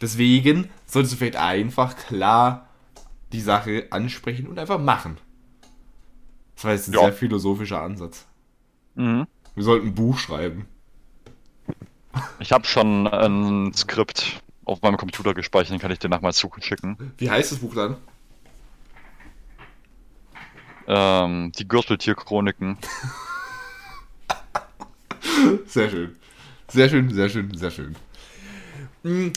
Deswegen 0.00 0.70
solltest 0.86 1.14
du 1.14 1.18
vielleicht 1.18 1.36
einfach 1.36 1.96
klar 1.96 2.68
die 3.32 3.40
Sache 3.40 3.86
ansprechen 3.90 4.46
und 4.46 4.58
einfach 4.58 4.78
machen. 4.78 5.18
Das 6.54 6.64
war 6.64 6.72
jetzt 6.72 6.88
ein 6.88 6.94
Ja. 6.94 7.00
sehr 7.00 7.12
philosophischer 7.12 7.82
Ansatz. 7.82 8.26
Mhm. 8.94 9.26
Wir 9.54 9.64
sollten 9.64 9.88
ein 9.88 9.94
Buch 9.94 10.18
schreiben. 10.18 10.66
Ich 12.38 12.52
habe 12.52 12.66
schon 12.66 13.06
ein 13.06 13.74
Skript 13.74 14.40
auf 14.64 14.80
meinem 14.82 14.96
Computer 14.96 15.34
gespeichert, 15.34 15.72
den 15.72 15.78
kann 15.80 15.90
ich 15.90 15.98
dir 15.98 16.08
nachher 16.08 16.22
mal 16.22 16.32
zuschicken. 16.32 17.12
Wie 17.18 17.30
heißt 17.30 17.52
das 17.52 17.58
Buch 17.58 17.74
dann? 17.74 17.96
Ähm, 20.86 21.52
die 21.58 21.68
Gürteltierchroniken. 21.68 22.78
Sehr 25.66 25.90
schön. 25.90 26.16
Sehr 26.76 26.90
schön, 26.90 27.10
sehr 27.10 27.30
schön, 27.30 27.56
sehr 27.56 27.70
schön. 27.70 27.96
Mm, 29.02 29.28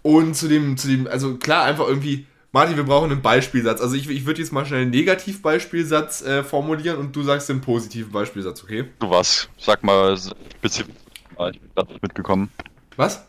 Und 0.00 0.34
zu 0.34 0.48
dem, 0.48 0.78
zu 0.78 0.88
dem, 0.88 1.06
also 1.06 1.36
klar, 1.36 1.64
einfach 1.66 1.86
irgendwie, 1.86 2.24
Martin, 2.50 2.76
wir 2.78 2.84
brauchen 2.84 3.12
einen 3.12 3.20
Beispielsatz. 3.20 3.82
Also 3.82 3.94
ich, 3.94 4.08
ich 4.08 4.24
würde 4.24 4.40
jetzt 4.40 4.52
mal 4.52 4.64
schnell 4.64 4.80
einen 4.80 4.90
Negativbeispielsatz 4.90 6.22
äh, 6.22 6.42
formulieren 6.42 6.96
und 6.96 7.14
du 7.14 7.22
sagst 7.22 7.50
den 7.50 7.60
positiven 7.60 8.10
Beispielsatz, 8.10 8.64
okay? 8.64 8.86
Du 9.00 9.10
was? 9.10 9.50
Sag 9.58 9.84
mal 9.84 10.16
spezifisch. 10.16 10.94
Ah, 11.36 11.50
Ich 11.50 11.60
bin 11.60 11.68
gerade 11.74 11.92
nicht 11.92 12.02
mitgekommen. 12.02 12.48
Was? 12.96 13.22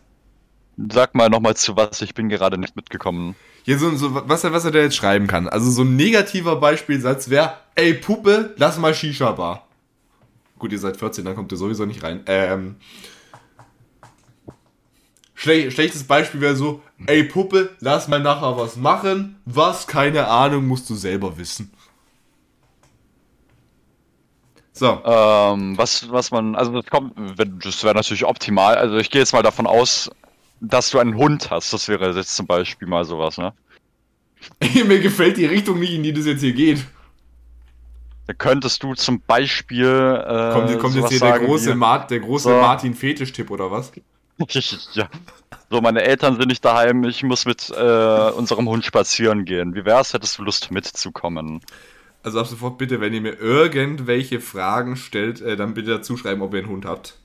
Sag 0.89 1.13
mal 1.13 1.27
nochmal 1.29 1.57
zu 1.57 1.75
was, 1.75 2.01
ich 2.01 2.13
bin 2.13 2.29
gerade 2.29 2.57
nicht 2.57 2.77
mitgekommen. 2.77 3.35
Hier 3.65 3.77
so, 3.77 3.93
so 3.97 4.15
was, 4.29 4.45
er, 4.45 4.53
was 4.53 4.63
er 4.63 4.71
da 4.71 4.79
jetzt 4.79 4.95
schreiben 4.95 5.27
kann. 5.27 5.49
Also 5.49 5.69
so 5.69 5.81
ein 5.81 5.97
negativer 5.97 6.55
Beispielsatz 6.55 7.29
wäre, 7.29 7.57
ey 7.75 7.93
Puppe, 7.93 8.53
lass 8.55 8.77
mal 8.77 8.93
Shisha-Bar. 8.93 9.67
Gut, 10.57 10.71
ihr 10.71 10.79
seid 10.79 10.95
14, 10.95 11.25
dann 11.25 11.35
kommt 11.35 11.51
ihr 11.51 11.57
sowieso 11.57 11.85
nicht 11.85 12.03
rein. 12.03 12.21
Ähm, 12.25 12.75
schle 15.39 15.71
schlechtes 15.71 16.03
Beispiel 16.03 16.41
wäre 16.41 16.55
so, 16.55 16.81
ey 17.07 17.23
Puppe, 17.23 17.69
lass 17.79 18.07
mal 18.09 18.19
nachher 18.19 18.57
was 18.57 18.75
machen. 18.75 19.37
Was, 19.45 19.87
keine 19.87 20.27
Ahnung, 20.27 20.67
musst 20.67 20.89
du 20.89 20.95
selber 20.95 21.37
wissen. 21.37 21.71
So, 24.73 25.01
Ähm, 25.03 25.77
was, 25.77 26.09
was 26.11 26.31
man, 26.31 26.55
also 26.55 26.71
das 26.81 26.85
kommt, 26.89 27.13
das 27.65 27.83
wäre 27.83 27.95
natürlich 27.95 28.25
optimal. 28.25 28.75
Also 28.75 28.97
ich 28.97 29.09
gehe 29.09 29.19
jetzt 29.21 29.33
mal 29.33 29.43
davon 29.43 29.67
aus, 29.67 30.09
dass 30.61 30.89
du 30.91 30.99
einen 30.99 31.15
Hund 31.15 31.49
hast. 31.51 31.73
Das 31.73 31.87
wäre 31.87 32.11
jetzt 32.15 32.35
zum 32.35 32.45
Beispiel 32.47 32.87
mal 32.87 33.03
sowas, 33.05 33.37
ne? 33.37 33.53
mir 34.85 34.99
gefällt 34.99 35.37
die 35.37 35.45
Richtung 35.45 35.79
nicht, 35.79 35.93
in 35.93 36.03
die 36.03 36.13
das 36.13 36.25
jetzt 36.25 36.41
hier 36.41 36.53
geht. 36.53 36.85
Da 38.27 38.33
könntest 38.33 38.83
du 38.83 38.93
zum 38.93 39.21
Beispiel. 39.21 39.85
Äh, 39.87 40.53
Kommt, 40.53 40.79
kommt 40.79 40.95
jetzt 40.95 41.09
hier 41.09 41.19
der 41.19 41.29
sagen 41.29 41.45
große, 41.45 41.71
wie- 41.71 41.75
Mar 41.75 42.07
der 42.07 42.19
große 42.19 42.43
So. 42.49 42.49
Martin-Fetisch-Tipp 42.61 43.49
oder 43.51 43.71
was? 43.71 43.91
ja. 44.93 45.09
So, 45.69 45.81
meine 45.81 46.01
Eltern 46.01 46.37
sind 46.37 46.47
nicht 46.47 46.65
daheim, 46.65 47.03
ich 47.03 47.21
muss 47.23 47.45
mit 47.45 47.69
äh, 47.69 48.31
unserem 48.31 48.67
Hund 48.67 48.83
spazieren 48.85 49.45
gehen. 49.45 49.75
Wie 49.75 49.85
wär's, 49.85 50.13
hättest 50.13 50.39
du 50.39 50.43
Lust 50.43 50.71
mitzukommen? 50.71 51.61
Also 52.23 52.39
ab 52.39 52.47
sofort 52.47 52.77
bitte, 52.77 52.99
wenn 53.01 53.13
ihr 53.13 53.21
mir 53.21 53.39
irgendwelche 53.39 54.39
Fragen 54.39 54.95
stellt, 54.95 55.41
äh, 55.41 55.55
dann 55.55 55.73
bitte 55.73 55.91
dazu 55.91 56.17
schreiben, 56.17 56.41
ob 56.41 56.53
ihr 56.53 56.59
einen 56.59 56.69
Hund 56.69 56.85
habt. 56.85 57.17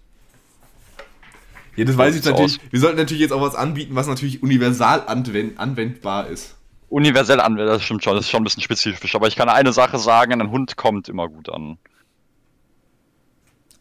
Ja, 1.77 1.85
das 1.85 1.97
weiß 1.97 2.17
ich 2.17 2.25
natürlich. 2.25 2.61
aus. 2.61 2.71
Wir 2.71 2.81
sollten 2.81 2.99
natürlich 2.99 3.23
jetzt 3.23 3.33
auch 3.33 3.41
was 3.41 3.55
anbieten, 3.55 3.95
was 3.97 4.07
natürlich 4.07 4.43
universal 4.43 5.03
anwend 5.07 5.59
anwendbar 5.59 6.29
ist. 6.29 6.57
Universell 6.89 7.41
anwenden, 7.41 7.67
das 7.67 7.83
stimmt 7.83 8.05
schon, 8.05 8.15
das 8.15 8.27
ist 8.27 8.31
schon 8.31 8.43
ein 8.43 8.45
bisschen 8.45 8.63
spezifisch. 8.63 9.15
Aber 9.17 9.27
ich 9.27 9.35
kann 9.35 9.49
eine 9.49 9.73
Sache 9.73 9.99
sagen, 9.99 10.41
ein 10.41 10.51
Hund 10.51 10.77
kommt 10.77 11.09
immer 11.09 11.29
gut 11.29 11.49
an. 11.49 11.79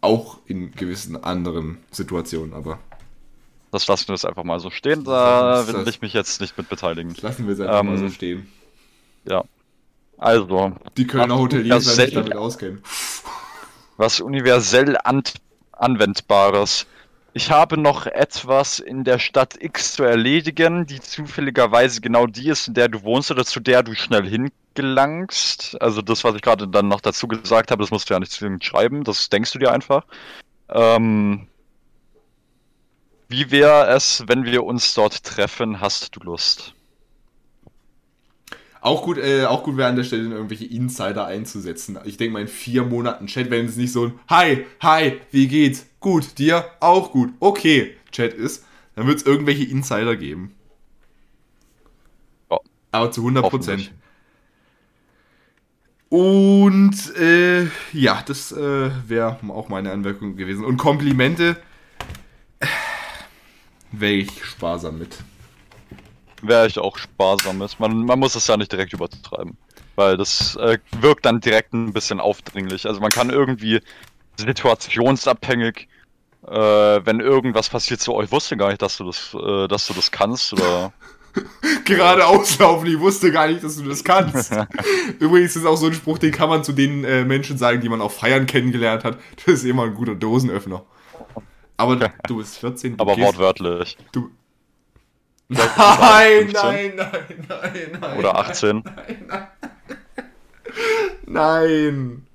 Auch 0.02 0.40
in 0.48 0.72
gewissen 0.72 1.24
anderen 1.24 1.78
Situationen, 1.92 2.54
aber 2.54 2.80
Das 3.74 3.88
lassen 3.88 4.08
wir 4.10 4.14
jetzt 4.14 4.26
einfach 4.26 4.44
mal 4.44 4.60
so 4.60 4.70
stehen, 4.70 5.04
da 5.04 5.66
will 5.68 5.88
ich 5.90 6.00
mich 6.02 6.14
jetzt 6.14 6.40
nicht 6.40 6.56
mit 6.60 6.70
beteiligen. 6.70 7.16
lassen 7.22 7.48
wir 7.48 7.54
es 7.54 7.60
einfach 7.60 7.80
Ähm, 7.80 7.88
mal 7.88 7.98
so 7.98 8.10
stehen. 8.10 8.48
Ja. 9.28 9.44
Also, 10.20 10.74
Die 10.96 11.08
Kölner 11.08 11.38
Hoteliers 11.40 11.86
werden 11.98 12.06
sich 12.06 12.14
damit 12.14 12.36
auskennen. 12.36 12.84
was 13.98 14.20
universell 14.20 14.96
an 15.04 15.24
anwendbares. 15.72 16.86
Ich 17.34 17.50
habe 17.50 17.78
noch 17.78 18.06
etwas 18.06 18.78
in 18.78 19.04
der 19.04 19.18
Stadt 19.18 19.56
X 19.60 19.94
zu 19.94 20.04
erledigen, 20.04 20.86
die 20.86 21.00
zufälligerweise 21.02 22.00
genau 22.00 22.28
die 22.28 22.50
ist, 22.50 22.68
in 22.68 22.76
der 22.76 22.90
du 22.90 23.02
wohnst 23.02 23.32
oder 23.32 23.44
zu 23.44 23.60
der 23.60 23.82
du 23.82 23.96
schnell 23.96 24.28
hingelangst. 24.30 25.78
Also 25.82 26.04
das, 26.04 26.24
was 26.24 26.36
ich 26.36 26.44
gerade 26.44 26.68
dann 26.68 26.88
noch 26.90 27.02
dazu 27.02 27.28
gesagt 27.28 27.72
habe, 27.72 27.82
das 27.82 27.90
musst 27.90 28.08
du 28.10 28.14
ja 28.14 28.20
nicht 28.20 28.32
zwingend 28.32 28.64
schreiben, 28.64 29.04
das 29.04 29.30
denkst 29.30 29.52
du 29.52 29.58
dir 29.58 29.72
einfach. 29.72 30.06
Ähm, 30.70 31.48
wie 33.34 33.50
wäre 33.50 33.88
es, 33.88 34.24
wenn 34.28 34.46
wir 34.46 34.64
uns 34.64 34.94
dort 34.94 35.24
treffen? 35.24 35.82
Hast 35.82 36.16
du 36.16 36.20
Lust? 36.20 36.76
Auch 38.80 39.02
gut, 39.02 39.18
äh, 39.18 39.46
auch 39.46 39.64
gut 39.64 39.76
wäre 39.76 39.90
an 39.90 39.96
der 39.96 40.04
Stelle 40.04 40.30
irgendwelche 40.30 40.66
Insider 40.66 41.26
einzusetzen. 41.26 41.98
Ich 42.06 42.18
denke 42.18 42.34
mal 42.34 42.42
in 42.42 42.48
vier 42.48 42.84
Monaten 42.84 43.26
Chat, 43.26 43.50
wenn 43.50 43.66
es 43.66 43.76
nicht 43.76 43.92
so 43.92 44.06
ein 44.06 44.20
Hi, 44.30 44.66
hi, 44.82 45.20
wie 45.32 45.48
geht's? 45.48 45.88
Gut, 46.00 46.38
dir 46.38 46.66
auch 46.80 47.12
gut. 47.12 47.34
Okay, 47.40 47.96
Chat 48.12 48.34
ist, 48.36 48.66
dann 48.96 49.08
wird 49.08 49.18
es 49.18 49.26
irgendwelche 49.26 49.64
Insider 49.64 50.16
geben. 50.16 50.54
Ja. 52.52 52.60
Aber 52.92 53.10
zu 53.10 53.22
100 53.22 53.46
Hoffentlich. 53.46 53.68
Prozent. 53.68 53.94
Und 56.10 57.16
äh, 57.16 57.64
ja, 57.94 58.22
das 58.24 58.52
äh, 58.52 58.92
wäre 59.08 59.40
auch 59.48 59.70
meine 59.70 59.92
Anmerkung 59.92 60.36
gewesen. 60.36 60.64
Und 60.64 60.78
Komplimente 60.78 61.58
wäre 63.94 64.14
ich 64.14 64.46
sparsam 64.46 65.00
mit. 65.00 65.18
Wäre 66.42 66.68
ich 66.68 66.78
auch 66.78 66.98
sparsam 66.98 67.60
mit. 67.60 67.80
Man, 67.80 68.06
man 68.06 68.20
muss 68.20 68.36
es 68.36 68.48
ja 68.48 68.58
nicht 68.58 68.72
direkt 68.72 68.94
übertreiben. 68.94 69.58
Weil 69.96 70.18
das 70.18 70.56
äh, 70.56 70.80
wirkt 71.00 71.26
dann 71.26 71.40
direkt 71.40 71.74
ein 71.74 71.94
bisschen 71.94 72.20
aufdringlich. 72.20 72.86
Also 72.88 73.00
man 73.00 73.12
kann 73.12 73.30
irgendwie 73.30 73.80
situationsabhängig, 74.38 75.88
äh, 76.48 76.52
wenn 76.52 77.20
irgendwas 77.20 77.70
passiert, 77.70 78.02
so, 78.02 78.18
oh, 78.18 78.22
ich 78.22 78.32
wusste 78.32 78.58
gar 78.58 78.70
nicht, 78.70 78.82
dass 78.82 78.98
du 78.98 79.06
das, 79.06 79.36
äh, 79.36 79.68
dass 79.68 79.88
du 79.88 79.94
das 79.94 80.12
kannst 80.12 80.54
oder 80.54 80.92
Gerade 81.86 82.26
auslaufen, 82.26 82.88
ich 82.88 83.00
wusste 83.00 83.32
gar 83.32 83.48
nicht, 83.48 83.64
dass 83.64 83.78
du 83.78 83.84
das 83.84 84.04
kannst. 84.04 84.52
Übrigens 85.20 85.56
ist 85.56 85.66
auch 85.66 85.76
so 85.76 85.88
ein 85.88 85.94
Spruch, 85.94 86.18
den 86.18 86.32
kann 86.32 86.50
man 86.50 86.64
zu 86.64 86.74
den 86.74 87.04
äh, 87.04 87.26
Menschen 87.26 87.58
sagen, 87.58 87.82
die 87.82 87.90
man 87.90 88.02
auf 88.02 88.18
Feiern 88.18 88.46
kennengelernt 88.46 89.04
hat. 89.04 89.18
Das 89.46 89.56
ist 89.56 89.66
immer 89.66 89.84
ein 89.84 89.94
guter 89.94 90.16
Dosenöffner. 90.16 90.84
Aber 91.84 92.12
du 92.28 92.38
bist 92.38 92.58
14. 92.58 92.98
Du 92.98 93.02
aber 93.02 93.16
gehst- 93.16 93.26
wortwörtlich. 93.28 93.98
Du, 94.12 94.30
nein, 95.50 96.50
15 96.50 96.54
nein, 96.54 96.94
nein, 96.96 97.10
nein, 97.50 97.98
nein. 98.00 98.18
Oder 98.18 98.38
18. 98.38 98.84
Nein, 98.96 99.26
nein. 99.28 99.48
Nein. 101.26 102.28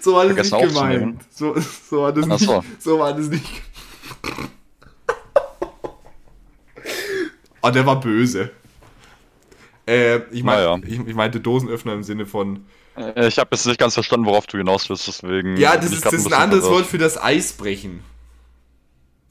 So 0.00 0.14
war 0.14 0.26
das 0.26 0.50
nicht 0.50 0.68
gemeint. 0.68 1.22
So, 1.30 1.54
so 1.58 2.02
war 2.02 2.12
das 2.12 2.24
Ach 2.24 2.28
nicht. 2.38 2.44
so. 2.46 2.64
So 2.78 2.98
war 2.98 3.14
das 3.14 3.28
nicht. 3.28 3.62
Oh, 7.62 7.70
der 7.70 7.84
war 7.86 8.00
böse. 8.00 8.50
Äh, 9.86 10.18
ich, 10.30 10.42
mein, 10.42 10.56
Naja. 10.56 10.78
ich, 10.86 10.98
ich 11.06 11.14
meinte 11.14 11.40
Dosenöffner 11.40 11.92
im 11.94 12.02
Sinne 12.02 12.26
von. 12.26 12.64
Äh, 12.96 13.28
Ich 13.28 13.38
habe 13.38 13.48
jetzt 13.52 13.66
nicht 13.66 13.78
ganz 13.78 13.94
verstanden, 13.94 14.26
worauf 14.26 14.46
du 14.46 14.58
hinaus 14.58 14.88
willst, 14.88 15.06
deswegen. 15.08 15.56
Ja, 15.56 15.76
das 15.76 15.92
ist, 15.92 16.04
das 16.04 16.12
ein 16.12 16.16
bisschen 16.18 16.32
anderes. 16.34 16.64
Wort 16.64 16.86
für 16.86 16.98
das 16.98 17.20
Eisbrechen. 17.22 18.02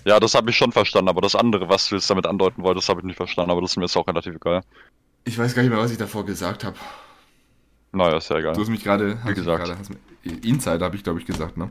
Ja, 0.10 0.20
das 0.20 0.34
habe 0.34 0.50
ich 0.50 0.58
schon 0.58 0.72
verstanden, 0.72 1.08
aber 1.08 1.22
das 1.22 1.36
andere, 1.36 1.70
was 1.70 1.88
du 1.88 1.94
jetzt 1.96 2.10
damit 2.10 2.26
andeuten 2.26 2.64
wolltest, 2.64 2.90
habe 2.90 3.02
ich 3.02 3.06
nicht 3.06 3.16
verstanden, 3.16 3.52
aber 3.52 3.62
das 3.62 3.72
ist 3.74 3.78
mir 3.78 3.84
jetzt 3.84 3.96
auch 3.96 4.08
relativ 4.08 4.34
egal. 4.36 4.64
Ich 5.24 5.38
weiß 5.38 5.54
gar 5.54 5.62
nicht 5.62 5.70
mehr, 5.70 5.78
was 5.80 5.92
ich 5.92 6.00
davor 6.00 6.26
gesagt 6.26 6.64
habe. 6.64 6.76
Naja, 7.92 8.18
ist 8.18 8.28
ja 8.32 8.38
egal. 8.40 8.54
Du 8.56 8.62
hast 8.62 8.70
mich 8.70 8.84
gerade. 8.84 9.20
gesagt. 9.36 9.70
hast 9.70 9.92
mich- 9.92 10.44
Insider 10.44 10.84
habe 10.84 10.96
ich, 10.96 11.04
glaube 11.04 11.20
ich, 11.20 11.28
gesagt, 11.28 11.58
ne? 11.58 11.70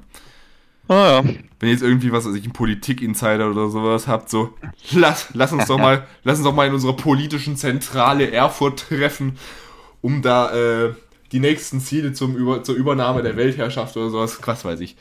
Ah, 0.87 0.95
ja. 0.95 1.25
wenn 1.25 1.69
ihr 1.69 1.71
jetzt 1.73 1.83
irgendwie 1.83 2.13
was, 2.13 2.27
also 2.27 2.39
ich 2.39 2.45
einen 2.45 2.53
Politik-Insider 2.53 3.51
oder 3.51 3.71
sowas 3.71 4.07
habt, 4.07 4.31
so, 4.31 4.55
lass, 4.93 5.31
lass 5.35 5.53
uns 5.53 5.67
doch 5.67 5.77
mal, 5.79 6.07
lass 6.23 6.39
uns 6.39 6.47
doch 6.47 6.55
mal 6.55 6.69
in 6.69 6.75
unserer 6.75 6.95
politischen 6.97 7.57
Zentrale 7.57 8.31
Erfurt 8.31 8.87
treffen, 8.89 9.37
um 10.01 10.23
da 10.23 10.55
äh, 10.87 10.95
die 11.33 11.41
nächsten 11.41 11.81
Ziele 11.81 12.13
zum 12.13 12.37
Über, 12.37 12.63
zur 12.63 12.77
Übernahme 12.77 13.23
der 13.23 13.37
Weltherrschaft 13.37 13.97
oder 13.97 14.11
sowas, 14.11 14.39
was 14.47 14.65
weiß 14.65 14.79
ich. 14.79 14.97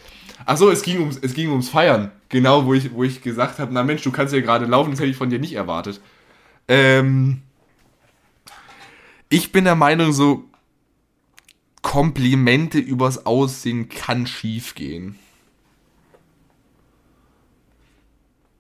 Ach 0.46 0.58
so, 0.58 0.70
es 0.70 0.82
ging 0.82 1.00
ums, 1.00 1.18
es 1.18 1.34
ging 1.34 1.50
ums 1.50 1.70
Feiern, 1.70 2.12
genau, 2.30 2.66
wo 2.66 2.74
ich, 2.74 2.94
wo 2.94 3.04
ich 3.04 3.22
gesagt 3.22 3.60
habe, 3.60 3.74
na 3.74 3.84
Mensch, 3.84 4.04
du 4.04 4.12
kannst 4.12 4.34
ja 4.34 4.42
gerade 4.42 4.66
laufen, 4.66 4.92
das 4.92 5.00
hätte 5.00 5.10
ich 5.10 5.18
von 5.18 5.30
dir 5.30 5.40
nicht 5.40 5.54
erwartet. 5.54 6.00
Ähm, 6.68 7.42
ich 9.30 9.52
bin 9.52 9.66
der 9.66 9.76
Meinung, 9.76 10.14
so 10.14 10.44
Komplimente 11.82 12.80
übers 12.80 13.26
Aussehen 13.26 13.90
kann 13.90 14.28
schief 14.28 14.76
gehen. 14.76 15.18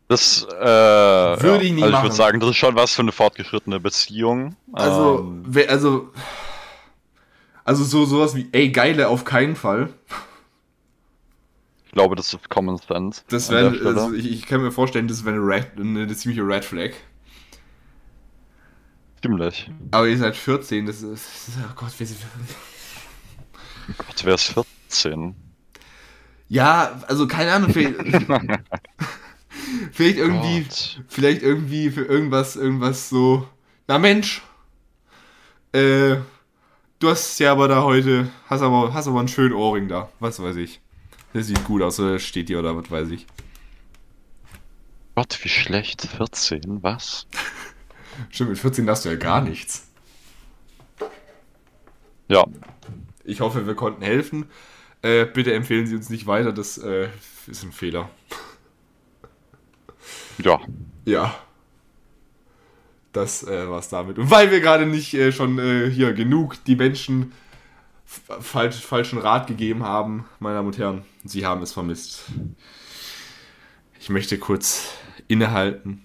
Das 0.08 0.44
äh, 0.44 0.64
Würde 0.64 1.66
ich 1.66 1.74
nie 1.74 1.84
also 1.84 1.98
ich 1.98 2.04
würde 2.04 2.16
sagen, 2.16 2.40
das 2.40 2.52
ist 2.52 2.56
schon 2.56 2.76
was 2.76 2.94
für 2.94 3.02
eine 3.02 3.12
fortgeschrittene 3.12 3.82
Beziehung. 3.82 4.56
Also, 4.72 5.20
Ähm, 5.20 5.66
also, 5.68 6.10
also 7.66 7.84
so 7.84 8.06
sowas 8.06 8.34
wie, 8.34 8.48
ey, 8.54 8.70
geile 8.70 9.10
auf 9.10 9.26
keinen 9.26 9.58
Fall. 9.58 9.90
Ich 11.98 11.99
glaube, 11.99 12.15
das 12.15 12.32
ist 12.32 12.48
Common 12.52 12.78
Sense. 12.78 13.24
Das 13.28 13.45
Stelle. 13.45 13.69
also 13.84 14.14
ich, 14.14 14.32
ich 14.32 14.45
kann 14.45 14.61
mir 14.61 14.72
vorstellen, 14.72 15.07
das 15.07 15.26
wäre 15.26 15.38
eine, 15.38 15.44
Red, 15.44 15.80
eine 15.80 16.15
ziemliche 16.15 16.44
Red 16.44 16.64
Flag. 16.64 16.91
Ziemlich. 19.24 19.72
Aber 19.90 20.07
ihr 20.07 20.15
seid 20.15 20.36
14, 20.36 20.86
das 20.86 21.02
ist, 21.02 21.28
oh 21.57 21.74
Gott, 21.76 21.91
wir 21.98 22.06
sind, 22.06 22.19
Gott, 23.98 24.24
wer 24.24 24.36
ist 24.36 24.53
14? 24.90 25.34
ja, 26.49 27.02
also 27.07 27.26
keine 27.26 27.52
Ahnung, 27.52 27.72
vielleicht, 27.72 27.98
vielleicht 29.91 30.18
irgendwie, 30.19 30.65
Gott. 30.65 31.02
vielleicht 31.07 31.41
irgendwie 31.41 31.90
für 31.90 32.03
irgendwas, 32.03 32.57
irgendwas 32.57 33.10
so, 33.10 33.48
na 33.88 33.98
Mensch, 33.98 34.44
äh, 35.72 36.18
du 36.99 37.10
hast 37.10 37.40
ja 37.40 37.53
aber 37.53 37.68
da 37.68 37.82
heute, 37.82 38.30
hast 38.45 38.61
aber, 38.61 38.94
hast 38.94 39.07
aber 39.07 39.18
einen 39.18 39.30
schönen 39.30 39.53
Ohrring 39.53 39.88
da, 39.88 40.10
was 40.19 40.40
weiß 40.40 40.57
ich. 40.57 40.80
Das 41.38 41.46
sieht 41.46 41.64
gut 41.66 41.84
aus, 41.84 42.00
oder 42.00 42.18
steht 42.18 42.50
dir 42.50 42.58
oder 42.58 42.76
was 42.76 42.90
weiß 42.90 43.12
ich. 43.12 43.28
Gott, 45.14 45.38
wie 45.44 45.50
schlecht. 45.50 46.02
14, 46.02 46.82
was? 46.82 47.28
Stimmt, 48.32 48.50
mit 48.50 48.58
14 48.58 48.88
darfst 48.88 49.06
du 49.06 49.10
ja 49.10 49.18
gar 49.18 49.42
nichts. 49.42 49.88
Ja, 52.28 52.44
Ich 53.24 53.40
hoffe, 53.40 53.68
wir 53.68 53.76
konnten 53.76 54.02
helfen. 54.02 54.48
Äh, 55.04 55.26
bitte 55.26 55.54
empfehlen 55.54 55.86
Sie 55.86 55.96
uns 55.96 56.10
nicht 56.10 56.26
weiter, 56.26 56.52
das 56.52 56.80
äh, 56.80 57.10
ist 57.46 57.62
ein 57.62 57.72
Fehler. 57.72 58.10
ja. 60.40 60.60
Ja. 61.06 61.36
Das 63.14 63.44
äh, 63.44 63.70
war's 63.70 63.90
damit. 63.90 64.18
Und 64.18 64.32
weil 64.32 64.50
wir 64.50 64.60
gerade 64.60 64.88
nicht 64.88 65.14
äh, 65.14 65.32
schon 65.32 65.60
äh, 65.60 65.88
hier 65.92 66.14
genug 66.14 66.64
die 66.66 66.76
Menschen 66.76 67.32
falsch, 68.08 68.78
falschen 68.78 69.20
Rat 69.20 69.46
gegeben 69.46 69.84
haben, 69.84 70.26
meine 70.40 70.56
Damen 70.56 70.68
und 70.70 70.78
Herren, 70.80 71.06
Sie 71.28 71.45
haben 71.45 71.62
es 71.62 71.74
vermisst. 71.74 72.24
Ich 73.99 74.10
möchte 74.10 74.38
kurz 74.38 74.94
innehalten. 75.28 76.04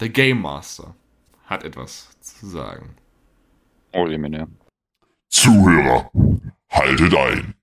Der 0.00 0.08
Game 0.08 0.40
Master 0.40 0.94
hat 1.44 1.64
etwas 1.64 2.08
zu 2.20 2.46
sagen. 2.46 2.96
Oh, 3.92 4.06
Jemine. 4.06 4.48
Zuhörer, 5.28 6.10
haltet 6.70 7.14
ein. 7.14 7.54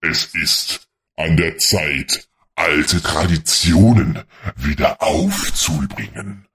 Es 0.00 0.26
ist 0.34 0.88
an 1.16 1.36
der 1.36 1.58
Zeit, 1.58 2.28
alte 2.54 3.00
Traditionen 3.02 4.22
wieder 4.56 5.02
aufzubringen. 5.02 6.46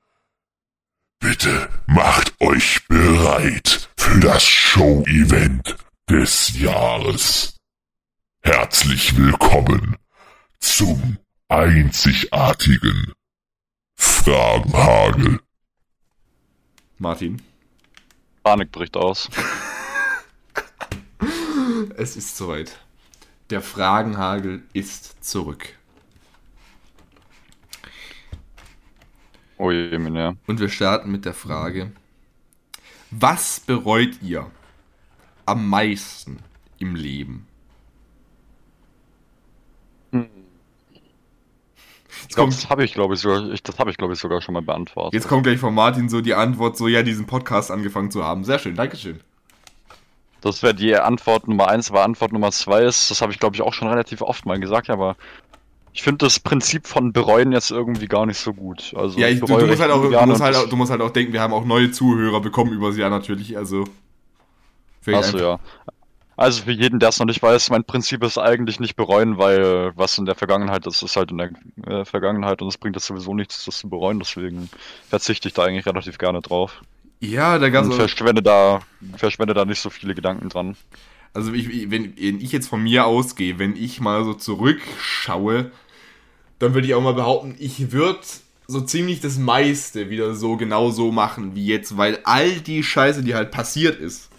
Bitte 1.19 1.69
macht 1.87 2.39
euch 2.41 2.85
bereit 2.87 3.89
für 3.97 4.19
das 4.19 4.43
Show-Event 4.43 5.75
des 6.09 6.59
Jahres. 6.59 7.56
Herzlich 8.43 9.17
willkommen 9.17 9.97
zum 10.59 11.17
einzigartigen 11.49 13.13
Fragenhagel. 13.95 15.41
Martin. 16.97 17.41
Panik 18.43 18.71
bricht 18.71 18.95
aus. 18.95 19.29
Es 21.97 22.15
ist 22.15 22.37
soweit. 22.37 22.79
Der 23.49 23.61
Fragenhagel 23.61 24.63
ist 24.73 25.23
zurück. 25.23 25.73
Oh, 29.57 29.71
Jemine. 29.71 30.37
Und 30.47 30.59
wir 30.59 30.69
starten 30.69 31.11
mit 31.11 31.25
der 31.25 31.33
Frage: 31.33 31.91
Was 33.11 33.59
bereut 33.59 34.21
ihr 34.21 34.49
am 35.45 35.67
meisten 35.67 36.39
im 36.79 36.95
Leben? 36.95 37.47
Ich 42.29 42.35
glaub, 42.35 42.45
kommt, 42.45 42.57
das 42.57 42.69
habe 42.69 42.83
ich, 42.83 42.93
glaube 42.93 43.13
ich, 43.13 43.19
sogar, 43.19 43.51
ich, 43.51 43.63
das 43.63 43.79
habe 43.79 43.91
ich, 43.91 43.97
glaube 43.97 44.13
ich, 44.13 44.19
sogar 44.19 44.41
schon 44.41 44.53
mal 44.53 44.61
beantwortet. 44.61 45.13
jetzt 45.13 45.27
kommt 45.27 45.43
gleich 45.43 45.59
von 45.59 45.73
Martin 45.73 46.09
so 46.09 46.21
die 46.21 46.33
Antwort: 46.33 46.77
so, 46.77 46.87
ja, 46.87 47.03
diesen 47.03 47.25
Podcast 47.25 47.71
angefangen 47.71 48.11
zu 48.11 48.23
haben. 48.23 48.43
Sehr 48.43 48.59
schön, 48.59 48.75
Dankeschön. 48.75 49.19
Das 50.41 50.61
wäre 50.61 50.75
die 50.75 50.95
Antwort 50.95 51.47
Nummer 51.47 51.67
eins, 51.67 51.89
aber 51.89 52.03
Antwort 52.03 52.31
Nummer 52.31 52.51
zwei 52.51 52.83
ist, 52.83 53.09
das 53.09 53.21
habe 53.21 53.31
ich, 53.31 53.39
glaube 53.39 53.55
ich, 53.55 53.61
auch 53.61 53.73
schon 53.73 53.87
relativ 53.87 54.21
oft 54.21 54.45
mal 54.45 54.59
gesagt, 54.59 54.89
aber 54.89 55.15
ich 55.93 56.03
finde 56.03 56.25
das 56.25 56.39
Prinzip 56.39 56.85
von 56.85 57.11
bereuen 57.11 57.51
jetzt 57.51 57.71
irgendwie 57.71 58.05
gar 58.05 58.27
nicht 58.27 58.37
so 58.37 58.53
gut. 58.53 58.93
Also 58.95 59.19
Ja, 59.19 59.29
ich 59.29 59.39
du, 59.39 59.47
du, 59.47 59.65
musst 59.65 59.81
halt 59.81 59.91
auch, 59.91 60.03
du, 60.03 60.25
musst 60.27 60.41
halt 60.41 60.55
auch, 60.55 60.69
du 60.69 60.75
musst 60.75 60.91
halt 60.91 61.01
auch 61.01 61.09
denken, 61.09 61.33
wir 61.33 61.41
haben 61.41 61.53
auch 61.53 61.65
neue 61.65 61.89
Zuhörer 61.89 62.39
bekommen 62.39 62.71
übers 62.71 62.97
Jahr 62.97 63.09
natürlich, 63.09 63.57
also. 63.57 63.85
Achso, 65.07 65.37
ja. 65.39 65.59
Also 66.37 66.63
für 66.63 66.71
jeden, 66.71 66.99
der 66.99 67.09
es 67.09 67.19
noch 67.19 67.25
nicht 67.25 67.41
weiß, 67.41 67.69
mein 67.71 67.83
Prinzip 67.83 68.23
ist 68.23 68.37
eigentlich 68.37 68.79
nicht 68.79 68.95
bereuen, 68.95 69.37
weil 69.37 69.91
was 69.97 70.17
in 70.19 70.25
der 70.25 70.35
Vergangenheit 70.35 70.85
ist, 70.87 71.01
ist 71.01 71.15
halt 71.15 71.31
in 71.31 71.37
der 71.39 71.51
äh, 71.87 72.05
Vergangenheit 72.05 72.61
und 72.61 72.67
es 72.69 72.77
bringt 72.77 72.95
jetzt 72.95 73.07
sowieso 73.07 73.33
nichts, 73.33 73.65
das 73.65 73.79
zu 73.79 73.89
bereuen, 73.89 74.19
deswegen 74.19 74.69
verzichte 75.09 75.47
ich 75.47 75.53
da 75.55 75.63
eigentlich 75.65 75.85
relativ 75.87 76.17
gerne 76.19 76.41
drauf. 76.41 76.81
Ja, 77.19 77.57
da 77.59 77.69
gab's 77.69 77.87
Und 77.87 77.93
verschwende 77.95 78.43
da, 78.43 78.81
verschwende 79.15 79.53
da 79.53 79.65
nicht 79.65 79.81
so 79.81 79.89
viele 79.89 80.13
Gedanken 80.15 80.49
dran. 80.49 80.77
also 81.33 81.53
ich- 81.53 81.69
wenn, 81.91 82.15
wenn 82.17 82.41
ich 82.41 82.51
jetzt 82.51 82.67
von 82.67 82.81
mir 82.83 83.05
ausgehe, 83.05 83.59
wenn 83.59 83.75
ich 83.75 83.99
mal 83.99 84.23
so 84.23 84.33
zurückschaue, 84.33 85.71
dann 86.59 86.73
würde 86.73 86.87
ich 86.87 86.93
auch 86.95 87.01
mal 87.01 87.13
behaupten, 87.13 87.55
ich 87.59 87.91
würde 87.91 88.21
so 88.67 88.81
ziemlich 88.81 89.21
das 89.21 89.37
meiste 89.37 90.09
wieder 90.09 90.35
so 90.35 90.57
genau 90.57 90.91
so 90.91 91.11
machen 91.11 91.55
wie 91.55 91.65
jetzt, 91.67 91.97
weil 91.97 92.19
all 92.23 92.51
die 92.61 92.83
Scheiße, 92.83 93.23
die 93.23 93.35
halt 93.35 93.51
passiert 93.51 93.99
ist, 93.99 94.29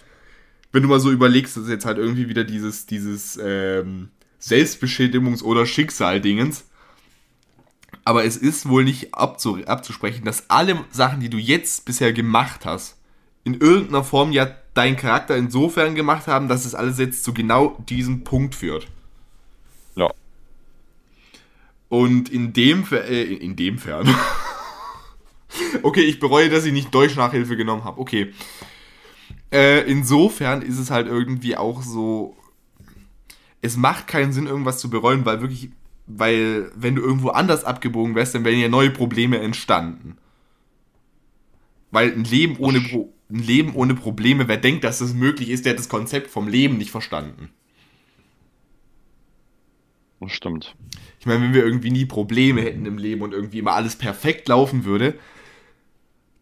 wenn 0.73 0.83
du 0.83 0.89
mal 0.89 1.01
so 1.01 1.11
überlegst, 1.11 1.57
das 1.57 1.65
ist 1.65 1.71
jetzt 1.71 1.87
halt 1.87 1.99
irgendwie 1.99 2.29
wieder 2.29 2.45
dieses, 2.45 2.87
dieses 2.87 3.39
ähm, 3.43 4.11
Selbstbeschädigungs- 4.41 5.43
oder 5.43 5.67
Schicksal-Dingens. 5.67 6.65
Aber 8.05 8.25
es 8.25 8.37
ist 8.37 8.69
wohl 8.69 8.85
nicht 8.85 9.15
abzu 9.15 9.59
abzusprechen, 9.67 10.25
dass 10.25 10.49
alle 10.51 10.85
Sachen, 10.91 11.21
die 11.21 11.31
du 11.31 11.39
jetzt 11.39 11.85
bisher 11.85 12.13
gemacht 12.13 12.65
hast, 12.65 12.97
in 13.45 13.55
irgendeiner 13.55 14.05
Form 14.05 14.33
ja 14.33 14.47
deinen 14.75 14.97
Charakter 14.97 15.37
insofern 15.37 15.95
gemacht 15.95 16.27
haben, 16.27 16.49
dass 16.49 16.65
es 16.65 16.75
alles 16.75 16.99
jetzt 16.99 17.25
zu 17.25 17.33
genau 17.33 17.83
diesem 17.89 18.25
Punkt 18.25 18.55
führt. 18.55 18.87
Ja. 19.97 20.11
Und 21.89 22.29
in 22.29 22.53
dem, 22.53 22.87
äh, 22.93 23.23
in 23.23 23.57
dem 23.57 23.79
Fern. 23.79 24.15
okay, 25.83 26.03
ich 26.03 26.21
bereue, 26.21 26.51
dass 26.51 26.65
ich 26.65 26.73
nicht 26.73 26.95
Deutsch-Nachhilfe 26.95 27.57
genommen 27.57 27.85
habe. 27.85 28.01
Okay. 28.01 28.33
Äh, 29.51 29.91
insofern 29.91 30.63
ist 30.63 30.79
es 30.79 30.91
halt 30.91 31.07
irgendwie 31.07 31.57
auch 31.57 31.83
so. 31.83 32.37
Es 33.61 33.77
macht 33.77 34.07
keinen 34.07 34.33
Sinn, 34.33 34.47
irgendwas 34.47 34.79
zu 34.79 34.89
bereuen, 34.91 35.25
weil 35.25 35.41
wirklich, 35.41 35.71
weil 36.07 36.71
wenn 36.77 36.95
du 36.95 37.03
irgendwo 37.03 37.31
anders 37.31 37.65
abgebogen 37.65 38.15
wärst, 38.15 38.35
dann 38.35 38.45
wären 38.45 38.59
ja 38.59 38.69
neue 38.69 38.91
Probleme 38.91 39.39
entstanden. 39.39 40.17
Weil 41.91 42.13
ein 42.13 42.25
Leben 42.25 42.57
ohne, 42.59 42.81
Pro 42.81 43.13
ein 43.31 43.39
Leben 43.41 43.75
ohne 43.75 43.95
Probleme, 43.95 44.47
wer 44.49 44.59
denkt, 44.59 44.85
dass 44.85 44.99
das 44.99 45.15
möglich 45.15 45.51
ist, 45.51 45.65
der 45.65 45.73
hat 45.73 45.79
das 45.79 45.89
Konzept 45.89 46.31
vom 46.31 46.47
Leben 46.49 46.79
nicht 46.79 46.91
verstanden. 46.91 47.51
Das 50.21 50.33
stimmt. 50.33 50.77
Ich 51.21 51.27
meine, 51.27 51.43
wenn 51.43 51.55
wir 51.55 51.65
irgendwie 51.65 51.91
nie 51.91 52.07
Probleme 52.07 52.61
hätten 52.61 52.87
im 52.87 52.99
Leben 52.99 53.23
und 53.23 53.33
irgendwie 53.33 53.59
immer 53.59 53.75
alles 53.75 53.97
perfekt 53.97 54.49
laufen 54.49 54.85
würde, 54.85 55.19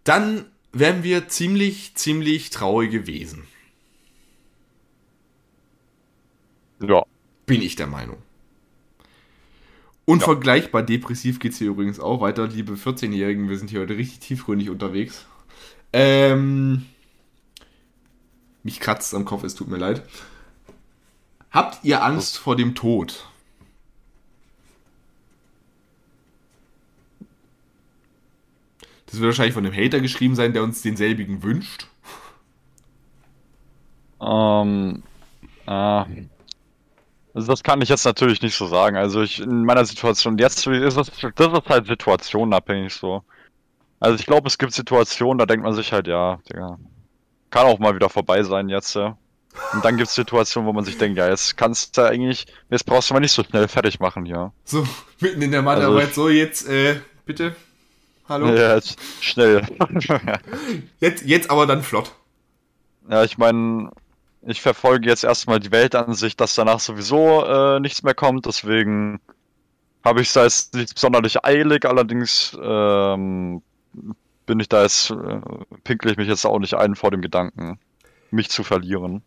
dann 0.05 0.47
wären 0.73 1.03
wir 1.03 1.29
ziemlich, 1.29 1.95
ziemlich 1.95 2.51
traurige 2.51 3.07
Wesen. 3.07 3.45
Ja. 6.81 7.05
Bin 7.47 7.63
ich 7.63 7.77
der 7.77 7.87
Meinung. 7.87 8.19
Unvergleichbar 10.05 10.83
depressiv 10.83 11.41
geht 11.41 11.53
es 11.53 11.59
hier 11.59 11.69
übrigens 11.69 11.99
auch 11.99 12.21
weiter, 12.21 12.47
liebe 12.47 12.75
14-Jährigen. 12.75 13.49
Wir 13.49 13.59
sind 13.59 13.71
hier 13.71 13.81
heute 13.81 13.97
richtig 13.97 14.21
tiefgründig 14.21 14.71
unterwegs. 14.71 15.27
Ähm, 15.93 16.87
mich 18.63 18.79
kratzt 18.81 19.15
am 19.15 19.25
Kopf, 19.25 19.43
es 19.43 19.55
tut 19.55 19.69
mir 19.69 19.79
leid. 19.79 20.03
Habt 21.51 21.85
ihr 21.85 22.05
Angst 22.05 22.39
vor 22.39 22.55
dem 22.55 22.75
Tod? 22.75 23.27
Das 29.17 29.23
wird 29.23 29.31
wahrscheinlich 29.31 29.55
von 29.55 29.65
einem 29.65 29.75
Hater 29.75 30.01
geschrieben 30.01 30.35
sein, 30.35 30.53
der 30.53 30.63
uns 30.63 30.83
denselbigen 30.83 31.43
wünscht. 31.43 31.87
Ähm, 34.21 35.03
äh, 35.67 35.71
also 35.71 37.47
das 37.47 37.63
kann 37.63 37.81
ich 37.81 37.89
jetzt 37.89 38.05
natürlich 38.05 38.43
nicht 38.43 38.55
so 38.55 38.67
sagen. 38.67 38.99
Also 38.99 39.23
ich 39.23 39.41
in 39.41 39.65
meiner 39.65 39.87
Situation 39.87 40.37
jetzt 40.37 40.67
ist 40.67 40.99
es, 40.99 41.11
das 41.35 41.53
ist 41.53 41.69
halt 41.71 41.87
situationenabhängig 41.87 42.93
so. 42.93 43.23
Also 44.01 44.17
ich 44.17 44.27
glaube, 44.27 44.49
es 44.49 44.59
gibt 44.59 44.75
Situationen, 44.75 45.39
da 45.39 45.47
denkt 45.47 45.65
man 45.65 45.73
sich 45.73 45.95
halt, 45.95 46.09
ja, 46.09 46.39
Digga, 46.51 46.79
kann 47.49 47.67
auch 47.69 47.79
mal 47.79 47.95
wieder 47.95 48.11
vorbei 48.11 48.43
sein 48.43 48.69
jetzt. 48.69 48.95
Ja. 48.97 49.17
Und 49.73 49.83
dann 49.83 49.97
gibt 49.97 50.11
es 50.11 50.15
Situationen, 50.15 50.69
wo 50.69 50.75
man 50.75 50.85
sich 50.85 50.99
denkt, 50.99 51.17
ja, 51.17 51.27
jetzt 51.27 51.57
kannst 51.57 51.97
du 51.97 52.03
eigentlich, 52.03 52.47
jetzt 52.69 52.85
brauchst 52.85 53.09
du 53.09 53.15
mal 53.15 53.21
nicht 53.21 53.33
so 53.33 53.43
schnell 53.43 53.67
fertig 53.67 53.99
machen 53.99 54.27
hier. 54.27 54.53
So, 54.65 54.87
mitten 55.21 55.41
in 55.41 55.53
der 55.53 55.63
Mathearbeit, 55.63 56.09
Also 56.09 56.25
so 56.25 56.29
jetzt, 56.29 56.69
äh, 56.69 57.01
bitte. 57.25 57.57
Hallo? 58.29 58.49
Ja, 58.49 58.75
jetzt 58.75 58.99
schnell. 59.21 59.63
Jetzt, 61.01 61.25
jetzt 61.25 61.51
aber 61.51 61.67
dann 61.67 61.83
flott. 61.83 62.13
Ja, 63.09 63.23
ich 63.23 63.39
meine, 63.39 63.91
ich 64.43 64.61
verfolge 64.61 65.09
jetzt 65.09 65.23
erstmal 65.23 65.61
die 65.61 65.71
Weltansicht, 65.71 66.41
dass 66.41 66.55
danach 66.57 66.81
sowieso 66.81 67.45
äh, 67.45 67.79
nichts 67.79 68.03
mehr 68.03 68.15
kommt, 68.15 68.47
deswegen 68.47 69.21
habe 70.05 70.23
ich 70.23 70.29
es 70.29 70.33
da 70.35 70.45
jetzt 70.45 70.75
nicht 70.75 70.99
sonderlich 70.99 71.45
eilig, 71.45 71.85
allerdings 71.85 72.57
ähm, 72.61 73.63
bin 74.47 74.61
ich 74.61 74.69
da 74.69 74.83
jetzt, 74.83 75.11
äh, 75.11 75.41
pinkle 75.85 76.13
ich 76.13 76.17
mich 76.17 76.29
jetzt 76.29 76.45
auch 76.45 76.59
nicht 76.59 76.75
ein 76.75 76.95
vor 76.95 77.11
dem 77.11 77.23
Gedanken, 77.23 77.79
mich 78.31 78.49
zu 78.49 78.65
verlieren. 78.65 79.23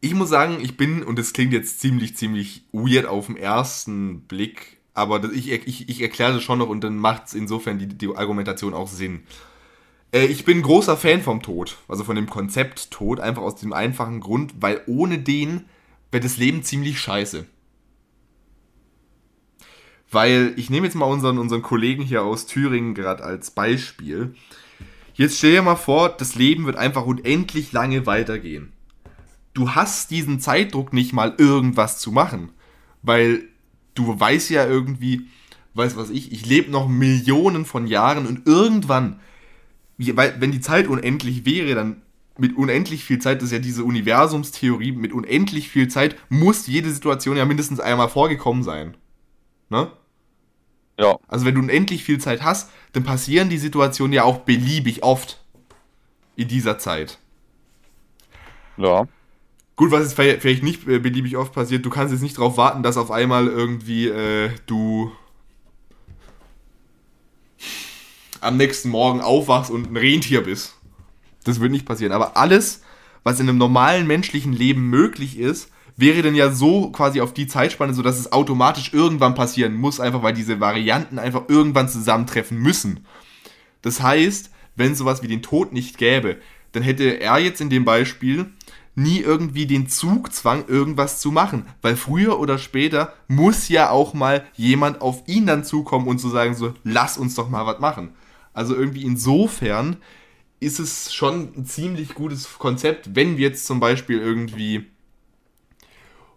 Ich 0.00 0.14
muss 0.14 0.30
sagen, 0.30 0.58
ich 0.60 0.76
bin, 0.76 1.02
und 1.02 1.18
das 1.18 1.32
klingt 1.34 1.52
jetzt 1.52 1.80
ziemlich, 1.80 2.16
ziemlich 2.16 2.64
weird 2.72 3.06
auf 3.06 3.26
den 3.26 3.36
ersten 3.36 4.22
Blick, 4.22 4.79
aber 4.94 5.32
ich, 5.32 5.50
ich, 5.50 5.88
ich 5.88 6.02
erkläre 6.02 6.34
das 6.34 6.42
schon 6.42 6.58
noch 6.58 6.68
und 6.68 6.82
dann 6.82 6.96
macht 6.96 7.26
es 7.26 7.34
insofern 7.34 7.78
die, 7.78 7.86
die 7.86 8.14
Argumentation 8.14 8.74
auch 8.74 8.88
Sinn. 8.88 9.22
Äh, 10.12 10.26
ich 10.26 10.44
bin 10.44 10.62
großer 10.62 10.96
Fan 10.96 11.22
vom 11.22 11.42
Tod, 11.42 11.78
also 11.88 12.04
von 12.04 12.16
dem 12.16 12.28
Konzept 12.28 12.90
Tod, 12.90 13.20
einfach 13.20 13.42
aus 13.42 13.56
dem 13.56 13.72
einfachen 13.72 14.20
Grund, 14.20 14.54
weil 14.60 14.82
ohne 14.86 15.18
den 15.18 15.64
wäre 16.10 16.22
das 16.22 16.36
Leben 16.36 16.62
ziemlich 16.62 17.00
scheiße. 17.00 17.46
Weil, 20.10 20.54
ich 20.56 20.70
nehme 20.70 20.86
jetzt 20.86 20.96
mal 20.96 21.04
unseren, 21.04 21.38
unseren 21.38 21.62
Kollegen 21.62 22.02
hier 22.02 22.24
aus 22.24 22.46
Thüringen 22.46 22.94
gerade 22.94 23.22
als 23.22 23.52
Beispiel. 23.52 24.34
Jetzt 25.14 25.38
stell 25.38 25.52
dir 25.52 25.62
mal 25.62 25.76
vor, 25.76 26.08
das 26.08 26.34
Leben 26.34 26.66
wird 26.66 26.76
einfach 26.76 27.06
unendlich 27.06 27.70
lange 27.70 28.06
weitergehen 28.06 28.72
du 29.54 29.70
hast 29.70 30.10
diesen 30.10 30.40
Zeitdruck 30.40 30.92
nicht 30.92 31.12
mal 31.12 31.34
irgendwas 31.38 31.98
zu 31.98 32.12
machen, 32.12 32.50
weil 33.02 33.44
du 34.00 34.20
weißt 34.20 34.50
ja 34.50 34.66
irgendwie, 34.66 35.28
weiß 35.74 35.96
was 35.96 36.10
ich, 36.10 36.32
ich 36.32 36.46
lebe 36.46 36.70
noch 36.70 36.88
Millionen 36.88 37.64
von 37.64 37.86
Jahren 37.86 38.26
und 38.26 38.46
irgendwann, 38.46 39.20
wenn 39.98 40.52
die 40.52 40.60
Zeit 40.60 40.88
unendlich 40.88 41.44
wäre, 41.44 41.74
dann 41.74 42.02
mit 42.38 42.56
unendlich 42.56 43.04
viel 43.04 43.18
Zeit, 43.18 43.38
das 43.38 43.46
ist 43.46 43.52
ja 43.52 43.58
diese 43.58 43.84
Universumstheorie, 43.84 44.92
mit 44.92 45.12
unendlich 45.12 45.68
viel 45.68 45.88
Zeit 45.88 46.16
muss 46.30 46.66
jede 46.66 46.90
Situation 46.90 47.36
ja 47.36 47.44
mindestens 47.44 47.80
einmal 47.80 48.08
vorgekommen 48.08 48.62
sein. 48.62 48.96
Ne? 49.68 49.90
Ja, 50.98 51.16
Also 51.28 51.46
wenn 51.46 51.54
du 51.54 51.60
unendlich 51.60 52.04
viel 52.04 52.18
Zeit 52.18 52.42
hast, 52.42 52.70
dann 52.92 53.04
passieren 53.04 53.50
die 53.50 53.58
Situationen 53.58 54.12
ja 54.12 54.24
auch 54.24 54.38
beliebig 54.40 55.02
oft 55.02 55.44
in 56.36 56.48
dieser 56.48 56.78
Zeit. 56.78 57.18
ja, 58.76 59.06
Gut, 59.80 59.92
was 59.92 60.02
jetzt 60.02 60.42
vielleicht 60.42 60.62
nicht 60.62 60.86
äh, 60.86 60.98
beliebig 60.98 61.38
oft 61.38 61.54
passiert, 61.54 61.86
du 61.86 61.88
kannst 61.88 62.12
jetzt 62.12 62.20
nicht 62.20 62.36
darauf 62.36 62.58
warten, 62.58 62.82
dass 62.82 62.98
auf 62.98 63.10
einmal 63.10 63.46
irgendwie 63.46 64.08
äh, 64.08 64.50
du 64.66 65.10
am 68.42 68.58
nächsten 68.58 68.90
Morgen 68.90 69.22
aufwachst 69.22 69.70
und 69.70 69.90
ein 69.90 69.96
Rentier 69.96 70.42
bist. 70.42 70.76
Das 71.44 71.60
wird 71.60 71.72
nicht 71.72 71.86
passieren. 71.86 72.12
Aber 72.12 72.36
alles, 72.36 72.82
was 73.24 73.40
in 73.40 73.48
einem 73.48 73.56
normalen 73.56 74.06
menschlichen 74.06 74.52
Leben 74.52 74.82
möglich 74.90 75.38
ist, 75.38 75.70
wäre 75.96 76.20
dann 76.20 76.34
ja 76.34 76.52
so 76.52 76.90
quasi 76.90 77.22
auf 77.22 77.32
die 77.32 77.46
Zeitspanne, 77.46 77.94
so 77.94 78.02
dass 78.02 78.20
es 78.20 78.32
automatisch 78.32 78.92
irgendwann 78.92 79.34
passieren 79.34 79.76
muss, 79.76 79.98
einfach 79.98 80.22
weil 80.22 80.34
diese 80.34 80.60
Varianten 80.60 81.18
einfach 81.18 81.44
irgendwann 81.48 81.88
zusammentreffen 81.88 82.58
müssen. 82.58 83.06
Das 83.80 84.02
heißt, 84.02 84.50
wenn 84.76 84.94
sowas 84.94 85.22
wie 85.22 85.28
den 85.28 85.40
Tod 85.40 85.72
nicht 85.72 85.96
gäbe, 85.96 86.36
dann 86.72 86.82
hätte 86.82 87.18
er 87.18 87.38
jetzt 87.38 87.62
in 87.62 87.70
dem 87.70 87.86
Beispiel 87.86 88.52
nie 88.94 89.20
irgendwie 89.20 89.66
den 89.66 89.88
Zugzwang, 89.88 90.66
irgendwas 90.68 91.20
zu 91.20 91.30
machen. 91.30 91.66
Weil 91.82 91.96
früher 91.96 92.38
oder 92.38 92.58
später 92.58 93.14
muss 93.28 93.68
ja 93.68 93.90
auch 93.90 94.14
mal 94.14 94.44
jemand 94.54 95.00
auf 95.00 95.22
ihn 95.26 95.46
dann 95.46 95.64
zukommen 95.64 96.08
und 96.08 96.18
zu 96.18 96.28
sagen, 96.28 96.54
so, 96.54 96.74
lass 96.84 97.18
uns 97.18 97.34
doch 97.34 97.48
mal 97.48 97.66
was 97.66 97.80
machen. 97.80 98.10
Also 98.52 98.74
irgendwie 98.74 99.04
insofern 99.04 99.96
ist 100.58 100.78
es 100.78 101.12
schon 101.12 101.52
ein 101.56 101.64
ziemlich 101.64 102.14
gutes 102.14 102.58
Konzept, 102.58 103.14
wenn 103.14 103.38
wir 103.38 103.48
jetzt 103.48 103.66
zum 103.66 103.80
Beispiel 103.80 104.18
irgendwie 104.18 104.86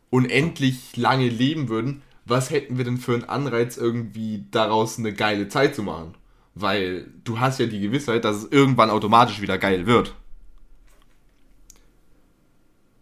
unendlich 0.10 0.96
lange 0.96 1.28
leben 1.28 1.70
würden, 1.70 2.02
was 2.26 2.50
hätten 2.52 2.78
wir 2.78 2.86
denn 2.86 2.98
für 2.98 3.16
einen 3.16 3.26
Anreiz, 3.26 3.78
irgendwie 3.78 4.46
daraus 4.52 4.98
eine 4.98 5.12
geile 5.14 5.50
Zeit 5.50 5.76
zu 5.76 5.84
machen? 5.84 6.14
Weil 6.56 7.08
du 7.24 7.40
hast 7.40 7.60
ja 7.60 7.66
die 7.66 7.82
Gewissheit, 7.82 8.24
dass 8.24 8.38
es 8.38 8.52
irgendwann 8.52 8.92
automatisch 8.92 9.42
wieder 9.42 9.58
geil 9.58 9.86
wird. 9.88 10.16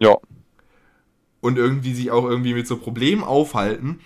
Ja, 0.01 0.17
Und 1.41 1.57
irgendwie 1.57 1.93
sich 1.93 2.11
auch 2.11 2.25
irgendwie 2.25 2.53
mit 2.53 2.67
so 2.67 2.77
Problemen 2.77 3.23
aufhalten, 3.23 3.99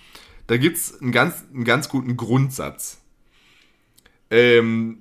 da 0.47 0.57
gibt 0.57 0.77
es 0.77 1.01
einen 1.01 1.11
ganz, 1.11 1.45
einen 1.53 1.63
ganz 1.63 1.89
guten 1.89 2.17
Grundsatz. 2.17 3.01
Ähm, 4.29 4.99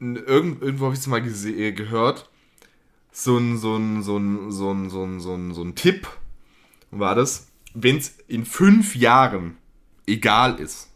irgend, 0.00 0.62
irgendwo 0.62 0.86
habe 0.86 0.94
ich 0.94 1.00
es 1.00 1.06
mal 1.06 1.24
äh, 1.24 1.72
gehört. 1.72 2.28
So 3.12 3.38
ein, 3.38 3.56
so 3.56 3.76
ein, 3.76 4.02
so 4.02 4.18
ein, 4.18 4.50
so 4.50 4.72
ein, 4.72 4.90
so 4.90 5.04
ein, 5.04 5.20
so 5.20 5.34
ein, 5.34 5.54
so 5.54 5.62
ein 5.62 5.74
Tipp 5.74 6.08
war 6.90 7.14
das, 7.14 7.48
wenn 7.72 7.96
es 7.96 8.18
in 8.26 8.44
fünf 8.44 8.96
Jahren 8.96 9.56
egal 10.06 10.58
ist, 10.60 10.90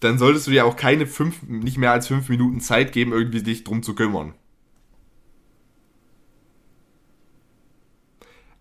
dann 0.00 0.18
solltest 0.18 0.46
du 0.46 0.50
dir 0.50 0.66
auch 0.66 0.76
keine 0.76 1.06
fünf, 1.06 1.42
nicht 1.44 1.78
mehr 1.78 1.92
als 1.92 2.08
fünf 2.08 2.28
Minuten 2.28 2.60
Zeit 2.60 2.92
geben, 2.92 3.12
irgendwie 3.12 3.42
dich 3.42 3.64
drum 3.64 3.82
zu 3.82 3.94
kümmern. 3.94 4.34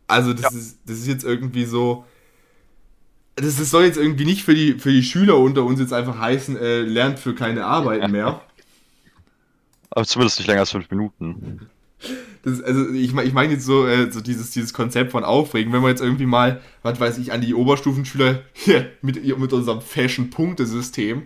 Also 0.07 0.33
das, 0.33 0.41
Ja. 0.43 0.49
ist, 0.59 0.79
das 0.85 0.97
ist 0.99 1.07
jetzt 1.07 1.23
irgendwie 1.23 1.65
so. 1.65 2.05
Das, 3.35 3.55
das 3.57 3.71
soll 3.71 3.85
jetzt 3.85 3.97
irgendwie 3.97 4.25
nicht 4.25 4.43
für 4.43 4.53
die, 4.53 4.73
für 4.73 4.91
die 4.91 5.01
Schüler 5.03 5.37
unter 5.39 5.63
uns 5.63 5.79
jetzt 5.79 5.93
einfach 5.93 6.19
heißen, 6.19 6.55
äh, 6.57 6.81
lernt 6.81 7.17
für 7.19 7.33
keine 7.33 7.65
Arbeit 7.65 8.07
mehr. 8.11 8.41
Aber 9.89 10.05
zumindest 10.05 10.39
nicht 10.39 10.47
länger 10.47 10.61
als 10.61 10.71
fünf 10.71 10.89
Minuten. 10.91 11.69
Das, 12.43 12.61
also 12.61 12.89
ich, 12.89 13.15
ich 13.15 13.33
meine 13.33 13.53
jetzt 13.53 13.65
so, 13.65 13.87
äh, 13.87 14.11
so 14.11 14.19
dieses, 14.21 14.51
dieses 14.51 14.73
Konzept 14.73 15.11
von 15.11 15.23
Aufregen, 15.23 15.71
wenn 15.71 15.81
wir 15.81 15.89
jetzt 15.89 16.01
irgendwie 16.01 16.25
mal, 16.25 16.61
was 16.81 16.99
weiß 16.99 17.17
ich, 17.19 17.31
an 17.31 17.41
die 17.41 17.53
Oberstufenschüler 17.53 18.41
hier 18.53 18.91
mit, 19.01 19.23
mit 19.39 19.53
unserem 19.53 19.81
Fashion-Punktesystem, 19.81 21.23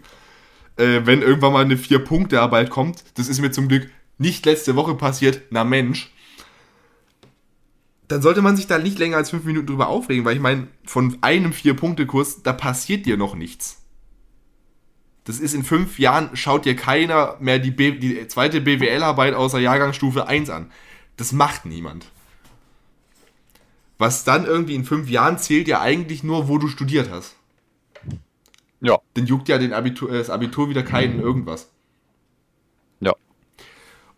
äh, 0.78 1.02
wenn 1.06 1.22
irgendwann 1.22 1.54
mal 1.54 1.66
eine 1.66 1.78
Vier-Punkte-Arbeit 1.78 2.70
kommt, 2.70 3.04
das 3.16 3.28
ist 3.30 3.42
mir 3.42 3.52
zum 3.52 3.68
Glück 3.68 3.90
nicht 4.18 4.46
letzte 4.46 4.76
Woche 4.76 4.96
passiert, 4.96 5.42
na 5.50 5.64
Mensch, 5.64 6.12
dann 8.08 8.22
sollte 8.22 8.42
man 8.42 8.56
sich 8.56 8.68
da 8.68 8.78
nicht 8.78 9.00
länger 9.00 9.18
als 9.18 9.32
fünf 9.32 9.44
Minuten 9.44 9.68
drüber 9.68 9.88
aufregen, 9.88 10.24
weil 10.24 10.36
ich 10.36 10.42
meine, 10.42 10.68
von 10.86 11.18
einem 11.22 11.52
Vier-Punkte-Kurs, 11.52 12.44
da 12.44 12.54
passiert 12.54 13.06
dir 13.06 13.18
noch 13.18 13.36
nichts. 13.36 13.84
Das 15.26 15.40
ist 15.40 15.54
in 15.54 15.64
fünf 15.64 16.00
Jahren, 16.00 16.30
schaut 16.38 16.64
dir 16.64 16.76
keiner 16.76 17.36
mehr 17.42 17.60
die, 17.60 17.72
B 17.72 17.92
die 17.92 18.28
zweite 18.30 18.62
BWL-Arbeit 18.62 19.34
außer 19.34 19.60
Jahrgangsstufe 19.60 20.26
1 20.26 20.50
an. 20.50 20.72
Das 21.18 21.34
macht 21.34 21.66
niemand. 21.66 22.06
Was 23.98 24.24
dann 24.24 24.46
irgendwie 24.46 24.76
in 24.76 24.86
fünf 24.86 25.10
Jahren 25.10 25.38
zählt 25.38 25.68
ja 25.68 25.82
eigentlich 25.82 26.24
nur, 26.24 26.48
wo 26.48 26.58
du 26.60 26.70
studiert 26.70 27.10
hast. 27.12 27.36
Ja, 28.80 29.00
Dann 29.16 29.26
juckt 29.26 29.50
ja 29.50 29.58
den 29.58 29.74
Abitur, 29.74 30.12
äh, 30.12 30.20
das 30.20 30.30
Abitur 30.30 30.70
wieder 30.70 30.84
keinen 30.84 31.20
irgendwas. 31.20 31.72
ja. 33.02 33.14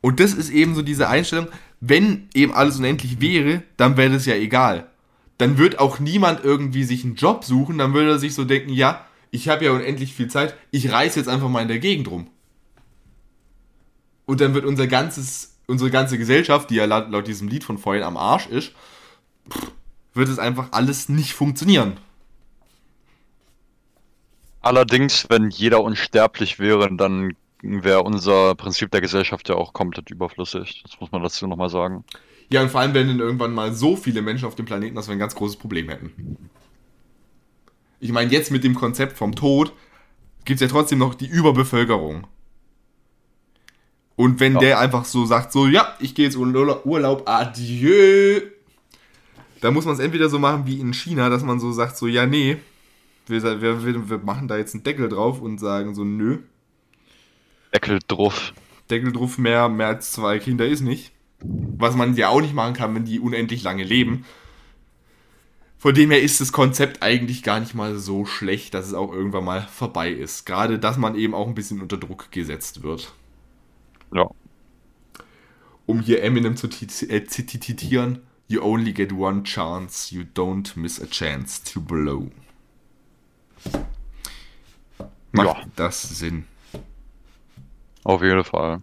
Und 0.01 0.19
das 0.19 0.33
ist 0.33 0.49
eben 0.49 0.75
so 0.75 0.81
diese 0.81 1.09
Einstellung, 1.09 1.47
wenn 1.81 2.29
eben 2.33 2.53
alles 2.53 2.77
unendlich 2.77 3.21
wäre, 3.21 3.63
dann 3.77 3.97
wäre 3.97 4.11
das 4.11 4.25
ja 4.25 4.35
egal. 4.35 4.89
Dann 5.37 5.57
wird 5.57 5.79
auch 5.79 5.99
niemand 5.99 6.43
irgendwie 6.43 6.83
sich 6.83 7.03
einen 7.03 7.15
Job 7.15 7.43
suchen, 7.45 7.77
dann 7.77 7.93
würde 7.93 8.11
er 8.11 8.19
sich 8.19 8.33
so 8.33 8.43
denken, 8.43 8.73
ja, 8.73 9.05
ich 9.31 9.47
habe 9.47 9.65
ja 9.65 9.71
unendlich 9.71 10.13
viel 10.13 10.27
Zeit, 10.27 10.55
ich 10.71 10.91
reise 10.91 11.19
jetzt 11.19 11.29
einfach 11.29 11.49
mal 11.49 11.61
in 11.61 11.67
der 11.67 11.79
Gegend 11.79 12.09
rum. 12.09 12.27
Und 14.25 14.41
dann 14.41 14.53
wird 14.53 14.65
unser 14.65 14.87
ganzes, 14.87 15.57
unsere 15.67 15.89
ganze 15.89 16.17
Gesellschaft, 16.17 16.69
die 16.69 16.75
ja 16.75 16.85
laut, 16.85 17.09
laut 17.09 17.27
diesem 17.27 17.47
Lied 17.47 17.63
von 17.63 17.77
vorhin 17.77 18.03
am 18.03 18.17
Arsch 18.17 18.47
ist, 18.47 18.73
wird 20.13 20.29
es 20.29 20.39
einfach 20.39 20.69
alles 20.71 21.09
nicht 21.09 21.33
funktionieren. 21.33 21.97
Allerdings, 24.61 25.25
wenn 25.29 25.49
jeder 25.49 25.81
unsterblich 25.81 26.59
wäre, 26.59 26.93
dann 26.95 27.33
wäre 27.61 28.03
unser 28.03 28.55
Prinzip 28.55 28.91
der 28.91 29.01
Gesellschaft 29.01 29.49
ja 29.49 29.55
auch 29.55 29.73
komplett 29.73 30.09
überflüssig. 30.09 30.81
Das 30.83 30.99
muss 30.99 31.11
man 31.11 31.21
dazu 31.23 31.47
nochmal 31.47 31.69
sagen. 31.69 32.03
Ja, 32.49 32.61
und 32.61 32.69
vor 32.69 32.81
allem, 32.81 32.93
wenn 32.93 33.07
dann 33.07 33.19
irgendwann 33.19 33.53
mal 33.53 33.73
so 33.73 33.95
viele 33.95 34.21
Menschen 34.21 34.45
auf 34.45 34.55
dem 34.55 34.65
Planeten, 34.65 34.95
dass 34.95 35.07
wir 35.07 35.13
ein 35.13 35.19
ganz 35.19 35.35
großes 35.35 35.57
Problem 35.57 35.89
hätten. 35.89 36.49
Ich 37.99 38.11
meine, 38.11 38.31
jetzt 38.31 38.49
mit 38.51 38.63
dem 38.63 38.75
Konzept 38.75 39.17
vom 39.17 39.35
Tod 39.35 39.73
gibt 40.45 40.61
es 40.61 40.61
ja 40.61 40.67
trotzdem 40.73 40.99
noch 40.99 41.13
die 41.15 41.27
Überbevölkerung. 41.27 42.25
Und 44.15 44.39
wenn 44.39 44.53
Ja. 44.55 44.59
der 44.59 44.79
einfach 44.79 45.05
so 45.05 45.25
sagt, 45.25 45.51
so, 45.51 45.67
ja, 45.67 45.95
ich 45.99 46.15
gehe 46.15 46.25
jetzt 46.25 46.35
in 46.35 46.41
Urla- 46.41 46.83
Urlaub, 46.85 47.23
adieu, 47.27 48.41
da 49.61 49.71
muss 49.71 49.85
man 49.85 49.93
es 49.93 49.99
entweder 49.99 50.29
so 50.29 50.39
machen 50.39 50.65
wie 50.65 50.79
in 50.79 50.93
China, 50.93 51.29
dass 51.29 51.43
man 51.43 51.59
so 51.59 51.71
sagt, 51.71 51.97
so, 51.97 52.07
ja, 52.07 52.25
nee, 52.25 52.57
wir, 53.27 53.61
wir, 53.61 54.09
wir 54.09 54.17
machen 54.19 54.47
da 54.47 54.57
jetzt 54.57 54.73
einen 54.73 54.83
Deckel 54.83 55.07
drauf 55.07 55.39
und 55.41 55.59
sagen 55.59 55.93
so, 55.93 56.03
nö, 56.03 56.39
Deckel 57.73 57.99
drauf. 58.07 58.53
Deckel 58.89 59.11
drauf, 59.11 59.37
mehr, 59.37 59.69
mehr 59.69 59.87
als 59.87 60.11
zwei 60.11 60.39
Kinder 60.39 60.65
ist 60.67 60.81
nicht. 60.81 61.11
Was 61.41 61.95
man 61.95 62.15
ja 62.15 62.29
auch 62.29 62.41
nicht 62.41 62.53
machen 62.53 62.73
kann, 62.73 62.93
wenn 62.95 63.05
die 63.05 63.19
unendlich 63.19 63.63
lange 63.63 63.83
leben. 63.83 64.25
Von 65.77 65.95
dem 65.95 66.11
her 66.11 66.21
ist 66.21 66.41
das 66.41 66.51
Konzept 66.51 67.01
eigentlich 67.01 67.41
gar 67.41 67.61
nicht 67.61 67.73
mal 67.73 67.95
so 67.97 68.25
schlecht, 68.25 68.73
dass 68.73 68.87
es 68.87 68.93
auch 68.93 69.13
irgendwann 69.13 69.45
mal 69.45 69.61
vorbei 69.61 70.11
ist. 70.11 70.45
Gerade, 70.45 70.77
dass 70.77 70.97
man 70.97 71.15
eben 71.15 71.33
auch 71.33 71.47
ein 71.47 71.55
bisschen 71.55 71.81
unter 71.81 71.97
Druck 71.97 72.31
gesetzt 72.31 72.83
wird. 72.83 73.13
Ja. 74.13 74.29
Um 75.85 76.01
hier 76.01 76.21
Eminem 76.21 76.57
zu 76.57 76.67
äh, 76.67 77.23
zitieren, 77.25 78.19
you 78.49 78.61
only 78.61 78.91
get 78.91 79.13
one 79.13 79.43
chance, 79.43 80.13
you 80.13 80.23
don't 80.35 80.77
miss 80.77 81.01
a 81.01 81.05
chance 81.05 81.63
to 81.63 81.79
blow. 81.79 82.29
Macht 85.31 85.57
Ja. 85.59 85.63
das 85.77 86.01
Sinn? 86.01 86.45
Auf 88.09 88.23
jeden 88.23 88.43
Fall. 88.43 88.81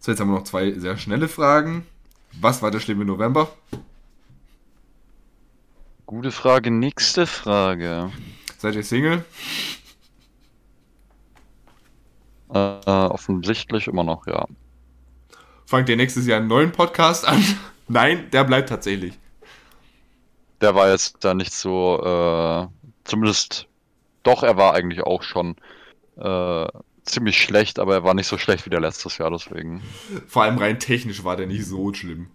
So, 0.00 0.12
jetzt 0.12 0.20
haben 0.20 0.28
wir 0.28 0.36
noch 0.36 0.44
zwei 0.44 0.70
sehr 0.72 0.98
schnelle 0.98 1.28
Fragen. 1.28 1.86
Was 2.38 2.60
war 2.60 2.70
der 2.70 2.78
schlimme 2.78 3.06
November? 3.06 3.48
Gute 6.04 6.30
Frage. 6.30 6.70
Nächste 6.70 7.26
Frage. 7.26 8.12
Seid 8.58 8.74
ihr 8.74 8.84
Single? 8.84 9.24
Äh, 12.52 12.58
offensichtlich 12.86 13.86
immer 13.86 14.04
noch, 14.04 14.26
ja. 14.26 14.44
Fangt 15.64 15.88
ihr 15.88 15.96
nächstes 15.96 16.26
Jahr 16.26 16.40
einen 16.40 16.48
neuen 16.48 16.72
Podcast 16.72 17.26
an? 17.26 17.42
Nein, 17.88 18.30
der 18.30 18.44
bleibt 18.44 18.68
tatsächlich. 18.68 19.14
Der 20.60 20.74
war 20.74 20.90
jetzt 20.90 21.24
da 21.24 21.32
nicht 21.32 21.54
so, 21.54 21.98
äh, 22.04 22.90
zumindest, 23.04 23.68
doch, 24.22 24.42
er 24.42 24.58
war 24.58 24.74
eigentlich 24.74 25.00
auch 25.00 25.22
schon 25.22 25.56
äh, 26.18 26.66
ziemlich 27.06 27.40
schlecht, 27.40 27.78
aber 27.78 27.94
er 27.94 28.04
war 28.04 28.14
nicht 28.14 28.26
so 28.26 28.38
schlecht 28.38 28.66
wie 28.66 28.70
der 28.70 28.80
letztes 28.80 29.18
Jahr, 29.18 29.30
deswegen. 29.30 29.82
Vor 30.26 30.42
allem 30.42 30.58
rein 30.58 30.78
technisch 30.78 31.24
war 31.24 31.36
der 31.36 31.46
nicht 31.46 31.64
so 31.64 31.92
schlimm. 31.94 32.28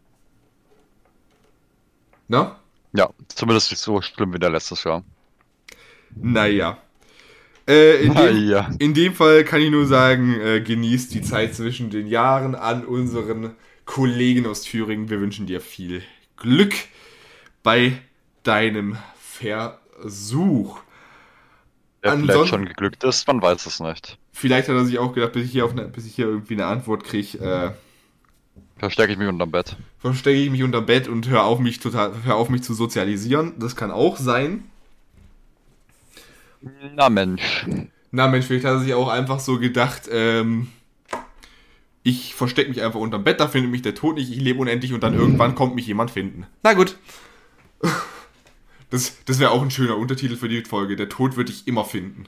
Na? 2.28 2.60
Ja, 2.94 3.10
zumindest 3.28 3.72
nicht 3.72 3.82
so 3.82 4.02
schlimm 4.02 4.34
wie 4.34 4.40
der 4.40 4.50
letztes 4.50 4.84
Jahr. 4.84 5.04
Naja. 6.16 6.78
Äh, 7.68 8.04
in, 8.04 8.14
dem, 8.14 8.48
Naja. 8.48 8.70
in 8.80 8.94
dem 8.94 9.14
Fall 9.14 9.44
kann 9.44 9.62
ich 9.62 9.70
nur 9.70 9.86
sagen, 9.86 10.40
äh, 10.42 10.62
genießt 10.62 11.14
die 11.14 11.22
Zeit 11.22 11.56
zwischen 11.56 11.90
den 11.90 12.08
Jahren 12.08 12.56
an 12.56 12.86
unseren 12.86 13.56
Kollegen 13.86 14.46
aus 14.48 14.64
Thüringen. 14.64 15.10
Wir 15.10 15.22
wünschen 15.22 15.46
dir 15.46 15.62
viel 15.62 16.02
Glück 16.38 16.74
bei 17.64 18.02
deinem 18.44 18.98
Versuch. 19.20 20.80
Der 22.04 22.12
Anson- 22.14 22.30
vielleicht 22.30 22.48
schon 22.50 22.66
geglückt 22.66 23.04
ist, 23.04 23.28
man 23.28 23.42
weiß 23.42 23.66
es 23.66 23.80
nicht. 23.80 24.18
Vielleicht 24.32 24.68
hat 24.70 24.76
er 24.76 24.86
sich 24.86 24.98
auch 24.98 25.14
gedacht, 25.14 25.34
bis 25.34 25.46
ich 25.46 25.52
hier, 25.52 25.70
eine, 25.70 25.84
bis 25.88 26.06
ich 26.06 26.16
hier 26.16 26.26
irgendwie 26.26 26.54
eine 26.56 26.66
Antwort 26.66 27.04
kriege, 27.04 27.38
äh, 27.40 27.72
Verstecke 28.78 29.12
ich 29.14 29.20
mich 29.20 29.28
unterm 29.28 29.52
Bett. 29.52 29.76
verstecke 30.00 30.40
ich 30.40 30.50
mich 30.50 30.64
unter 30.64 30.82
Bett 30.82 31.08
und 31.08 31.30
hör 31.30 31.44
auf 31.44 31.60
mich 31.60 31.80
total, 31.80 32.14
hör 32.24 32.36
auf 32.36 32.50
mich 32.50 32.64
zu 32.64 32.74
sozialisieren. 32.74 33.54
Das 33.60 33.76
kann 33.76 33.92
auch 33.92 34.18
sein. 34.18 34.64
Na 36.96 37.10
Mensch. 37.10 37.66
Na 38.10 38.28
Mensch, 38.28 38.46
vielleicht 38.48 38.66
hat 38.66 38.74
er 38.74 38.80
sich 38.80 38.94
auch 38.96 39.08
einfach 39.08 39.40
so 39.40 39.60
gedacht, 39.60 40.10
ähm, 40.12 40.70
ich 42.02 42.34
verstecke 42.34 42.70
mich 42.70 42.82
einfach 42.82 43.00
unterm 43.00 43.24
Bett, 43.24 43.40
da 43.40 43.48
findet 43.48 43.70
mich 43.72 43.84
der 43.84 43.94
Tod 43.94 44.16
nicht, 44.16 44.32
ich 44.32 44.42
lebe 44.42 44.60
unendlich 44.60 44.94
und 44.94 45.04
dann 45.04 45.14
irgendwann 45.14 45.54
kommt 45.54 45.76
mich 45.76 45.86
jemand 45.86 46.10
finden. 46.10 46.48
Na 46.64 46.74
gut. 46.74 46.98
Das, 48.92 49.14
das 49.26 49.40
wäre 49.40 49.52
auch 49.52 49.62
ein 49.62 49.72
schöner 49.72 49.98
Untertitel 49.98 50.36
für 50.36 50.50
die 50.50 50.64
Folge. 50.64 50.96
Der 50.96 51.10
Tod 51.10 51.38
wird 51.38 51.50
dich 51.50 51.66
immer 51.66 51.86
finden. 51.86 52.26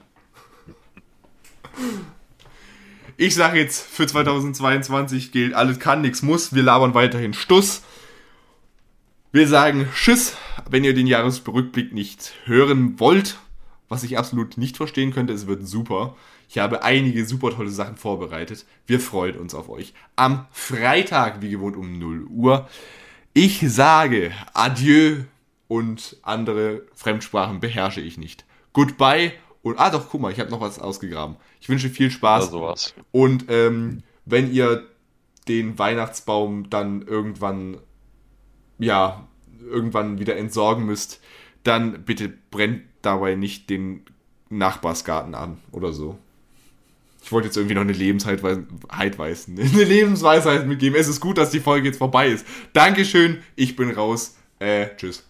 Ich 3.16 3.34
sage 3.34 3.58
jetzt, 3.58 3.86
für 3.86 4.06
2022 4.06 5.30
gilt, 5.30 5.54
alles 5.54 5.78
kann, 5.78 6.00
nichts 6.00 6.22
muss. 6.22 6.54
Wir 6.54 6.62
labern 6.62 6.94
weiterhin 6.94 7.34
Stuss. 7.34 7.82
Wir 9.30 9.46
sagen 9.46 9.88
Tschüss, 9.94 10.36
wenn 10.70 10.84
ihr 10.84 10.94
den 10.94 11.06
Jahresrückblick 11.06 11.92
nicht 11.92 12.32
hören 12.44 12.98
wollt, 12.98 13.36
was 13.88 14.02
ich 14.02 14.16
absolut 14.16 14.56
nicht 14.56 14.78
verstehen 14.78 15.12
könnte. 15.12 15.34
Es 15.34 15.46
wird 15.46 15.68
super. 15.68 16.16
Ich 16.48 16.58
habe 16.58 16.82
einige 16.82 17.26
super 17.26 17.50
tolle 17.50 17.70
Sachen 17.70 17.96
vorbereitet. 17.96 18.64
Wir 18.86 19.00
freuen 19.00 19.36
uns 19.36 19.54
auf 19.54 19.68
euch. 19.68 19.92
Am 20.16 20.46
Freitag, 20.50 21.42
wie 21.42 21.50
gewohnt, 21.50 21.76
um 21.76 21.98
0 21.98 22.24
Uhr. 22.24 22.68
Ich 23.34 23.60
sage 23.60 24.32
Adieu 24.54 25.24
und 25.68 26.16
andere 26.22 26.82
Fremdsprachen 26.94 27.60
beherrsche 27.60 28.00
ich 28.00 28.18
nicht. 28.18 28.44
Goodbye 28.72 29.32
und, 29.64 29.78
ah 29.78 29.90
doch, 29.90 30.10
guck 30.10 30.20
mal, 30.20 30.30
ich 30.30 30.38
habe 30.40 30.50
noch 30.50 30.60
was 30.60 30.78
ausgegraben. 30.78 31.36
Ich 31.58 31.70
wünsche 31.70 31.88
viel 31.88 32.10
Spaß. 32.10 32.50
Sowas. 32.50 32.94
Und 33.12 33.46
ähm, 33.48 34.02
wenn 34.26 34.52
ihr 34.52 34.86
den 35.48 35.78
Weihnachtsbaum 35.78 36.68
dann 36.68 37.02
irgendwann, 37.02 37.78
ja, 38.78 39.26
irgendwann 39.62 40.18
wieder 40.18 40.36
entsorgen 40.36 40.84
müsst, 40.84 41.20
dann 41.62 42.04
bitte 42.04 42.30
brennt 42.50 42.82
dabei 43.00 43.36
nicht 43.36 43.70
den 43.70 44.04
Nachbarsgarten 44.50 45.34
an 45.34 45.58
oder 45.72 45.94
so. 45.94 46.18
Ich 47.22 47.32
wollte 47.32 47.46
jetzt 47.46 47.56
irgendwie 47.56 47.74
noch 47.74 47.82
eine 47.82 47.92
Lebensweisheit 47.92 48.44
eine 49.48 49.84
Lebensweisheit 49.84 50.66
mitgeben. 50.66 50.98
Es 50.98 51.08
ist 51.08 51.20
gut, 51.20 51.38
dass 51.38 51.50
die 51.50 51.60
Folge 51.60 51.88
jetzt 51.88 51.98
vorbei 51.98 52.28
ist. 52.28 52.46
Dankeschön, 52.74 53.42
ich 53.56 53.76
bin 53.76 53.90
raus. 53.90 54.36
Äh, 54.58 54.88
tschüss. 54.96 55.24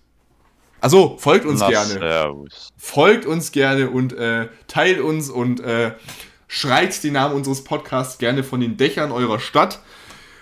Also 0.84 1.16
folgt 1.18 1.46
uns 1.46 1.60
Na, 1.60 1.70
gerne. 1.70 1.94
Servus. 1.94 2.68
Folgt 2.76 3.24
uns 3.24 3.52
gerne 3.52 3.88
und 3.88 4.12
äh, 4.12 4.48
teilt 4.68 5.00
uns 5.00 5.30
und 5.30 5.60
äh, 5.60 5.92
schreit 6.46 7.02
die 7.02 7.10
Namen 7.10 7.34
unseres 7.34 7.64
Podcasts 7.64 8.18
gerne 8.18 8.44
von 8.44 8.60
den 8.60 8.76
Dächern 8.76 9.10
eurer 9.10 9.40
Stadt. 9.40 9.80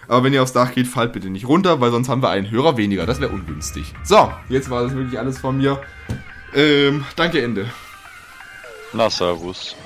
Aber 0.09 0.25
wenn 0.25 0.33
ihr 0.33 0.43
aufs 0.43 0.53
Dach 0.53 0.75
geht, 0.75 0.89
fallt 0.89 1.13
bitte 1.13 1.31
nicht 1.31 1.47
runter, 1.47 1.81
weil 1.81 1.93
sonst 1.93 2.09
haben 2.09 2.25
wir 2.25 2.31
einen 2.31 2.51
Hörer 2.51 2.77
weniger. 2.77 3.07
Das 3.07 3.21
wäre 3.21 3.31
ungünstig. 3.31 3.95
So, 4.03 4.33
jetzt 4.49 4.69
war 4.69 4.83
das 4.83 4.97
wirklich 4.97 5.17
alles 5.17 5.39
von 5.39 5.59
mir. 5.59 5.81
Ähm, 6.57 7.05
danke, 7.15 7.41
Ende. 7.41 7.71
Na, 8.93 9.09
Servus. 9.11 9.77